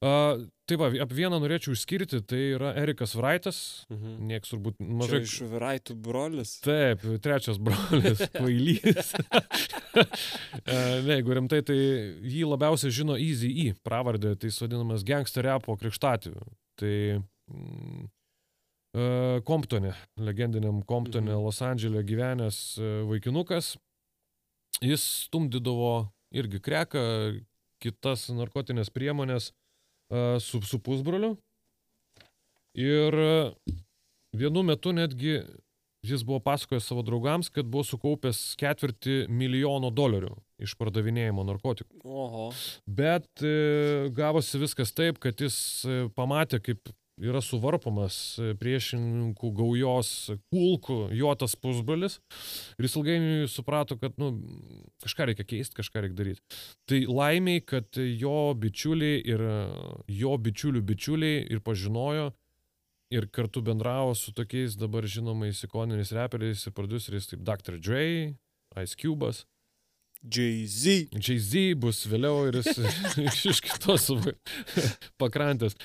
A, 0.00 0.12
tai 0.66 0.78
va, 0.80 0.88
apie 1.04 1.18
vieną 1.20 1.38
norėčiau 1.42 1.76
išskirti, 1.76 2.22
tai 2.26 2.40
yra 2.56 2.72
Erikas 2.80 3.14
Vraitas. 3.18 3.60
Mhm. 3.92 4.14
Niekas 4.32 4.54
turbūt 4.54 4.78
Mažai 4.80 5.20
mažai... 5.20 5.22
iš 5.28 5.36
Viraitų 5.52 5.98
brolis. 6.08 6.54
Taip, 6.64 7.04
trečias 7.22 7.60
brolis, 7.62 8.24
kvailys. 8.36 9.12
E, 9.94 10.78
ne, 11.04 11.18
jeigu 11.18 11.36
rimtai, 11.36 11.60
tai 11.66 11.76
jį 11.76 12.46
labiausiai 12.50 12.94
žino 12.94 13.18
Easy 13.20 13.52
E, 13.66 13.74
pravardė, 13.86 14.34
tai 14.40 14.50
jis 14.50 14.62
vadinamas 14.64 15.04
gangster 15.06 15.46
repo 15.46 15.76
krikštatėviu. 15.78 16.48
Tai 16.80 16.94
mm, 17.18 18.08
Komptonė, 19.46 19.92
legendiniam 20.18 20.80
Komptonė, 20.82 21.36
Mhm. 21.36 21.44
Los 21.44 21.60
Andželė 21.62 22.02
gyvenęs 22.02 22.78
e, 22.78 22.88
vaikinukas. 23.06 23.76
Jis 24.82 25.04
stumdydavo 25.28 26.10
irgi 26.34 26.58
kreką, 26.58 27.04
kitas 27.82 28.28
narkotinės 28.34 28.90
priemonės 28.90 29.52
e, 30.10 30.40
su, 30.42 30.60
su 30.62 30.80
pusbroliu. 30.82 31.36
Ir 32.74 33.14
e, 33.14 33.54
vienu 34.36 34.62
metu 34.66 34.92
netgi 34.92 35.38
jis 36.06 36.22
buvo 36.24 36.40
pasakojęs 36.40 36.86
savo 36.86 37.02
draugams, 37.02 37.50
kad 37.52 37.68
buvo 37.68 37.84
sukaupęs 37.84 38.56
ketvirtį 38.60 39.26
milijono 39.28 39.90
dolerių 39.92 40.32
iš 40.60 40.74
pardavinėjimo 40.80 41.44
narkotikų. 41.44 42.00
Oho. 42.04 42.46
Bet 42.86 43.44
e, 43.44 44.08
gavosi 44.16 44.60
viskas 44.60 44.94
taip, 44.96 45.20
kad 45.22 45.40
jis 45.40 45.84
e, 45.84 46.02
pamatė, 46.16 46.60
kaip 46.64 46.90
yra 47.20 47.42
suvarpomas 47.44 48.16
priešininkų 48.60 49.52
gaujos 49.56 50.10
kulkų 50.52 50.98
jo 51.16 51.32
tas 51.38 51.56
pusbrolis. 51.60 52.18
Ir 52.78 52.88
jis 52.88 52.96
ilgainiui 53.00 53.48
suprato, 53.52 53.98
kad 54.00 54.16
nu, 54.20 54.32
kažką 55.04 55.30
reikia 55.30 55.46
keisti, 55.46 55.78
kažką 55.80 56.04
reikia 56.04 56.18
daryti. 56.22 56.60
Tai 56.88 57.00
laimiai, 57.08 57.64
kad 57.64 58.00
jo 58.00 58.36
bičiuliai 58.58 59.20
ir 59.32 59.46
jo 60.20 60.36
bičiulių 60.48 60.84
bičiuliai 60.92 61.44
ir 61.50 61.64
pažinojo 61.64 62.30
ir 63.10 63.26
kartu 63.34 63.62
bendravo 63.62 64.14
su 64.14 64.32
tokiais 64.32 64.76
dabar 64.78 65.06
žinomais 65.06 65.64
ikoniniais 65.66 66.12
reperiais 66.14 66.66
ir 66.66 66.74
produceriais 66.76 67.26
kaip 67.30 67.42
Dr. 67.42 67.78
Dre, 67.82 68.04
Ice 68.78 68.94
Cube'as. 68.94 69.44
Jay-Z. 70.20 71.14
Jay-Z 71.16 71.74
bus 71.80 72.02
vėliau 72.10 72.44
ir 72.50 72.60
jis 72.60 73.46
iš, 73.50 73.62
kitos 73.64 74.10
pakrantės. 75.20 75.76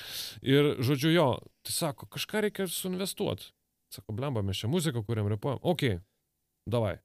Ir 0.44 0.74
žodžiu 0.84 1.12
jo, 1.14 1.28
tai 1.64 1.72
sako, 1.72 2.08
kažką 2.12 2.44
reikia 2.44 2.68
suinvestuoti. 2.68 3.52
Sako, 3.94 4.16
blemba, 4.18 4.42
mes 4.44 4.58
čia 4.60 4.68
muziką 4.68 5.04
kuriam 5.06 5.30
repuojam. 5.30 5.62
Ok, 5.64 6.02
davai. 6.68 6.98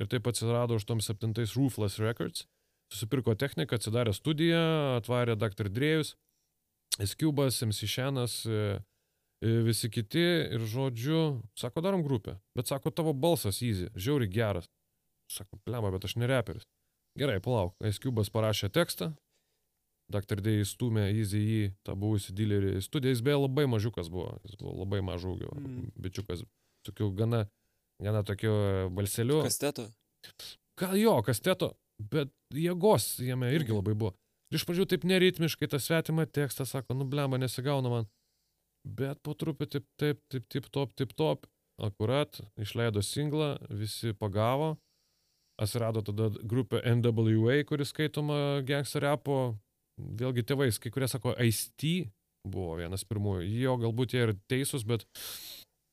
Ir 0.00 0.10
taip 0.10 0.26
atsirado 0.26 0.74
87 0.80 1.54
Ruthless 1.54 2.00
Records. 2.02 2.48
Susipirko 2.92 3.34
techniką, 3.38 3.78
atsidarė 3.78 4.12
studiją, 4.14 4.64
atvarė 4.98 5.38
Dr. 5.40 5.70
Drėjus, 5.72 6.14
Eskubas, 7.02 7.62
MC 7.64 7.88
Šenas, 7.90 8.42
e, 8.46 8.58
e, 9.42 9.54
visi 9.66 9.88
kiti 9.90 10.24
ir 10.54 10.66
žodžiu, 10.70 11.40
sako, 11.58 11.82
darom 11.86 12.04
grupę. 12.04 12.36
Bet 12.54 12.70
sako, 12.70 12.92
tavo 12.94 13.14
balsas 13.16 13.62
easy, 13.64 13.88
žiauri 13.96 14.28
geras. 14.30 14.68
Sako, 15.30 15.58
blemba, 15.66 15.90
bet 15.94 16.04
aš 16.04 16.16
ne 16.20 16.26
reperis. 16.30 16.64
Gerai, 17.18 17.38
palauk. 17.40 17.74
Eskubas 17.84 18.30
parašė 18.34 18.70
tekstą. 18.74 19.12
Dr. 20.12 20.40
D 20.44 20.58
įstumė 20.60 21.06
Easy 21.16 21.38
į 21.40 21.60
tą 21.86 21.94
buvusį 21.96 22.34
dilerį 22.36 22.74
į 22.78 22.82
studiją. 22.84 23.14
Jis 23.14 23.22
beje 23.24 23.38
labai 23.40 23.64
mažiukas 23.70 24.10
buvo. 24.12 24.34
Jis 24.44 24.58
buvo 24.60 24.74
labai 24.82 25.00
mažų 25.06 25.30
ūgio. 25.36 25.52
Mm. 25.56 25.86
Bičiukas. 26.04 26.42
Tokiu 26.84 27.08
gana, 27.16 27.46
gana 28.02 28.20
tokiu 28.26 28.52
balseliu. 28.92 29.40
Kasteto. 29.46 29.86
Gal 30.76 30.98
jo, 31.00 31.14
kasteto, 31.24 31.70
bet 31.98 32.28
jėgos 32.52 33.14
jame 33.24 33.48
irgi 33.54 33.70
Mhm. 33.72 33.78
labai 33.80 33.94
buvo. 33.94 34.12
Iš 34.52 34.66
pradžių 34.68 34.84
taip 34.90 35.04
neritmiškai 35.08 35.68
tą 35.72 35.80
svetimą 35.80 36.26
tekstą 36.30 36.66
sako, 36.68 36.94
nu 36.94 37.04
blemba, 37.08 37.38
nesigauna 37.40 37.88
man. 37.90 38.06
Bet 38.84 39.22
po 39.22 39.32
truputį 39.34 39.80
taip, 39.80 39.86
taip, 39.96 40.20
taip, 40.28 40.44
taip, 40.52 40.68
top, 40.70 40.92
taip, 40.94 41.14
top. 41.16 41.46
Akurat, 41.80 42.40
išleido 42.60 43.00
singlą, 43.02 43.56
visi 43.70 44.12
pagavo. 44.12 44.76
Atsirado 45.60 46.02
tada 46.02 46.30
grupė 46.42 46.80
NWA, 46.96 47.60
kuris 47.68 47.92
skaitoma 47.94 48.60
gangster 48.66 49.04
repo. 49.06 49.54
Vėlgi 49.94 50.42
tėvais, 50.42 50.80
kai 50.82 50.90
kurie 50.90 51.06
sako, 51.06 51.36
IST 51.38 51.84
buvo 52.50 52.74
vienas 52.80 53.04
pirmųjų. 53.06 53.44
Jo 53.62 53.76
galbūt 53.78 54.16
jie 54.16 54.24
ir 54.26 54.32
teisūs, 54.50 54.82
bet 54.84 55.06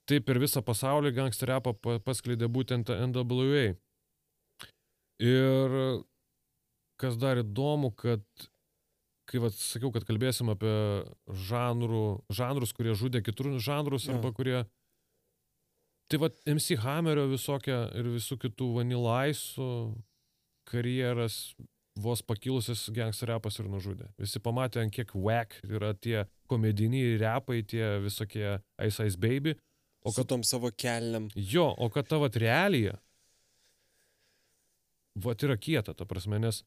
taip 0.09 0.25
per 0.25 0.39
visą 0.41 0.63
pasaulį 0.65 1.13
gangster 1.13 1.51
repą 1.53 1.75
pa- 1.77 1.99
paskleidė 2.01 2.49
būtent 2.49 2.89
NWA. 2.89 3.75
Ir 5.21 5.77
kas 7.01 7.17
dar 7.21 7.43
įdomu, 7.43 7.93
kad 7.93 8.25
kai 9.29 9.39
vat, 9.39 9.53
sakiau, 9.55 9.93
kad 9.93 10.03
kalbėsim 10.07 10.49
apie 10.51 10.71
žanrų, 11.47 12.01
žanrus, 12.33 12.73
kurie 12.75 12.97
žudė 12.97 13.21
kitus 13.23 13.61
žanrus 13.63 14.09
Jo. 14.09 14.17
arba 14.17 14.33
kurie... 14.35 14.63
Tai 16.11 16.19
vad 16.19 16.33
MC 16.45 16.75
Hammerio 16.83 17.29
visokia 17.31 17.85
ir 17.95 18.09
visų 18.11 18.35
kitų 18.41 18.65
Vanilla 18.81 19.21
Ice'ų 19.31 19.67
karjeras 20.67 21.53
vos 22.03 22.19
pakilusias 22.23 22.89
gangster 22.91 23.31
repas 23.31 23.59
ir 23.61 23.69
nužudė. 23.71 24.09
Visi 24.19 24.41
pamatė, 24.43 24.81
ant 24.83 24.91
kiek 24.91 25.13
whack 25.15 25.55
yra 25.63 25.93
tie 25.95 26.25
komediniai 26.51 27.15
repai, 27.21 27.61
tie 27.63 28.01
visokie 28.03 28.57
Ice 28.83 29.07
Ice 29.07 29.15
Baby. 29.15 29.55
O 30.03 30.11
kad 30.11 30.27
tom 30.27 30.43
savo 30.43 30.73
kelniam. 30.75 31.29
Jo, 31.35 31.69
o 31.77 31.87
kad 31.93 32.11
ta 32.11 32.19
vat 32.19 32.35
realija, 32.35 32.97
vat 35.15 35.47
yra 35.47 35.55
kieta, 35.55 35.95
ta 35.95 36.07
prasme, 36.09 36.41
nes 36.43 36.63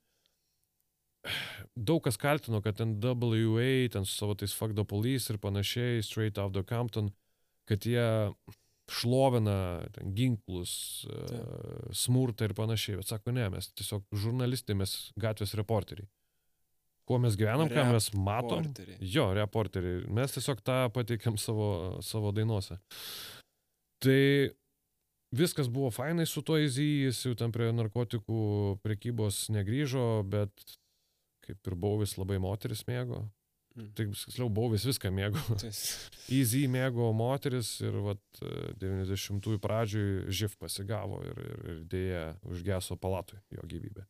daug 1.77 2.01
kas 2.05 2.16
kaltino, 2.21 2.65
kad 2.65 2.81
ten 2.81 2.97
WA, 2.97 3.71
ten 3.93 4.09
su 4.09 4.16
savo 4.16 4.41
tais 4.41 4.57
Fuck 4.57 4.73
the 4.73 4.89
Police 4.89 5.33
ir 5.33 5.41
panašiai, 5.43 6.01
Straight 6.01 6.41
Out 6.41 6.57
of 6.57 6.69
Compton, 6.71 7.12
kad 7.69 7.85
jie 7.85 8.05
šlovina 8.90 9.85
ten, 9.94 10.12
ginklus, 10.16 11.05
e, 11.09 11.20
Taip. 11.31 11.94
smurtą 11.97 12.48
ir 12.48 12.55
panašiai. 12.56 12.98
Bet 13.01 13.12
sako, 13.12 13.32
ne, 13.36 13.48
mes 13.55 13.70
tiesiog 13.73 14.05
žurnalistai, 14.12 14.77
mes 14.78 14.93
gatvės 15.20 15.56
reporteriai. 15.59 16.09
Kuo 17.05 17.19
mes 17.20 17.36
gyvenam, 17.36 17.69
ką 17.69 17.85
mes 17.93 18.11
matom. 18.16 18.65
Reporteriai. 18.65 18.98
Jo, 19.12 19.28
reporteriai. 19.36 20.05
Mes 20.09 20.36
tiesiog 20.36 20.62
tą 20.65 20.78
pateikėm 20.93 21.36
savo, 21.40 21.98
savo 22.05 22.32
dainuose. 22.32 22.78
Tai 24.05 24.20
viskas 25.36 25.69
buvo 25.69 25.90
fainai 25.93 26.24
su 26.28 26.40
tuo 26.44 26.56
Easy, 26.61 27.05
jis 27.05 27.20
jau 27.27 27.35
ten 27.36 27.52
prie 27.52 27.69
narkotikų 27.77 28.78
prekybos 28.85 29.48
negryžo, 29.52 30.24
bet 30.28 30.52
kaip 31.44 31.69
ir 31.69 31.77
Bauvis 31.77 32.16
labai 32.16 32.40
moteris 32.40 32.86
mėgo. 32.89 33.27
Mm. 33.75 33.89
Tai 33.99 34.05
tiksliau, 34.07 34.49
Bauvis 34.55 34.85
viską 34.87 35.11
mėgo. 35.11 35.41
Easy 36.39 36.65
mėgo 36.71 37.11
moteris 37.17 37.77
ir 37.83 37.97
vat 38.05 38.43
90-ųjų 38.81 39.61
pradžioj 39.63 40.11
živ 40.31 40.55
pasigavo 40.61 41.23
ir, 41.27 41.41
ir, 41.43 41.63
ir 41.73 41.81
dėja 41.91 42.27
užgeso 42.47 42.99
palatui 43.01 43.41
jo 43.55 43.67
gyvybė. 43.71 44.07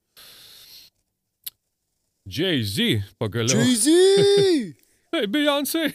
Jay-Z 2.25 3.05
pagaliau. 3.19 3.61
Jay-Z! 3.61 4.75
Hey, 5.15 5.29
Beyoncé! 5.31 5.93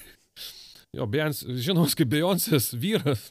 Jo, 0.96 1.04
Beyoncé, 1.04 1.52
žinomas 1.60 1.91
kaip 1.98 2.08
Beyoncé's 2.08 2.70
vyras. 2.72 3.26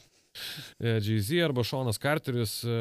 E, 0.77 0.98
Jay-Z 1.01 1.40
arba 1.47 1.65
Šonas 1.65 1.97
Carteris 1.97 2.59
e, 2.60 2.74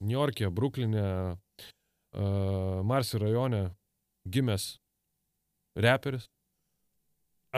Niujorke, 0.00 0.48
Bruklinė, 0.48 1.04
e, 1.36 2.30
Marsi 2.88 3.20
rajone 3.20 3.66
gimęs 4.24 4.78
reperis. 5.76 6.30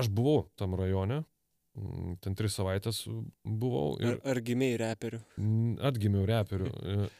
Aš 0.01 0.11
buvau 0.13 0.45
tam 0.59 0.75
rajone, 0.79 1.23
mm, 1.77 2.19
ten 2.25 2.37
tris 2.39 2.57
savaitės 2.57 3.05
buvau 3.45 3.97
ir 4.01 4.17
Ar, 4.17 4.21
ar 4.35 4.41
gimiai 4.45 4.79
reperių? 4.81 5.21
Mm, 5.39 5.75
Atgimiau 5.91 6.27
reperių. 6.29 6.71
E, 6.71 7.11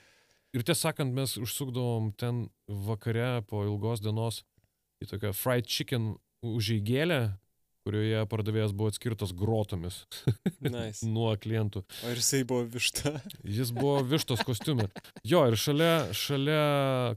Ir 0.51 0.65
tiesą 0.67 0.89
sakant, 0.91 1.13
mes 1.15 1.37
užsukdavom 1.39 2.09
ten 2.19 2.49
vakare 2.67 3.39
po 3.47 3.63
ilgos 3.69 4.01
dienos 4.03 4.41
į 4.99 5.07
tokią 5.13 5.31
fried 5.37 5.69
chicken 5.71 6.17
užeigėlę, 6.43 7.37
kurioje 7.91 8.23
pardavėjas 8.31 8.71
buvo 8.79 8.93
atskirtas 8.93 9.33
grotomis 9.35 10.05
Nice. 10.63 11.03
nuo 11.11 11.33
klientų. 11.43 11.83
O 12.07 12.13
ir 12.15 12.21
jisai 12.23 12.45
buvo 12.47 12.63
višta. 12.71 13.17
Jis 13.59 13.73
buvo 13.75 13.97
vištos 14.07 14.45
kostiumė. 14.47 14.87
Jo, 15.27 15.43
ir 15.51 15.59
šalia, 15.59 16.13
šalia 16.15 16.63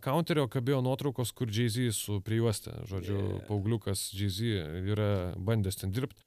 counterio 0.02 0.48
kabėjo 0.50 0.82
nuotraukos, 0.82 1.32
kur 1.38 1.54
Jay-Z 1.54 1.94
su 1.94 2.18
prijuostė. 2.26 2.74
Žodžiu, 2.90 3.14
Yeah. 3.14 3.46
paaugliukas 3.46 4.08
Jay-Z 4.18 4.50
yra 4.90 5.12
bandęs 5.38 5.78
ten 5.84 5.94
dirbti. 5.94 6.18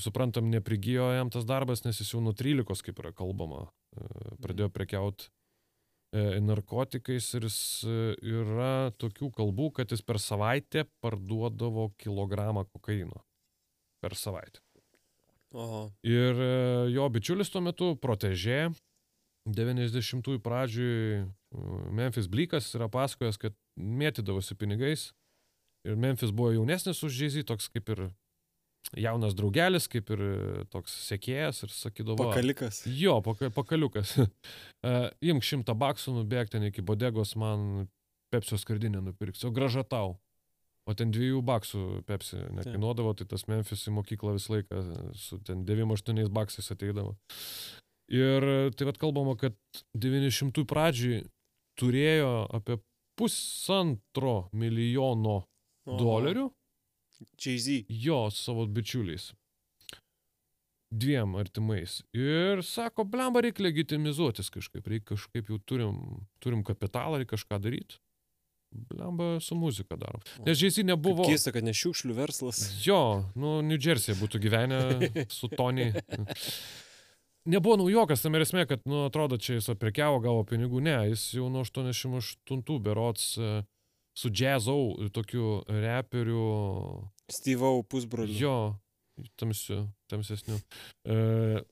Suprantam, 0.00 0.48
neprigijo 0.50 1.10
jam 1.12 1.28
tas 1.30 1.44
darbas, 1.46 1.84
nes 1.84 2.00
jis 2.00 2.14
jau 2.14 2.22
nuo 2.24 2.32
13, 2.32 2.80
kaip 2.88 2.98
yra 3.04 3.12
kalbama, 3.14 3.66
e, 3.94 4.08
pradėjo 4.42 4.70
prekiauti 4.72 5.28
narkotikais 6.44 7.28
ir 7.38 7.46
jis 7.46 7.58
e, 7.88 7.92
yra 8.28 8.90
tokių 9.00 9.30
kalbų, 9.36 9.70
kad 9.78 9.92
jis 9.94 10.02
per 10.04 10.18
savaitę 10.20 10.86
parduodavo 11.04 11.90
kilogramą 12.02 12.66
kokaino. 12.72 13.22
Per 14.02 14.16
savaitę. 14.18 14.60
Oho. 15.52 15.84
Ir 16.06 16.38
e, 16.40 16.54
jo 16.94 17.06
bičiulis 17.12 17.52
tuo 17.52 17.60
metu, 17.62 17.92
protežė, 18.00 18.72
90-ųjų 19.48 20.40
pradžioj 20.42 21.24
Memphis 21.92 22.28
Blykas 22.30 22.70
yra 22.78 22.88
pasakojęs, 22.92 23.38
kad 23.42 23.56
mėtydavosi 23.76 24.56
pinigais. 24.58 25.10
Ir 25.86 25.98
Memphis 25.98 26.30
buvo 26.30 26.52
jaunesnis 26.54 27.02
už 27.02 27.24
Jay-Z, 27.24 27.46
toks 27.48 27.66
kaip 27.72 27.90
ir 27.90 28.04
jaunas 28.98 29.34
draugelis, 29.38 29.88
kaip 29.90 30.10
ir 30.14 30.22
e, 30.24 30.34
toks 30.72 30.94
sekėjas 31.08 31.64
ir 31.66 31.74
sakydavo. 31.74 32.18
Pakalikas. 32.22 32.82
Jo, 32.86 33.18
paka, 33.24 33.50
pakaliukas. 33.54 34.14
imk 35.32 35.46
šimtą 35.46 35.76
baksų, 35.78 36.16
nubėg 36.20 36.52
ten 36.52 36.68
iki 36.70 36.84
bodegos, 36.86 37.34
man 37.36 37.88
Pepsio 38.32 38.56
skardinę 38.56 39.02
nupirks, 39.04 39.42
o 39.44 39.52
graža 39.52 39.84
tau. 39.84 40.16
O 40.90 40.94
ten 40.98 41.12
dviejų 41.14 41.44
baksų 41.46 42.02
Pepsi 42.08 42.40
nekainuodavo, 42.58 43.12
tai 43.14 43.26
tas 43.30 43.44
Memphis 43.46 43.84
į 43.86 43.92
mokyklą 43.94 44.34
visą 44.34 44.56
laiką 44.56 44.80
su 45.14 45.38
ten 45.46 45.62
9-8 45.68 46.26
baksais 46.34 46.72
ateidavo. 46.74 47.14
Ir 48.12 48.46
tai 48.74 48.88
vad 48.88 48.98
kalbama, 49.00 49.36
kad 49.38 49.54
900 49.94 50.66
pradžiai 50.68 51.22
turėjo 51.78 52.32
apie 52.58 52.80
pusantro 53.18 54.48
milijono 54.52 55.38
Oho. 55.86 55.98
dolerių 56.00 56.48
Jay-Z. 57.38 57.86
jo 57.88 58.24
su 58.30 58.42
savo 58.42 58.66
bičiuliais. 58.66 59.30
Dviem 60.92 61.38
artimais. 61.40 62.02
Ir 62.12 62.60
sako, 62.66 63.06
blemba, 63.08 63.40
reikia 63.40 63.64
legitimizuotis 63.64 64.50
kažkaip, 64.52 64.84
reikia 64.90 65.14
kažkaip 65.14 65.48
jau 65.48 65.60
turim, 65.64 65.94
turim 66.42 66.64
kapitalą, 66.66 67.22
reikia 67.22 67.38
kažką 67.38 67.62
daryti. 67.64 68.02
Blemba 68.72 69.40
su 69.40 69.56
muzika 69.58 69.96
darom. 69.96 70.22
Nes 70.46 70.60
Jay-Z 70.60 70.84
nebuvo... 70.86 71.26
Keista, 71.28 71.52
kad 71.54 71.64
ne 71.66 71.74
šiukšlių 71.76 72.16
verslas. 72.16 72.62
Jo, 72.86 73.24
nu, 73.38 73.60
New 73.66 73.78
Jersey 73.80 74.16
būtų 74.18 74.40
gyvenę 74.42 74.80
su 75.32 75.50
Tony. 75.52 75.90
Nebuvo 77.52 77.74
naujokas, 77.80 78.22
tam 78.22 78.36
ir 78.38 78.44
esmė, 78.44 78.62
kad, 78.70 78.84
nu, 78.86 79.00
atrodo, 79.08 79.34
čia 79.34 79.56
jis 79.56 79.66
prekiavo, 79.80 80.20
gavo 80.22 80.44
pinigų. 80.46 80.82
Ne, 80.86 80.94
jis 81.10 81.24
jau 81.34 81.48
nuo 81.50 81.64
88 81.66 82.78
berots 82.84 83.32
e, 83.34 83.50
su 84.14 84.30
jazzau, 84.30 84.94
tokiu 85.10 85.56
reperiu, 85.66 86.44
Steve'au 87.32 87.82
pusbroliu. 87.82 88.36
jo, 88.38 88.54
tamsiu, 89.40 89.88
tamsesniu. 90.12 90.60
E, 91.02 91.64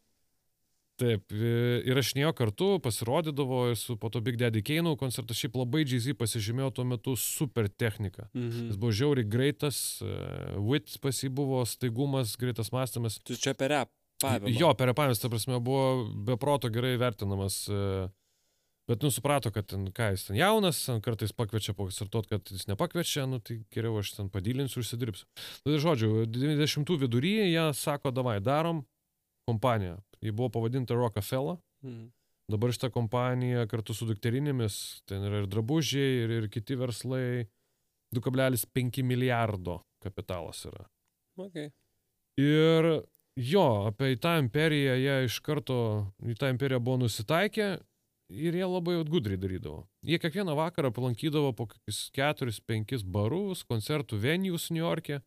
taip, 1.01 1.33
e, 1.33 1.81
įrašinėjo 1.89 2.33
kartu, 2.37 2.69
pasirodydavo 2.85 3.63
ir 3.73 3.79
su 3.81 3.97
po 4.01 4.11
to 4.13 4.23
Big 4.25 4.39
Daddy 4.41 4.63
Kane 4.67 4.93
koncertas. 5.01 5.41
Šiaip 5.41 5.57
labai 5.61 5.83
Jay-Z 5.87 6.17
pasižymėjo 6.21 6.71
tuo 6.77 6.87
metu 6.89 7.17
super 7.19 7.69
technika. 7.69 8.29
Mhm. 8.35 8.71
Jis 8.71 8.81
buvo 8.81 8.93
žiauriai 8.97 9.29
greitas, 9.31 9.81
uh, 10.05 10.61
wit 10.61 10.93
pas 11.03 11.25
jį 11.25 11.33
buvo, 11.41 11.65
staigumas, 11.69 12.37
greitas 12.41 12.73
mąstymas. 12.75 13.21
Tu 13.25 13.39
čia 13.41 13.57
per 13.57 13.73
rap. 13.75 13.93
Pavimą. 14.21 14.53
Jo, 14.53 14.75
perepavimas, 14.77 15.21
ta 15.23 15.31
prasme, 15.33 15.57
buvo 15.65 16.05
be 16.29 16.37
proto 16.37 16.69
gerai 16.69 16.99
vertinamas. 17.01 17.63
uh, 17.73 18.11
Bet, 18.91 19.03
nu, 19.03 19.11
suprato, 19.15 19.53
kad 19.55 19.69
ten, 19.71 19.85
ką 19.95 20.09
jis 20.11 20.25
ten 20.27 20.35
jaunas, 20.35 20.81
ten 20.83 20.99
kartais 21.05 21.31
pakviečia 21.37 21.77
pakoncertuot, 21.79 22.27
kad 22.27 22.49
jis 22.51 22.67
nepakviečia, 22.67 23.23
nu, 23.31 23.39
tai 23.39 23.61
geriau 23.71 24.01
aš 24.01 24.17
ten 24.17 24.31
padylinsiu, 24.35 24.83
užsidirbsiu. 24.83 25.29
Tai, 25.63 25.77
žodžiu, 25.79 26.25
90-ų 26.27 26.97
vidury 26.99 27.37
jie 27.53 27.69
sako, 27.79 28.11
davai, 28.11 28.41
darom 28.43 28.83
kompaniją. 29.47 30.01
Ji 30.21 30.33
buvo 30.37 30.51
pavadinta 30.57 30.95
Rockefeller. 30.95 31.57
Mhm. 31.85 32.09
Dabar 32.51 32.73
šita 32.75 32.91
kompanija 32.91 33.67
kartu 33.71 33.95
su 33.95 34.09
dukterinėmis, 34.09 34.75
ten 35.07 35.23
yra 35.23 35.45
ir 35.45 35.47
drabužiai, 35.47 36.25
ir, 36.25 36.33
ir 36.41 36.49
kiti 36.51 36.75
verslai, 36.75 37.47
2,5 38.11 39.05
milijardo 39.07 39.77
kapitalas 40.03 40.65
yra. 40.67 40.89
Okay. 41.39 41.71
Ir 42.41 42.89
jo, 43.39 43.67
apie 43.87 44.17
tą 44.19 44.35
imperiją 44.43 44.97
jie 44.99 45.17
iš 45.29 45.39
karto, 45.47 45.79
į 46.27 46.35
tą 46.41 46.51
imperiją 46.51 46.81
buvo 46.83 47.05
nusitaikę 47.05 47.71
ir 48.31 48.59
jie 48.59 48.67
labai 48.67 48.99
gudriai 49.07 49.39
darydavo. 49.41 49.85
Jie 50.07 50.19
kiekvieną 50.23 50.55
vakarą 50.59 50.91
aplankydavo 50.91 51.53
po 51.55 51.69
4-5 51.91 53.05
barus, 53.05 53.65
koncertų 53.67 54.19
venijus 54.23 54.71
New 54.71 54.83
York'e. 54.83 55.21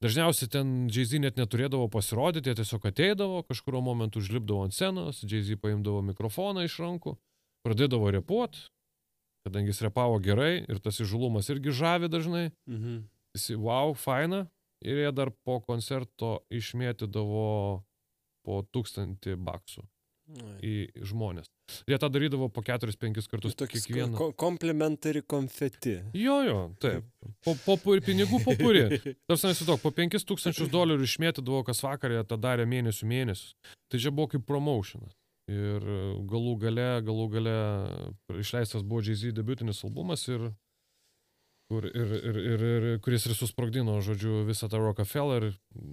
Dažniausiai 0.00 0.48
ten 0.48 0.68
Jay-Z 0.88 1.20
net 1.20 1.36
neturėdavo 1.36 1.90
pasirodyti, 1.92 2.48
jie 2.48 2.56
tiesiog 2.62 2.86
ateidavo, 2.88 3.42
kažkurio 3.44 3.82
momentu 3.84 4.22
užlipdavo 4.22 4.64
ant 4.64 4.72
scenos, 4.72 5.20
Jay-Z 5.28 5.60
paimdavo 5.60 6.00
mikrofoną 6.06 6.64
iš 6.64 6.78
rankų, 6.80 7.18
pradėdavo 7.66 8.08
repuot, 8.16 8.56
kadangi 9.44 9.74
jis 9.74 9.82
repavo 9.84 10.16
gerai 10.24 10.64
ir 10.64 10.80
tas 10.80 11.02
įžulumas 11.04 11.52
irgi 11.52 11.76
žavi 11.76 12.08
dažnai. 12.12 12.48
Mhm. 12.68 13.04
Jis, 13.36 13.52
wow, 13.60 13.92
faina. 13.94 14.48
Ir 14.80 14.96
jie 14.96 15.10
dar 15.12 15.28
po 15.44 15.58
koncerto 15.60 16.40
išmėtydavo 16.48 17.84
po 18.48 18.60
tūkstantį 18.72 19.36
baksų. 19.36 19.84
Į 20.62 20.72
žmonės. 21.10 21.46
Jie 21.86 21.98
tą 22.02 22.08
darydavo 22.10 22.48
po 22.50 22.62
4-5 22.66 23.28
kartus 23.30 23.54
kiekvieną. 23.54 24.16
ko- 24.18 24.32
Komplementari 24.32 25.22
konfeti. 25.22 25.96
Jo, 26.14 26.40
jo, 26.42 26.58
taip. 26.82 27.04
Po, 27.44 27.54
po, 27.64 27.76
po 27.78 27.94
pinigų 28.02 28.40
popuri. 28.44 28.84
Tarsi 29.30 29.46
nesitauk, 29.50 29.80
po 29.82 29.90
5000 29.94 30.66
dolerių 30.72 31.06
išmėtydavo 31.06 31.62
kas 31.66 31.82
vakarą, 31.86 32.18
jie 32.20 32.24
tą 32.30 32.36
darė 32.40 32.66
mėnesių 32.66 33.06
mėnesius. 33.06 33.54
Tai 33.90 33.98
čia 34.02 34.10
buvo 34.10 34.28
kaip 34.34 34.44
promotionas. 34.46 35.14
Ir 35.50 35.82
e, 35.82 36.00
galų 36.30 36.52
gale, 36.62 36.88
galų 37.02 37.24
gale 37.32 37.54
išleistas 38.38 38.82
buvo 38.86 39.00
Jay-Z 39.02 39.32
debutinis 39.34 39.80
albumas 39.86 40.26
ir, 40.30 40.52
kur, 41.70 41.84
ir, 41.86 42.12
ir, 42.18 42.36
ir, 42.42 42.62
ir 42.66 42.86
kuris 43.04 43.28
ir 43.30 43.34
susprogdino, 43.38 43.94
žodžiu, 44.02 44.40
visą 44.48 44.66
tą 44.72 44.80
Rockefeller. 44.82 45.46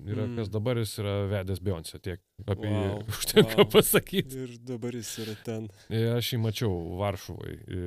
Yra, 0.10 0.24
Mm. 0.26 0.36
kas 0.40 0.50
dabar 0.50 0.80
jis 0.82 0.96
yra 1.04 1.14
vedęs 1.30 1.60
Beyoncé, 1.62 2.00
tiek 2.02 2.20
apie 2.50 2.66
Wow, 2.72 2.98
jį 3.04 3.10
užtenka 3.14 3.60
wow. 3.62 3.70
pasakyti. 3.76 4.40
Ir 4.48 4.56
dabar 4.66 4.98
jis 4.98 5.12
yra 5.22 5.36
ten. 5.46 5.68
E, 5.94 6.02
Aš 6.16 6.32
jį 6.34 6.40
mačiau 6.42 6.74
Varšuvai 6.98 7.54
e, 7.54 7.84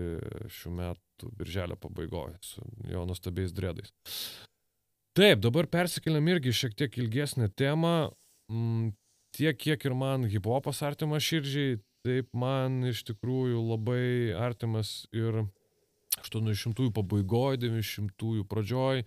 šių 0.61 0.73
metų 0.79 1.33
birželio 1.41 1.77
pabaigoje 1.83 2.39
su 2.47 2.63
jo 2.89 3.03
nuostabiais 3.11 3.53
dredais. 3.57 3.91
Taip, 5.19 5.41
dabar 5.43 5.67
persikeliam 5.67 6.29
irgi 6.31 6.53
šiek 6.55 6.77
tiek 6.79 6.95
ilgesnę 7.03 7.51
temą. 7.59 8.13
Mm, 8.53 8.93
tiek, 9.37 9.59
kiek 9.59 9.85
ir 9.91 9.95
man 9.99 10.25
hiphopas 10.31 10.81
artimas 10.87 11.27
širdžiai, 11.27 11.81
taip 12.07 12.31
man 12.39 12.81
iš 12.89 13.03
tikrųjų 13.11 13.59
labai 13.67 14.05
artimas 14.39 15.03
ir 15.13 15.43
80-ųjų 16.27 16.93
pabaigoje, 16.97 17.61
90-ųjų 17.67 18.47
pradžioj 18.51 19.05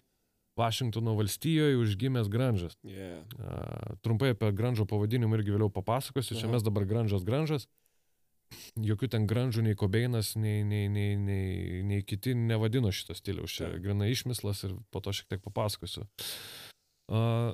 Vašingtono 0.56 1.16
valstijoje 1.18 1.78
užgimęs 1.82 2.28
Granžas. 2.30 2.76
Yeah. 2.86 3.24
A, 3.42 3.96
Trumpai 4.06 4.36
apie 4.36 4.52
Granžo 4.54 4.86
pavadinimą 4.86 5.40
irgi 5.40 5.56
vėliau 5.56 5.72
papasakosiu. 5.74 6.36
Čia 6.38 6.46
Aha. 6.46 6.54
mes 6.54 6.66
dabar 6.66 6.86
Granžas 6.86 7.26
Granžas. 7.26 7.66
Jokių 8.78 9.10
ten 9.16 9.26
Granžų 9.26 9.64
nei 9.66 9.78
Kobeinas, 9.78 10.36
nei, 10.38 10.62
nei, 10.62 10.86
nei, 10.94 11.16
nei, 11.18 11.82
nei 11.90 12.06
kiti 12.06 12.36
nevadino 12.38 12.92
šito 12.94 13.18
stiliaus. 13.18 13.56
Čia 13.56 13.72
Taip. 13.72 13.82
grinai 13.82 14.12
išmislas 14.14 14.62
ir 14.68 14.76
po 14.94 15.02
to 15.02 15.14
šiek 15.16 15.32
tiek 15.34 15.42
papasakosiu. 15.42 16.06
A, 17.10 17.54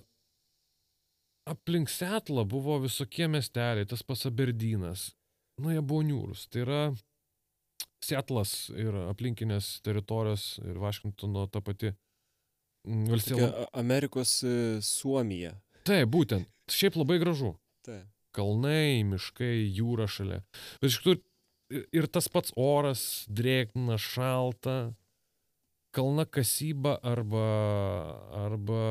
aplink 1.47 1.87
Setlą 1.87 2.43
buvo 2.43 2.81
visokie 2.83 3.31
miesteliai, 3.31 3.87
tas 3.87 4.03
pats 4.03 4.27
Aberdynas. 4.27 5.13
Nu, 5.59 5.71
jie 5.71 5.79
buvo 5.79 6.03
niūrus. 6.03 6.49
Tai 6.51 6.65
yra 6.65 6.81
Setlas 8.05 8.69
ir 8.71 8.95
aplinkinės 9.09 9.81
teritorijos 9.83 10.59
ir 10.63 10.77
Vašingtono 10.79 11.47
ta 11.51 11.59
pati 11.61 11.91
mm, 12.87 13.09
A- 13.43 13.67
Amerikos 13.81 14.37
e, 14.47 14.53
Suomija. 14.81 15.53
Taip, 15.83 16.07
būtent. 16.13 16.47
Šiaip 16.71 16.95
labai 16.95 17.19
gražu. 17.19 17.55
Taip. 17.85 18.05
Kalnai, 18.35 19.01
miškai, 19.09 19.65
jūra 19.73 20.05
šalia. 20.07 20.43
Bet 20.79 20.91
iš 20.91 20.99
tikrųjų 21.01 21.19
ir- 21.75 21.87
ir 21.91 22.07
tas 22.07 22.27
pats 22.29 22.53
oras, 22.55 23.25
drėgna, 23.27 23.97
šalta, 23.99 24.93
kalna 25.91 26.25
kasyba 26.25 26.99
arba, 27.03 27.43
arba 28.45 28.81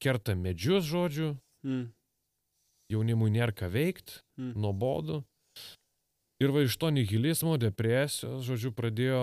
kerta 0.00 0.34
medžius, 0.34 0.84
žodžiu, 0.88 1.36
Mm. 1.64 1.92
jaunimui 2.90 3.30
nėra 3.30 3.52
ką 3.52 3.68
veikti, 3.70 4.22
Mm. 4.38 4.54
nuobodu. 4.56 5.24
Ir 6.38 6.54
va 6.54 6.62
iš 6.62 6.76
to 6.78 6.92
nihilizmo, 6.94 7.56
depresijos, 7.58 8.44
žodžiu, 8.46 8.70
pradėjo 8.76 9.22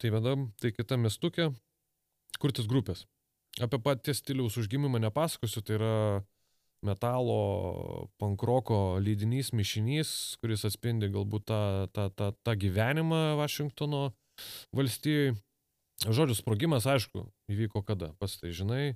tai 0.00 0.12
vienam, 0.14 0.48
tai 0.62 0.72
kita 0.72 0.96
mestukė 0.96 1.50
kurtis 2.40 2.68
grupės. 2.70 3.04
Apie 3.60 3.80
paties 3.82 4.22
stiliaus 4.22 4.56
užgimimą 4.60 5.00
nepasakosiu, 5.02 5.62
tai 5.66 5.76
yra 5.76 5.94
metalo, 6.86 8.06
pankroko 8.22 8.98
lydinys, 9.02 9.50
mišinys, 9.56 10.38
kuris 10.42 10.64
atspindi 10.68 11.10
galbūt 11.10 11.48
tą, 11.50 11.60
tą, 11.92 12.06
tą, 12.14 12.30
tą 12.46 12.54
gyvenimą 12.54 13.34
Vašingtono 13.40 14.04
valstijoje. 14.76 15.34
Žodžiu, 16.06 16.36
sprogimas, 16.38 16.86
aišku, 16.86 17.24
įvyko 17.50 17.82
kada, 17.82 18.12
pas 18.22 18.36
tai 18.38 18.52
žinai, 18.54 18.94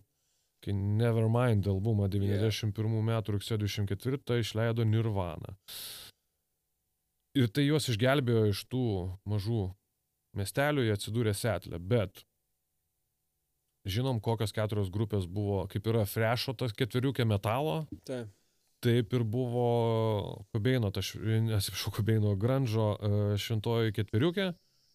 kai 0.63 0.71
Nevermind 0.79 1.67
albumą 1.67 2.07
91 2.07 3.03
metų 3.09 3.35
rugsėjo 3.35 3.59
24 3.65 4.39
išleido 4.39 4.87
Nirvana. 4.87 5.57
Ir 7.39 7.49
tai 7.49 7.65
juos 7.65 7.89
išgelbėjo 7.89 8.51
iš 8.51 8.67
tų 8.69 8.87
mažų 9.29 9.71
miestelių, 10.37 10.85
jie 10.85 10.93
atsidūrė 10.97 11.33
setlę, 11.37 11.79
bet 11.81 12.25
žinom, 13.89 14.21
kokios 14.23 14.53
keturios 14.55 14.93
grupės 14.93 15.27
buvo, 15.27 15.65
kaip 15.73 15.89
yra 15.91 16.05
Frešo 16.09 16.55
tas 16.59 16.75
ketveriukė 16.77 17.27
metalo, 17.29 17.83
Taip. 18.09 18.31
taip 18.85 19.17
ir 19.17 19.25
buvo 19.25 20.45
Kobeino, 20.55 20.93
aš 20.93 21.15
atsiprašau, 21.17 21.95
Kobeino 21.99 22.35
Grandžo 22.37 22.93
e, 22.95 23.13
šventoji 23.41 23.97
ketveriukė, 23.97 24.53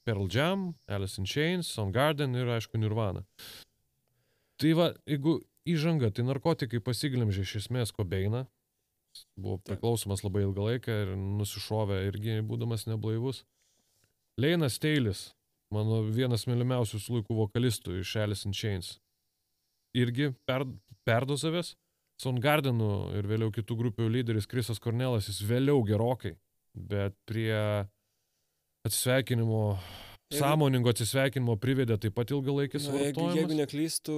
Pearl 0.08 0.30
Jam, 0.32 0.70
Alice 0.88 1.20
in 1.20 1.28
Chains, 1.28 1.74
Soundgarden 1.74 2.38
ir 2.38 2.54
aišku 2.56 2.80
Nirvana. 2.80 3.26
Tai 4.58 4.72
va, 4.78 4.92
jeigu 5.10 5.42
įžanga, 5.68 6.14
tai 6.16 6.24
narkotikai 6.26 6.80
pasiglemžė 6.82 7.44
iš 7.44 7.58
esmės 7.64 7.92
Kobeiną, 7.94 8.46
buvo 9.40 9.58
priklausomas 9.68 10.24
labai 10.26 10.44
ilgą 10.48 10.66
laiką 10.70 10.96
ir 11.04 11.12
nusišovė 11.18 12.02
irgi 12.10 12.38
būdamas 12.48 12.88
neblaivus. 12.90 13.44
Leinas 14.38 14.78
Teilis, 14.80 15.32
mano 15.74 16.04
vienas 16.04 16.46
mylimiausių 16.50 17.00
laikų 17.18 17.38
vokalistų 17.42 18.00
iš 18.04 18.16
Alice 18.22 18.46
in 18.48 18.54
Chains, 18.54 18.98
irgi 19.98 20.32
per, 20.46 20.66
perdozavęs. 21.08 21.76
Soundgardenu 22.18 23.12
ir 23.14 23.28
vėliau 23.30 23.52
kitų 23.54 23.76
grupių 23.78 24.08
lyderis 24.10 24.48
Krisas 24.50 24.80
Kornelas, 24.82 25.28
jis 25.30 25.44
vėliau 25.46 25.84
gerokai, 25.86 26.32
bet 26.74 27.14
prie 27.30 27.54
atsisveikinimo, 28.86 29.78
Jeigu- 30.32 30.40
sąmoningo 30.42 30.90
atsisveikinimo 30.90 31.56
privedė 31.62 31.98
taip 32.02 32.16
pat 32.18 32.32
ilgalaikis 32.34 32.88
Na, 32.88 32.94
jeigu, 33.00 33.06
jeigu 33.06 33.28
vartojimas. 33.28 33.60
neklystų, 33.62 34.18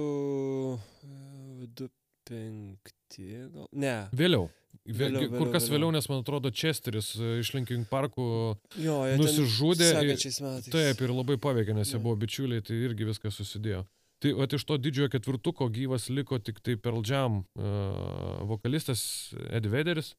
e, 1.04 1.66
du 1.76 1.88
penkti, 2.24 3.28
gal. 3.52 3.68
Ne. 3.72 3.94
Vėliau. 4.16 4.48
Vėliau, 4.90 5.20
Vėliau, 5.20 5.38
kur 5.38 5.50
kas 5.52 5.66
vėliau. 5.68 5.74
vėliau, 5.76 5.90
nes 5.94 6.08
man 6.10 6.22
atrodo, 6.22 6.50
Chesteris 6.50 7.12
e, 7.18 7.36
iš 7.42 7.52
Linkin 7.54 7.84
Parkų 7.90 8.26
Jo, 8.80 8.96
nusižudė. 9.20 9.90
Taip, 10.70 11.02
ir 11.04 11.12
labai 11.14 11.36
paveikė, 11.42 11.76
nes 11.76 11.92
jie 11.92 12.00
buvo 12.02 12.16
bičiuliai, 12.18 12.64
tai 12.64 12.78
irgi 12.88 13.06
viskas 13.08 13.38
susidėjo. 13.38 13.84
Tai 14.20 14.32
vat 14.36 14.52
iš 14.56 14.64
to 14.68 14.76
didžiojo 14.80 15.12
ketvirtuko 15.14 15.68
gyvas 15.72 16.08
liko 16.12 16.40
tik 16.42 16.58
tai 16.64 16.74
Pearl 16.76 17.00
Jam 17.06 17.40
uh, 17.40 18.42
vokalistas 18.50 19.02
Eddie 19.48 19.70
Vedderis. 19.72 20.14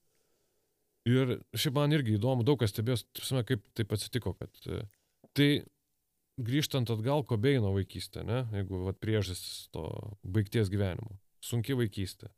Ir 1.10 1.36
šiaip 1.57 1.76
man 1.78 1.94
irgi 1.94 2.15
įdomu, 2.18 2.45
daug 2.45 2.61
kas 2.61 2.73
stebės, 2.73 3.03
prasme, 3.18 3.44
kaip 3.45 3.65
taip 3.78 3.94
atsitiko, 3.94 4.34
kad 4.38 4.72
uh, 4.72 4.82
tai 5.38 5.52
grįžtant 6.41 6.90
atgal 6.94 7.26
Kobeino 7.28 7.73
vaikystė, 7.76 8.23
ne, 8.26 8.44
jeigu 8.56 8.86
vat 8.88 8.98
priežastis 9.02 9.68
to 9.76 9.86
baigties 10.23 10.72
gyvenimo. 10.73 11.18
Sunki 11.41 11.76
vaikystė. 11.78 12.30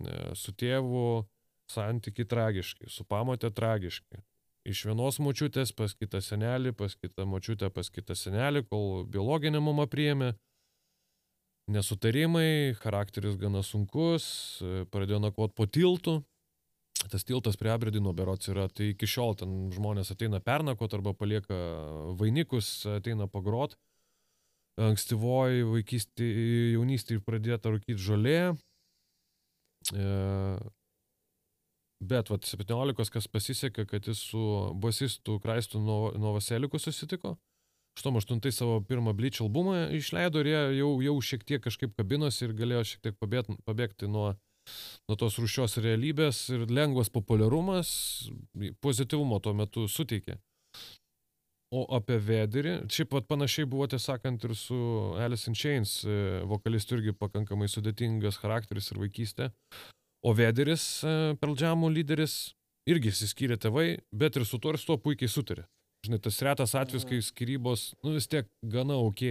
E, 0.00 0.16
Su 0.36 0.52
tėvu 0.56 1.26
santykiai 1.70 2.28
tragiški, 2.28 2.90
su 2.90 3.04
pamotė 3.08 3.50
tragiški. 3.54 4.22
Iš 4.66 4.82
vienos 4.88 5.20
močiutės 5.22 5.70
pas 5.78 5.94
kitą 5.94 6.18
senelį, 6.24 6.72
pas 6.74 6.96
kitą 6.98 7.26
močiutę, 7.28 7.70
pas 7.70 7.90
kitą 7.90 8.16
senelį, 8.18 8.64
kol 8.66 9.04
biologinė 9.06 9.60
mama 9.62 9.86
priėmė. 9.86 10.32
Nesutarimai, 11.70 12.74
charakteris 12.78 13.38
gana 13.38 13.62
sunkus, 13.66 14.26
pradėjo 14.90 15.20
nakvot 15.22 15.54
po 15.54 15.66
tiltu. 15.66 16.20
Tas 17.10 17.26
tiltas 17.26 17.58
prie 17.58 17.70
Aberdino 17.70 18.12
berots 18.16 18.48
yra, 18.50 18.66
tai 18.72 18.90
iki 18.92 19.06
šiol 19.06 19.36
ten 19.38 19.52
žmonės 19.74 20.10
ateina 20.14 20.40
pernakot 20.42 20.94
arba 20.96 21.12
palieka 21.14 21.58
vainikus, 22.18 22.70
ateina 22.96 23.28
pagrot. 23.30 23.76
Ankstyvoji 24.76 25.66
vaikystė, 25.68 26.26
jaunystėje 26.74 27.22
pradėta 27.24 27.70
rūkyti 27.72 28.02
žolė. 28.02 28.40
E, 29.94 30.08
Bet, 32.04 32.28
vat, 32.28 32.44
17, 32.44 33.08
kas 33.08 33.28
pasisekė, 33.32 33.86
kad 33.88 34.06
jis 34.06 34.20
su 34.30 34.40
basistu 34.82 35.38
Kraistu 35.40 35.80
Novaseliku 35.80 36.78
susitiko. 36.78 37.36
88 37.96 38.52
savo 38.52 38.80
pirmą 38.84 39.14
Bleach 39.16 39.40
albumą 39.40 39.88
išleido 39.96 40.42
ir 40.42 40.50
jie 40.50 40.60
jau, 40.82 40.90
jau 41.00 41.14
šiek 41.24 41.46
tiek 41.48 41.62
kažkaip 41.64 41.94
kabinosi 41.96 42.44
ir 42.44 42.52
galėjo 42.58 42.82
šiek 42.90 43.06
tiek 43.06 43.16
pabėgti, 43.16 43.56
pabėgti 43.64 44.10
nuo, 44.12 44.34
nuo 45.08 45.16
tos 45.16 45.38
rušios 45.40 45.78
realybės 45.80 46.42
ir 46.52 46.66
lengvas 46.68 47.08
populiarumas 47.08 47.88
pozityvumo 48.84 49.40
tuo 49.40 49.56
metu 49.56 49.86
suteikė. 49.88 50.36
O 51.74 51.82
apie 51.96 52.20
Vederį, 52.22 52.76
šiaip 52.92 53.08
pat 53.10 53.24
panašiai 53.26 53.66
buvo 53.66 53.88
tiesąkant 53.90 54.44
ir 54.46 54.52
su 54.54 54.76
Alice 55.18 55.48
in 55.50 55.56
Chains, 55.58 55.96
e, 56.04 56.44
vokalistų 56.46 57.00
irgi 57.00 57.14
pakankamai 57.18 57.66
sudėtingas 57.66 58.38
charakteris 58.38 58.92
ir 58.92 59.00
vaikystė. 59.02 59.48
O 60.26 60.32
Vederis, 60.34 60.84
e, 61.06 61.36
Pearl 61.38 61.54
Jamų 61.54 61.92
lyderis, 61.94 62.34
irgi 62.90 63.12
įsiskyrė 63.12 63.60
tėvai, 63.62 64.00
bet 64.10 64.38
ir 64.38 64.46
su 64.48 64.58
tuo 64.58 64.72
ir 64.74 64.80
su 64.82 64.88
tuo 64.88 64.96
puikiai 64.98 65.30
sutarė. 65.30 65.68
Žinai, 66.06 66.18
tas 66.22 66.40
retas 66.42 66.74
atvejis, 66.78 67.06
kai 67.06 67.20
skirybos, 67.22 67.92
nu 68.02 68.16
vis 68.16 68.26
tiek 68.30 68.48
gana 68.74 68.98
ok. 68.98 69.22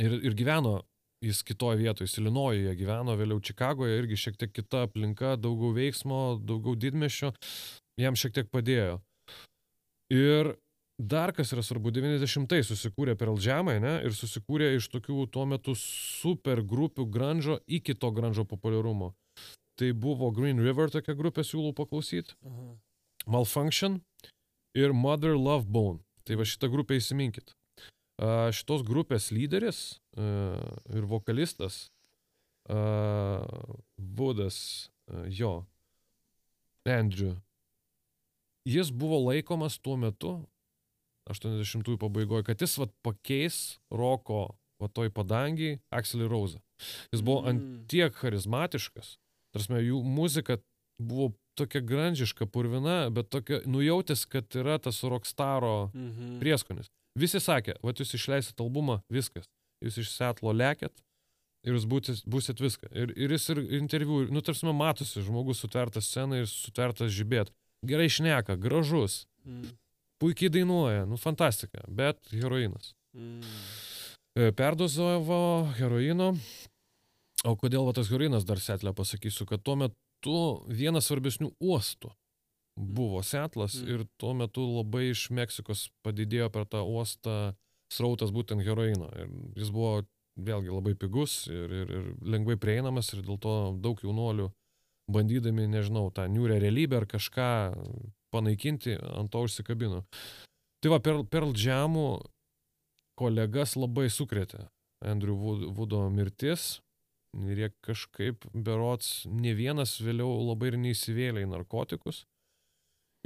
Ir, 0.00 0.16
ir 0.20 0.36
gyveno 0.36 0.82
jis 1.24 1.42
kitoje 1.44 1.80
vietoje, 1.80 2.08
jis 2.08 2.18
Ilinojuje 2.20 2.74
gyveno, 2.78 3.16
vėliau 3.16 3.40
Čikagoje, 3.44 3.98
irgi 4.00 4.18
šiek 4.20 4.36
tiek 4.40 4.52
kita 4.56 4.86
aplinka, 4.86 5.34
daugiau 5.40 5.74
veiksmo, 5.76 6.40
daugiau 6.44 6.76
didmešio, 6.80 7.32
jam 8.00 8.16
šiek 8.16 8.36
tiek 8.36 8.48
padėjo. 8.52 8.98
Ir 10.12 10.54
dar 11.00 11.32
kas 11.36 11.52
yra 11.54 11.64
svarbu, 11.64 11.92
90-ai 11.96 12.64
susikūrė 12.66 13.16
Pearl 13.20 13.40
Jamai, 13.40 13.78
ne, 13.80 13.98
ir 14.04 14.16
susikūrė 14.16 14.72
iš 14.76 14.88
tokių 14.92 15.26
tuo 15.32 15.46
metu 15.48 15.76
super 15.76 16.60
grupių 16.60 17.08
grandžo 17.08 17.60
iki 17.68 17.96
to 17.96 18.12
grandžo 18.16 18.44
populiarumo. 18.48 19.12
Tai 19.80 19.88
buvo 19.96 20.28
Green 20.36 20.60
River 20.60 20.90
tokia 20.92 21.14
grupė, 21.16 21.40
siūlau 21.46 21.72
paklausyti. 21.76 22.34
Malfunction 23.30 24.00
ir 24.76 24.92
Mother 24.92 25.38
Love 25.40 25.64
Bone. 25.72 26.02
Tai 26.28 26.36
va 26.36 26.44
šitą 26.44 26.68
grupę 26.72 26.98
įsiminkit. 27.00 27.54
A, 28.20 28.50
Šitos 28.52 28.84
grupės 28.84 29.30
lyderis 29.32 29.96
a, 30.20 30.58
ir 30.92 31.06
vokalistas 31.08 31.86
a, 32.68 33.40
Vudas, 33.96 34.90
a, 35.08 35.24
jo, 35.32 35.62
Andrew, 36.84 37.38
jis 38.68 38.92
buvo 38.92 39.22
laikomas 39.30 39.78
tuo 39.80 39.96
metu, 40.00 40.34
80-ųjų 41.30 41.96
pabaigoje, 42.00 42.44
kad 42.50 42.60
jis 42.60 42.76
vat, 42.80 42.92
pakeis 43.06 43.78
roko 43.92 44.50
va 44.80 44.88
toj 44.92 45.08
padangiai 45.14 45.78
Axelį 45.94 46.28
Rauzą. 46.32 46.60
Jis 47.12 47.22
buvo 47.24 47.44
ant 47.48 47.60
Mm. 47.60 47.82
tiek 47.88 48.14
charizmatiškas, 48.16 49.16
tarsi 49.52 49.80
jų 49.86 50.02
muzika 50.04 50.58
buvo 51.00 51.32
tokia 51.58 51.80
grandžiška, 51.84 52.46
purvina, 52.46 53.10
bet 53.10 53.28
tokia 53.30 53.60
nujautęs, 53.66 54.26
kad 54.28 54.48
yra 54.56 54.78
tas 54.78 55.02
rockstaro 55.02 55.90
Mhm. 55.94 56.38
prieskonis. 56.40 56.88
Visi 57.18 57.40
sakė, 57.40 57.74
va 57.82 57.92
jūs 57.92 58.14
išleisit 58.14 58.60
albumą, 58.60 59.00
viskas. 59.12 59.44
Jūs 59.84 59.98
iš 59.98 60.10
Setlo 60.12 60.52
lekėt 60.52 60.92
ir 61.64 61.74
jūs 61.74 61.84
būsit, 61.88 62.22
būsit 62.28 62.60
viską. 62.60 62.88
Ir, 62.94 63.12
ir 63.16 63.30
jis 63.30 63.48
ir 63.50 63.58
interviu, 63.80 64.30
nu 64.30 64.40
tarsi 64.40 64.64
matosi, 64.72 65.20
žmogus 65.24 65.58
sutvertas 65.60 66.06
scenai 66.06 66.40
ir 66.44 66.46
sutvertas 66.46 67.10
žibėt. 67.10 67.50
Gerai 67.84 68.08
šneka, 68.08 68.56
gražus, 68.60 69.26
Mm. 69.46 69.72
puikiai 70.20 70.50
dainuoja, 70.52 71.06
nu 71.08 71.16
fantastika, 71.16 71.80
bet 71.88 72.18
heroinas. 72.30 72.92
Mm. 73.16 73.40
Perdozavo 74.54 75.66
heroino. 75.78 76.36
O 77.48 77.54
kodėl 77.56 77.86
va 77.88 77.92
tas 77.96 78.10
heroinas 78.12 78.44
dar 78.44 78.60
setlę 78.60 78.92
pasakysiu, 78.92 79.46
kad 79.48 79.62
tuo 79.64 79.76
metu 79.80 80.34
vienas 80.68 81.06
svarbesnių 81.08 81.54
uostų 81.60 82.10
buvo 82.76 83.22
setlas 83.24 83.74
Mm. 83.80 83.88
ir 83.88 84.04
tuo 84.20 84.34
metu 84.34 84.60
labai 84.76 85.10
iš 85.10 85.30
Meksikos 85.30 85.88
padidėjo 86.04 86.50
per 86.52 86.66
tą 86.66 86.84
uostą 86.84 87.54
srautas 87.92 88.30
būtent 88.30 88.62
heroino. 88.64 89.08
Ir 89.16 89.28
jis 89.56 89.70
buvo 89.70 90.04
vėlgi 90.38 90.70
labai 90.72 90.94
pigus 90.94 91.46
ir, 91.48 91.72
ir, 91.72 91.90
ir 91.90 92.14
lengvai 92.22 92.56
prieinamas 92.56 93.12
ir 93.14 93.22
dėl 93.22 93.38
to 93.40 93.54
daug 93.80 94.00
jaunuolių 94.00 94.50
bandydami, 95.10 95.66
nežinau, 95.66 96.12
tą 96.14 96.28
niūrę 96.30 96.60
realybę 96.60 96.96
ar 97.00 97.06
kažką 97.06 97.48
panaikinti, 98.30 98.94
ant 99.18 99.30
to 99.32 99.42
užsikabino. 99.42 100.04
Tai 100.80 100.90
va, 100.92 101.00
Pearl, 101.00 101.24
Pearl 101.24 101.50
Jamų 101.52 102.22
kolegas 103.18 103.74
labai 103.76 104.06
sukrėtė 104.08 104.68
Andrew 105.04 105.34
Wood- 105.36 105.66
Woodo 105.76 106.04
mirtis. 106.10 106.80
Ir 107.38 107.62
jie 107.62 107.68
kažkaip 107.86 108.44
berots 108.54 109.24
ne 109.30 109.52
vienas 109.54 109.94
vėliau 110.02 110.32
labai 110.48 110.72
ir 110.72 110.80
neįsivėlė 110.82 111.44
į 111.44 111.50
narkotikus. 111.52 112.24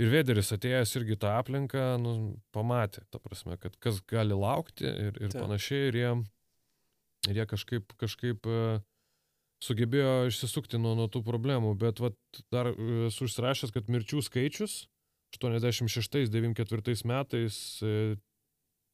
Ir 0.01 0.11
Vederis 0.11 0.51
atėjęs 0.53 0.91
irgi 0.99 1.17
tą 1.23 1.37
aplinką, 1.39 1.83
nu, 2.03 2.15
pamatė, 2.55 3.05
ta 3.15 3.21
prasme, 3.23 3.57
kad 3.63 3.77
kas 3.83 4.01
gali 4.11 4.35
laukti 4.35 4.89
ir, 4.89 5.15
ir 5.23 5.31
Taip. 5.31 5.39
panašiai. 5.45 5.87
Ir 5.93 5.99
jie, 6.01 6.11
ir 7.31 7.39
jie 7.39 7.47
kažkaip, 7.53 7.95
kažkaip 8.01 8.49
e, 8.51 8.59
sugebėjo 9.63 10.17
išsisukti 10.33 10.81
nuo, 10.83 10.97
nuo 10.99 11.07
tų 11.09 11.23
problemų. 11.25 11.77
Bet 11.79 12.03
vat, 12.03 12.19
dar 12.53 12.73
e, 12.75 13.07
esu 13.07 13.29
užsirašęs, 13.29 13.73
kad 13.77 13.89
mirčių 13.93 14.25
skaičius 14.27 14.83
86-94 15.39 17.07
metais 17.09 17.57
e, 17.83 18.17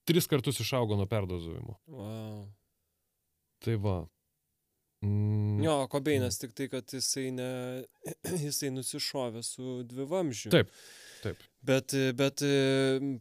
tris 0.09 0.28
kartus 0.28 0.61
išaugo 0.61 1.01
nuo 1.01 1.09
perdozavimo. 1.09 1.81
Wow. 1.89 2.45
Tai 3.65 3.77
va. 3.81 3.99
Mm, 5.05 5.63
Jo, 5.65 5.77
Kobeinas 5.89 6.39
tik 6.41 6.53
tai, 6.57 6.69
kad 6.73 6.89
jisai, 6.93 7.31
ne, 7.33 7.51
jisai 8.47 8.73
nusišovė 8.75 9.43
su 9.45 9.81
dvivamžiu. 9.89 10.53
Taip, 10.53 10.73
taip. 11.25 11.45
Bet, 11.65 11.93
bet 12.17 12.41
e, 12.45 12.53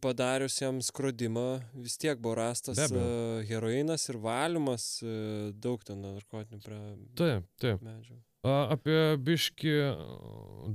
padarius 0.04 0.60
jam 0.62 0.80
skrodimą 0.84 1.60
vis 1.76 1.98
tiek 2.00 2.20
buvo 2.20 2.38
rastas 2.40 2.80
e, 2.88 3.04
heroinas 3.50 4.08
ir 4.12 4.20
valymas, 4.24 4.88
e, 5.04 5.14
daug 5.56 5.84
ten 5.88 6.04
narkotinių 6.06 6.64
pre... 6.64 6.80
Taip, 7.20 7.48
taip. 7.60 7.84
medžiagų. 7.84 8.22
A, 8.48 8.60
apie 8.76 9.00
biški 9.20 9.74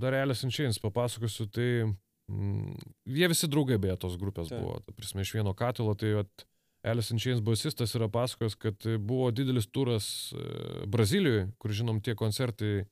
Darelės 0.00 0.44
Inčiais 0.44 0.80
papasakosiu, 0.82 1.48
tai 1.48 1.68
mm, 1.84 2.74
jie 3.08 3.30
visi 3.32 3.48
draugai 3.48 3.80
beje 3.80 3.96
tos 4.04 4.18
grupės 4.20 4.52
Taip. 4.52 4.60
buvo, 4.60 4.80
ta 4.84 4.92
prasme, 4.92 5.24
iš 5.24 5.32
vieno 5.36 5.56
katilo, 5.56 5.96
tai 5.96 6.12
vat, 6.20 6.44
Alice 6.84 7.14
in 7.14 7.18
Chains 7.18 7.40
bosistas 7.40 7.94
yra 7.96 8.10
pasakojęs, 8.12 8.56
kad 8.60 8.86
buvo 9.00 9.30
didelis 9.32 9.66
turas 9.72 10.06
e, 10.32 10.86
Brazilijoje, 10.86 11.46
kur 11.58 11.72
žinom 11.72 12.02
tie 12.04 12.12
koncertai 12.14 12.72
e, 12.82 12.84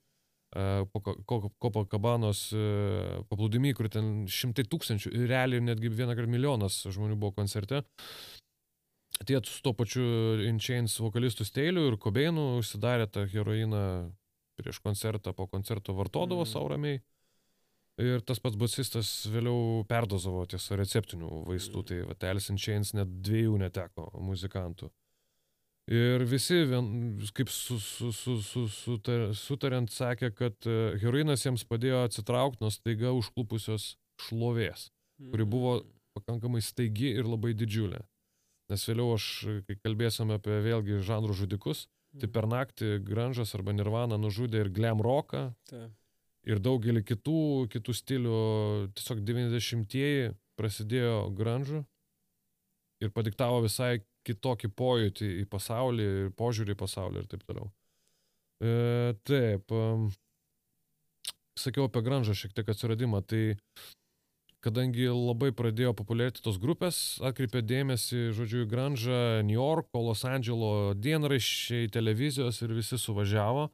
po 0.93 1.03
Ko- 1.05 1.19
Ko- 1.29 1.51
Copacabano's 1.61 2.47
e, 2.57 2.63
paplūdimy, 3.29 3.75
kur 3.77 3.91
ten 3.93 4.25
šimtai 4.25 4.65
tūkstančių, 4.65 5.13
ir 5.13 5.29
realiai 5.29 5.65
netgi 5.65 5.93
vieną 5.93 6.17
kartą 6.17 6.33
milijonas 6.33 6.81
žmonių 6.89 7.21
buvo 7.21 7.37
koncerte. 7.43 7.83
Tie 9.29 9.37
su 9.45 9.61
to 9.63 9.75
pačiu 9.77 10.03
In 10.49 10.57
Chains 10.59 10.97
vokalistų 10.99 11.45
Steiliu 11.47 11.85
ir 11.91 12.01
Kobeinu 12.01 12.57
užsidarė 12.63 13.11
tą 13.13 13.27
heroiną 13.29 13.85
prieš 14.57 14.81
koncertą, 14.81 15.35
po 15.37 15.47
koncerto 15.53 15.93
vartodavo 15.97 16.47
mm. 16.47 16.49
savo 16.49 16.73
ramiai. 16.73 17.03
Ir 18.01 18.21
tas 18.25 18.39
pats 18.41 18.57
basistas 18.57 19.27
vėliau 19.29 19.85
perdozavo 19.87 20.47
tiesa 20.49 20.77
receptinių 20.81 21.45
vaistų, 21.47 21.83
Mhm. 21.83 21.85
tai 21.87 21.99
va, 22.09 22.15
Alice 22.31 22.51
in 22.51 22.57
Chains 22.57 22.95
net 22.95 23.09
dviejų 23.23 23.59
neteko 23.61 24.11
muzikantų. 24.21 24.91
Ir 25.91 26.25
visi, 26.25 26.65
vien, 26.65 27.19
kaip 27.35 27.49
su, 27.51 27.79
su, 27.83 28.13
su, 28.13 28.37
su, 28.41 28.69
sutar, 28.69 29.35
sutariant, 29.35 29.91
sakė, 29.91 30.31
kad 30.35 30.55
e, 30.65 30.97
heroinas 31.03 31.43
jiems 31.45 31.65
padėjo 31.67 32.05
atsitraukti 32.07 32.63
nuo 32.63 32.71
staiga 32.71 33.11
užklupusios 33.13 33.97
šlovės, 34.23 34.91
kuri 35.31 35.45
buvo 35.45 35.83
Mm. 35.83 35.91
pakankamai 36.17 36.63
staigi 36.63 37.11
ir 37.19 37.25
labai 37.25 37.53
didžiulė. 37.53 38.01
Nes 38.71 38.87
vėliau 38.87 39.15
aš, 39.17 39.27
kai 39.67 39.75
kalbėsime 39.85 40.35
apie 40.39 40.63
vėlgi 40.63 41.03
žanrų 41.03 41.35
žudikus, 41.35 41.89
tai 42.19 42.29
Mhm. 42.29 42.33
per 42.33 42.43
naktį 42.47 43.05
Granžas 43.05 43.55
arba 43.55 43.73
Nirvana 43.73 44.17
nužudė 44.17 44.61
ir 44.65 44.69
glam 44.71 44.99
rocką, 45.03 45.55
Taip. 45.69 45.91
Ir 46.49 46.63
daugelį 46.63 47.05
kitų, 47.07 47.69
kitų 47.73 47.95
stilių. 47.97 48.39
Tiesiog 48.97 49.23
90-ieji 49.29 50.33
prasidėjo 50.59 51.31
Granžu 51.37 51.85
ir 53.03 53.13
padiktavo 53.15 53.63
visai 53.65 54.01
kitokį 54.27 54.71
pojūtį 54.79 55.31
į 55.43 55.47
pasaulį 55.51 56.09
požiūrį 56.39 56.77
į 56.77 56.81
pasaulį 56.83 57.23
ir 57.23 57.31
taip 57.31 57.47
toliau. 57.49 57.71
E, 58.63 59.15
taip. 59.27 59.73
em, 59.73 60.11
Sakiau 61.59 61.85
apie 61.85 62.01
Granžą 62.01 62.33
šiek 62.33 62.55
tiek 62.57 62.71
atsiradimą, 62.73 63.21
tai 63.29 63.57
kadangi 64.65 65.11
labai 65.11 65.51
pradėjo 65.53 65.91
populiarėti 65.99 66.41
tos 66.45 66.57
grupės, 66.63 67.19
atkreipė 67.21 67.61
dėmesį, 67.67 68.31
žodžiu, 68.39 68.63
į 68.65 68.71
Granžą, 68.71 69.19
New 69.45 69.59
Yorko, 69.59 70.01
Los 70.07 70.23
Andželo 70.25 70.95
dienraščiai, 70.97 71.91
televizijos 71.93 72.63
ir 72.65 72.73
visi 72.79 72.97
suvažiavo. 72.97 73.69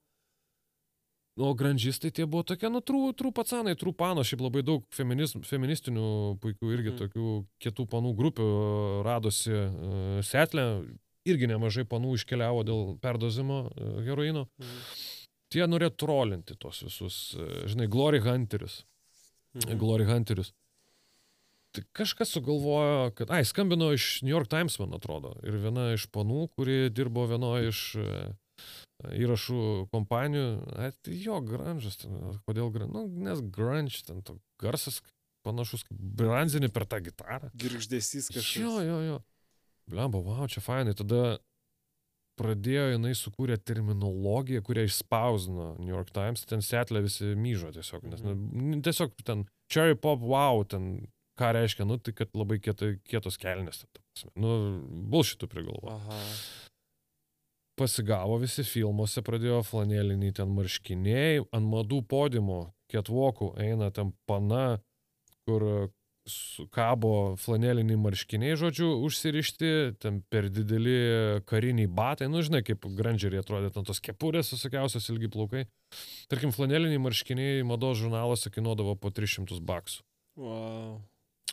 O 1.39 1.53
granžistai 1.55 2.11
tie 2.11 2.25
buvo 2.27 2.43
tokie, 2.43 2.67
nu, 2.73 2.81
trų, 2.83 3.13
trų 3.15 3.31
pacanai, 3.37 3.77
trų 3.79 3.93
pano, 3.95 4.25
šiaip 4.27 4.41
labai 4.43 4.65
daug 4.67 4.83
feminizm, 4.91 5.45
feministinių 5.47 6.07
puikių 6.43 6.73
irgi 6.75 6.91
Mhm. 6.91 6.99
tokių 6.99 7.29
kietų 7.63 7.87
panų 7.93 8.11
grupių 8.19 8.47
radosi 9.07 9.53
uh, 9.55 10.19
setlę, 10.27 10.65
irgi 11.29 11.47
nemažai 11.47 11.85
panų 11.87 12.17
iškeliavo 12.19 12.65
dėl 12.67 12.99
perdozimo 12.99 13.61
uh, 13.71 14.01
heroino. 14.03 14.49
Mhm. 14.59 14.83
Tie 15.55 15.63
norėjo 15.71 15.95
trolinti 15.97 16.59
tos 16.59 16.83
visus, 16.83 17.21
uh, 17.39 17.67
žinai, 17.71 17.87
Glory 17.87 18.19
Hunterius. 18.21 18.83
Mhm. 19.55 19.79
Glory 19.79 20.05
Hunterius. 20.11 20.51
Tai 21.71 21.85
kažkas 21.93 22.33
sugalvojo, 22.35 23.13
kad, 23.15 23.31
ai, 23.31 23.45
skambino 23.45 23.93
iš 23.95 24.23
New 24.25 24.33
York 24.35 24.49
Times, 24.51 24.79
man 24.81 24.97
atrodo, 24.97 25.37
ir 25.45 25.55
viena 25.63 25.93
iš 25.95 26.09
panų, 26.11 26.49
kuri 26.57 26.89
dirbo 26.91 27.27
vienoje 27.29 27.69
iš 27.69 27.81
e, 28.01 28.07
įrašų 29.15 29.89
kompanijų, 29.93 30.47
ai, 30.79 30.91
tai 31.03 31.19
jo, 31.23 31.39
grunžas, 31.45 32.01
kodėl 32.49 32.73
grunžas, 32.75 32.95
nu, 32.95 33.07
nes 33.29 33.43
grunge, 33.55 34.03
ten 34.07 34.23
to 34.27 34.39
garsas 34.63 35.01
panašus 35.47 35.85
kaip 35.87 35.99
branzinį 36.19 36.73
per 36.75 36.87
tą 36.91 36.99
gitarą. 37.05 37.53
Girgždesys 37.57 38.29
kažkas. 38.33 38.57
Jo, 38.59 38.81
jo, 38.85 38.99
jo. 39.07 39.19
Blemba, 39.89 40.21
wow, 40.21 40.49
čia 40.51 40.61
fainai. 40.61 40.93
Tada 40.99 41.39
pradėjo 42.39 42.93
jinai 42.95 43.15
sukūrė 43.19 43.57
terminologiją, 43.59 44.63
kurią 44.67 44.85
išspausino 44.87 45.73
New 45.81 45.91
York 45.91 46.13
Times, 46.15 46.45
ten 46.47 46.63
setlė 46.63 47.03
visi 47.07 47.33
myžo 47.39 47.73
tiesiog, 47.75 48.05
nes 48.07 48.23
Mhm. 48.23 48.75
nu, 48.75 48.83
tiesiog 48.85 49.15
ten 49.25 49.47
cherry 49.73 49.97
pop, 49.99 50.21
wow, 50.21 50.63
ten 50.69 51.09
ką 51.39 51.53
reiškia, 51.55 51.87
nu, 51.87 51.99
tai 51.99 52.13
kad 52.13 52.31
labai 52.35 52.59
kietai, 52.59 52.99
kietos 53.07 53.39
kelnes, 53.39 53.85
nu, 54.35 54.83
bulšitų 55.11 55.49
prigalvo. 55.51 55.95
Aha. 55.95 56.19
Pasigavo 57.79 58.39
visi 58.43 58.65
filmuose, 58.67 59.23
pradėjo 59.25 59.63
flaneliniai 59.67 60.35
ten 60.35 60.51
marškiniai, 60.57 61.45
ant 61.55 61.71
madų 61.71 62.03
podimo, 62.11 62.73
ketvokų 62.91 63.53
eina 63.63 63.93
ten 63.95 64.11
pana, 64.27 64.81
kur 65.47 65.91
su- 66.29 66.67
kabo 66.75 67.37
flaneliniai 67.41 67.99
marškiniai, 68.01 68.57
žodžiu, 68.61 68.91
užsirišti, 69.07 69.71
ten 70.03 70.21
per 70.31 70.49
dideli 70.53 71.41
kariniai 71.49 71.89
batai, 71.89 72.29
nu 72.29 72.43
žinai, 72.45 72.63
kaip 72.67 72.85
grandžeriai 72.99 73.43
atrodė, 73.43 73.73
ten 73.75 73.87
tos 73.89 74.01
kepurės 74.05 74.53
visokiausios 74.53 75.09
ilgi 75.13 75.31
plaukai. 75.33 75.67
Tarkim, 76.29 76.53
flaneliniai 76.55 77.01
marškiniai 77.03 77.65
mados 77.67 77.99
žurnaluose 78.03 78.53
kainuodavo 78.55 78.97
po 79.01 79.11
300 79.15 79.61
baksų. 79.65 80.05
Wow. 80.39 80.99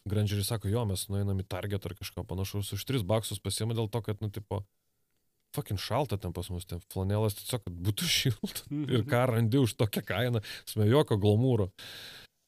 Grandžeriai 0.06 0.46
sako, 0.46 0.70
jo, 0.70 0.84
mes 0.86 1.08
nueinam 1.10 1.40
į 1.42 1.48
Target 1.50 1.86
ar 1.88 1.96
kažką 1.98 2.26
panašaus, 2.30 2.74
už 2.76 2.84
3 2.86 3.06
baksus 3.08 3.40
pasiema 3.42 3.74
dėl 3.74 3.90
to, 3.90 4.04
kad, 4.06 4.20
nu, 4.22 4.30
tipo, 4.30 4.62
fucking 5.56 5.82
šalta 5.82 6.20
ten 6.22 6.34
pas 6.36 6.50
mus, 6.52 6.68
ten 6.70 6.84
flanelas 6.94 7.38
tiesiog, 7.40 7.64
kad 7.66 7.82
būtų 7.88 8.12
šilta. 8.20 8.66
Ir 8.72 9.06
ką 9.10 9.26
randi 9.34 9.62
už 9.62 9.78
tokią 9.80 10.06
kainą, 10.06 10.44
smejoko 10.70 11.20
glomūro. 11.22 11.72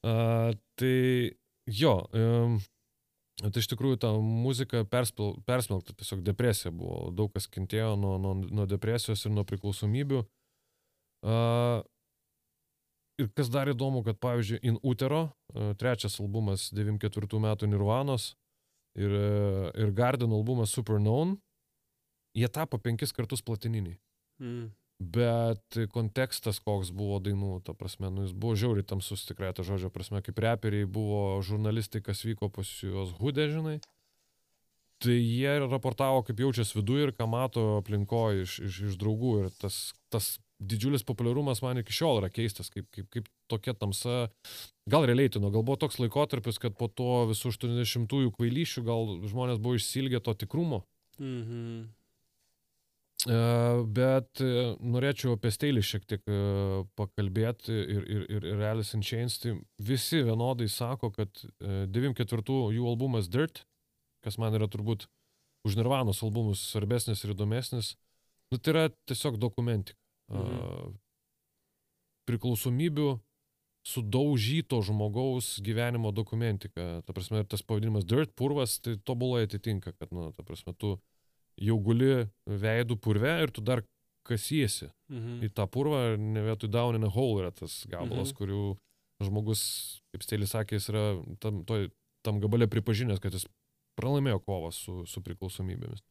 Uh, 0.06 0.54
tai 0.78 1.34
jo, 1.66 1.94
um, 2.14 2.58
tai 3.42 3.62
iš 3.62 3.68
tikrųjų 3.72 3.98
ta 4.02 4.12
muzika 4.22 4.84
perspil, 4.88 5.36
persmelkta, 5.46 5.94
tiesiog 5.98 6.22
depresija 6.26 6.72
buvo, 6.74 7.10
daug 7.14 7.32
kas 7.34 7.48
kentėjo 7.50 7.96
nuo, 8.00 8.16
nuo, 8.22 8.34
nuo 8.46 8.66
depresijos 8.70 9.24
ir 9.26 9.34
nuo 9.34 9.46
priklausomybių. 9.48 10.22
Uh, 11.26 11.82
ir 13.18 13.30
kas 13.34 13.50
dar 13.50 13.70
įdomu, 13.70 14.04
kad 14.06 14.20
pavyzdžiui, 14.22 14.62
In 14.70 14.78
Utero, 14.86 15.28
uh, 15.54 15.72
trečias 15.78 16.20
albumas 16.22 16.68
94 16.74 17.42
metų 17.42 17.70
Nirvanos 17.70 18.32
ir, 18.98 19.10
uh, 19.10 19.68
ir 19.74 19.90
Garden 19.98 20.34
albumas 20.34 20.74
Superknown, 20.74 21.36
jie 22.38 22.48
tapo 22.52 22.78
penkis 22.82 23.14
kartus 23.16 23.44
platininiai. 23.44 23.98
Mm. 24.42 24.68
Bet 24.98 25.76
kontekstas, 25.94 26.58
koks 26.58 26.90
buvo 26.90 27.20
dainų, 27.22 27.60
ta 27.66 27.74
prasme, 27.78 28.10
nu, 28.10 28.24
jis 28.26 28.32
buvo 28.34 28.56
žiauriai 28.58 28.86
tamsus, 28.86 29.22
tikrai 29.28 29.52
to 29.54 29.62
žodžio 29.66 29.92
prasme, 29.94 30.24
kaip 30.26 30.40
reperiai 30.42 30.88
buvo 30.90 31.38
žurnalistai, 31.46 32.02
kas 32.02 32.24
vyko 32.26 32.50
pas 32.50 32.72
juos 32.82 33.12
hudė, 33.20 33.46
žinai. 33.52 33.76
Tai 34.98 35.14
jie 35.14 35.52
raportavo, 35.62 36.24
kaip 36.26 36.40
jaučiasi 36.42 36.80
viduje 36.80 37.06
ir 37.06 37.12
ką 37.14 37.28
mato 37.30 37.62
aplinkoje 37.76 38.42
iš, 38.42 38.56
iš, 38.66 38.78
iš 38.90 38.96
draugų. 38.98 39.34
Ir 39.44 39.52
tas, 39.62 39.76
tas 40.10 40.32
didžiulis 40.58 41.06
populiarumas 41.06 41.62
man 41.62 41.78
iki 41.78 41.94
šiol 41.94 42.18
yra 42.18 42.30
keistas, 42.34 42.66
kaip, 42.74 42.88
kaip, 42.90 43.06
kaip 43.14 43.28
tokia 43.46 43.76
tamsa. 43.78 44.26
Gal 44.90 45.06
realiaitino, 45.06 45.52
gal 45.54 45.62
buvo 45.62 45.78
toks 45.78 46.00
laikotarpis, 46.02 46.58
kad 46.58 46.74
po 46.74 46.90
to 46.90 47.28
visų 47.30 47.54
80-ųjų 47.54 48.34
kvailyšių 48.34 48.82
gal 48.88 49.14
žmonės 49.30 49.62
buvo 49.62 49.78
išsilgę 49.78 50.18
to 50.26 50.34
tikrumo. 50.42 50.82
Mhm. 51.22 51.86
E, 53.26 53.36
Bet 53.98 54.38
e, 54.44 54.50
norėčiau 54.78 55.34
apie 55.34 55.50
Steilį 55.50 55.82
šiek 55.82 56.04
tiek 56.06 56.22
e, 56.30 56.38
pakalbėti 56.98 57.74
ir, 57.74 58.04
ir, 58.06 58.26
ir, 58.36 58.46
ir 58.52 58.62
Alice 58.70 58.94
in 58.94 59.02
Chains. 59.02 59.40
Tai 59.42 59.56
visi 59.82 60.22
vienodai 60.22 60.68
sako, 60.70 61.10
kad 61.16 61.42
e, 61.58 61.86
94 61.90 62.58
jų 62.76 62.86
albumas 62.86 63.30
Dirt, 63.32 63.64
kas 64.22 64.38
man 64.38 64.54
yra 64.54 64.70
turbūt 64.70 65.08
už 65.66 65.74
Nirvanos 65.80 66.22
albumus 66.22 66.62
svarbesnis 66.70 67.24
ir 67.24 67.34
įdomesnis, 67.34 67.96
nu, 68.52 68.60
tai 68.62 68.74
yra 68.74 68.84
tiesiog 69.10 69.40
dokumentika. 69.42 69.98
Mhm. 70.30 70.94
Priklausomybių 72.28 73.16
sudaužyto 73.88 74.82
žmogaus 74.84 75.56
gyvenimo 75.64 76.12
dokumentika. 76.12 77.00
Ta 77.06 77.14
prasme, 77.16 77.40
tas 77.48 77.64
pavadinimas 77.64 78.04
Dirt, 78.04 78.34
purvas, 78.36 78.76
tai 78.84 78.98
tobulai 79.00 79.46
atitinka, 79.48 79.94
kad, 79.96 80.12
nu, 80.12 80.28
ta 80.36 80.44
prasme, 80.44 80.74
tu 80.76 80.98
jau 81.60 81.78
guli 81.82 82.28
veidų 82.48 82.96
purve 83.02 83.32
ir 83.42 83.50
tu 83.50 83.60
dar 83.64 83.82
kasiesi 84.28 84.90
Mhm. 85.10 85.40
į 85.46 85.48
tą 85.56 85.64
purvą 85.72 86.18
ne 86.20 86.40
vietoj 86.44 86.68
down 86.70 86.94
in 86.98 87.04
a 87.04 87.08
hole 87.08 87.40
yra 87.42 87.50
tas 87.50 87.86
gabalas, 87.88 88.28
Mhm. 88.32 88.34
mhm. 88.34 88.36
kurių 88.38 88.76
žmogus, 89.24 89.62
kaip 90.12 90.22
Stėlis 90.22 90.52
sakė, 90.54 90.76
jis 90.78 90.88
yra 90.92 91.04
tam, 91.40 91.64
toj, 91.64 91.90
tam 92.22 92.40
gabalė 92.40 92.68
pripažinęs, 92.68 93.18
kad 93.20 93.32
jis 93.32 93.46
pralaimėjo 93.98 94.38
kovą 94.44 94.70
su, 94.72 95.06
su 95.06 95.20
priklausomybėmis. 95.20 96.02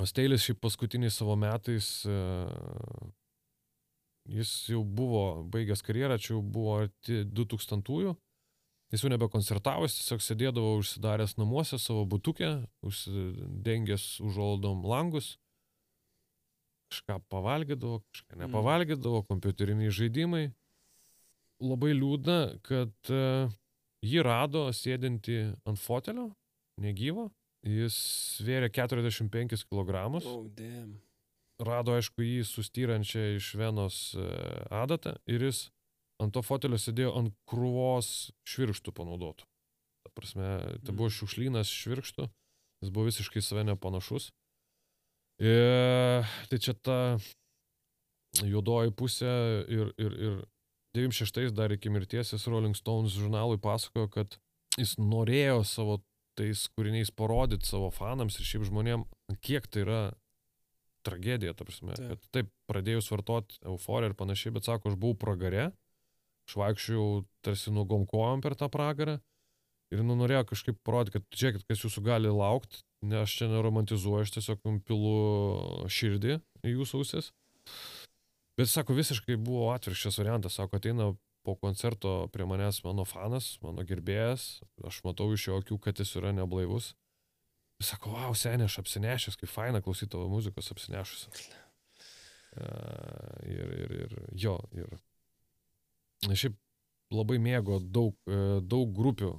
O 0.00 0.06
Stėlis 0.06 0.42
šiaip 0.46 0.58
paskutiniais 0.60 1.14
savo 1.14 1.36
metais, 1.36 2.04
e, 2.06 2.16
jis 4.30 4.50
jau 4.70 4.82
buvo 4.84 5.44
baigęs 5.50 5.82
karjerą, 5.82 6.18
čia 6.18 6.34
jau 6.34 6.42
buvo 6.42 6.76
arti 6.84 7.24
2000-ųjų 7.24 8.16
Jis 8.90 9.04
jau 9.04 9.10
nebekoncertavo, 9.12 9.86
jis 9.86 10.00
tiesiog 10.00 10.22
sėdėdavo 10.24 10.72
užsidaręs 10.80 11.36
namuose 11.38 11.78
savo 11.78 12.02
butukę, 12.10 12.48
užsidengęs 12.86 14.06
užuoldom 14.26 14.82
langus, 14.90 15.36
kažką 16.90 17.20
pavalgydavo, 17.30 18.00
kažką 18.10 18.34
Mm. 18.34 18.40
nepavalgydavo, 18.46 19.22
kompiuteriniai 19.28 19.92
žaidimai. 19.94 20.48
Labai 21.60 21.92
liūdna, 21.94 22.58
kad 22.66 22.90
uh, 23.12 23.52
jį 24.02 24.22
rado 24.24 24.64
sėdinti 24.72 25.54
ant 25.68 25.78
fotelio, 25.78 26.30
negyvo. 26.80 27.28
Jis 27.62 27.94
svėrė 28.40 28.70
45 28.72 29.66
kg. 29.68 30.06
Oh, 30.24 30.46
damn. 30.56 30.94
Rado, 31.60 31.92
aišku, 31.92 32.24
jį 32.24 32.40
sustyrančią 32.48 33.36
iš 33.36 33.50
venos 33.60 34.14
e, 34.16 34.24
adatą 34.72 35.12
ir 35.28 35.44
jis 35.44 35.66
ant 36.20 36.34
to 36.36 36.42
fotelio 36.44 36.78
sėdėjo 36.80 37.14
ant 37.18 37.34
krūvos 37.50 38.30
švirkštų 38.48 38.92
panaudotų. 38.96 39.46
Ta 40.04 40.12
prasme, 40.16 40.48
tai 40.84 40.92
Mm. 40.92 40.96
buvo 40.96 41.10
šiukšlynas 41.12 41.68
švirkštų, 41.72 42.28
jis 42.82 42.90
buvo 42.92 43.08
visiškai 43.10 43.42
save 43.44 43.64
nepanašus. 43.68 44.30
Ir 45.40 46.24
tai 46.50 46.58
čia 46.60 46.74
ta 46.76 47.18
juodoji 48.44 48.92
pusė 48.96 49.30
ir, 49.68 49.92
ir, 49.98 50.12
ir 50.20 50.36
96 50.96 51.54
dar 51.56 51.72
iki 51.72 51.90
mirties 51.92 52.32
jis 52.34 52.46
Rolling 52.50 52.76
Stones 52.76 53.16
žurnalui 53.16 53.58
pasakojo, 53.62 54.08
kad 54.12 54.36
jis 54.78 54.96
norėjo 55.00 55.62
savo 55.66 56.00
tais 56.38 56.66
kūriniais 56.76 57.10
parodyti 57.12 57.66
savo 57.68 57.90
fanams 57.92 58.38
ir 58.38 58.46
šiaip 58.48 58.64
žmonėm, 58.68 59.04
kiek 59.44 59.66
tai 59.68 59.82
yra 59.84 60.00
tragedija, 61.06 61.54
ta 61.56 61.64
prasme, 61.64 61.96
Taip. 61.96 62.08
kad 62.10 62.30
taip 62.36 62.50
pradėjus 62.70 63.08
vartoti 63.10 63.58
euforiją 63.66 64.12
ir 64.12 64.16
panašiai, 64.18 64.52
bet 64.52 64.68
sako, 64.68 64.92
aš 64.92 64.98
buvau 65.00 65.16
pragare, 65.18 65.70
švaikščiau 66.50 67.24
tarsi 67.46 67.72
nuogom 67.74 68.06
kojom 68.10 68.42
per 68.44 68.56
tą 68.58 68.70
pragarą 68.72 69.18
ir 69.90 70.04
nu 70.06 70.16
norėjo 70.18 70.44
kažkaip 70.52 70.78
parodyti, 70.86 71.18
kad 71.18 71.40
žiūrėkit, 71.40 71.66
kas 71.68 71.82
jūsų 71.84 72.04
gali 72.06 72.30
laukti, 72.32 72.82
ne 73.06 73.22
aš 73.24 73.40
čia 73.40 73.50
neromantizuoju, 73.50 74.26
aš 74.26 74.34
tiesiog 74.36 74.62
jum 74.66 74.78
pilu 74.86 75.88
širdį 75.90 76.38
į 76.66 76.76
jūsų 76.76 77.00
ausis. 77.00 77.32
Bet 78.58 78.70
sako, 78.70 78.94
visiškai 78.98 79.38
buvo 79.40 79.70
atvirkščias 79.74 80.20
variantas, 80.20 80.58
sako, 80.58 80.78
ateina 80.78 81.10
po 81.46 81.56
koncerto 81.56 82.28
prie 82.34 82.46
manęs 82.46 82.82
mano 82.84 83.06
fanas, 83.08 83.54
mano 83.64 83.84
gerbėjas, 83.88 84.60
aš 84.86 85.00
matau 85.06 85.30
iš 85.34 85.48
jo 85.48 85.60
akių, 85.62 85.80
kad 85.82 86.02
jis 86.02 86.12
yra 86.20 86.34
neblaivus. 86.36 86.92
Jis 87.80 87.94
sako, 87.94 88.12
wow, 88.12 88.36
senė, 88.36 88.68
aš 88.68 88.82
apsinešęs, 88.82 89.40
kaip 89.40 89.50
faina 89.50 89.80
klausyti 89.80 90.12
tavo 90.12 90.28
muzikos 90.28 90.68
apsinešus. 90.74 91.30
Ir, 93.48 93.72
ir, 93.78 93.94
ir 94.04 94.14
jo, 94.44 94.58
ir. 94.76 94.98
Šiaip 96.28 96.56
labai 97.14 97.38
mėgo 97.42 97.80
daug, 97.80 98.14
e, 98.28 98.60
daug 98.60 98.92
grupių. 98.94 99.32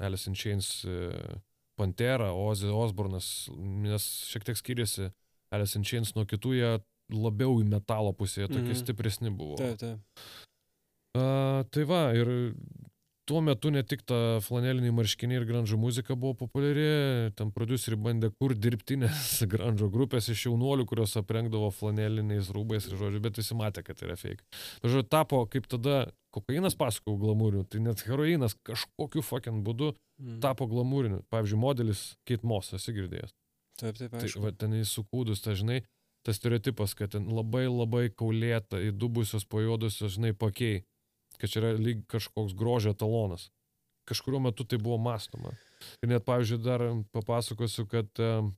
Alice 0.00 0.28
in 0.30 0.34
Chains, 0.38 0.84
e, 0.84 1.38
Pantera, 1.78 2.28
Ozzy 2.32 2.68
Osbornas, 2.70 3.48
nes 3.56 4.04
šiek 4.30 4.44
tiek 4.46 4.56
skiriasi 4.60 5.08
Alice 5.50 5.74
in 5.78 5.82
Chains 5.82 6.12
nuo 6.14 6.24
kitų, 6.24 6.52
jie 6.54 6.72
labiau 7.10 7.56
į 7.60 7.66
metalo 7.68 8.12
pusėje, 8.14 8.48
tokie 8.48 8.70
Mhm. 8.74 8.78
stipresni 8.84 9.30
buvo. 9.34 9.56
Taip, 9.56 9.78
taip. 9.78 9.98
A, 11.16 11.64
tai 11.70 11.84
va, 11.84 12.12
ir 12.14 12.54
tuo 13.28 13.40
metu 13.40 13.70
ne 13.72 13.82
tik 13.82 14.02
ta 14.08 14.16
flaneliniai 14.44 14.92
marškiniai 14.94 15.40
ir 15.40 15.46
grandžo 15.48 15.78
muzika 15.80 16.16
buvo 16.16 16.34
populiari, 16.44 17.30
ten 17.38 17.50
produceriai 17.54 18.00
bandė 18.04 18.30
kur 18.38 18.54
dirbtinės 18.54 19.30
grandžo 19.52 19.88
grupės 19.92 20.28
iš 20.32 20.46
jaunuolių, 20.50 20.84
kurios 20.90 21.16
aprengdavo 21.20 21.70
flaneliniais 21.74 22.50
rūbais 22.54 22.88
ir 22.90 22.98
žodžiu, 23.00 23.22
bet 23.24 23.40
visi 23.40 23.56
matė, 23.58 23.82
kad 23.86 23.96
tai 24.00 24.10
yra 24.10 24.16
fake. 24.20 24.44
Tai 24.82 24.90
žodžiu, 24.92 25.08
tapo 25.08 25.40
kaip 25.50 25.66
tada 25.72 26.04
kokainas 26.34 26.74
pasakojau 26.76 27.16
glamūriu, 27.22 27.64
tai 27.70 27.80
net 27.80 28.02
heroinas 28.08 28.56
kažkokiu 28.66 29.22
fucking 29.24 29.64
būdu 29.66 29.94
Mm. 30.14 30.36
tapo 30.38 30.68
glamūriniu. 30.70 31.24
Pavyzdžiui, 31.26 31.58
modelis 31.58 32.00
Kate 32.22 32.46
Moss, 32.46 32.68
esi 32.76 32.92
girdėjęs. 32.94 33.32
Taip, 33.80 33.96
taip, 33.98 34.12
Tai 34.12 34.20
aišku. 34.28 34.42
va, 34.44 34.52
ten 34.54 34.70
įsukūdus, 34.78 35.40
tai 35.42 35.56
žinai, 35.58 35.80
tas 36.22 36.38
stereotipas, 36.38 36.94
kad 36.94 37.10
ten 37.16 37.26
labai 37.26 37.64
labai 37.66 38.04
kaulėta, 38.14 38.78
įdubusios, 38.78 39.42
pajuodusios, 39.50 40.14
žinai, 40.14 40.30
pakiai, 40.38 40.84
kad 41.40 41.50
čia 41.50 41.60
yra 41.62 41.72
lyg 41.78 42.04
kažkoks 42.10 42.54
grožio 42.58 42.92
talonas. 42.94 43.50
Kažkurio 44.08 44.40
metu 44.44 44.64
tai 44.68 44.76
buvo 44.78 44.98
mąstoma. 45.00 45.54
Ir 46.04 46.10
net, 46.10 46.24
pavyzdžiui, 46.28 46.60
dar 46.64 46.82
papasakosiu, 47.16 47.86
kad 47.88 48.10
um, 48.20 48.50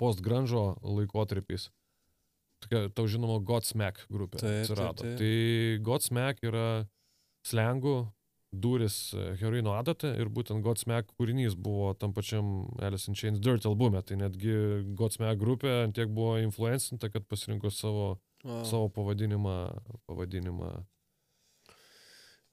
postgrandžo 0.00 0.76
laikotarpiais, 0.84 1.70
tokia, 2.64 2.86
tau 2.92 3.06
žinoma, 3.08 3.38
Godsmack 3.44 4.04
grupė 4.12 4.40
Taip, 4.40 4.50
taip, 4.50 4.60
atsirado. 4.66 5.00
taip. 5.04 5.16
Tai 5.20 5.32
Godsmack 5.86 6.44
yra 6.44 6.66
slengų 7.46 7.96
duris 8.56 9.12
e, 9.12 9.34
heroino 9.40 9.74
adatą 9.76 10.12
ir 10.16 10.28
būtent 10.32 10.62
Godsmack 10.64 11.10
kūrinys 11.18 11.56
buvo 11.60 11.90
tam 11.98 12.14
pačiam 12.16 12.66
Alice 12.80 13.08
in 13.10 13.16
Chains 13.18 13.40
Dirt 13.42 13.66
albume. 13.68 14.00
Tai 14.06 14.16
netgi 14.22 14.54
Godsmack 14.96 15.38
grupė 15.40 15.72
ant 15.84 15.96
tiek 15.98 16.08
buvo 16.12 16.36
influencinta, 16.42 17.10
kad 17.12 17.26
pasirinko 17.28 17.72
savo, 17.72 18.16
Wow. 18.44 18.62
savo 18.68 18.88
pavadinimą. 18.92 19.54
pavadinimą 20.06 20.68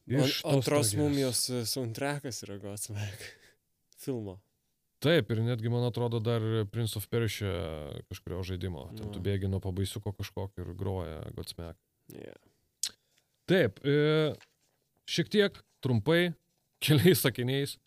iš 0.07 0.41
tos 0.41 0.53
antros 0.53 0.65
tragedijos. 0.89 0.99
mumijos 1.03 1.41
e, 1.49 1.61
soundtrackas 1.69 2.43
yra 2.47 2.57
Godsmack 2.63 3.23
filmo. 4.03 4.39
Taip, 5.03 5.31
ir 5.35 5.41
netgi, 5.43 5.67
man 5.71 5.83
atrodo, 5.83 6.19
dar 6.23 6.39
Prince 6.71 6.95
of 6.95 7.07
Persia 7.11 7.51
kažkurio 8.07 8.43
žaidimo. 8.47 8.85
Ten 8.95 9.11
tu 9.11 9.19
Nu. 9.19 9.23
bėgi 9.25 9.49
nuo 9.51 9.59
pabaisuko 9.59 10.13
kažkokio 10.15 10.63
ir 10.63 10.73
groja 10.79 11.17
Godsmack. 11.35 11.75
Yeah. 12.11 12.37
Taip, 13.51 13.81
e, 13.83 14.33
šiek 15.09 15.27
tiek 15.33 15.57
trumpai, 15.83 16.31
keliais 16.83 17.19
sakiniais. 17.23 17.77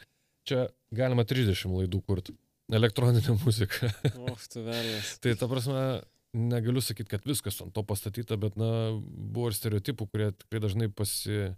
Čia 0.47 0.67
galima 0.95 1.25
30 1.27 1.73
laidų 1.73 2.03
kurti. 2.07 2.37
Elektroninė 2.73 3.35
muzika. 3.45 3.89
Och, 4.27 4.43
tu 4.53 4.61
velnas. 4.67 5.17
tai 5.23 5.33
ta 5.39 5.49
prasme, 5.51 6.03
negaliu 6.37 6.83
sakyti, 6.85 7.09
kad 7.15 7.25
viskas 7.27 7.61
ant 7.65 7.73
to 7.75 7.83
pastatyta, 7.87 8.37
bet 8.37 8.57
na, 8.61 8.69
buvo 9.01 9.49
ir 9.49 9.57
stereotipų, 9.57 10.07
kurie 10.13 10.29
tikrai 10.37 10.61
dažnai 10.67 10.89
pasi, 10.93 11.55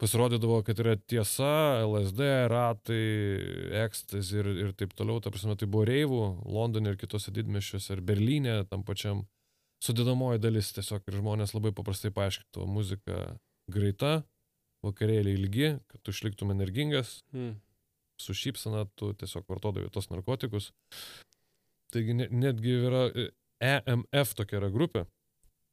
pasirodydavo, 0.00 0.62
kad 0.64 0.78
yra 0.80 0.94
tiesa, 0.96 1.50
LSD, 1.84 2.24
ratai, 2.50 3.00
ekstaz 3.84 4.30
ir, 4.32 4.48
ir 4.64 4.72
taip 4.78 4.94
toliau. 4.96 5.20
Ta 5.20 5.32
prasme, 5.32 5.56
tai 5.60 5.68
buvo 5.70 5.84
reivų 5.88 6.20
Londone 6.48 6.94
ir 6.94 6.98
kitose 7.00 7.32
didmešiuose, 7.36 7.92
ir 7.98 8.02
Berlyne, 8.04 8.60
tam 8.70 8.84
pačiam 8.88 9.26
sudėdamoji 9.84 10.40
dalis 10.42 10.72
tiesiog 10.76 11.04
ir 11.08 11.18
žmonės 11.20 11.54
labai 11.56 11.72
paprastai 11.76 12.10
paaiškino, 12.16 12.66
muzika 12.68 13.20
greita, 13.72 14.22
vakarėliai 14.84 15.36
ilgi, 15.36 15.70
kad 15.92 16.02
tu 16.04 16.12
išliktum 16.16 16.52
energingas, 16.56 17.20
Hmm. 17.32 17.58
su 18.20 18.34
šypsena 18.36 18.86
tu 18.96 19.12
tiesiog 19.16 19.44
vartodavai 19.48 19.88
tos 19.92 20.10
narkotikus. 20.12 20.72
Taigi 21.92 22.14
ne, 22.14 22.26
netgi 22.30 22.74
yra 22.86 23.06
e, 23.16 23.28
EMF 23.60 24.34
tokia 24.38 24.60
yra 24.60 24.68
grupė, 24.72 25.06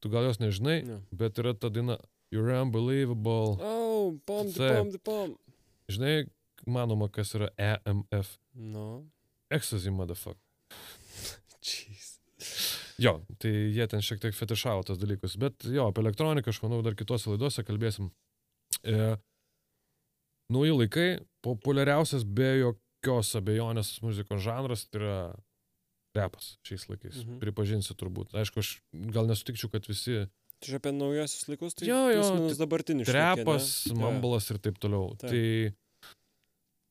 tu 0.04 0.10
gal 0.10 0.24
jos 0.30 0.40
nežinai, 0.40 0.78
No. 0.88 1.02
bet 1.12 1.38
yra 1.40 1.54
ta 1.54 1.70
daina 1.70 1.98
You're 2.32 2.52
Unbelievable. 2.52 3.58
Oh, 3.62 4.20
bomb, 4.26 4.52
the 4.52 5.00
bomb. 5.04 5.38
Žinai, 5.88 6.28
manoma, 6.68 7.08
kas 7.10 7.32
yra 7.38 7.48
EMF. 7.58 8.38
No. 8.54 9.06
Ecstasy, 9.52 9.90
motherfucker. 9.90 10.42
Jeez. 11.64 12.18
Jo, 13.00 13.22
tai 13.40 13.52
jie 13.72 13.86
ten 13.88 14.04
šiek 14.04 14.20
tiek 14.22 14.36
fetišavo 14.36 14.84
tos 14.86 15.00
dalykus. 15.00 15.38
Bet 15.40 15.64
jo, 15.70 15.88
apie 15.88 16.04
elektroniką 16.04 16.52
aš 16.52 16.60
manau 16.66 16.82
dar 16.86 16.98
kitose 16.98 17.30
laidose 17.32 17.64
kalbėsim. 17.66 18.10
E, 18.84 19.16
nauji 20.54 20.76
laikai, 20.76 21.08
populiariausias 21.46 22.26
be 22.26 22.50
jokios 22.60 23.32
abejonės 23.40 23.96
muzikos 24.04 24.42
žanras 24.44 24.88
tai 24.90 25.02
yra 25.02 25.20
repas 26.18 26.56
šiais 26.68 26.88
laikais. 26.90 27.22
Mhm. 27.24 27.40
Pripažinsiu 27.44 27.96
turbūt. 27.96 28.36
Aišku, 28.36 28.66
aš 28.66 28.74
gal 29.14 29.30
nesutikčiau, 29.30 29.72
kad 29.72 29.88
visi 29.88 30.26
Čia 30.66 30.80
apie 30.80 30.92
naujosius 30.92 31.48
laikus, 31.52 31.76
tai 31.78 31.86
Jo, 31.88 31.98
jo, 32.10 32.22
plius-minus 32.22 32.58
dabartinis. 32.58 33.08
trepas, 33.10 33.68
ne? 33.88 33.94
Jo. 33.94 34.00
mambalas 34.02 34.50
ir 34.50 34.58
taip 34.58 34.80
toliau. 34.82 35.12
Taip. 35.22 35.30
Tai, 35.30 36.14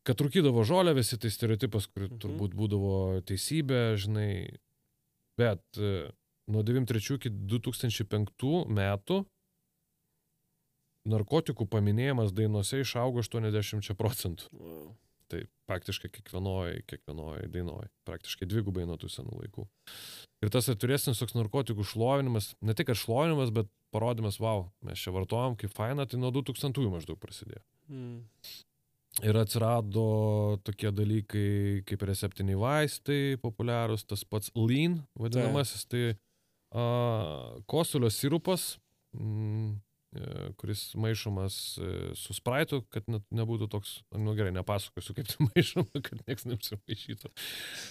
kad 0.07 0.23
rūkydavo 0.23 0.63
žolę, 0.69 0.93
visi 0.95 1.19
tai 1.19 1.31
stereotipas, 1.35 1.89
kur 1.91 2.07
Mhm. 2.07 2.19
turbūt 2.23 2.55
būdavo 2.55 3.23
teisybė, 3.27 3.97
žinai. 3.99 4.57
Bet 5.37 5.61
e, 5.83 6.11
nuo 6.49 6.63
93 6.63 7.19
iki 7.19 7.29
2005 7.31 8.65
metų 8.71 9.25
narkotikų 11.07 11.67
paminėjimas 11.71 12.33
dainose 12.35 12.81
išaugo 12.83 13.23
80 13.23 13.95
procentų. 13.99 14.49
Wow. 14.53 14.95
Tai 15.32 15.40
praktiškai 15.66 16.11
kiekvienoje 16.15 16.85
kiekvienoj 16.86 17.48
dainoje, 17.51 17.89
praktiškai 18.07 18.47
dvigubai 18.47 18.85
nuo 18.86 18.94
tų 19.01 19.11
senų 19.11 19.40
laikų. 19.40 19.65
Ir 20.44 20.53
tas 20.55 20.69
atviresnis 20.70 21.19
toks 21.19 21.35
narkotikų 21.35 21.86
šlovinimas, 21.89 22.53
ne 22.62 22.77
tik 22.78 22.93
šlovinimas, 22.94 23.51
bet 23.55 23.70
parodimas, 23.94 24.39
wow, 24.43 24.69
mes 24.86 25.01
čia 25.01 25.15
vartojam, 25.15 25.57
kaip 25.59 25.73
faina, 25.74 26.07
tai 26.07 26.20
nuo 26.20 26.31
2000 26.35 26.86
maždaug 26.93 27.19
prasidėjo. 27.19 27.62
Hmm. 27.90 28.23
Ir 29.24 29.39
atsirado 29.40 30.07
tokie 30.66 30.90
dalykai 30.93 31.48
kaip 31.89 32.03
receptiniai 32.05 32.59
vaistai, 32.61 33.39
populiarūs, 33.40 34.05
tas 34.05 34.27
pats 34.28 34.53
lean 34.53 34.98
vadinamasis, 35.16 35.86
tai 35.89 36.03
a, 36.12 36.85
kosulio 37.70 38.11
sirupas, 38.12 38.74
mm, 39.16 39.70
kuris 40.61 40.83
maišomas 40.99 41.57
e, 41.79 41.91
su 42.19 42.35
spraitu, 42.37 42.83
kad 42.93 43.07
nebūtų 43.11 43.69
toks, 43.73 43.95
nu 44.17 44.35
gerai, 44.39 44.53
nepasakosiu, 44.57 45.17
kaip 45.17 45.31
tai 45.31 45.47
maišoma, 45.49 46.03
kad 46.07 46.23
niekas 46.25 46.49
neapsimaišytų. 46.51 47.33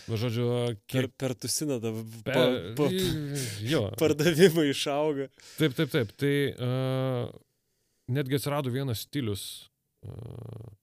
Bet 0.10 0.22
žodžiu, 0.24 0.48
Per, 0.92 1.10
per 1.18 1.36
tusiną 1.40 1.80
dabar 1.84 2.06
pa, 2.28 2.46
pa, 2.78 2.90
jo. 3.74 3.86
pardavimai 4.00 4.70
išauga. 4.72 5.30
Taip, 5.58 5.76
taip, 5.78 5.92
taip. 5.94 6.14
Tai 6.20 6.34
uh, 6.54 7.30
netgi 8.12 8.40
atsirado 8.40 8.74
vienas 8.74 9.06
stilius. 9.08 9.46
Uh, 10.06 10.74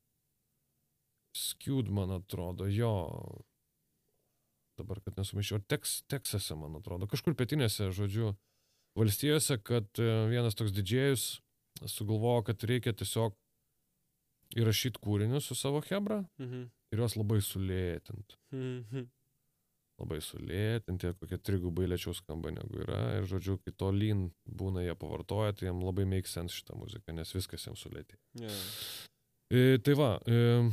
skewed, 1.36 1.90
man 1.90 2.10
atrodo, 2.18 2.66
jo. 2.70 2.92
Dabar, 4.78 5.02
kad 5.04 5.18
nesumaišiau, 5.20 5.60
teks, 5.68 6.00
Teksase, 6.10 6.56
man 6.58 6.78
atrodo, 6.78 7.06
kažkur 7.10 7.36
pietinėse, 7.36 7.90
žodžiu, 7.94 8.32
valstijose, 8.98 9.56
kad 9.64 9.88
uh, 10.02 10.26
vienas 10.30 10.54
toks 10.58 10.72
didžėjus 10.76 11.26
sugalvojo, 11.88 12.42
kad 12.50 12.62
reikia 12.68 12.92
tiesiog 12.92 13.34
įrašyti 14.60 15.00
kūrinius 15.00 15.46
su 15.48 15.54
savo 15.56 15.80
hebra 15.88 16.22
Mhm. 16.38 16.66
ir 16.92 16.98
juos 17.00 17.16
labai 17.16 17.40
sulėtinti. 17.40 18.36
Mhm. 18.52 19.06
labai 20.02 20.18
sulėtinti, 20.24 21.12
kokie 21.20 21.36
trigubai 21.38 21.84
lėčiau 21.86 22.10
skamba 22.16 22.50
negu 22.50 22.80
yra. 22.82 23.20
Ir 23.20 23.26
žodžiu, 23.30 23.58
kai 23.62 23.70
to 23.78 23.90
lyn 23.94 24.32
būna 24.50 24.82
jie 24.82 24.94
pavartoja, 24.98 25.52
tai 25.54 25.68
jiem 25.68 25.78
labai 25.84 26.04
make 26.08 26.26
sense 26.26 26.56
šitą 26.58 26.74
muziką, 26.80 27.14
nes 27.14 27.30
viskas 27.32 27.62
jiems 27.68 27.84
sulėtė. 27.84 28.16
Jo. 28.40 28.48
E, 29.52 29.78
tai 29.78 29.94
va. 29.94 30.16
E, 30.26 30.72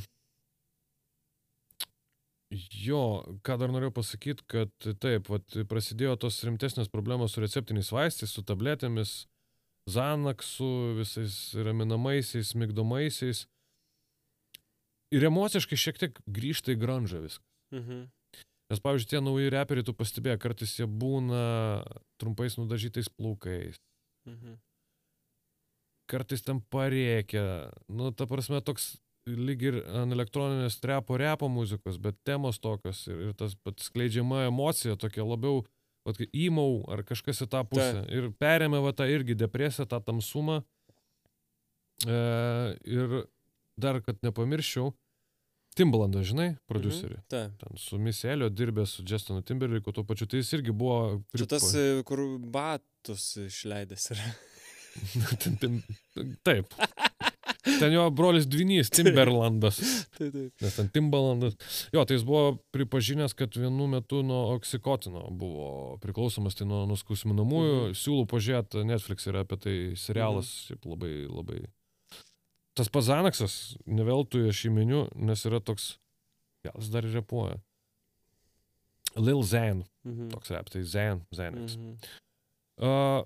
jo, 2.51 3.01
ką 3.45 3.57
dar 3.61 3.71
norėjau 3.73 3.93
pasakyti, 3.99 4.45
kad 4.49 4.87
taip, 5.01 5.29
vat, 5.29 5.57
prasidėjo 5.69 6.15
tos 6.25 6.39
rimtesnės 6.47 6.89
problemos 6.91 7.35
su 7.35 7.43
receptiniais 7.43 7.91
vaistais, 7.93 8.31
su 8.33 8.43
tabletėmis, 8.45 9.27
Zanaksu, 9.89 10.67
visais 10.99 11.35
raminamaisiais, 11.57 12.51
migdomaisiais. 12.53 13.47
Ir 15.09 15.25
emociškai 15.25 15.77
šiek 15.79 15.97
tiek 15.97 16.19
grįžta 16.29 16.75
į 16.75 16.81
grandžą 16.83 17.23
viską. 17.23 17.45
Mhm. 17.73 18.01
Nes, 18.69 18.81
pavyzdžiui, 18.85 19.09
tie 19.09 19.21
nauji 19.25 19.49
reperiai, 19.49 19.85
tu 19.87 19.95
pastebėjai, 19.97 20.37
kartais 20.43 20.75
jie 20.77 20.85
būna 20.85 21.81
trumpais 22.21 22.53
nudažytais 22.59 23.09
plaukais, 23.09 23.79
Mhm. 24.29 24.59
kartais 26.05 26.43
ten 26.45 26.61
parėkia. 26.61 27.71
Nu, 27.89 28.11
ta 28.11 28.27
prasme, 28.27 28.61
toks 28.61 28.99
lyg 29.27 29.65
ir 29.65 29.79
ant 29.99 30.13
elektroninės 30.15 30.79
trepo 30.81 31.17
repo 31.19 31.49
muzikos, 31.51 31.99
bet 32.01 32.17
temos 32.27 32.59
tokios 32.61 33.05
ir, 33.09 33.29
ir 33.29 33.35
tas 33.37 33.55
pat 33.55 33.81
skleidžiama 33.83 34.45
emocija 34.47 34.97
tokia 34.99 35.25
labiau, 35.27 35.63
vat, 36.07 36.19
kai 36.19 36.29
įmau 36.47 36.83
ar 36.91 37.03
kažkas 37.07 37.43
į 37.45 37.49
tą 37.51 37.65
pusę. 37.69 38.05
Ir 38.13 38.31
perėmė 38.39 38.81
va 38.85 38.93
tą 38.95 39.09
irgi 39.11 39.37
depresiją, 39.37 39.87
tą 39.89 40.01
tamsumą. 40.05 40.61
E, 42.07 42.17
ir 42.87 43.21
dar, 43.79 44.01
kad 44.05 44.19
nepamirščiau, 44.25 44.93
Timbalandą, 45.77 46.23
žinai, 46.25 46.49
producerį. 46.67 47.19
Mhm. 47.21 47.51
Ten 47.61 47.79
su 47.79 47.99
Miselio 48.01 48.49
dirbė 48.51 48.83
su 48.89 49.05
Justinu 49.07 49.43
Timberlake'u, 49.45 49.93
tuo 49.95 50.03
pačiu 50.07 50.27
tai 50.27 50.41
jis 50.41 50.51
irgi 50.57 50.73
buvo... 50.75 51.21
Čia 51.31 51.45
pripa- 51.45 51.51
tas, 51.53 51.67
e, 51.77 52.01
kur 52.07 52.23
batus 52.51 53.27
išleidęs 53.45 54.09
yra. 54.15 54.31
taip. 56.47 56.73
Ten 57.65 57.91
jo 57.91 58.05
brolis 58.15 58.45
dvinys, 58.47 58.87
Timberlandas. 58.95 59.79
Taip, 60.17 60.31
taip. 60.31 60.53
Nes 60.63 60.75
ten 60.77 60.87
Timbalandas. 60.95 61.57
Jo, 61.91 62.05
tai 62.07 62.15
jis 62.15 62.23
buvo 62.27 62.53
pripažinęs, 62.71 63.33
kad 63.35 63.51
vienu 63.59 63.87
metu 63.91 64.21
nuo 64.23 64.53
oksikotino 64.55 65.25
buvo 65.35 65.97
priklausomas 66.03 66.55
tai 66.55 66.67
nuo 66.69 66.85
nuskausminamųjų. 66.87 67.73
Mhm. 67.89 67.97
Siūlau 67.99 68.27
pažiūrėti, 68.31 68.85
Netflix 68.87 69.27
yra 69.27 69.43
apie 69.43 69.59
tai 69.59 69.75
serialas, 69.99 70.51
šiaip 70.69 70.87
labai, 70.87 71.13
labai. 71.27 71.59
Tas 72.79 72.87
Pazanaksas, 72.87 73.57
ne 73.91 74.05
veltui 74.07 74.45
aš 74.53 74.61
jį 74.65 74.71
miniu, 74.71 75.01
nes 75.19 75.43
yra 75.49 75.59
toks, 75.59 75.97
gal 76.63 76.77
jis 76.79 76.93
dar 76.93 77.03
ir 77.03 77.17
repuoja. 77.19 77.57
Lil 79.19 79.41
Zen, 79.43 79.83
Mhm. 80.05 80.29
toks 80.31 80.51
rep, 80.53 80.69
tai 80.71 80.83
Zen, 80.87 81.25
Zenex. 81.35 81.75
Mhm. 81.75 81.97
Uh, 82.79 83.25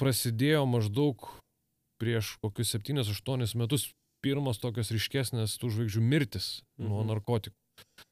prasidėjo 0.00 0.64
maždaug 0.64 1.20
prieš 2.02 2.36
kokius 2.42 2.74
7-8 2.74 3.54
metus 3.60 3.90
pirmos 4.22 4.60
tokios 4.62 4.90
ryškesnės 4.94 5.56
tų 5.60 5.72
žvaigždžių 5.76 6.02
mirtis 6.02 6.48
mhm. 6.78 6.90
nuo 6.90 7.06
narkotikų. 7.10 7.56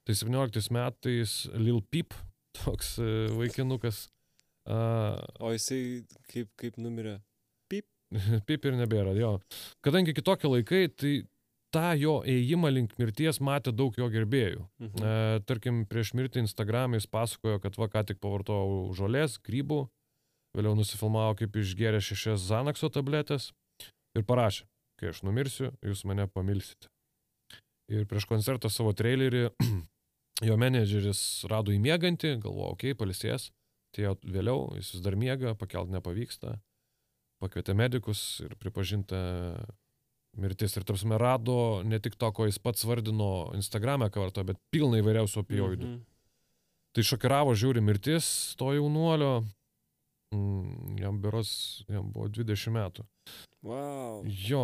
Tai 0.06 0.16
17 0.16 0.72
metais 0.74 1.34
Lil 1.54 1.82
Peep, 1.92 2.14
toks 2.62 2.96
uh, 3.02 3.28
vaikinukas, 3.38 4.06
uh, 4.06 5.18
O 5.42 5.52
jisai 5.54 6.06
kaip, 6.30 6.50
kaip 6.60 6.78
numirė. 6.80 7.18
Peep 7.70 8.64
ir 8.66 8.78
nebėra, 8.78 9.14
jo. 9.18 9.36
Kadangi 9.86 10.16
kitokie 10.16 10.50
laikai, 10.50 10.88
tai 10.90 11.12
tą 11.74 11.92
jo 11.98 12.16
ėjimą 12.26 12.72
link 12.74 12.96
mirties 12.98 13.38
matė 13.38 13.72
daug 13.76 13.94
jo 13.98 14.08
gerbėjų. 14.10 14.64
Mhm. 14.82 15.04
E, 15.06 15.42
tarkim, 15.46 15.84
prieš 15.86 16.14
mirtį 16.18 16.42
Instagram'e 16.42 16.98
jis 16.98 17.06
pasakojo, 17.10 17.60
kad 17.62 17.78
va 17.78 17.86
ką 17.92 18.02
tik 18.08 18.18
pavartojau 18.22 18.90
žolės, 18.98 19.38
grybų, 19.46 19.84
vėliau 20.58 20.74
nusifilmavo, 20.78 21.36
kaip 21.38 21.60
išgėrė 21.62 22.02
šešias 22.02 22.42
Zanakso 22.48 22.90
tabletės 22.90 23.52
ir 24.18 24.26
parašė, 24.26 24.66
kai 25.00 25.12
aš 25.12 25.22
numirsiu, 25.26 25.70
jūs 25.84 26.04
mane 26.08 26.26
pamilsite. 26.30 26.90
Ir 27.90 28.06
prieš 28.10 28.28
koncertą 28.30 28.70
savo 28.70 28.92
trailerį 28.96 29.48
jo 30.48 30.56
menedžeris 30.60 31.22
rado 31.50 31.74
įmiegantį, 31.74 32.36
galvojo, 32.44 32.74
okei, 32.76 32.94
okay, 32.94 32.98
palisės, 32.98 33.50
atėjo 33.90 34.16
vėliau, 34.22 34.68
jis 34.78 34.94
vis 34.94 35.04
dar 35.04 35.18
miega, 35.18 35.56
pakelt 35.58 35.90
nepavyksta, 35.90 36.58
pakvietė 37.42 37.74
medikus 37.74 38.22
ir 38.44 38.54
pripažinta 38.60 39.18
mirtis. 40.38 40.76
Ir 40.76 40.86
tarsi 40.86 41.08
rado 41.18 41.82
ne 41.84 41.98
tik 41.98 42.16
to, 42.20 42.30
ko 42.32 42.46
jis 42.46 42.60
pats 42.62 42.84
vardino 42.86 43.50
Instagram'e 43.56 44.10
kartą, 44.12 44.44
bet 44.46 44.60
pilna 44.70 45.00
įvairiausių 45.02 45.42
opioidų. 45.42 45.86
Mhm. 45.86 46.06
Tai 46.90 47.06
šokiravo 47.06 47.54
žiūri 47.54 47.82
mirtis 47.82 48.54
to 48.58 48.72
jaunuolio. 48.74 49.44
Mm, 50.34 50.98
jam 51.00 51.20
beros, 51.22 51.82
jam 51.90 52.10
buvo 52.14 52.28
20 52.30 52.70
metų. 52.74 53.04
Wow. 53.66 54.22
Jo, 54.30 54.62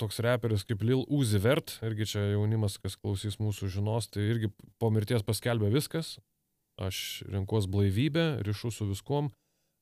toks 0.00 0.20
reperis 0.24 0.64
kaip 0.64 0.82
Lil 0.82 1.02
Uzi 1.12 1.38
Vert, 1.42 1.74
irgi 1.84 2.06
čia 2.14 2.22
jaunimas, 2.32 2.78
kas 2.80 2.96
klausys 2.96 3.36
mūsų 3.42 3.68
žinos, 3.74 4.08
tai 4.08 4.24
irgi 4.32 4.48
po 4.80 4.88
mirties 4.94 5.22
paskelbė 5.26 5.68
viskas. 5.74 6.16
Aš 6.78 7.24
renkuos 7.28 7.66
blaivybę, 7.66 8.38
ryšiu 8.46 8.70
su 8.72 8.86
viskuom. 8.88 9.32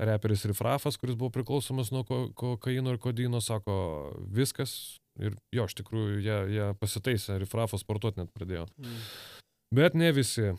Reperis 0.01 0.43
Rifrafas, 0.45 0.97
kuris 1.01 1.17
buvo 1.17 1.31
priklausomas 1.33 1.89
nuo 1.93 2.03
ko- 2.05 2.29
kokaino 2.37 2.93
ir 2.93 2.99
kodino, 3.01 3.41
sako 3.41 4.13
viskas. 4.33 4.99
Ir 5.21 5.37
jo, 5.57 5.65
iš 5.65 5.75
tikrųjų, 5.79 6.19
jie, 6.21 6.39
jie 6.53 6.67
pasitaisė, 6.81 7.39
Rifrafas 7.41 7.81
sportuoti 7.85 8.21
net 8.21 8.33
pradėjo. 8.37 8.67
Mhm. 8.77 8.99
Bet 9.73 9.95
ne 9.95 10.11
visi. 10.13 10.51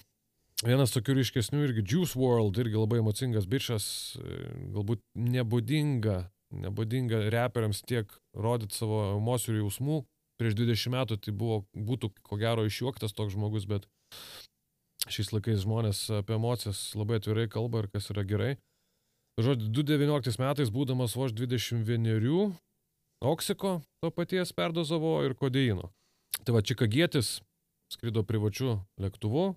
Vienas 0.65 0.89
tokių 0.89 1.19
ryškesnių 1.19 1.59
irgi 1.67 1.84
Juice 1.85 2.17
World, 2.17 2.57
irgi 2.57 2.79
labai 2.79 2.97
emocingas 2.97 3.45
bičias, 3.45 4.17
e, 4.17 4.38
galbūt 4.73 5.03
nebūdinga, 5.13 6.15
nebūdinga 6.63 7.19
reperiams 7.29 7.84
tiek 7.85 8.09
rodyti 8.34 8.73
savo 8.73 9.03
emocijų 9.19 9.53
ir 9.53 9.59
jausmų. 9.61 9.97
Prieš 10.41 10.55
20 10.57 10.93
metų 10.95 11.17
tai 11.21 11.34
buvo, 11.34 11.59
būtų 11.77 12.09
ko 12.25 12.39
gero 12.41 12.65
išjuoktas 12.65 13.13
toks 13.13 13.35
žmogus, 13.35 13.67
bet 13.69 13.85
šiais 15.05 15.29
laikais 15.35 15.61
žmonės 15.61 16.01
apie 16.23 16.38
emocijas 16.38 16.81
labai 16.97 17.21
atvirai 17.21 17.45
kalba 17.53 17.84
ir 17.84 17.91
kas 17.93 18.09
yra 18.13 18.25
gerai. 18.25 18.55
Žodžiu, 19.38 19.69
2019 19.69 20.41
metais, 20.41 20.73
būdamas 20.73 21.13
vos 21.13 21.38
21, 21.38 22.57
oksiko 23.21 23.75
to 24.01 24.09
paties 24.09 24.57
perdozavo 24.57 25.19
ir 25.21 25.38
kodeino. 25.38 25.91
Tai 26.41 26.57
va, 26.57 26.65
čikagietis 26.65 27.43
skrido 27.93 28.25
privačiu 28.25 28.79
lėktuvu, 28.97 29.51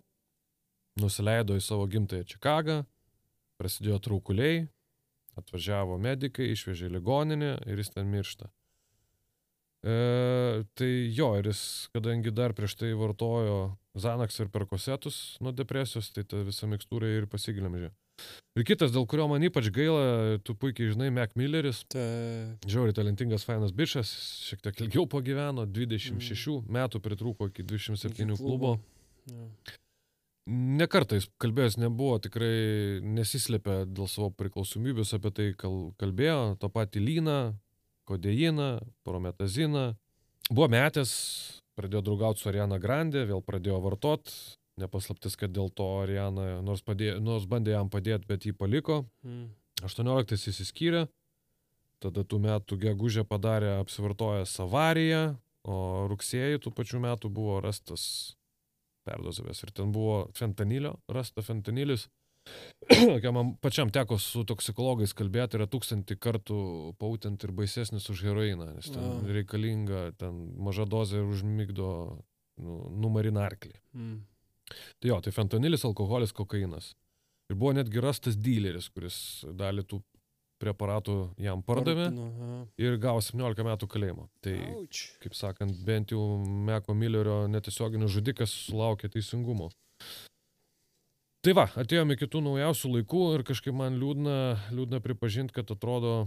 nusileido 1.02 1.56
į 1.59 1.64
savo 1.64 1.86
gimtąją 1.90 2.28
Čikagą, 2.31 2.81
prasidėjo 3.60 3.98
traukuliai, 4.06 4.64
atvažiavo 5.40 5.98
medikai, 6.01 6.51
išvežė 6.55 6.89
į 6.89 6.94
ligoninę 6.98 7.52
ir 7.70 7.81
jis 7.81 7.93
ten 7.94 8.09
miršta. 8.12 8.51
E, 9.81 10.64
tai 10.77 10.90
jo, 11.16 11.31
ir 11.40 11.48
jis, 11.48 11.62
kadangi 11.94 12.32
dar 12.36 12.52
prieš 12.56 12.77
tai 12.77 12.93
vartojo 12.98 13.77
Zanaks 13.97 14.36
ir 14.39 14.51
perkosetus 14.52 15.16
nuo 15.43 15.51
depresijos, 15.56 16.12
tai 16.14 16.22
ta 16.28 16.44
visa 16.47 16.68
mikstūra 16.70 17.09
ir 17.16 17.27
pasiglemžė. 17.32 17.89
Ir 18.59 18.66
kitas, 18.68 18.93
dėl 18.93 19.06
kurio 19.09 19.24
man 19.31 19.43
ypač 19.47 19.70
gaila, 19.72 20.36
tu 20.44 20.52
puikiai 20.59 20.93
žinai, 20.93 21.09
Mac 21.14 21.32
Milleris, 21.40 21.81
Ta... 21.89 22.02
žiauriai 22.68 22.94
talentingas 22.94 23.47
fainas 23.48 23.72
bičias, 23.72 24.10
šiek 24.51 24.60
tiek 24.66 24.82
ilgiau 24.85 25.06
pagyveno, 25.10 25.64
26 25.64 26.60
metų 26.68 27.01
pritrūko 27.01 27.48
iki 27.48 27.64
27 27.64 28.12
Iki 28.12 28.36
klubo. 28.36 28.74
klubo. 28.77 29.32
Jo. 29.32 29.48
Nekartais 30.51 31.28
kalbėjęs 31.39 31.77
nebuvo, 31.78 32.16
tikrai 32.18 32.98
nesislėpė 33.06 33.85
dėl 33.86 34.09
savo 34.10 34.32
priklausomybės, 34.35 35.12
apie 35.14 35.31
tai 35.36 35.47
kal, 35.59 35.93
kalbėjo, 36.01 36.56
tą 36.59 36.70
patį 36.74 37.02
lyną, 37.05 37.36
kodeiną, 38.09 38.70
prometaziną. 39.06 39.85
Buvo 40.51 40.66
metęs, 40.72 41.12
pradėjo 41.78 42.02
draugauti 42.09 42.43
su 42.43 42.51
Ariana 42.51 42.81
Grande, 42.82 43.22
vėl 43.28 43.44
pradėjo 43.47 43.78
vartot, 43.85 44.32
nepaslaptis, 44.81 45.39
kad 45.39 45.55
dėl 45.55 45.70
to 45.70 45.86
Ariana, 46.01 46.48
nors, 46.66 46.82
padėjo, 46.82 47.20
nors 47.22 47.47
bandė 47.47 47.77
jam 47.77 47.93
padėti, 47.93 48.27
bet 48.27 48.48
jį 48.48 48.56
paliko. 48.59 49.05
Mhm. 49.22 49.52
18 49.86 50.51
įsiskyrė, 50.51 51.06
tada 52.02 52.27
tų 52.27 52.43
metų 52.43 52.77
gegužę 52.82 53.22
padarė 53.28 53.78
apsivartojęs 53.78 54.59
avariją, 54.66 55.22
o 55.62 55.78
rugsėjai 56.10 56.59
tų 56.60 56.74
pačių 56.74 57.01
metų 57.06 57.31
buvo 57.32 57.62
rastas 57.64 58.35
perdozavęs 59.09 59.62
ir 59.64 59.74
ten 59.77 59.93
buvo 59.94 60.24
fentanilio, 60.36 60.97
rasta 61.09 61.44
fentanilis. 61.44 62.09
Ką 63.22 63.32
man 63.36 63.52
pačiam 63.60 63.90
teko 63.93 64.16
su 64.18 64.43
toksikologais 64.48 65.12
kalbėti, 65.16 65.59
yra 65.59 65.66
tūkstantį 65.70 66.16
kartų 66.24 66.60
pautent 67.01 67.44
ir 67.44 67.52
baisesnis 67.56 68.09
už 68.12 68.24
heroiną, 68.28 68.70
nes 68.78 68.89
ten 68.90 69.05
A. 69.05 69.18
reikalinga, 69.36 70.05
ten 70.20 70.40
maža 70.59 70.89
dozė 70.89 71.20
užmygdo 71.27 71.90
nu, 72.64 72.78
numarina 73.02 73.44
arklį. 73.48 73.77
Mm. 73.97 74.16
Tai 75.02 75.12
jo, 75.12 75.20
tai 75.24 75.35
fentanilis, 75.35 75.85
alkoholis, 75.86 76.32
kokainas. 76.36 76.94
Ir 77.51 77.59
buvo 77.59 77.74
netgi 77.74 78.02
rastas 78.02 78.39
dealeris, 78.39 78.89
kuris 78.94 79.16
dalį 79.59 79.85
tų 79.90 80.01
preparatų 80.61 81.16
jam 81.41 81.62
pardavė 81.65 82.09
ir 82.81 82.97
gavo 83.01 83.23
17 83.24 83.65
metų 83.66 83.89
kalėjimo. 83.91 84.27
Tai, 84.45 84.57
kaip 85.23 85.37
sakant, 85.37 85.78
bent 85.87 86.12
jau 86.15 86.23
Meko 86.41 86.97
Millerio 86.97 87.45
netiesioginis 87.51 88.12
žudikas 88.12 88.53
sulaukė 88.69 89.11
teisingumo. 89.12 89.70
Tai 91.41 91.55
va, 91.57 91.65
atėjome 91.81 92.19
iki 92.19 92.28
tų 92.28 92.43
naujausių 92.45 92.91
laikų 92.99 93.23
ir 93.39 93.47
kažkaip 93.49 93.73
man 93.73 93.97
liūdna, 93.97 94.37
liūdna 94.77 95.01
pripažinti, 95.01 95.55
kad 95.57 95.70
atrodo, 95.73 96.27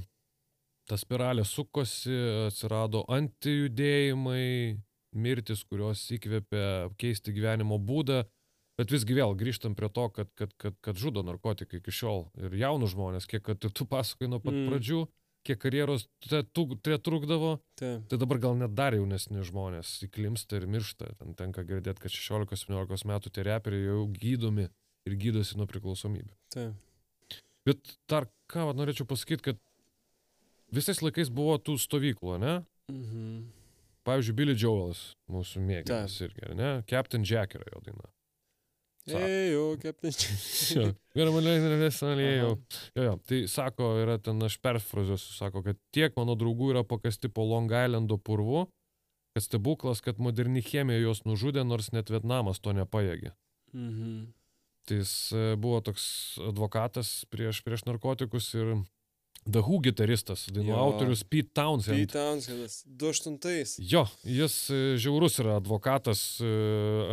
ta 0.90 0.98
spiralė 0.98 1.46
sukosi, 1.46 2.16
atsirado 2.48 3.04
antijudėjimai, 3.14 4.80
mirtis, 5.14 5.62
kurios 5.70 6.02
įkvėpė 6.18 6.64
keisti 6.98 7.36
gyvenimo 7.36 7.78
būdą, 7.78 8.24
bet 8.80 8.91
visgi 8.94 9.16
vėl 9.18 9.36
grįžtam 9.38 9.76
prie 9.78 9.90
to, 9.94 10.08
kad, 10.10 10.30
kad, 10.40 10.54
kad, 10.58 10.78
kad 10.82 11.00
žudo 11.00 11.24
narkotikai 11.26 11.80
iki 11.82 11.94
šiol 11.94 12.28
ir 12.41 12.56
jaunus 12.58 12.95
žmonės, 12.95 13.28
kiek 13.30 13.44
kad 13.45 13.62
tu 13.64 13.86
pasakai 13.90 14.30
nuo 14.32 14.40
pat 14.44 14.54
Mm. 14.54 14.70
pradžių, 14.72 15.02
kiek 15.44 15.60
karjeros 15.60 16.08
te, 16.24 16.41
tu, 16.56 16.66
te 16.80 16.98
trukdavo, 16.98 17.58
Taip. 17.80 18.08
tai 18.08 18.18
dabar 18.18 18.40
gal 18.40 18.56
net 18.56 18.74
dar 18.76 18.95
jaunesni 18.95 19.44
žmonės 19.44 19.98
įklimsta 20.08 20.56
ir 20.62 20.68
miršta. 20.72 21.12
Ten 21.20 21.36
tenka 21.36 21.66
girdėti, 21.68 22.00
kad 22.00 22.12
16-17 22.12 23.06
metų 23.12 23.30
tie 23.34 23.44
reperiai 23.44 23.90
jau 23.90 24.08
gydomi 24.08 24.70
ir 25.06 25.18
gydosi 25.20 25.58
nuo 25.60 25.68
priklausomybė. 25.68 26.32
Taip. 26.56 26.74
Bet 27.68 27.98
dar 28.12 28.30
ką 28.52 28.70
vat, 28.70 28.80
norėčiau 28.80 29.06
pasakyti, 29.08 29.52
kad 29.52 29.60
visais 30.72 31.00
laikais 31.04 31.30
buvo 31.32 31.58
tų 31.60 31.78
stovyklų, 31.80 32.40
ne? 32.40 32.56
Mhm. 32.91 33.44
Pavyzdžiui, 34.04 34.36
Billy 34.36 34.56
Joelas, 34.60 35.14
mūsų 35.32 35.62
mėgiamas 35.64 36.18
irgi, 36.26 36.50
ne? 36.60 36.72
Captain 36.88 37.24
Jack 37.24 37.56
yra 37.56 37.64
jo 37.72 37.80
daina. 37.86 38.10
Ėjau, 39.12 39.66
keptin. 39.82 40.14
Jo, 40.78 40.86
Vieną 41.18 41.34
mane 41.36 41.80
nesalėjau. 41.82 42.54
Aha. 42.56 42.84
Jo, 42.96 43.08
jo, 43.10 43.16
tai 43.28 43.42
sako, 43.52 43.90
yra 44.00 44.16
ten, 44.24 44.40
aš 44.46 44.56
perfrazuosiu, 44.64 45.34
sako, 45.36 45.64
kad 45.66 45.80
tiek 45.96 46.16
mano 46.16 46.38
draugų 46.40 46.72
yra 46.72 46.86
pakasti 46.88 47.28
po 47.28 47.44
Long 47.50 47.72
Islando 47.72 48.18
purvu, 48.18 48.64
kad 49.36 49.44
stebuklas, 49.44 50.00
kad 50.06 50.22
moderni 50.24 50.64
chemija 50.64 51.04
juos 51.04 51.26
nužudė, 51.28 51.66
nors 51.68 51.92
net 51.92 52.14
Vietnamas 52.14 52.64
to 52.64 52.72
nepajėgė. 52.78 53.34
Mhm. 53.76 54.24
Tai 54.88 54.98
jis 55.00 55.14
e, 55.32 55.44
buvo 55.60 55.80
toks 55.84 56.06
advokatas 56.44 57.24
prieš, 57.32 57.62
prieš 57.64 57.86
narkotikus 57.88 58.50
ir 58.56 58.76
The 59.44 59.60
Who 59.64 59.82
gitaristas, 59.84 60.46
dainų 60.56 60.76
autorius 60.80 61.24
Pete 61.28 61.52
Townsend. 61.56 62.00
Pete 62.00 62.16
Townshendas. 62.16 62.82
28. 62.88 63.84
Jo, 63.92 64.06
jis 64.28 64.56
e, 64.72 64.82
žiaurus 65.00 65.40
yra 65.44 65.58
advokatas 65.60 66.24
e, 66.40 66.52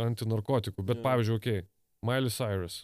antinarkotikų, 0.05 0.83
bet 0.87 0.99
Jo. 1.01 1.05
pavyzdžiui, 1.07 1.39
okei, 1.39 1.63
okay, 1.63 1.70
Miley 2.05 2.33
Cyrus 2.33 2.81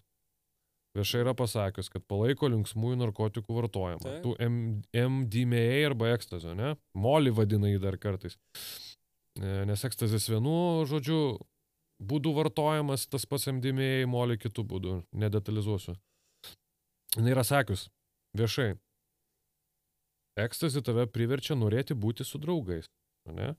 viešai 0.98 1.22
yra 1.22 1.34
pasakęs, 1.38 1.91
kad 1.94 2.06
palaiko 2.10 2.49
linksmųjų 2.52 2.98
narkotikų 3.03 3.57
vartojimą. 3.60 4.02
Taip. 4.02 4.23
Tų 4.26 4.34
MDMA 4.98 5.65
arba 5.89 6.11
ekstazio, 6.15 6.56
ne? 6.57 6.73
Molį 6.98 7.35
vadina 7.38 7.69
jį 7.69 7.81
dar 7.84 7.99
kartais. 8.02 8.38
E, 9.38 9.65
Nes 9.69 9.85
ekstazis 9.85 10.26
vienu 10.31 10.85
žodžiu 10.89 11.38
būdų 12.02 12.34
vartojamas, 12.38 13.07
tas 13.10 13.26
pats 13.30 13.48
MDMA, 13.52 14.07
molį 14.10 14.39
kitų 14.41 14.65
būdų, 14.72 14.98
nedetalizuosiu. 15.18 15.98
Jis 17.18 17.31
yra 17.34 17.45
sakius 17.45 17.88
viešai, 18.38 18.76
ekstazi 20.38 20.84
tave 20.85 21.07
priverčia 21.10 21.57
norėti 21.57 21.98
būti 21.98 22.26
su 22.27 22.41
draugais. 22.41 22.89
Ne? 23.34 23.56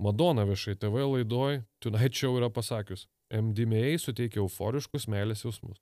Madonna 0.00 0.46
viešai 0.48 0.78
TV 0.80 1.02
laidoj 1.04 1.62
Tonight 1.82 2.16
Show 2.16 2.38
yra 2.38 2.48
pasakius, 2.52 3.04
MDMA 3.30 3.98
suteikia 4.02 4.40
euforiškus 4.42 5.06
meilės 5.10 5.44
jausmus. 5.44 5.78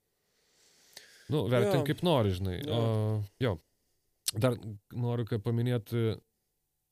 Nu, 1.29 1.43
vertink 1.49 1.83
Jo. 1.83 1.87
kaip 1.91 2.01
nori, 2.05 2.31
žinai. 2.33 2.57
Jo. 2.65 2.73
O, 2.73 3.23
jo. 3.39 3.55
Dar 4.37 4.55
noriu, 4.93 5.25
kad 5.29 5.41
paminėti, 5.45 6.15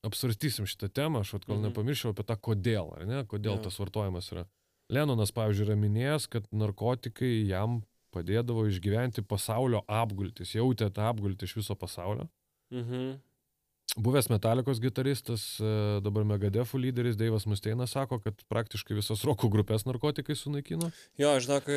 apsvarstysim 0.06 0.66
šitą 0.70 0.90
temą, 0.94 1.22
aš 1.26 1.34
vat 1.38 1.46
gal 1.50 1.58
Mhm. 1.58 1.68
nepamirščiau 1.70 2.14
apie 2.14 2.24
tą 2.26 2.36
kodėl, 2.38 2.94
ar 2.98 3.06
ne, 3.06 3.24
kodėl 3.26 3.58
Jo. 3.58 3.64
tas 3.64 3.78
vartojimas 3.78 4.32
yra. 4.32 4.46
Lenonas, 4.90 5.32
pavyzdžiui, 5.32 5.66
yra 5.68 5.76
minėjęs, 5.76 6.30
kad 6.30 6.46
narkotikai 6.52 7.48
jam 7.48 7.84
padėdavo 8.14 8.68
išgyventi 8.70 9.22
pasaulio 9.28 9.84
apgultis, 9.88 10.54
jautė 10.56 10.90
tą 10.94 11.10
apgultį 11.12 11.44
iš 11.44 11.56
viso 11.60 11.76
pasaulio. 11.76 12.30
Mhm. 12.72 13.20
Buvęs 13.96 14.28
metalikos 14.30 14.82
gitaristas, 14.84 15.44
e, 15.64 15.70
dabar 16.04 16.26
Megadefų 16.28 16.78
lyderis 16.84 17.16
Deivas 17.18 17.48
Musteinas 17.50 17.94
sako, 17.96 18.20
kad 18.22 18.44
praktiškai 18.52 18.98
visas 18.98 19.24
roko 19.26 19.48
grupės 19.50 19.88
narkotikai 19.88 20.36
sunaikino. 20.38 20.92
Jo, 21.18 21.32
žinok, 21.42 21.70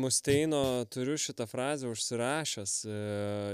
Musteino 0.00 0.62
turiu 0.90 1.18
šitą 1.20 1.46
frazę 1.46 1.90
užsirašęs. 1.92 2.72
e, 2.88 2.96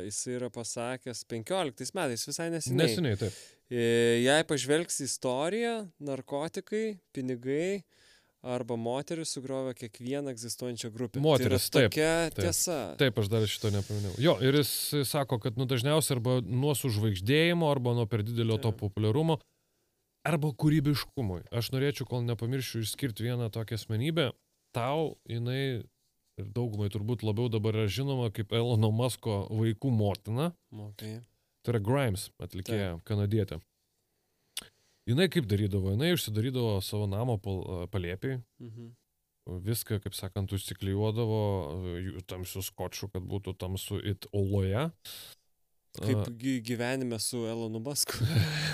Jis 0.06 0.20
yra 0.30 0.48
pasakęs 0.54 1.24
15 1.28 1.92
metais, 1.98 2.24
visai 2.28 2.48
neseniai. 2.54 2.86
Neseniai, 2.86 3.18
taip. 3.20 3.36
E, 3.68 3.82
Jei 4.22 4.44
pažvelgsi 4.48 5.04
į 5.04 5.10
istoriją, 5.10 5.74
narkotikai, 6.00 6.98
pinigai 7.12 7.82
arba 8.42 8.76
moteris 8.76 9.32
sugriovė 9.36 9.74
kiekvieną 9.78 10.32
egzistuojančią 10.34 10.90
grupę. 10.94 11.22
Moteris, 11.22 11.68
tai 11.70 11.84
yra 11.84 11.88
taip, 11.88 11.94
tokia 11.94 12.12
taip. 12.34 12.40
tiesa. 12.46 12.78
Taip, 13.00 13.20
aš 13.22 13.30
dar 13.30 13.46
šito 13.48 13.70
nepaminėjau. 13.74 14.18
Jo, 14.22 14.34
ir 14.42 14.58
jis 14.60 14.72
sako, 15.08 15.38
kad 15.42 15.58
nu, 15.60 15.66
dažniausiai 15.70 16.18
arba 16.18 16.40
nuo 16.42 16.74
sužvaigždėjimo, 16.78 17.70
arba 17.70 17.94
nuo 17.98 18.06
per 18.10 18.26
didelio 18.26 18.58
to 18.58 18.72
Taip. 18.72 18.82
populiarumo, 18.82 19.38
arba 20.26 20.52
kūrybiškumui. 20.58 21.44
Aš 21.54 21.72
norėčiau, 21.74 22.08
kol 22.10 22.26
nepamiršiu, 22.26 22.82
išskirti 22.86 23.30
vieną 23.30 23.50
tokią 23.54 23.78
asmenybę. 23.78 24.30
Tau 24.74 25.16
jinai 25.30 25.82
ir 26.40 26.48
daugumai 26.56 26.88
turbūt 26.92 27.22
labiau 27.26 27.50
dabar 27.52 27.76
yra 27.76 27.90
žinoma 27.90 28.30
kaip 28.34 28.54
Elono 28.56 28.90
Masko 28.94 29.44
vaikų 29.52 29.92
motina. 29.94 30.52
Okay. 30.90 31.20
Tai 31.62 31.76
yra 31.76 31.82
Grimes 31.84 32.30
atlikėja, 32.42 32.96
kanadietė. 33.06 33.60
Jinai 35.08 35.28
kaip 35.32 35.46
darydavo? 35.50 35.90
Jinai 35.96 36.12
užsidarydavo 36.14 36.76
savo 36.84 37.06
namo 37.10 37.38
pal, 37.42 37.62
palėpiai, 37.90 38.40
Mhm. 38.62 38.92
viską, 39.66 39.98
kaip 40.04 40.14
sakant, 40.14 40.52
užsiklijuodavo 40.54 41.40
jų 41.98 42.22
tamsių 42.30 42.62
skočių, 42.62 43.08
kad 43.12 43.22
būtų 43.26 43.56
tamsu 43.58 43.98
it 44.06 44.26
oloje. 44.32 44.92
Kaip 45.98 46.28
gy- 46.40 46.62
gyvenime 46.64 47.18
su 47.20 47.42
Elonu 47.44 47.80
Musku. 47.84 48.14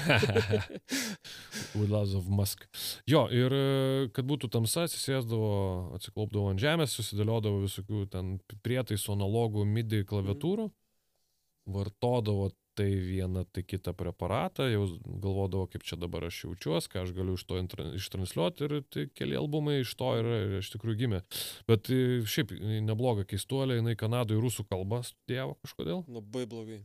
With 1.74 1.90
lots 1.90 2.14
of 2.14 2.28
Musk. 2.28 2.66
Jo, 3.10 3.24
ir 3.32 3.52
e, 3.52 4.08
kad 4.14 4.24
būtų 4.28 4.48
tamsa, 4.54 4.84
atsisėsdavo, 4.86 5.48
atsiklaupdavo 5.98 6.52
ant 6.52 6.60
žemės, 6.62 6.94
susidėliodavo 6.94 7.64
visokių 7.64 8.04
ten 8.12 8.36
prietaisų, 8.62 9.16
analogų, 9.16 9.64
midi 9.66 10.04
klaviatūrų, 10.08 10.68
vartodavo 11.74 12.50
tai 12.78 12.88
vieną, 13.02 13.44
tai 13.52 13.64
kitą 13.66 13.94
preparatą, 13.98 14.68
jau 14.70 14.84
galvodavo, 15.04 15.66
kaip 15.72 15.86
čia 15.86 15.98
dabar 15.98 16.28
aš 16.28 16.44
jaučiuosi, 16.44 16.90
ką 16.92 17.02
aš 17.02 17.14
galiu 17.16 17.34
iš 17.38 17.46
to 17.48 17.58
ištranšiuoti 17.98 18.68
ir 18.68 18.76
tai 18.86 19.06
keli 19.18 19.38
albumai 19.38 19.80
iš 19.82 19.96
to 19.98 20.12
yra 20.20 20.36
ir 20.44 20.54
iš 20.60 20.70
tikrųjų 20.76 21.00
gimė. 21.02 21.24
Bet 21.70 21.90
e, 21.90 22.20
šiaip 22.22 22.54
jinai 22.54 22.78
nebloga 22.86 23.26
keistuolė, 23.28 23.80
jinai 23.80 23.96
Kanadoje 23.98 24.42
rusų 24.44 24.68
kalbą 24.70 25.02
studijavo 25.06 25.58
kažkodėl. 25.64 26.04
Labai 26.06 26.46
blogai. 26.50 26.80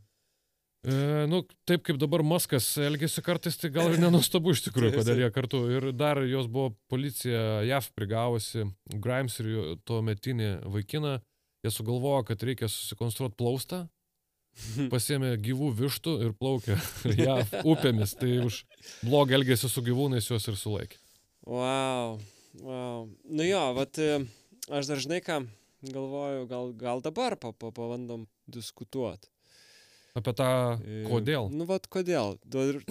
E, 0.83 0.95
nu, 1.31 1.45
taip 1.69 1.85
kaip 1.87 1.99
dabar 2.01 2.25
Maskas 2.27 2.65
elgėsi 2.81 3.21
kartais, 3.23 3.55
tai 3.55 3.69
gal 3.71 3.93
ir 3.93 4.01
nenustabu 4.01 4.51
iš 4.51 4.65
tikrųjų, 4.65 4.95
kodėl 4.99 5.21
jie 5.23 5.29
kartu. 5.35 5.61
Ir 5.77 5.91
dar 5.95 6.19
jos 6.27 6.49
buvo 6.51 6.73
policija 6.91 7.61
JAV 7.69 7.93
prigavusi, 7.95 8.65
Grimes 8.97 9.37
ir 9.39 9.77
tuo 9.87 10.01
metinį 10.03 10.55
vaikiną, 10.73 11.19
jie 11.63 11.71
sugalvojo, 11.71 12.25
kad 12.27 12.43
reikia 12.43 12.67
susikonstruoti 12.67 13.39
plaustą, 13.39 13.85
pasėmė 14.93 15.33
gyvų 15.43 15.71
vištų 15.79 16.13
ir 16.27 16.35
plaukė 16.37 16.77
JAV 17.23 17.57
upėmis. 17.63 18.15
Tai 18.19 18.31
už 18.47 18.63
blogą 19.01 19.39
elgesį 19.39 19.71
su 19.71 19.83
gyvūnais 19.85 20.29
juos 20.29 20.47
ir 20.51 20.59
sulaikė. 20.59 21.01
Wow. 21.43 22.21
wow. 22.61 23.09
Nu 23.27 23.47
jo, 23.47 23.63
vat 23.77 23.99
e, 23.99 24.23
aš 24.71 24.91
dažnai 24.93 25.19
ką 25.25 25.43
galvoju, 25.91 26.45
gal, 26.47 26.71
gal 26.79 27.01
dabar 27.03 27.35
pa, 27.35 27.51
pa, 27.51 27.71
pabandom 27.75 28.27
diskutuoti. 28.47 29.27
Apie 30.13 30.33
tą, 30.37 30.47
kodėl. 31.09 31.49
Nu, 31.49 31.65
vat 31.65 31.89
kodėl. 31.91 32.37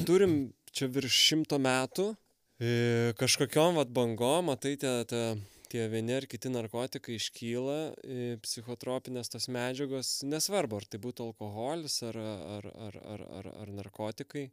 Turim 0.03 0.53
čia 0.75 0.89
virš 0.91 1.21
šimto 1.29 1.59
metų. 1.63 2.11
E, 2.63 3.13
kažkokiom 3.19 3.79
vat 3.79 3.91
bangom, 3.95 4.51
matai, 4.51 4.75
tie, 4.79 4.91
tie, 5.09 5.23
tie 5.73 5.87
vieni 5.93 6.15
ar 6.19 6.27
kiti 6.31 6.51
narkotikai 6.53 7.17
iškyla, 7.19 7.79
psichotropinės 8.45 9.33
tos 9.33 9.49
medžiagos, 9.53 10.15
nesvarbu, 10.29 10.83
ar 10.83 10.89
tai 10.93 11.01
būtų 11.03 11.31
alkoholis 11.31 11.99
ar, 12.09 12.19
ar, 12.59 12.69
ar, 12.89 12.99
ar, 13.17 13.27
ar, 13.41 13.51
ar 13.65 13.73
narkotikai. 13.81 14.51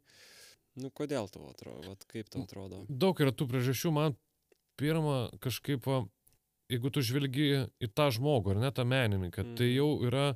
Nu, 0.80 0.92
kodėl 0.94 1.28
tau 1.32 1.48
atrodo, 1.50 1.82
Vat 1.90 2.06
kaip 2.08 2.30
tau 2.32 2.44
atrodo? 2.46 2.84
Daug 2.88 3.18
yra 3.20 3.34
tų 3.34 3.48
priežasčių, 3.50 3.90
man 3.94 4.14
pirma 4.80 5.28
kažkaip, 5.42 5.86
jeigu 6.70 6.92
tu 6.94 7.02
žvelgi 7.04 7.48
į 7.82 7.90
tą 7.92 8.08
žmogų 8.14 8.54
ar 8.54 8.62
ne 8.62 8.70
tą 8.72 8.86
menininką, 8.88 9.44
mm. 9.44 9.56
tai 9.58 9.66
Mhm. 9.66 9.76
jau 9.76 9.90
yra 10.08 10.26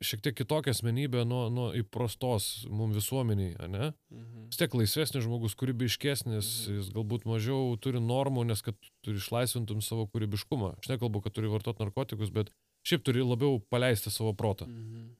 šiek 0.00 0.22
tiek 0.24 0.34
kitokia 0.38 0.72
asmenybė 0.72 1.24
nuo, 1.28 1.48
nuo 1.52 1.68
įprastos 1.78 2.64
mums 2.70 2.96
visuomeniai, 2.96 3.56
ne? 3.68 3.92
Mhm. 4.10 4.46
vis 4.52 4.56
tiek 4.60 4.74
laisvesnis 4.74 5.24
žmogus, 5.24 5.54
kūrybiškesnis, 5.58 6.48
Mhm. 6.68 6.78
jis 6.78 6.90
galbūt 6.94 7.24
mažiau 7.24 7.76
turi 7.80 7.98
normų, 8.00 8.46
nes 8.46 8.62
kad 8.62 8.74
turi 9.04 9.16
išlaisvintum 9.18 9.82
savo 9.82 10.06
kūrybiškumą. 10.06 10.78
Aš 10.78 10.88
nekalbu, 10.88 11.22
kad 11.22 11.32
turi 11.32 11.48
vartoti 11.48 11.84
narkotikus, 11.84 12.30
bet 12.32 12.50
šiaip 12.86 13.02
turi 13.04 13.20
labiau 13.20 13.60
paleisti 13.70 14.10
savo 14.10 14.32
protą, 14.34 14.66
Mhm. 14.66 15.10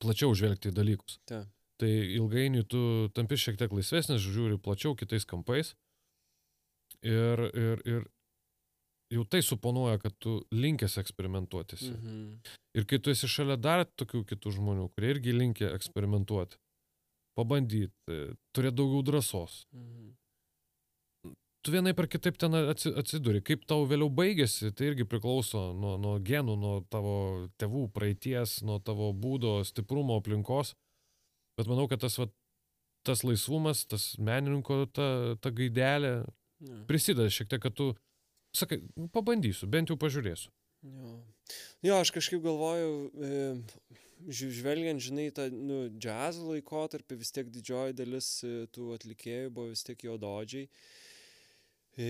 plačiau 0.00 0.34
žvelgti 0.34 0.70
į 0.70 0.74
dalykus. 0.74 1.18
Taip. 1.26 1.46
Tai 1.78 1.88
ilgainiui 1.88 2.66
tu 2.66 3.08
tampi 3.12 3.36
šiek 3.36 3.58
tiek 3.58 3.70
laisvesnis, 3.70 4.20
žiūri 4.22 4.56
plačiau 4.58 4.96
kitais 4.96 5.24
kampais. 5.26 5.74
Ir, 7.02 7.38
ir, 7.54 7.82
ir 7.84 8.04
jau 9.12 9.24
tai 9.24 9.40
suponuoja, 9.42 9.98
kad 10.02 10.14
tu 10.18 10.40
linkęs 10.52 10.98
eksperimentuotis. 11.02 11.82
Mhm. 11.92 12.40
Ir 12.76 12.84
kai 12.84 12.98
tu 12.98 13.10
esi 13.10 13.28
šalia 13.30 13.56
dar 13.56 13.84
tokių 13.86 14.24
kitų 14.26 14.52
žmonių, 14.58 14.88
kurie 14.94 15.10
irgi 15.14 15.32
linkia 15.32 15.70
eksperimentuoti, 15.76 16.56
pabandyti, 17.38 17.92
turėti 18.52 18.76
daugiau 18.76 19.02
drąsos, 19.06 19.64
Mhm. 19.72 20.14
tu 21.62 21.72
vienai 21.72 21.94
per 21.96 22.06
kitaip 22.06 22.36
ten 22.38 22.52
atsi- 22.52 22.94
atsiduri. 22.96 23.40
Kaip 23.42 23.64
tau 23.66 23.86
vėliau 23.86 24.10
baigėsi, 24.10 24.72
tai 24.74 24.86
irgi 24.92 25.04
priklauso 25.04 25.72
nuo, 25.74 25.96
nuo 25.98 26.18
genų, 26.20 26.54
nuo 26.58 26.80
tavo 26.90 27.48
tėvų 27.58 27.90
praeities, 27.92 28.62
nuo 28.62 28.78
tavo 28.78 29.12
būdo, 29.12 29.64
stiprumo, 29.66 30.20
aplinkos. 30.20 30.74
Bet 31.58 31.66
manau, 31.66 31.88
kad 31.88 32.00
tas, 32.00 32.16
va, 32.18 32.28
tas 33.04 33.22
laisvumas, 33.24 33.84
tas 33.86 34.16
menininko 34.18 34.86
ta, 34.92 35.34
ta 35.40 35.50
gaidelė 35.50 36.26
prisideda 36.86 37.28
šiek 37.30 37.48
tiek, 37.48 37.60
kad 37.62 37.74
tu, 37.74 37.94
sakai, 38.56 38.80
"Nu, 38.96 39.08
pabandysiu, 39.12 39.68
bent 39.68 39.92
jau 39.92 39.96
pažiūrėsiu. 40.00 40.50
Jo. 40.86 41.12
jo, 41.82 41.94
aš 42.00 42.12
kažkaip 42.14 42.42
galvoju, 42.44 42.90
e, 43.16 43.38
žvelgiant, 44.28 45.02
žinai, 45.02 45.30
tą 45.34 45.48
nu, 45.52 45.86
džiazo 45.92 46.46
laikotarpį, 46.50 47.18
vis 47.20 47.32
tiek 47.34 47.50
didžioji 47.52 47.96
dalis 47.96 48.28
e, 48.46 48.66
tų 48.72 48.92
atlikėjų 48.96 49.50
buvo 49.54 49.72
vis 49.72 49.84
tiek 49.86 50.06
juododžiai. 50.08 50.68
E, 51.96 52.06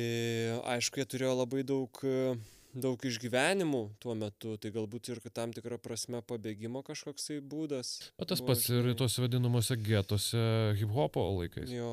aišku, 0.67 1.01
jie 1.01 1.09
turėjo 1.09 1.35
labai 1.39 1.63
daug, 1.67 2.01
e, 2.03 2.37
daug 2.75 3.03
išgyvenimų 3.11 3.83
tuo 4.03 4.17
metu, 4.19 4.57
tai 4.61 4.73
galbūt 4.75 5.13
ir 5.13 5.21
tam 5.31 5.55
tikrą 5.57 5.79
prasme 5.83 6.23
pabėgimo 6.27 6.83
kažkoksai 6.87 7.41
būdas. 7.41 7.97
O 8.19 8.27
tas 8.29 8.43
buvo, 8.43 8.53
pats 8.53 8.67
ir 8.71 8.83
žinai. 8.83 8.97
tos 8.99 9.19
vadinamuose 9.23 9.79
getuose 9.79 10.47
hip-hopo 10.81 11.27
laikais. 11.41 11.71
Jo. 11.75 11.93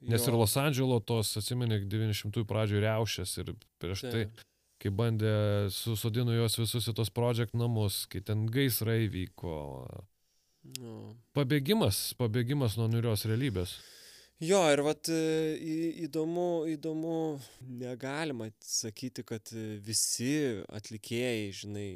Nes 0.00 0.24
jo, 0.24 0.32
ir 0.32 0.38
Los 0.40 0.56
Andželo 0.56 0.96
tos, 1.04 1.34
atsimeni, 1.36 1.82
90-ųjų 1.84 2.46
pradžioje 2.48 2.84
riaušės 2.86 3.34
ir 3.42 3.52
prieš 3.82 4.06
tai, 4.06 4.12
taip, 4.14 4.42
kai 4.80 4.92
bandė, 4.96 5.32
susodino 5.76 6.32
juos 6.32 6.56
visus 6.56 6.88
į 6.88 6.94
tos 6.96 7.12
project 7.12 7.52
namus, 7.58 8.06
kai 8.08 8.22
ten 8.24 8.46
gaisrai 8.48 9.10
vyko. 9.12 9.54
jo. 10.80 10.94
Pabėgimas, 11.36 12.14
pabėgimas 12.20 12.78
nuo 12.80 12.88
niurios 12.88 13.26
realybės. 13.28 13.76
Jo, 14.40 14.62
ir 14.72 14.80
vat 14.80 15.10
e, 15.12 15.20
įdomu, 16.06 16.64
įdomu, 16.72 17.16
negalima 17.76 18.48
sakyti, 18.64 19.20
kad 19.28 19.52
e, 19.52 19.76
visi 19.84 20.32
atlikėjai, 20.72 21.50
žinai, 21.58 21.90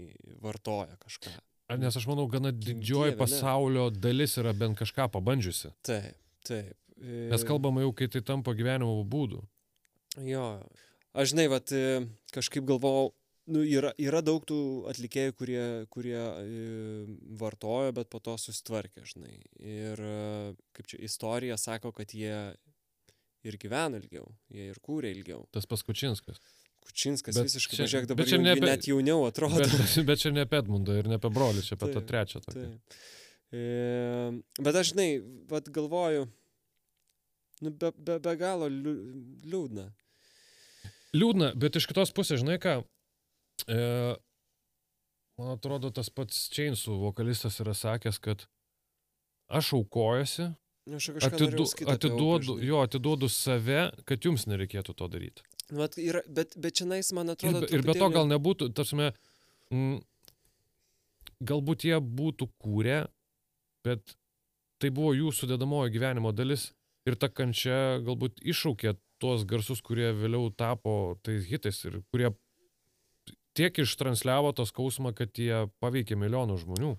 vartoja 0.44 0.98
kažką. 1.00 1.32
Ar 1.72 1.80
Nes 1.80 1.96
aš 1.96 2.04
manau, 2.10 2.26
gana 2.28 2.52
didžioji 2.52 3.14
Dieve, 3.14 3.16
ne. 3.16 3.20
pasaulio 3.22 3.86
dalis 3.88 4.36
yra 4.36 4.52
bent 4.52 4.76
kažką 4.76 5.08
pabandžiusi. 5.14 5.72
Taip, 5.88 6.20
taip. 6.44 6.76
E, 7.00 7.28
Mes 7.32 7.42
kalbame 7.46 7.82
jau, 7.84 7.92
kai 7.96 8.08
tai 8.08 8.22
tampa 8.22 8.54
gyvenimo 8.54 9.00
būdu. 9.10 9.42
Jo, 10.22 10.60
aš 11.14 11.32
žinai, 11.32 11.48
vat 11.50 11.72
e, 11.74 12.04
kažkaip 12.34 12.64
galvojau, 12.68 13.08
nu, 13.50 13.64
yra, 13.66 13.90
yra 14.00 14.20
daug 14.24 14.44
tų 14.46 14.58
atlikėjų, 14.92 15.34
kurie, 15.36 15.64
kurie 15.92 16.16
e, 16.16 17.06
vartojo, 17.40 17.90
bet 17.96 18.08
po 18.12 18.20
to 18.22 18.36
susitvarkė, 18.40 19.02
žinai. 19.10 19.34
Ir 19.58 20.00
e, 20.00 20.54
kaip 20.76 20.86
čia 20.92 21.00
istorija 21.08 21.58
sako, 21.60 21.90
kad 21.96 22.14
jie 22.14 22.36
ir 23.44 23.58
gyveno 23.60 23.98
ilgiau, 24.00 24.28
jie 24.54 24.70
ir 24.70 24.78
kūrė 24.80 25.10
ilgiau. 25.16 25.42
Tas 25.52 25.66
paskučinskas. 25.68 26.38
Kučinskas 26.84 27.34
Bet 27.36 27.48
visiškai, 27.48 27.76
čia- 27.78 27.84
pažiūrėk, 27.88 28.06
bet 28.06 28.10
dabar 28.12 28.26
čia 28.28 28.36
jau 28.38 28.44
ne 28.44 28.52
apie- 28.54 28.68
net 28.70 28.86
jauniau 28.88 29.26
atrodo. 29.26 29.56
Bet, 29.64 29.98
bet 30.06 30.20
čia 30.22 30.30
ne 30.36 30.42
apie 30.46 30.58
Edmundą 30.62 30.96
ir 31.00 31.08
ne 31.10 31.16
apie 31.18 31.30
brolį, 31.32 31.62
čia 31.66 31.74
apie 31.78 31.90
tą 31.96 32.02
trečią. 32.06 32.42
Tokį. 32.44 32.64
Taip. 32.64 32.96
E, 33.54 33.62
bet 34.62 34.76
aš, 34.80 34.90
žinai, 34.92 35.08
vat 35.50 35.68
galvoju, 35.72 36.26
nu, 37.64 37.72
be, 37.72 37.90
be, 37.96 38.18
be 38.24 38.34
galo 38.40 38.68
liū- 38.70 38.98
liūdna. 39.52 39.88
Liūdna, 41.14 41.52
bet 41.62 41.76
iš 41.78 41.86
kitos 41.90 42.10
pusės, 42.14 42.40
žinai 42.42 42.56
ką, 42.62 42.76
e, 43.70 43.78
man 45.38 45.52
atrodo, 45.54 45.92
tas 45.94 46.10
pats 46.10 46.48
Chainsų 46.54 46.96
vokalistas 47.04 47.60
yra 47.62 47.74
sakęs, 47.78 48.18
kad 48.22 48.46
aš 49.48 49.72
aukojuosi, 49.80 50.50
Nu, 50.84 50.98
atidu, 51.00 51.64
atiduodu, 51.88 52.58
jo, 52.60 52.82
atiduodu 52.84 53.28
save, 53.32 53.86
kad 54.04 54.20
jums 54.26 54.42
nereikėtų 54.50 54.92
to 54.98 55.06
daryti. 55.08 55.40
Vat 55.72 55.94
yra, 55.96 56.20
bet, 56.28 56.52
bet 56.60 56.76
čia 56.76 56.84
nais, 56.90 57.08
man 57.16 57.30
Ir, 57.30 57.38
atrodo, 57.38 57.62
be- 57.64 57.70
ir 57.72 57.84
be 57.86 57.94
to 57.96 58.08
gal 58.12 58.28
nebūtų, 58.28 58.68
tarsi, 58.76 58.98
galbūt 61.40 61.86
jie 61.88 61.96
būtų 62.04 62.48
kūrę, 62.60 62.98
bet 63.86 64.12
tai 64.80 64.90
buvo 64.92 65.14
jų 65.16 65.32
sudėdamojo 65.38 65.88
gyvenimo 65.94 66.34
dalis 66.36 66.68
ir 67.08 67.16
ta 67.20 67.28
kančia 67.28 68.00
galbūt 68.04 68.42
iššaukė 68.44 68.96
tuos 69.22 69.44
garsus, 69.48 69.80
kurie 69.84 70.10
vėliau 70.16 70.50
tapo 70.56 71.16
tais 71.24 71.46
hitais 71.48 71.78
ir 71.86 72.00
kurie 72.12 72.32
tiek 73.54 73.78
ištransliavo 73.84 74.52
tos 74.56 74.72
skausmą, 74.74 75.14
kad 75.16 75.32
jie 75.38 75.66
paveikė 75.82 76.18
milijonų 76.18 76.58
žmonių. 76.64 76.94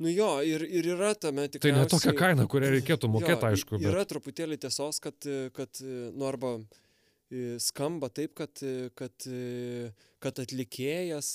Nu 0.00 0.08
jo, 0.08 0.30
ir, 0.40 0.64
ir 0.64 0.86
yra 0.96 1.12
tame 1.12 1.44
Tai 1.46 1.58
tikrai. 1.58 1.74
ne 1.76 1.88
tokia 1.92 2.14
kaina, 2.16 2.46
kurią 2.48 2.70
reikėtų 2.78 3.10
mokėti, 3.12 3.50
aišku, 3.50 3.76
bet 3.76 3.90
Yra 3.90 4.06
truputėlį 4.08 4.56
tiesos, 4.62 4.96
kad, 5.04 5.28
kad 5.52 5.82
nu 5.84 6.24
arba 6.24 6.54
e, 6.56 6.64
skamba 7.62 8.08
taip, 8.10 8.32
kad, 8.38 8.62
kad, 8.98 9.26
kad 10.20 10.40
atlikėjas, 10.42 11.28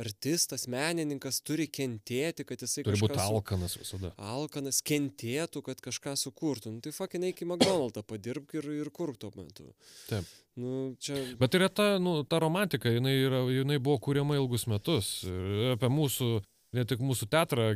artistas, 0.00 0.66
menininkas 0.70 1.38
turi 1.46 1.68
kentėti, 1.70 2.44
kad 2.48 2.60
jisai 2.64 2.84
turi 2.86 2.98
su- 2.98 3.08
alkanas 3.22 3.76
visada. 3.78 4.10
alkanas 4.18 4.82
kentėtų, 4.82 5.62
kad 5.68 5.80
kažką 5.84 6.16
sukurtų. 6.18 6.74
Nu, 6.74 6.82
tai 6.84 6.92
fucking 6.96 7.28
eik 7.30 7.44
į 7.44 7.48
McDonald'ą, 7.52 8.02
padirbk 8.02 8.58
ir, 8.58 8.68
ir 8.82 8.90
kurk 8.90 9.18
tuo 9.22 9.30
metu. 9.36 9.70
Taip. 10.10 10.26
Nu, 10.58 10.96
čia... 10.98 11.14
Bet 11.38 11.54
yra 11.54 11.68
ta, 11.70 11.86
nu, 12.02 12.24
ta 12.26 12.40
romantika, 12.42 12.90
jinai, 12.90 13.14
yra, 13.28 13.44
jinai 13.54 13.78
buvo 13.78 14.00
kūriama 14.08 14.34
ilgus 14.40 14.66
metus. 14.66 15.20
Ir 15.28 15.76
apie 15.76 15.86
mūsų, 15.92 16.32
ne 16.76 16.84
tik 16.88 17.00
mūsų 17.04 17.28
teatrą, 17.32 17.68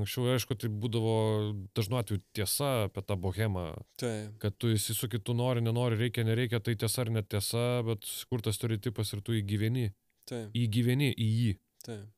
anksčiau, 0.00 0.28
aišku, 0.34 0.56
tai 0.60 0.70
būdavo 0.72 1.14
dažnu 1.76 1.98
atveju 2.00 2.22
tiesa 2.36 2.70
apie 2.88 3.02
tą 3.06 3.16
bohemą, 3.20 3.66
Taip, 4.00 4.38
kad 4.42 4.56
tu 4.60 4.70
įsisuki, 4.74 5.20
tu 5.22 5.34
nori, 5.36 5.60
nenori, 5.64 5.98
reikia, 6.00 6.24
nereikia, 6.28 6.60
tai 6.64 6.76
tiesa 6.80 7.04
ar 7.04 7.12
netiesa, 7.18 7.66
bet 7.86 8.06
kurtas 8.30 8.56
stereotipas 8.60 9.12
ir 9.16 9.20
tu 9.26 9.36
įgyveni, 9.36 9.90
taip, 10.30 10.48
įgyveni 10.56 11.12
į 11.16 11.28
jį. 11.42 11.52
taip. 11.84 12.08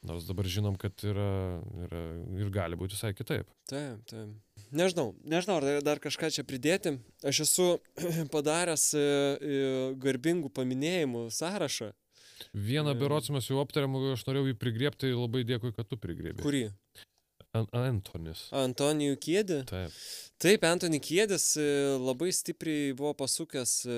Nors 0.00 0.24
dabar 0.24 0.46
žinom, 0.48 0.78
kad 0.80 0.96
yra, 1.04 1.60
yra 1.84 1.98
ir 2.40 2.48
gali 2.48 2.76
būti 2.80 2.96
visai 2.96 3.10
kitaip. 3.12 3.44
Taip, 3.68 3.98
taip. 4.08 4.30
Nežinau, 4.72 5.10
nežinau, 5.28 5.58
ar 5.60 5.66
dar- 5.66 5.82
dar 5.84 5.98
kažką 6.00 6.30
čia 6.32 6.40
pridėti. 6.48 6.94
Aš 7.20 7.42
esu 7.44 7.66
padaręs 8.32 8.94
e, 8.96 9.02
e, 9.04 9.58
garbingų 10.00 10.48
paminėjimų 10.56 11.26
sąrašą. 11.36 11.90
Vieną 12.54 12.94
E. 12.94 12.98
berots 12.98 13.30
mes 13.34 13.46
jau 13.50 13.60
aptarėm, 13.62 13.96
aš 14.14 14.26
norėjau 14.28 14.50
jį 14.50 14.58
prigrėpti, 14.60 15.12
labai 15.14 15.44
dėkui, 15.48 15.74
kad 15.76 15.88
tu 15.90 15.98
prigrėbė. 16.00 16.42
Kurį? 16.42 16.66
An 17.50 17.66
Antonis. 17.74 18.44
Antonijų 18.54 19.16
Kėdį. 19.18 19.62
Taip. 19.66 19.94
Taip, 20.38 20.66
Antony 20.68 21.00
Kėdis 21.02 21.56
e, 21.58 21.64
labai 21.98 22.30
stipriai 22.34 22.92
buvo 22.94 23.10
pasukęs 23.18 23.72
e, 23.90 23.96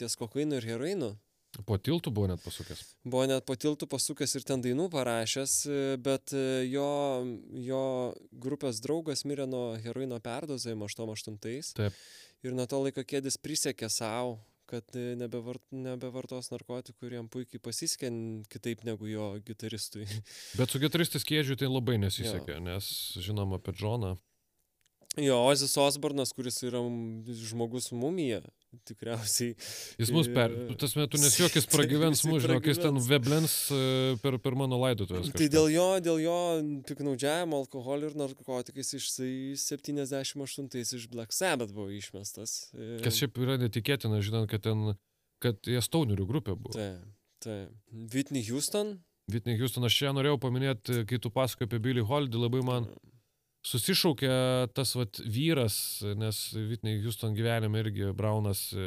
ties 0.00 0.16
kokainu 0.16 0.56
ir 0.56 0.68
heroinu. 0.70 1.10
Po 1.66 1.76
tiltų 1.76 2.12
buvo 2.14 2.30
net 2.30 2.40
pasukęs. 2.40 2.80
Buvo 3.04 3.26
net 3.28 3.44
po 3.44 3.56
tiltų 3.58 3.84
pasukęs 3.90 4.32
ir 4.38 4.46
ten 4.48 4.64
dainų 4.64 4.88
parašęs, 4.94 5.56
e, 5.68 5.82
bet 6.00 6.32
jo, 6.70 6.88
jo 7.68 7.84
grupės 8.32 8.80
draugas 8.80 9.26
mirė 9.28 9.44
nuo 9.50 9.74
heroino 9.84 10.16
perdozavimo 10.24 10.88
88. 10.88 11.74
Taip. 11.76 12.00
Ir 12.40 12.56
nuo 12.56 12.64
to 12.64 12.80
laiko 12.80 13.04
kėdis 13.04 13.36
prisiekė 13.36 13.90
savo, 13.92 14.38
kad 14.70 14.96
e, 14.98 15.14
nebevart, 15.18 15.62
nebevartos 15.74 16.50
narkotikų 16.54 17.08
ir 17.08 17.18
jam 17.18 17.28
puikiai 17.32 17.62
pasisekė 17.62 18.10
kitaip 18.52 18.84
negu 18.88 19.10
jo 19.10 19.32
gitaristui. 19.46 20.06
Bet 20.58 20.72
su 20.72 20.80
gitaristais 20.82 21.26
kėdžiui 21.26 21.58
tai 21.60 21.70
labai 21.70 21.98
nesisekė, 22.02 22.60
nes 22.64 22.90
žinom 23.20 23.58
apie 23.58 23.74
Džoną. 23.76 24.16
Jo, 25.18 25.40
Ozis 25.50 25.72
Osbornas, 25.76 26.30
kuris 26.32 26.60
yra 26.62 26.78
žmogus 27.42 27.88
mumija, 27.90 28.38
tikriausiai. 28.86 29.56
Jis 29.98 30.12
mus 30.14 30.28
per, 30.30 30.52
E, 30.70 30.76
tas 30.78 30.94
metu 30.94 31.18
nesijokis 31.18 31.66
pragyvens 31.74 32.20
jisai 32.20 32.30
mus, 32.30 32.44
žinok, 32.44 32.68
jis 32.70 32.78
ten 32.78 32.94
pragyvens. 32.94 33.08
veblens 33.10 33.54
e, 33.74 33.80
per, 34.22 34.38
per 34.38 34.54
mano 34.54 34.78
laidotuvės. 34.78 35.32
Tai 35.34 35.48
dėl 35.50 35.66
jo, 35.74 35.88
dėl 36.06 36.22
jo 36.22 36.36
piknaudžiavimo 36.86 37.58
alkoholiu 37.64 38.12
ir 38.12 38.16
narkotikais 38.22 38.94
jisai 38.94 39.32
78 39.58 40.70
iš 41.00 41.08
Black 41.10 41.34
Sabbath 41.34 41.74
buvo 41.74 41.90
išmestas. 41.90 42.70
E, 42.78 43.00
Kas 43.02 43.18
šiaip 43.18 43.42
yra 43.42 43.58
netikėtina, 43.58 44.22
žinant, 44.22 44.46
kad 44.54 44.62
ten, 44.70 44.92
kad 45.42 45.58
jie 45.66 45.82
Stonerių 45.82 46.30
grupė 46.30 46.54
buvo. 46.54 46.78
Taip, 46.78 47.02
taip. 47.42 47.74
Whitney 48.14 48.46
Houston. 48.46 49.00
Whitney 49.30 49.58
Houston, 49.58 49.82
aš 49.90 49.98
čia 50.04 50.14
norėjau 50.14 50.38
paminėti, 50.42 51.02
kai 51.10 51.18
tu 51.18 51.34
pasakoji 51.34 51.66
apie 51.66 51.82
Billy 51.82 52.06
Holiday, 52.06 52.46
labai 52.46 52.62
man 52.66 52.86
susišaukė 53.66 54.30
tas 54.76 54.94
vat 54.96 55.20
vyras, 55.24 55.76
nes 56.18 56.42
Whitney 56.56 57.00
Houston 57.04 57.34
gyvenime 57.36 57.84
irgi 57.84 58.12
Braunas 58.16 58.70
e, 58.72 58.86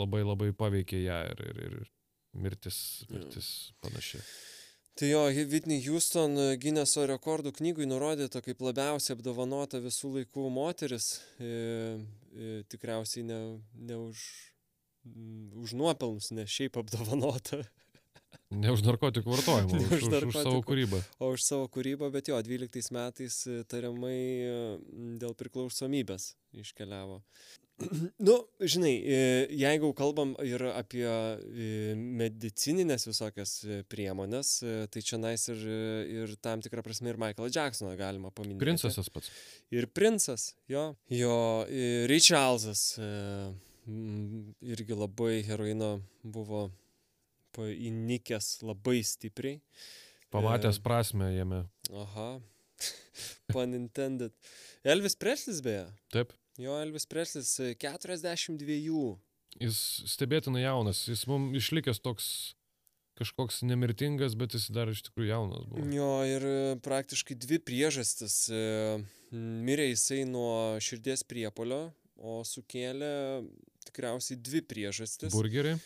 labai 0.00 0.22
labai 0.24 0.52
paveikė 0.56 1.02
ją 1.04 1.20
ir, 1.32 1.44
ir, 1.50 1.60
ir 1.66 1.92
mirtis, 2.40 2.80
mirtis 3.10 3.50
panašiai. 3.84 4.24
Tai 5.00 5.08
jo, 5.08 5.20
Whitney 5.48 5.80
Houston 5.86 6.34
e, 6.36 6.46
Guinneso 6.60 7.06
rekordų 7.08 7.54
knygui 7.56 7.86
nurodyta 7.88 8.42
kaip 8.44 8.60
labiausiai 8.60 9.14
apdovanota 9.16 9.80
visų 9.80 10.10
laikų 10.18 10.48
moteris. 10.52 11.14
E, 11.40 11.50
e, 12.34 12.50
tikriausiai 12.68 13.24
ne, 13.24 13.38
ne 13.80 13.96
už, 13.96 14.24
m, 15.08 15.46
už 15.62 15.72
nuopelnus, 15.78 16.32
ne 16.36 16.44
šiaip 16.44 16.76
apdovanota, 16.82 17.62
Ne 18.50 18.72
už 18.74 18.82
narkotikų 18.82 19.30
vartojimą, 19.30 19.78
už, 19.78 19.92
už 19.94 20.04
už, 20.10 20.26
už 20.26 20.34
savo 20.34 20.58
narkotikų. 20.58 20.66
kūrybą. 20.66 21.00
o 21.22 21.30
už 21.36 21.46
savo 21.46 21.68
kūrybą, 21.70 22.10
bet 22.10 22.30
jo, 22.32 22.38
12 22.42 22.90
metais 22.96 23.36
e, 23.46 23.62
tariamai 23.70 24.18
e, 24.18 24.54
dėl 25.22 25.36
priklausomybės 25.38 26.34
iškeliavo. 26.58 27.20
Nu, 28.20 28.34
žinai, 28.60 28.92
e, 29.00 29.20
jeigu 29.56 29.92
kalbam 29.96 30.34
ir 30.44 30.66
apie 30.68 31.06
medicininės 31.96 33.06
visokias 33.08 33.54
priemonės, 33.88 34.50
tai 34.92 35.04
čia 35.06 35.16
nais 35.22 35.46
ir, 35.48 35.62
ir 36.18 36.34
tam 36.44 36.60
tikrą 36.60 36.84
prasme 36.84 37.14
ir 37.14 37.22
Michaelą 37.22 37.48
Jacksoną 37.54 37.94
galima 37.96 38.34
paminėti. 38.34 38.60
Princesas 38.66 39.08
pats. 39.08 39.32
Ir 39.72 39.88
princas, 39.96 40.50
jo. 40.68 40.90
Jo, 41.08 41.38
m, 43.88 44.52
irgi 44.60 44.98
labai 44.98 45.40
heroino 45.48 45.94
buvo 46.20 46.66
įnikęs 47.58 48.60
labai 48.62 49.00
stipriai. 49.04 49.60
Pamatęs 50.30 50.78
E, 50.78 50.82
prasme 50.84 51.32
jame. 51.34 51.64
Aha. 51.90 52.40
Pun 53.52 53.74
intended. 53.74 54.32
Elvis 54.84 55.16
Preslis 55.16 55.60
beje. 55.60 55.88
Taip. 56.14 56.32
Jo, 56.60 56.78
Elvis 56.80 57.06
Preslis 57.06 57.56
e, 57.60 57.74
42. 57.74 59.18
Jis 59.60 59.78
stebėtinai 60.12 60.62
jaunas, 60.62 61.02
jis 61.10 61.26
mums 61.26 61.56
išlikęs 61.58 61.98
toks 62.04 62.54
kažkoks 63.20 63.60
nemirtingas, 63.68 64.36
bet 64.38 64.54
jis 64.56 64.70
dar 64.72 64.88
iš 64.88 65.02
tikrųjų 65.08 65.28
jaunas 65.28 65.66
buvo. 65.68 65.84
Jo, 65.92 66.10
ir 66.24 66.46
e, 66.46 66.58
praktiškai 66.84 67.36
dvi 67.36 67.58
priežastis. 67.60 68.46
e, 68.48 69.00
Mirė 69.30 69.90
jisai 69.90 70.24
nuo 70.26 70.78
širdies 70.82 71.22
priepolio, 71.28 71.90
o 72.16 72.40
sukėlė 72.46 73.10
tikriausiai 73.86 74.38
dvi 74.40 74.62
priežastis. 74.66 75.34
Burgeriai. 75.34 75.78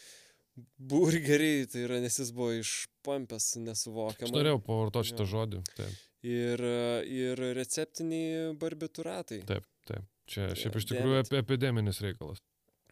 Burgeriai, 0.78 1.66
tai 1.66 1.83
yra, 1.89 1.99
nes 2.02 2.18
jis 2.20 2.31
buvo 2.34 2.52
išpampęs 2.60 3.47
Aš 3.57 3.60
nesuvokiamai. 3.65 4.34
norėjau 4.36 4.60
pavartoti 4.62 5.10
šitą 5.12 5.26
žodį. 5.26 5.62
Taip, 5.74 5.94
Ir, 6.24 6.60
ir 7.10 7.41
receptiniai 7.58 8.55
barbituratai. 8.57 9.42
taip, 9.49 9.66
taip. 9.84 10.07
Čia 10.31 10.47
šiaip 10.57 10.78
iš 10.81 10.86
tikrųjų 10.89 11.18
ep 11.20 11.34
epideminis 11.42 11.99
reikalas. 12.00 12.39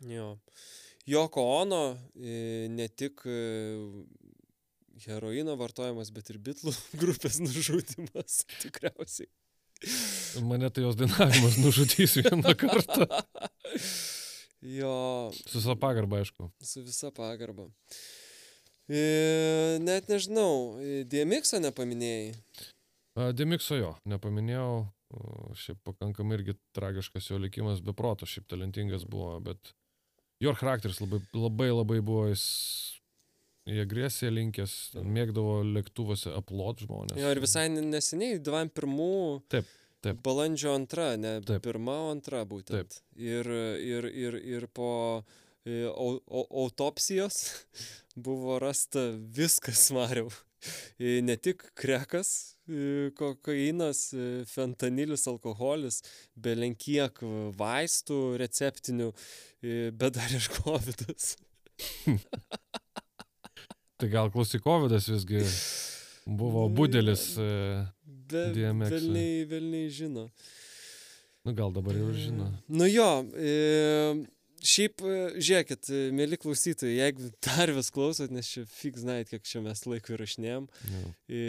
Jo. 0.04 0.34
Joko 1.08 1.40
Ono 1.62 1.96
e, 2.20 2.66
ne 2.68 2.88
tik 2.92 3.22
e, 3.24 3.38
heroino 5.06 5.54
vartojimas, 5.56 6.10
bet 6.12 6.28
ir 6.34 6.38
bitlų 6.44 6.74
grupės 7.02 7.40
nužudimas 7.40 8.42
tikriausiai. 8.66 9.30
Mane 10.46 10.68
tai 10.70 10.84
jos 10.84 10.94
dainavimas 11.00 11.56
nužudys 11.58 12.18
vieną 12.20 12.52
kartą. 12.60 13.06
Jo, 14.62 15.30
Su 15.34 15.60
savo 15.60 15.74
pagarba, 15.76 16.20
aišku. 16.22 16.50
su 16.62 16.82
visa 16.86 17.10
pagarba. 17.10 17.66
E, 18.88 19.78
net 19.82 20.08
nežinau, 20.10 20.78
e, 20.82 21.02
DMX 21.08 21.54
nepaminėjai. 21.62 22.32
A, 23.18 23.30
Demikso 23.36 23.76
jo, 23.78 23.92
nepaminėjau. 24.08 24.86
Šiaip 25.58 25.82
pakankamai 25.84 26.38
irgi 26.38 26.54
tragiškas 26.72 27.26
jo 27.28 27.36
likimas, 27.42 27.82
be 27.84 27.92
proto, 27.92 28.24
šiaip 28.24 28.46
talentingas 28.48 29.02
buvo, 29.04 29.34
bet 29.44 29.74
jo 30.40 30.54
charakteris 30.56 31.02
labai 31.02 31.20
labai, 31.36 31.68
labai 31.74 31.98
buvo 32.00 32.30
jis 32.30 32.44
į 33.68 33.82
agresiją 33.84 34.30
linkęs, 34.32 34.72
ten 34.94 35.10
mėgdavo 35.12 35.58
lėktuvuose 35.68 36.32
aplot 36.34 36.80
žmonės. 36.86 37.20
Jo, 37.20 37.28
ir 37.34 37.42
visai 37.44 37.66
ne- 37.70 37.84
neseniai, 37.92 38.40
21 38.42 39.42
Taip, 39.52 39.68
taip. 40.04 40.20
balandžio 40.24 40.74
antra, 40.76 41.12
ne 41.16 41.38
Taip. 41.46 41.62
pirma, 41.64 41.96
antra 42.10 42.44
būtent. 42.48 42.98
Taip. 42.98 43.18
Ir, 43.18 43.48
ir, 43.80 44.08
ir, 44.10 44.38
ir 44.56 44.68
po 44.74 44.90
e, 45.64 45.84
au, 45.88 46.16
au, 46.26 46.46
autopsijos 46.64 47.42
buvo 48.28 48.58
rasta 48.62 49.10
viskas, 49.38 49.88
Mariau. 49.96 50.30
E, 50.98 51.18
Ne 51.26 51.34
tik 51.42 51.64
krekas, 51.78 52.54
e, 52.70 53.10
kokainas, 53.18 54.04
fentanilis, 54.50 55.26
alkoholis, 55.30 56.02
belenkiek 56.38 57.18
vaistų 57.58 58.20
receptinių, 58.42 59.10
bet 59.98 60.18
dar 60.18 60.36
ir 60.38 60.46
kovidas. 60.60 61.34
Tai 64.02 64.08
gal 64.10 64.32
klausyk, 64.34 64.64
Covidas 64.64 65.06
visgi 65.06 65.42
buvo 66.26 66.68
Nu, 66.68 66.74
budelis. 66.74 67.36
E, 68.34 68.44
Be, 68.52 68.52
DMX, 68.56 68.90
velniai, 68.96 69.44
velniai 69.50 69.88
žino. 69.92 70.26
Nu 71.46 71.54
gal 71.58 71.72
dabar 71.74 71.96
jau 71.98 72.08
ir 72.12 72.18
žino. 72.22 72.48
Nu 72.70 72.86
jo, 72.86 73.08
e, 73.34 73.54
šiaip, 74.62 75.02
e, 75.02 75.16
žiūrėkit, 75.42 75.88
e, 75.90 76.02
mėly 76.14 76.38
klausytojai, 76.42 76.94
jeigu 77.00 77.30
dar 77.46 77.72
vis 77.76 77.90
klausot, 77.94 78.30
nes 78.34 78.46
čia 78.48 78.62
fiks 78.70 79.02
night, 79.08 79.32
kiek 79.32 79.42
čia 79.48 79.62
mes 79.64 79.82
laiko 79.90 80.14
įrašinėjom, 80.16 80.68
Jo. 80.92 81.04
e, 81.28 81.42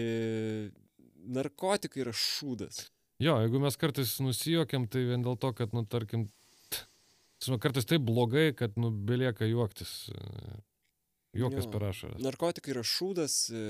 narkotikai 1.38 2.02
yra 2.06 2.14
šūdas. 2.18 2.88
Jo, 3.24 3.38
jeigu 3.46 3.62
mes 3.64 3.78
kartais 3.80 4.16
nusijokiam, 4.26 4.90
tai 4.92 5.06
vien 5.12 5.22
dėl 5.24 5.38
to, 5.40 5.54
kad, 5.56 5.76
nu, 5.78 5.86
tarkim, 5.86 6.28
Žinoma, 7.44 7.60
kartais 7.60 7.84
taip 7.84 8.04
blogai, 8.08 8.54
kad, 8.56 8.78
nu, 8.80 8.88
belieka 9.04 9.44
juoktis. 9.44 9.90
Juokas 11.34 11.66
per 11.72 11.84
ašaras. 11.88 12.22
Narkotikai 12.22 12.76
yra 12.76 12.84
šūdas, 12.86 13.36
e, 13.50 13.62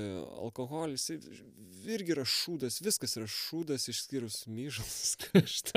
alkoholis 0.44 1.06
irgi 1.14 2.12
yra 2.12 2.26
šūdas, 2.28 2.76
viskas 2.84 3.16
yra 3.16 3.28
šūdas 3.30 3.88
išskyrus 3.92 4.42
myžalus. 4.52 5.14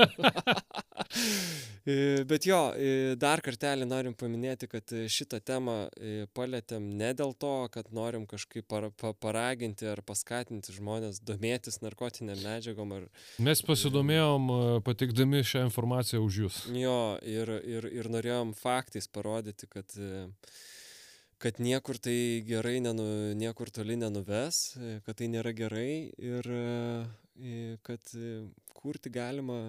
E, 1.88 2.24
Bet 2.28 2.44
jo, 2.44 2.58
e, 2.76 3.14
dar 3.16 3.40
kartelį 3.40 3.86
norim 3.88 4.12
paminėti, 4.18 4.66
kad 4.68 4.92
šitą 5.08 5.38
temą 5.40 5.76
palėtėm 6.36 6.84
ne 6.98 7.14
dėl 7.16 7.32
to, 7.40 7.52
kad 7.72 7.88
norim 7.96 8.26
kažkaip 8.28 8.66
para, 8.68 8.90
pa, 8.92 9.14
paraginti 9.16 9.88
ar 9.88 10.02
paskatinti 10.04 10.74
žmonės 10.76 11.22
domėtis 11.24 11.80
narkotiniam 11.80 12.36
medžiagom 12.44 12.92
ar 12.98 13.06
Mes 13.40 13.64
pasidomėjom 13.64 14.52
pateikdami 14.84 15.40
šią 15.48 15.64
informaciją 15.70 16.20
už 16.26 16.40
jūs. 16.42 16.60
jo 16.76 16.98
ir, 17.24 17.54
ir, 17.64 17.88
ir 18.02 18.12
norėjom 18.12 18.52
faktais 18.58 19.08
parodyti, 19.08 19.70
kad, 19.72 19.96
kad 21.42 21.60
niekur 21.62 21.98
tai 22.02 22.42
gerai, 22.46 22.78
nenu, 22.82 23.04
niekur 23.38 23.70
toli 23.74 23.96
nenuves, 23.98 24.62
kad 25.06 25.18
tai 25.18 25.28
nėra 25.30 25.52
gerai 25.56 26.10
ir 26.18 26.50
e, 26.50 27.76
kad 27.86 28.14
e, 28.18 28.32
kurti 28.74 29.12
galima 29.14 29.60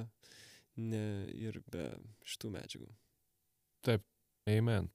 ne, 0.80 1.04
ir 1.38 1.62
be 1.70 1.92
šitų 2.26 2.54
medžiagų. 2.58 2.90
Amen. 4.50 4.90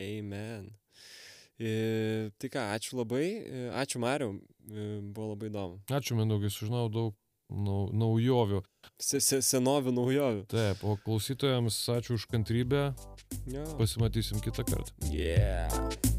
Amen. 0.00 0.70
E, 1.56 2.30
tai 2.36 2.50
ką, 2.52 2.64
ačiū 2.76 2.98
labai, 2.98 3.26
e, 3.40 3.68
ačiū 3.80 4.00
Mariu, 4.00 4.34
e, 4.68 4.88
buvo 5.00 5.32
labai 5.32 5.48
įdomu. 5.48 5.78
Ačiū, 5.88 6.16
Mindaugai, 6.18 6.50
sužinau 6.52 6.90
daug 6.92 7.16
nau, 7.50 7.86
naujovių. 7.92 8.62
Se, 9.02 9.20
se, 9.20 9.42
senovių 9.44 9.94
naujovių. 9.96 10.44
Taip, 10.52 10.82
o 10.86 10.96
klausytojams 11.04 11.78
ačiū 11.96 12.16
už 12.18 12.28
kantrybę. 12.32 12.90
Jo. 13.50 13.66
Pasimatysim 13.78 14.42
kitą 14.44 14.64
kartą. 14.66 14.92
Yeah. 15.12 16.15